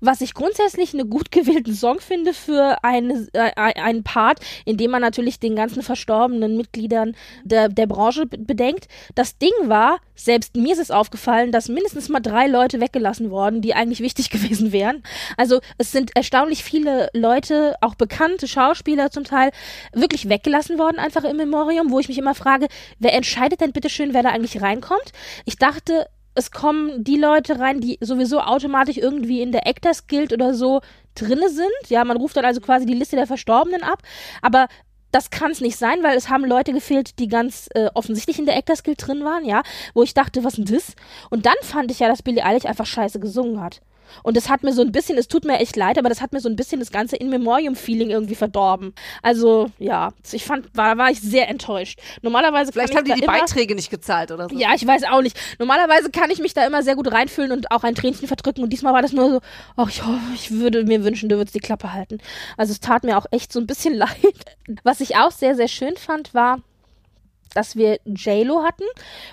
was 0.00 0.20
ich 0.20 0.32
grundsätzlich 0.34 0.94
einen 0.94 1.10
gut 1.10 1.30
gewählten 1.30 1.74
Song 1.74 2.00
finde 2.00 2.32
für 2.32 2.78
eine, 2.82 3.26
äh, 3.32 3.50
einen 3.54 4.04
Part, 4.04 4.40
in 4.64 4.76
dem 4.76 4.90
man 4.90 5.02
natürlich 5.02 5.38
den 5.40 5.56
ganzen 5.56 5.82
verstorbenen 5.82 6.56
Mitgliedern 6.56 7.16
der, 7.44 7.68
der 7.68 7.86
Branche 7.86 8.26
be- 8.26 8.38
bedenkt. 8.38 8.88
Das 9.14 9.36
Ding 9.38 9.52
war, 9.64 9.98
selbst 10.14 10.56
mir 10.56 10.72
ist 10.72 10.80
es 10.80 10.90
aufgefallen, 10.90 11.52
dass 11.52 11.68
mindestens 11.68 12.08
mal 12.08 12.20
drei 12.20 12.46
Leute 12.46 12.80
weggelassen 12.80 13.30
worden, 13.30 13.60
die 13.60 13.74
eigentlich 13.74 14.00
wichtig 14.00 14.30
gewesen 14.34 14.72
wären. 14.72 15.02
Also 15.36 15.60
es 15.78 15.92
sind 15.92 16.16
erstaunlich 16.16 16.64
viele 16.64 17.08
Leute, 17.12 17.74
auch 17.80 17.94
bekannte 17.94 18.48
Schauspieler 18.48 19.10
zum 19.10 19.24
Teil, 19.24 19.50
wirklich 19.92 20.28
weggelassen 20.28 20.78
worden, 20.78 20.98
einfach 20.98 21.24
im 21.24 21.36
Memorium, 21.36 21.90
wo 21.90 21.98
ich 21.98 22.08
mich 22.08 22.18
immer 22.18 22.34
frage, 22.34 22.68
wer 22.98 23.14
entscheidet 23.14 23.60
denn 23.60 23.72
bitte 23.72 23.88
schön, 23.88 24.14
wer 24.14 24.22
da 24.22 24.30
eigentlich 24.30 24.62
reinkommt? 24.62 25.12
Ich 25.44 25.56
dachte, 25.56 26.08
es 26.34 26.50
kommen 26.50 27.04
die 27.04 27.16
Leute 27.16 27.60
rein, 27.60 27.80
die 27.80 27.98
sowieso 28.00 28.40
automatisch 28.40 28.96
irgendwie 28.96 29.40
in 29.40 29.52
der 29.52 29.66
Actors 29.66 30.06
Guild 30.08 30.32
oder 30.32 30.54
so 30.54 30.80
drinne 31.14 31.48
sind. 31.48 31.68
Ja, 31.88 32.04
man 32.04 32.16
ruft 32.16 32.36
dann 32.36 32.44
also 32.44 32.60
quasi 32.60 32.86
die 32.86 32.94
Liste 32.94 33.16
der 33.16 33.28
Verstorbenen 33.28 33.84
ab. 33.84 34.02
Aber 34.42 34.66
das 35.14 35.30
kann 35.30 35.52
es 35.52 35.60
nicht 35.60 35.78
sein, 35.78 36.02
weil 36.02 36.16
es 36.16 36.28
haben 36.28 36.44
Leute 36.44 36.72
gefehlt, 36.72 37.20
die 37.20 37.28
ganz 37.28 37.68
äh, 37.74 37.88
offensichtlich 37.94 38.40
in 38.40 38.46
der 38.46 38.56
Actors 38.56 38.82
Guild 38.82 39.06
drin 39.06 39.24
waren, 39.24 39.44
ja, 39.44 39.62
wo 39.94 40.02
ich 40.02 40.12
dachte, 40.12 40.42
was 40.42 40.54
denn 40.54 40.64
das? 40.64 40.94
Und 41.30 41.46
dann 41.46 41.54
fand 41.62 41.92
ich 41.92 42.00
ja, 42.00 42.08
dass 42.08 42.22
Billie 42.22 42.44
Eilish 42.44 42.66
einfach 42.66 42.86
scheiße 42.86 43.20
gesungen 43.20 43.60
hat. 43.60 43.80
Und 44.22 44.36
das 44.36 44.48
hat 44.48 44.62
mir 44.62 44.72
so 44.72 44.82
ein 44.82 44.92
bisschen, 44.92 45.18
es 45.18 45.28
tut 45.28 45.44
mir 45.44 45.58
echt 45.58 45.76
leid, 45.76 45.98
aber 45.98 46.08
das 46.08 46.20
hat 46.20 46.32
mir 46.32 46.40
so 46.40 46.48
ein 46.48 46.56
bisschen 46.56 46.80
das 46.80 46.90
ganze 46.90 47.16
In-Memoriam-Feeling 47.16 48.10
irgendwie 48.10 48.34
verdorben. 48.34 48.94
Also, 49.22 49.70
ja, 49.78 50.12
ich 50.32 50.44
fand, 50.44 50.74
war, 50.76 50.96
war 50.96 51.10
ich 51.10 51.20
sehr 51.20 51.48
enttäuscht. 51.48 52.00
Normalerweise 52.22 52.72
Vielleicht 52.72 52.96
haben 52.96 53.04
die 53.04 53.14
die 53.14 53.26
Beiträge 53.26 53.74
nicht 53.74 53.90
gezahlt 53.90 54.30
oder 54.30 54.48
so. 54.48 54.56
ja, 54.56 54.74
ich 54.74 54.86
weiß 54.86 55.04
auch 55.04 55.22
nicht. 55.22 55.38
Normalerweise 55.58 56.10
kann 56.10 56.30
ich 56.30 56.38
mich 56.38 56.54
da 56.54 56.66
immer 56.66 56.82
sehr 56.82 56.96
gut 56.96 57.10
reinfühlen 57.12 57.52
und 57.52 57.70
auch 57.70 57.84
ein 57.84 57.94
Tränchen 57.94 58.28
verdrücken. 58.28 58.62
Und 58.62 58.70
diesmal 58.70 58.92
war 58.92 59.02
das 59.02 59.12
nur 59.12 59.30
so, 59.30 59.40
ach, 59.76 59.88
ich, 59.88 60.04
hoffe, 60.04 60.18
ich 60.34 60.50
würde 60.50 60.84
mir 60.84 61.04
wünschen, 61.04 61.28
du 61.28 61.36
würdest 61.36 61.54
die 61.54 61.60
Klappe 61.60 61.92
halten. 61.92 62.18
Also 62.56 62.72
es 62.72 62.80
tat 62.80 63.04
mir 63.04 63.16
auch 63.18 63.26
echt 63.30 63.52
so 63.52 63.60
ein 63.60 63.66
bisschen 63.66 63.94
leid. 63.94 64.10
Was 64.82 65.00
ich 65.00 65.16
auch 65.16 65.30
sehr, 65.30 65.54
sehr 65.54 65.68
schön 65.68 65.96
fand, 65.96 66.34
war, 66.34 66.60
dass 67.54 67.76
wir 67.76 67.98
JLo 68.04 68.62
hatten. 68.62 68.84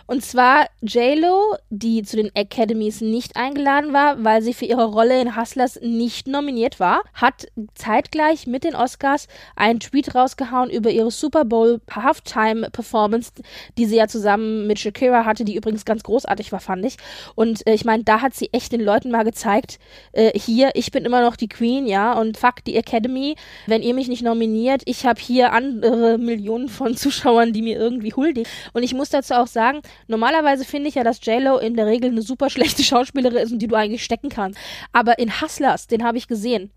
Und 0.06 0.24
zwar 0.24 0.68
JLo, 0.82 1.56
die 1.70 2.04
zu 2.04 2.18
den 2.18 2.32
Academies 2.36 3.02
nicht 3.02 3.36
eingeladen 3.36 3.94
war, 3.94 4.24
weil 4.24 4.42
sie 4.42 4.54
für 4.54 4.66
ihre 4.66 4.86
Rolle 4.86 5.22
in 5.22 5.36
Hustlers 5.36 5.80
nicht 5.82 6.28
nominiert 6.28 6.80
war, 6.80 7.02
hat 7.14 7.48
zeitgleich 7.76 8.48
mit 8.48 8.64
den 8.64 8.76
Oscars 8.76 9.28
einen 9.56 9.80
Tweet 9.80 10.16
rausgehauen 10.16 10.70
über 10.70 10.90
ihre 10.90 11.12
Super 11.12 11.46
Bowl 11.46 11.82
Halftime 11.92 12.70
Performance, 12.72 13.32
die 13.78 13.86
sie 13.86 13.98
ja 13.98 14.08
zusammen 14.08 14.68
mit 14.68 14.80
Shakira 14.80 15.26
hatte, 15.26 15.46
die 15.46 15.56
übrigens 15.56 15.86
ganz 15.86 16.04
großartig 16.04 16.52
war, 16.52 16.60
fand 16.60 16.86
ich. 16.86 16.98
Und 17.36 17.66
äh, 17.68 17.74
ich 17.74 17.86
meine, 17.86 18.04
da 18.04 18.22
hat 18.22 18.34
sie 18.36 18.50
echt 18.52 18.72
den 18.72 18.82
Leuten 18.82 19.12
mal 19.12 19.24
gezeigt, 19.24 19.80
äh, 20.12 20.38
hier, 20.38 20.72
ich 20.74 20.92
bin 20.92 21.06
immer 21.06 21.22
noch 21.22 21.36
die 21.36 21.50
Queen, 21.50 21.86
ja, 21.86 22.14
und 22.14 22.38
fuck 22.38 22.64
die 22.66 22.76
Academy, 22.76 23.36
wenn 23.68 23.82
ihr 23.82 23.94
mich 23.94 24.08
nicht 24.08 24.24
nominiert, 24.24 24.82
ich 24.86 25.06
habe 25.06 25.20
hier 25.20 25.54
andere 25.54 26.18
Millionen 26.18 26.70
von 26.70 26.96
Zuschauern, 27.02 27.54
die 27.54 27.62
mir 27.62 27.78
irgendwie 27.78 28.01
huldigen. 28.10 28.50
Und 28.74 28.84
ich 28.84 28.94
muss 28.94 29.10
dazu 29.10 29.36
auch 29.36 29.48
sagen, 29.48 29.82
normalerweise 30.08 30.66
finde 30.66 30.90
ich 30.90 30.96
ja, 30.96 31.04
dass 31.04 31.26
JLo 31.26 31.58
in 31.58 31.76
der 31.76 31.86
Regel 31.86 32.12
eine 32.12 32.22
super 32.22 32.50
schlechte 32.52 32.84
Schauspielerin 32.84 33.38
ist 33.38 33.52
und 33.52 33.60
die 33.60 33.68
du 33.68 33.76
eigentlich 33.76 34.04
stecken 34.04 34.30
kannst. 34.30 34.60
Aber 34.92 35.20
in 35.20 35.42
Hustlers, 35.42 35.88
den 35.88 36.04
habe 36.04 36.18
ich 36.18 36.28
gesehen, 36.28 36.72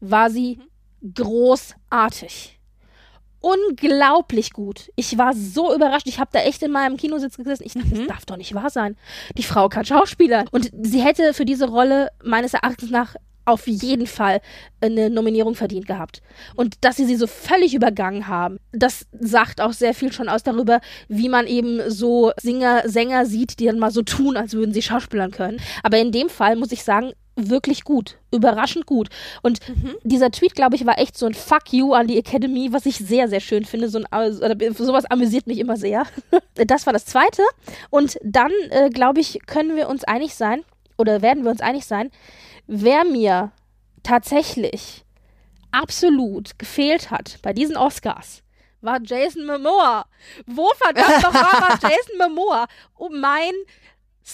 war 0.00 0.30
sie 0.30 0.58
großartig 1.14 2.60
unglaublich 3.40 4.52
gut. 4.52 4.90
Ich 4.96 5.16
war 5.16 5.32
so 5.34 5.74
überrascht. 5.74 6.06
Ich 6.06 6.18
habe 6.18 6.30
da 6.32 6.40
echt 6.40 6.62
in 6.62 6.70
meinem 6.70 6.96
Kinositz 6.96 7.36
gesessen. 7.36 7.64
Ich 7.64 7.72
dachte, 7.72 7.88
mhm. 7.88 7.98
das 7.98 8.06
darf 8.06 8.26
doch 8.26 8.36
nicht 8.36 8.54
wahr 8.54 8.70
sein. 8.70 8.96
Die 9.36 9.42
Frau 9.42 9.68
kann 9.68 9.84
Schauspielern. 9.84 10.46
Und 10.50 10.70
sie 10.82 11.00
hätte 11.00 11.34
für 11.34 11.44
diese 11.44 11.68
Rolle 11.68 12.10
meines 12.22 12.54
Erachtens 12.54 12.90
nach 12.90 13.16
auf 13.50 13.66
jeden 13.66 14.06
Fall 14.06 14.40
eine 14.80 15.10
Nominierung 15.10 15.54
verdient 15.54 15.86
gehabt. 15.86 16.22
Und 16.56 16.76
dass 16.80 16.96
sie 16.96 17.04
sie 17.04 17.16
so 17.16 17.26
völlig 17.26 17.74
übergangen 17.74 18.26
haben, 18.26 18.58
das 18.72 19.06
sagt 19.18 19.60
auch 19.60 19.72
sehr 19.72 19.94
viel 19.94 20.12
schon 20.12 20.28
aus 20.28 20.42
darüber, 20.42 20.80
wie 21.08 21.28
man 21.28 21.46
eben 21.46 21.90
so 21.90 22.32
Singer, 22.40 22.82
Sänger 22.86 23.26
sieht, 23.26 23.58
die 23.60 23.66
dann 23.66 23.78
mal 23.78 23.90
so 23.90 24.02
tun, 24.02 24.36
als 24.36 24.54
würden 24.54 24.72
sie 24.72 24.82
Schauspielern 24.82 25.30
können. 25.30 25.60
Aber 25.82 25.98
in 25.98 26.12
dem 26.12 26.28
Fall 26.28 26.56
muss 26.56 26.72
ich 26.72 26.82
sagen, 26.82 27.12
wirklich 27.48 27.84
gut. 27.84 28.18
Überraschend 28.32 28.86
gut. 28.86 29.08
Und 29.42 29.66
mhm. 29.68 29.96
dieser 30.02 30.30
Tweet, 30.30 30.54
glaube 30.54 30.76
ich, 30.76 30.86
war 30.86 30.98
echt 30.98 31.16
so 31.16 31.26
ein 31.26 31.34
Fuck 31.34 31.72
you 31.72 31.94
an 31.94 32.06
die 32.06 32.18
Academy, 32.18 32.72
was 32.72 32.86
ich 32.86 32.96
sehr, 32.96 33.28
sehr 33.28 33.40
schön 33.40 33.64
finde. 33.64 33.88
So 33.88 34.00
ein, 34.10 34.32
sowas 34.74 35.04
amüsiert 35.06 35.46
mich 35.46 35.58
immer 35.58 35.76
sehr. 35.76 36.04
das 36.54 36.86
war 36.86 36.92
das 36.92 37.06
Zweite. 37.06 37.42
Und 37.90 38.18
dann, 38.22 38.52
äh, 38.70 38.90
glaube 38.90 39.20
ich, 39.20 39.38
können 39.46 39.76
wir 39.76 39.88
uns 39.88 40.04
einig 40.04 40.34
sein, 40.34 40.62
oder 40.98 41.22
werden 41.22 41.44
wir 41.44 41.50
uns 41.50 41.60
einig 41.60 41.86
sein, 41.86 42.10
wer 42.72 43.04
mir 43.04 43.50
tatsächlich 44.04 45.04
absolut 45.72 46.56
gefehlt 46.58 47.10
hat 47.10 47.38
bei 47.42 47.52
diesen 47.52 47.76
Oscars, 47.76 48.42
war 48.80 49.00
Jason 49.02 49.44
Momoa. 49.44 50.06
Wo 50.46 50.70
verdammt 50.76 51.22
noch 51.22 51.34
war 51.34 51.70
Jason 51.82 52.16
Momoa? 52.16 52.66
Oh 52.96 53.10
mein 53.10 53.52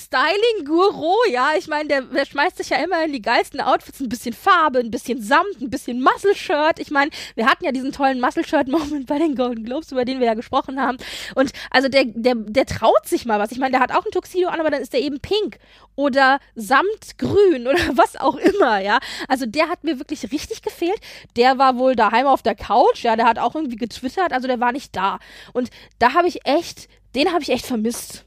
Styling-Guru, 0.05 1.15
ja. 1.31 1.51
Ich 1.59 1.69
meine, 1.69 1.89
der, 1.89 2.03
der, 2.03 2.25
schmeißt 2.25 2.59
sich 2.59 2.71
ja 2.71 2.79
immer 2.79 3.05
in 3.05 3.13
die 3.13 3.23
geilsten 3.23 3.61
Outfits. 3.61 4.01
Ein 4.01 4.09
bisschen 4.09 4.35
Farbe, 4.35 4.81
ein 4.81 4.91
bisschen 4.91 5.23
Samt, 5.23 5.61
ein 5.61 5.71
bisschen 5.71 6.03
Muscle-Shirt. 6.03 6.79
Ich 6.79 6.91
meine, 6.91 7.11
wir 7.35 7.47
hatten 7.47 7.65
ja 7.65 7.73
diesen 7.73 7.93
tollen 7.93 8.21
Muscle-Shirt-Moment 8.21 9.07
bei 9.07 9.19
den 9.19 9.35
Golden 9.35 9.65
Globes, 9.65 9.93
über 9.93 10.05
den 10.05 10.21
wir 10.21 10.27
ja 10.27 10.35
gesprochen 10.35 10.81
haben. 10.81 10.99
Und 11.35 11.53
also 11.71 11.89
der, 11.89 12.05
der, 12.05 12.35
der 12.35 12.67
traut 12.67 13.07
sich 13.07 13.25
mal 13.25 13.39
was. 13.39 13.53
Ich 13.53 13.59
meine, 13.59 13.73
der 13.73 13.81
hat 13.81 13.93
auch 13.93 14.05
ein 14.05 14.13
Tuxedo 14.13 14.49
an, 14.49 14.61
aber 14.61 14.71
dann 14.71 14.83
ist 14.83 14.93
der 14.93 15.01
eben 15.01 15.21
pink 15.21 15.59
oder 15.95 16.39
Samtgrün 16.55 17.67
oder 17.67 17.79
was 17.97 18.17
auch 18.17 18.37
immer, 18.37 18.81
ja. 18.81 18.99
Also 19.29 19.47
der 19.47 19.69
hat 19.69 19.83
mir 19.83 19.99
wirklich 19.99 20.31
richtig 20.31 20.63
gefehlt. 20.63 21.01
Der 21.37 21.59
war 21.59 21.79
wohl 21.79 21.97
daheim 21.97 22.27
auf 22.27 22.43
der 22.43 22.55
Couch, 22.55 23.03
ja. 23.03 23.17
Der 23.17 23.27
hat 23.27 23.39
auch 23.39 23.55
irgendwie 23.55 23.77
getwittert, 23.77 24.33
also 24.33 24.47
der 24.47 24.61
war 24.61 24.73
nicht 24.73 24.95
da. 24.95 25.19
Und 25.53 25.71
da 25.99 26.15
habe 26.15 26.29
ich 26.29 26.47
echt, 26.47 26.89
den 27.15 27.33
habe 27.33 27.43
ich 27.43 27.49
echt 27.49 27.67
vermisst. 27.67 28.26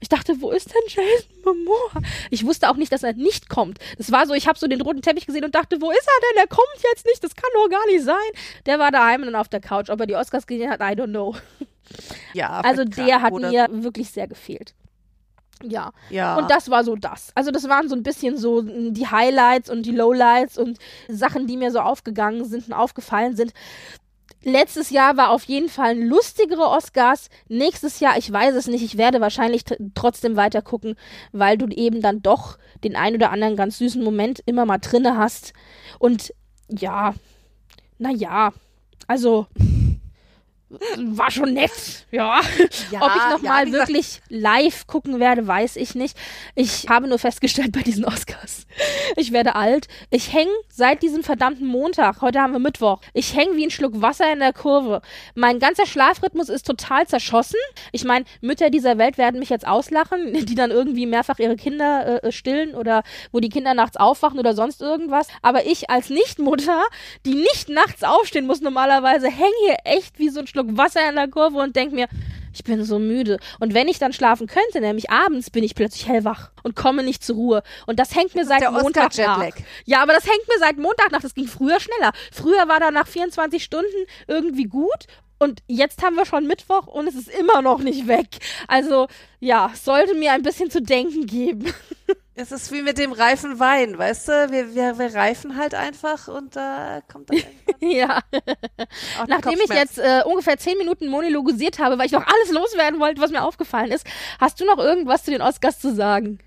Ich 0.00 0.08
dachte, 0.08 0.40
wo 0.40 0.50
ist 0.50 0.68
denn 0.68 0.82
Jason 0.86 1.42
Momoa? 1.44 2.02
Ich 2.30 2.44
wusste 2.44 2.68
auch 2.70 2.76
nicht, 2.76 2.92
dass 2.92 3.02
er 3.02 3.12
nicht 3.14 3.48
kommt. 3.48 3.78
Das 3.98 4.12
war 4.12 4.26
so, 4.26 4.34
ich 4.34 4.46
habe 4.46 4.58
so 4.58 4.66
den 4.66 4.80
roten 4.80 5.02
Teppich 5.02 5.26
gesehen 5.26 5.44
und 5.44 5.54
dachte, 5.54 5.80
wo 5.80 5.90
ist 5.90 6.06
er 6.06 6.20
denn? 6.28 6.42
Er 6.42 6.48
kommt 6.48 6.82
jetzt 6.92 7.06
nicht, 7.06 7.22
das 7.22 7.34
kann 7.34 7.50
doch 7.54 7.68
gar 7.68 7.86
nicht 7.86 8.04
sein. 8.04 8.16
Der 8.66 8.78
war 8.78 8.90
daheim 8.90 9.22
und 9.22 9.26
dann 9.26 9.36
auf 9.36 9.48
der 9.48 9.60
Couch. 9.60 9.90
Ob 9.90 10.00
er 10.00 10.06
die 10.06 10.16
Oscars 10.16 10.46
gesehen 10.46 10.70
hat, 10.70 10.80
I 10.80 10.98
don't 10.98 11.08
know. 11.10 11.34
Ja, 12.34 12.60
also 12.64 12.84
der 12.84 13.22
hat 13.22 13.32
mir 13.32 13.68
wirklich 13.70 14.10
sehr 14.10 14.26
gefehlt. 14.26 14.74
Ja. 15.62 15.92
ja. 16.10 16.36
Und 16.36 16.50
das 16.50 16.70
war 16.70 16.84
so 16.84 16.96
das. 16.96 17.30
Also 17.34 17.50
das 17.50 17.68
waren 17.68 17.88
so 17.88 17.96
ein 17.96 18.02
bisschen 18.02 18.36
so 18.36 18.62
die 18.62 19.06
Highlights 19.06 19.70
und 19.70 19.84
die 19.86 19.92
Lowlights 19.92 20.58
und 20.58 20.78
Sachen, 21.08 21.46
die 21.46 21.56
mir 21.56 21.70
so 21.70 21.80
aufgegangen 21.80 22.44
sind 22.44 22.66
und 22.68 22.74
aufgefallen 22.74 23.36
sind. 23.36 23.52
Letztes 24.48 24.90
Jahr 24.90 25.16
war 25.16 25.30
auf 25.30 25.42
jeden 25.42 25.68
Fall 25.68 25.90
ein 25.90 26.06
lustigere 26.06 26.68
Oscars. 26.68 27.30
Nächstes 27.48 27.98
Jahr, 27.98 28.16
ich 28.16 28.30
weiß 28.30 28.54
es 28.54 28.68
nicht, 28.68 28.84
ich 28.84 28.96
werde 28.96 29.20
wahrscheinlich 29.20 29.64
trotzdem 29.96 30.36
weiter 30.36 30.62
gucken, 30.62 30.94
weil 31.32 31.58
du 31.58 31.66
eben 31.66 32.00
dann 32.00 32.22
doch 32.22 32.56
den 32.84 32.94
ein 32.94 33.16
oder 33.16 33.32
anderen 33.32 33.56
ganz 33.56 33.78
süßen 33.78 34.04
Moment 34.04 34.40
immer 34.46 34.64
mal 34.64 34.78
drinne 34.78 35.18
hast. 35.18 35.52
Und 35.98 36.32
ja, 36.68 37.14
naja, 37.98 38.52
also 39.08 39.48
war 40.68 41.30
schon 41.30 41.54
nett, 41.54 42.06
ja. 42.10 42.40
ja 42.90 43.02
Ob 43.02 43.12
ich 43.14 43.30
nochmal 43.30 43.68
ja, 43.68 43.72
wirklich 43.72 44.20
live 44.28 44.86
gucken 44.86 45.20
werde, 45.20 45.46
weiß 45.46 45.76
ich 45.76 45.94
nicht. 45.94 46.16
Ich 46.56 46.88
habe 46.88 47.06
nur 47.06 47.20
festgestellt 47.20 47.70
bei 47.70 47.82
diesen 47.82 48.04
Oscars. 48.04 48.66
Ich 49.16 49.30
werde 49.32 49.54
alt. 49.54 49.86
Ich 50.10 50.32
hänge 50.32 50.50
seit 50.68 51.02
diesem 51.02 51.22
verdammten 51.22 51.66
Montag, 51.66 52.20
heute 52.20 52.40
haben 52.40 52.52
wir 52.52 52.58
Mittwoch, 52.58 53.00
ich 53.14 53.36
hänge 53.36 53.56
wie 53.56 53.64
ein 53.64 53.70
Schluck 53.70 54.02
Wasser 54.02 54.32
in 54.32 54.40
der 54.40 54.52
Kurve. 54.52 55.02
Mein 55.34 55.60
ganzer 55.60 55.86
Schlafrhythmus 55.86 56.48
ist 56.48 56.66
total 56.66 57.06
zerschossen. 57.06 57.60
Ich 57.92 58.04
meine, 58.04 58.24
Mütter 58.40 58.68
dieser 58.70 58.98
Welt 58.98 59.18
werden 59.18 59.38
mich 59.38 59.50
jetzt 59.50 59.66
auslachen, 59.66 60.32
die 60.46 60.54
dann 60.56 60.72
irgendwie 60.72 61.06
mehrfach 61.06 61.38
ihre 61.38 61.56
Kinder 61.56 62.24
äh, 62.24 62.32
stillen 62.32 62.74
oder 62.74 63.04
wo 63.30 63.38
die 63.38 63.50
Kinder 63.50 63.74
nachts 63.74 63.96
aufwachen 63.96 64.38
oder 64.38 64.54
sonst 64.54 64.82
irgendwas. 64.82 65.28
Aber 65.42 65.64
ich 65.64 65.90
als 65.90 66.10
Nichtmutter, 66.10 66.82
die 67.24 67.34
nicht 67.34 67.68
nachts 67.68 68.02
aufstehen 68.02 68.46
muss 68.46 68.60
normalerweise, 68.60 69.28
hänge 69.28 69.54
hier 69.64 69.76
echt 69.84 70.18
wie 70.18 70.28
so 70.28 70.40
ein 70.40 70.46
Schluck 70.56 70.76
Wasser 70.78 71.06
in 71.08 71.16
der 71.16 71.28
Kurve 71.28 71.58
und 71.58 71.76
denke 71.76 71.94
mir, 71.94 72.08
ich 72.54 72.64
bin 72.64 72.82
so 72.82 72.98
müde. 72.98 73.38
Und 73.60 73.74
wenn 73.74 73.86
ich 73.86 73.98
dann 73.98 74.14
schlafen 74.14 74.46
könnte, 74.46 74.80
nämlich 74.80 75.10
abends, 75.10 75.50
bin 75.50 75.62
ich 75.62 75.74
plötzlich 75.74 76.08
hellwach 76.08 76.50
und 76.62 76.74
komme 76.74 77.02
nicht 77.02 77.22
zur 77.22 77.36
Ruhe. 77.36 77.62
Und 77.86 77.98
das 77.98 78.16
hängt 78.16 78.34
mir 78.34 78.46
das 78.46 78.48
seit 78.48 78.72
Montag 78.72 79.16
nach. 79.18 79.44
Ja, 79.84 80.02
aber 80.02 80.14
das 80.14 80.24
hängt 80.24 80.48
mir 80.48 80.58
seit 80.58 80.78
Montag 80.78 81.12
nach. 81.12 81.20
Das 81.20 81.34
ging 81.34 81.46
früher 81.46 81.78
schneller. 81.78 82.12
Früher 82.32 82.66
war 82.68 82.80
da 82.80 82.90
nach 82.90 83.06
24 83.06 83.62
Stunden 83.62 84.06
irgendwie 84.26 84.64
gut 84.64 85.06
und 85.38 85.62
jetzt 85.66 86.02
haben 86.02 86.16
wir 86.16 86.24
schon 86.24 86.46
Mittwoch 86.46 86.86
und 86.86 87.06
es 87.06 87.14
ist 87.14 87.28
immer 87.28 87.60
noch 87.60 87.80
nicht 87.80 88.08
weg. 88.08 88.28
Also 88.68 89.08
ja, 89.38 89.70
sollte 89.74 90.14
mir 90.14 90.32
ein 90.32 90.42
bisschen 90.42 90.70
zu 90.70 90.80
denken 90.80 91.26
geben. 91.26 91.66
Es 92.38 92.52
ist 92.52 92.70
wie 92.70 92.82
mit 92.82 92.98
dem 92.98 93.12
reifen 93.12 93.58
Wein, 93.58 93.96
weißt 93.96 94.28
du? 94.28 94.32
Wir, 94.50 94.74
wir, 94.74 94.98
wir 94.98 95.14
reifen 95.14 95.56
halt 95.56 95.74
einfach 95.74 96.28
und 96.28 96.54
da 96.54 96.98
äh, 96.98 97.02
kommt 97.10 97.30
dann 97.30 97.38
Ja. 97.80 98.20
Nachdem 99.26 99.58
ich 99.64 99.70
jetzt 99.70 99.98
äh, 99.98 100.20
ungefähr 100.26 100.58
zehn 100.58 100.76
Minuten 100.76 101.08
monologisiert 101.08 101.78
habe, 101.78 101.96
weil 101.96 102.06
ich 102.06 102.12
noch 102.12 102.26
alles 102.26 102.52
loswerden 102.52 103.00
wollte, 103.00 103.22
was 103.22 103.30
mir 103.30 103.42
aufgefallen 103.42 103.90
ist, 103.90 104.06
hast 104.38 104.60
du 104.60 104.66
noch 104.66 104.76
irgendwas 104.76 105.24
zu 105.24 105.30
den 105.30 105.40
Oscars 105.40 105.80
zu 105.80 105.94
sagen? 105.94 106.38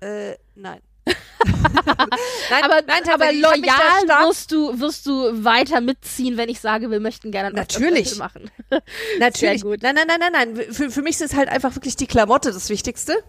Äh, 0.00 0.36
nein. 0.54 0.78
nein, 1.06 2.62
aber, 2.62 2.82
nein, 2.86 3.02
aber 3.12 3.32
loyal 3.32 4.28
wirst 4.28 4.52
du, 4.52 4.78
wirst 4.78 5.06
du 5.06 5.44
weiter 5.44 5.80
mitziehen, 5.80 6.36
wenn 6.36 6.48
ich 6.48 6.60
sage, 6.60 6.88
wir 6.88 7.00
möchten 7.00 7.32
gerne 7.32 7.50
Natürlich. 7.50 8.16
machen. 8.16 8.48
Natürlich. 9.18 9.64
Nein, 9.64 9.96
nein, 9.96 10.06
nein, 10.06 10.20
nein, 10.20 10.32
nein. 10.54 10.72
Für, 10.72 10.88
für 10.88 11.02
mich 11.02 11.20
ist 11.20 11.34
halt 11.34 11.48
einfach 11.48 11.74
wirklich 11.74 11.96
die 11.96 12.06
Klamotte 12.06 12.52
das 12.52 12.70
Wichtigste. 12.70 13.24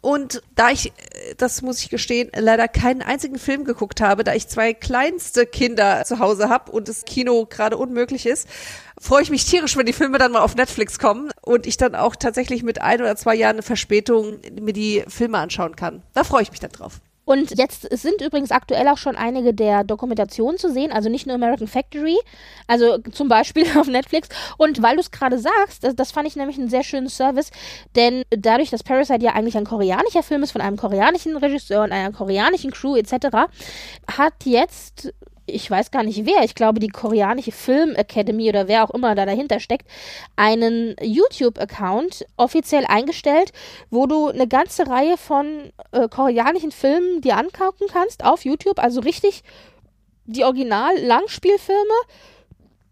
Und 0.00 0.42
da 0.54 0.70
ich, 0.70 0.86
äh, 0.86 1.34
das 1.36 1.62
muss 1.62 1.80
ich 1.80 1.90
gestehen, 1.90 2.30
leider 2.34 2.68
keinen 2.68 3.02
einzigen 3.02 3.38
Film 3.38 3.64
geguckt 3.64 4.00
habe, 4.00 4.24
da 4.24 4.34
ich 4.34 4.48
zwei 4.48 4.72
kleinste 4.72 5.46
Kinder 5.46 6.04
zu 6.04 6.18
Hause 6.18 6.48
habe 6.48 6.70
und 6.70 6.88
das 6.88 7.04
Kino 7.04 7.46
gerade 7.46 7.76
unmöglich 7.76 8.26
ist, 8.26 8.48
freue 9.00 9.22
ich 9.22 9.30
mich 9.30 9.44
tierisch, 9.44 9.76
wenn 9.76 9.86
die 9.86 9.92
Filme 9.92 10.18
dann 10.18 10.32
mal 10.32 10.40
auf 10.40 10.54
Netflix 10.54 10.98
kommen 10.98 11.30
und 11.42 11.66
ich 11.66 11.76
dann 11.76 11.94
auch 11.94 12.16
tatsächlich 12.16 12.62
mit 12.62 12.80
ein 12.80 13.00
oder 13.00 13.16
zwei 13.16 13.34
Jahren 13.34 13.62
Verspätung 13.62 14.38
mir 14.60 14.72
die 14.72 15.04
Filme 15.08 15.38
anschauen 15.38 15.76
kann. 15.76 16.02
Da 16.14 16.24
freue 16.24 16.42
ich 16.42 16.50
mich 16.50 16.60
dann 16.60 16.72
drauf. 16.72 17.00
Und 17.28 17.58
jetzt 17.58 17.82
sind 17.94 18.22
übrigens 18.22 18.50
aktuell 18.50 18.88
auch 18.88 18.96
schon 18.96 19.14
einige 19.14 19.52
der 19.52 19.84
Dokumentationen 19.84 20.56
zu 20.56 20.72
sehen, 20.72 20.90
also 20.90 21.10
nicht 21.10 21.26
nur 21.26 21.34
American 21.34 21.68
Factory, 21.68 22.16
also 22.66 22.96
zum 23.12 23.28
Beispiel 23.28 23.66
auf 23.78 23.86
Netflix. 23.86 24.30
Und 24.56 24.82
weil 24.82 24.94
du 24.94 25.02
es 25.02 25.10
gerade 25.10 25.38
sagst, 25.38 25.84
das, 25.84 25.94
das, 25.94 26.10
fand 26.10 26.26
ich 26.26 26.36
nämlich 26.36 26.56
einen 26.56 26.70
sehr 26.70 26.82
schönen 26.82 27.10
Service, 27.10 27.50
denn 27.94 28.22
dadurch, 28.30 28.70
dass 28.70 28.82
Parasite 28.82 29.22
ja 29.22 29.34
eigentlich 29.34 29.58
ein 29.58 29.66
koreanischer 29.66 30.22
Film 30.22 30.42
ist 30.42 30.52
von 30.52 30.62
einem 30.62 30.78
koreanischen 30.78 31.36
Regisseur 31.36 31.84
und 31.84 31.92
einer 31.92 32.12
koreanischen 32.12 32.70
Crew 32.70 32.96
etc., 32.96 33.26
hat 34.10 34.46
jetzt 34.46 35.12
ich 35.48 35.70
weiß 35.70 35.90
gar 35.90 36.02
nicht 36.02 36.26
wer, 36.26 36.44
ich 36.44 36.54
glaube 36.54 36.80
die 36.80 36.88
koreanische 36.88 37.52
Film 37.52 37.94
Academy 37.94 38.48
oder 38.48 38.68
wer 38.68 38.84
auch 38.84 38.90
immer 38.90 39.14
da 39.14 39.26
dahinter 39.26 39.60
steckt, 39.60 39.86
einen 40.36 40.94
YouTube-Account 41.00 42.26
offiziell 42.36 42.84
eingestellt, 42.86 43.52
wo 43.90 44.06
du 44.06 44.28
eine 44.28 44.48
ganze 44.48 44.86
Reihe 44.86 45.16
von 45.16 45.72
äh, 45.92 46.08
koreanischen 46.08 46.72
Filmen 46.72 47.20
dir 47.20 47.36
angucken 47.36 47.86
kannst 47.90 48.24
auf 48.24 48.44
YouTube, 48.44 48.78
also 48.78 49.00
richtig 49.00 49.42
die 50.26 50.44
Original-Langspielfilme 50.44 51.94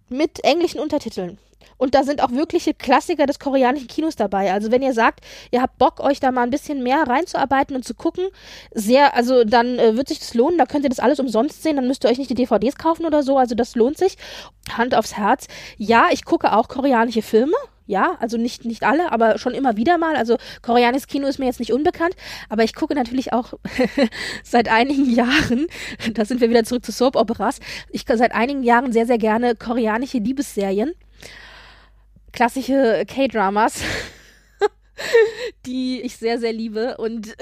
mit 0.09 0.43
englischen 0.45 0.81
Untertiteln. 0.81 1.39
Und 1.79 1.95
da 1.95 2.05
sind 2.05 2.23
auch 2.23 2.31
wirkliche 2.31 2.75
Klassiker 2.75 3.27
des 3.27 3.39
koreanischen 3.39 3.89
Kinos 3.89 4.17
dabei. 4.17 4.53
Also 4.53 4.71
wenn 4.71 4.83
ihr 4.83 4.93
sagt, 4.93 5.21
ihr 5.51 5.63
habt 5.63 5.79
Bock, 5.79 6.01
euch 6.01 6.21
da 6.21 6.33
mal 6.33 6.43
ein 6.43 6.51
bisschen 6.51 6.83
mehr 6.83 7.03
reinzuarbeiten 7.07 7.77
und 7.77 7.85
zu 7.85 7.95
gucken, 7.95 8.27
sehr, 8.73 9.15
also 9.15 9.45
dann 9.45 9.79
äh, 9.79 9.97
wird 9.97 10.09
sich 10.09 10.19
das 10.19 10.35
lohnen. 10.35 10.59
Da 10.59 10.67
könnt 10.67 10.85
ihr 10.85 10.91
das 10.91 11.01
alles 11.01 11.21
umsonst 11.21 11.63
sehen. 11.63 11.77
Dann 11.77 11.87
müsst 11.87 12.05
ihr 12.05 12.11
euch 12.11 12.19
nicht 12.19 12.31
die 12.31 12.35
DVDs 12.35 12.77
kaufen 12.77 13.07
oder 13.07 13.23
so. 13.23 13.39
Also 13.39 13.55
das 13.55 13.75
lohnt 13.75 13.99
sich. 13.99 14.17
Hand 14.77 14.95
aufs 14.95 15.17
Herz. 15.17 15.47
Ja, 15.77 16.07
ich 16.11 16.25
gucke 16.25 16.53
auch 16.53 16.69
koreanische 16.69 17.23
Filme. 17.23 17.55
Ja, 17.89 18.17
also 18.19 18.37
nicht, 18.37 18.65
nicht 18.65 18.83
alle, 18.83 19.13
aber 19.13 19.39
schon 19.39 19.55
immer 19.55 19.77
wieder 19.77 19.97
mal. 19.97 20.17
Also 20.17 20.39
koreanisches 20.61 21.07
Kino 21.07 21.29
ist 21.29 21.39
mir 21.39 21.47
jetzt 21.47 21.61
nicht 21.61 21.73
unbekannt, 21.73 22.17
aber 22.49 22.65
ich 22.65 22.75
gucke 22.75 22.95
natürlich 22.95 23.33
auch 23.33 23.55
seit 24.43 24.69
einigen 24.69 25.09
Jahren, 25.09 25.69
da 26.15 26.25
sind 26.25 26.41
wir 26.41 26.51
wieder 26.51 26.65
zurück 26.65 26.85
zu 26.85 26.91
Soap 26.91 27.15
Operas, 27.15 27.61
ich 27.91 28.05
seit 28.07 28.35
einigen 28.35 28.65
Jahren 28.65 28.91
sehr, 28.91 29.07
sehr 29.07 29.19
gerne 29.19 29.55
koreanische 29.55 30.19
Liebesserien 30.19 30.95
klassische 32.37 33.05
K-Dramas, 33.09 33.83
die 35.67 36.03
ich 36.03 36.17
sehr, 36.17 36.39
sehr 36.39 36.53
liebe 36.53 36.97
und 36.99 37.35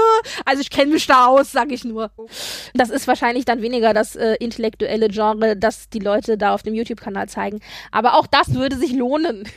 also 0.44 0.60
ich 0.60 0.70
kenne 0.70 0.92
mich 0.92 1.06
da 1.06 1.26
aus, 1.26 1.52
sag 1.52 1.70
ich 1.70 1.84
nur. 1.84 2.10
Das 2.74 2.90
ist 2.90 3.06
wahrscheinlich 3.06 3.44
dann 3.44 3.62
weniger 3.62 3.94
das 3.94 4.16
äh, 4.16 4.34
intellektuelle 4.40 5.08
Genre, 5.08 5.56
das 5.56 5.88
die 5.88 6.00
Leute 6.00 6.36
da 6.36 6.54
auf 6.54 6.62
dem 6.62 6.74
YouTube-Kanal 6.74 7.28
zeigen. 7.28 7.60
Aber 7.90 8.18
auch 8.18 8.26
das 8.26 8.54
würde 8.54 8.76
sich 8.76 8.92
lohnen. 8.92 9.48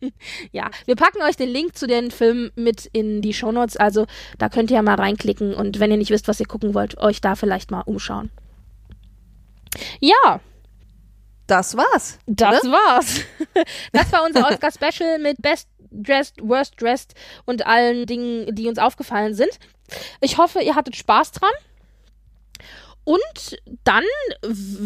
ja, 0.52 0.70
wir 0.86 0.96
packen 0.96 1.22
euch 1.22 1.36
den 1.36 1.48
Link 1.48 1.76
zu 1.76 1.86
den 1.86 2.10
Filmen 2.10 2.50
mit 2.54 2.86
in 2.92 3.22
die 3.22 3.34
Shownotes. 3.34 3.76
Also 3.76 4.06
da 4.38 4.48
könnt 4.48 4.70
ihr 4.70 4.76
ja 4.76 4.82
mal 4.82 4.94
reinklicken 4.94 5.54
und 5.54 5.80
wenn 5.80 5.90
ihr 5.90 5.96
nicht 5.96 6.10
wisst, 6.10 6.28
was 6.28 6.40
ihr 6.40 6.46
gucken 6.46 6.74
wollt, 6.74 6.98
euch 6.98 7.20
da 7.20 7.34
vielleicht 7.34 7.70
mal 7.70 7.82
umschauen. 7.82 8.30
Ja, 10.00 10.40
das 11.48 11.76
war's. 11.76 12.18
Das 12.26 12.62
ne? 12.62 12.72
war's. 12.72 13.20
Das 13.92 14.12
war 14.12 14.24
unser 14.24 14.48
Oscar-Special 14.48 15.18
mit 15.18 15.42
Best 15.42 15.68
Dressed, 15.90 16.36
Worst 16.42 16.80
Dressed 16.80 17.14
und 17.46 17.66
allen 17.66 18.06
Dingen, 18.06 18.54
die 18.54 18.68
uns 18.68 18.78
aufgefallen 18.78 19.34
sind. 19.34 19.58
Ich 20.20 20.38
hoffe, 20.38 20.60
ihr 20.60 20.74
hattet 20.74 20.96
Spaß 20.96 21.32
dran. 21.32 21.50
Und 23.08 23.58
dann, 23.84 24.04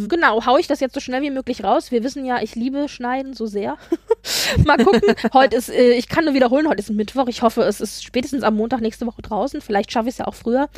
genau, 0.06 0.46
haue 0.46 0.60
ich 0.60 0.68
das 0.68 0.78
jetzt 0.78 0.94
so 0.94 1.00
schnell 1.00 1.22
wie 1.22 1.30
möglich 1.30 1.64
raus. 1.64 1.90
Wir 1.90 2.04
wissen 2.04 2.24
ja, 2.24 2.40
ich 2.40 2.54
liebe 2.54 2.88
Schneiden 2.88 3.34
so 3.34 3.46
sehr. 3.46 3.78
Mal 4.64 4.76
gucken. 4.76 5.16
heute 5.32 5.56
ist, 5.56 5.68
äh, 5.68 5.94
ich 5.94 6.08
kann 6.08 6.26
nur 6.26 6.32
wiederholen, 6.32 6.68
heute 6.68 6.78
ist 6.78 6.90
Mittwoch. 6.90 7.26
Ich 7.26 7.42
hoffe, 7.42 7.62
es 7.62 7.80
ist 7.80 8.04
spätestens 8.04 8.44
am 8.44 8.54
Montag 8.54 8.80
nächste 8.80 9.08
Woche 9.08 9.22
draußen. 9.22 9.60
Vielleicht 9.60 9.90
schaffe 9.90 10.08
ich 10.08 10.14
es 10.14 10.18
ja 10.18 10.28
auch 10.28 10.36
früher. 10.36 10.68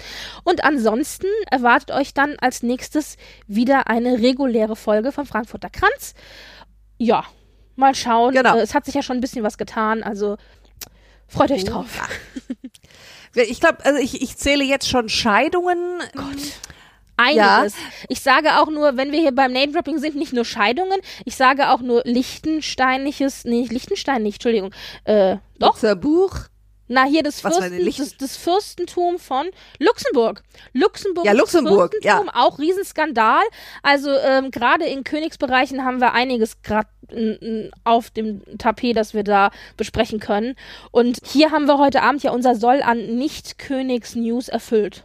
Und 0.45 0.65
ansonsten 0.65 1.27
erwartet 1.51 1.91
euch 1.91 2.15
dann 2.15 2.37
als 2.41 2.63
nächstes 2.63 3.19
wieder 3.47 3.89
eine 3.89 4.23
reguläre 4.23 4.75
Folge 4.75 5.13
vom 5.13 5.27
Frankfurter 5.27 5.69
Kranz. 5.69 6.15
Ja, 6.97 7.25
mal 7.77 7.95
schauen. 7.95 8.33
Genau. 8.33 8.57
Äh, 8.57 8.63
es 8.63 8.73
hat 8.73 8.87
sich 8.87 8.95
ja 8.95 9.03
schon 9.03 9.19
ein 9.19 9.21
bisschen 9.21 9.45
was 9.45 9.59
getan, 9.59 10.03
also 10.03 10.39
freut 11.29 11.51
euch 11.51 11.65
drauf. 11.65 11.91
Ich 13.35 13.61
glaube, 13.61 13.85
also 13.85 14.01
ich, 14.01 14.23
ich 14.23 14.39
zähle 14.39 14.65
jetzt 14.65 14.89
schon 14.89 15.11
Scheidungen. 15.11 15.99
Gott 16.15 16.39
einiges. 17.17 17.75
Ja. 17.77 17.85
Ich 18.09 18.21
sage 18.21 18.59
auch 18.59 18.69
nur, 18.69 18.97
wenn 18.97 19.13
wir 19.13 19.21
hier 19.21 19.35
beim 19.35 19.53
Name-Dropping 19.53 19.99
sind, 19.99 20.17
nicht 20.17 20.33
nur 20.33 20.45
Scheidungen, 20.45 21.01
ich 21.25 21.37
sage 21.37 21.71
auch 21.71 21.81
nur 21.81 22.03
Lichtensteinliches, 22.05 23.45
nee, 23.45 23.67
Lichtenstein 23.69 24.23
nicht, 24.23 24.37
Entschuldigung, 24.37 24.73
äh, 25.05 25.37
doch. 25.59 25.79
Buch. 25.97 26.35
Na, 26.87 27.05
hier 27.05 27.23
das, 27.23 27.41
Fürsten, 27.41 27.83
das, 27.83 28.17
das, 28.19 28.37
Fürstentum 28.37 29.19
von 29.19 29.47
Luxemburg. 29.79 30.43
Luxemburg. 30.75 31.25
Ja, 31.25 31.33
Luxemburg, 31.33 31.95
ja. 32.03 32.23
Auch 32.35 32.59
Riesenskandal. 32.59 33.43
Also 33.83 34.11
ähm, 34.11 34.51
gerade 34.51 34.85
in 34.85 35.03
Königsbereichen 35.03 35.83
haben 35.85 36.01
wir 36.01 36.13
einiges 36.13 36.61
gerade 36.63 36.89
auf 37.85 38.11
dem 38.11 38.43
Tapet, 38.59 38.97
das 38.97 39.15
wir 39.15 39.25
da 39.25 39.51
besprechen 39.77 40.21
können. 40.21 40.57
Und 40.91 41.19
hier 41.25 41.53
haben 41.53 41.67
wir 41.67 41.79
heute 41.79 42.03
Abend 42.03 42.23
ja 42.23 42.33
unser 42.33 42.55
Soll 42.55 42.83
an 42.83 43.17
Nicht-Königs-News 43.17 44.49
erfüllt. 44.49 45.05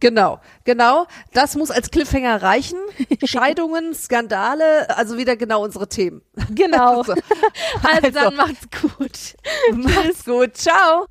Genau, 0.00 0.40
genau. 0.64 1.06
Das 1.32 1.56
muss 1.56 1.70
als 1.70 1.90
Cliffhanger 1.90 2.42
reichen. 2.42 2.78
Scheidungen, 3.24 3.94
Skandale, 3.94 4.88
also 4.96 5.18
wieder 5.18 5.36
genau 5.36 5.62
unsere 5.62 5.88
Themen. 5.88 6.22
Genau. 6.54 7.00
also, 7.02 7.14
also 7.82 8.10
dann 8.10 8.34
macht's 8.34 8.66
gut. 8.70 9.36
Macht's 9.72 10.24
gut. 10.24 10.56
Ciao. 10.56 11.06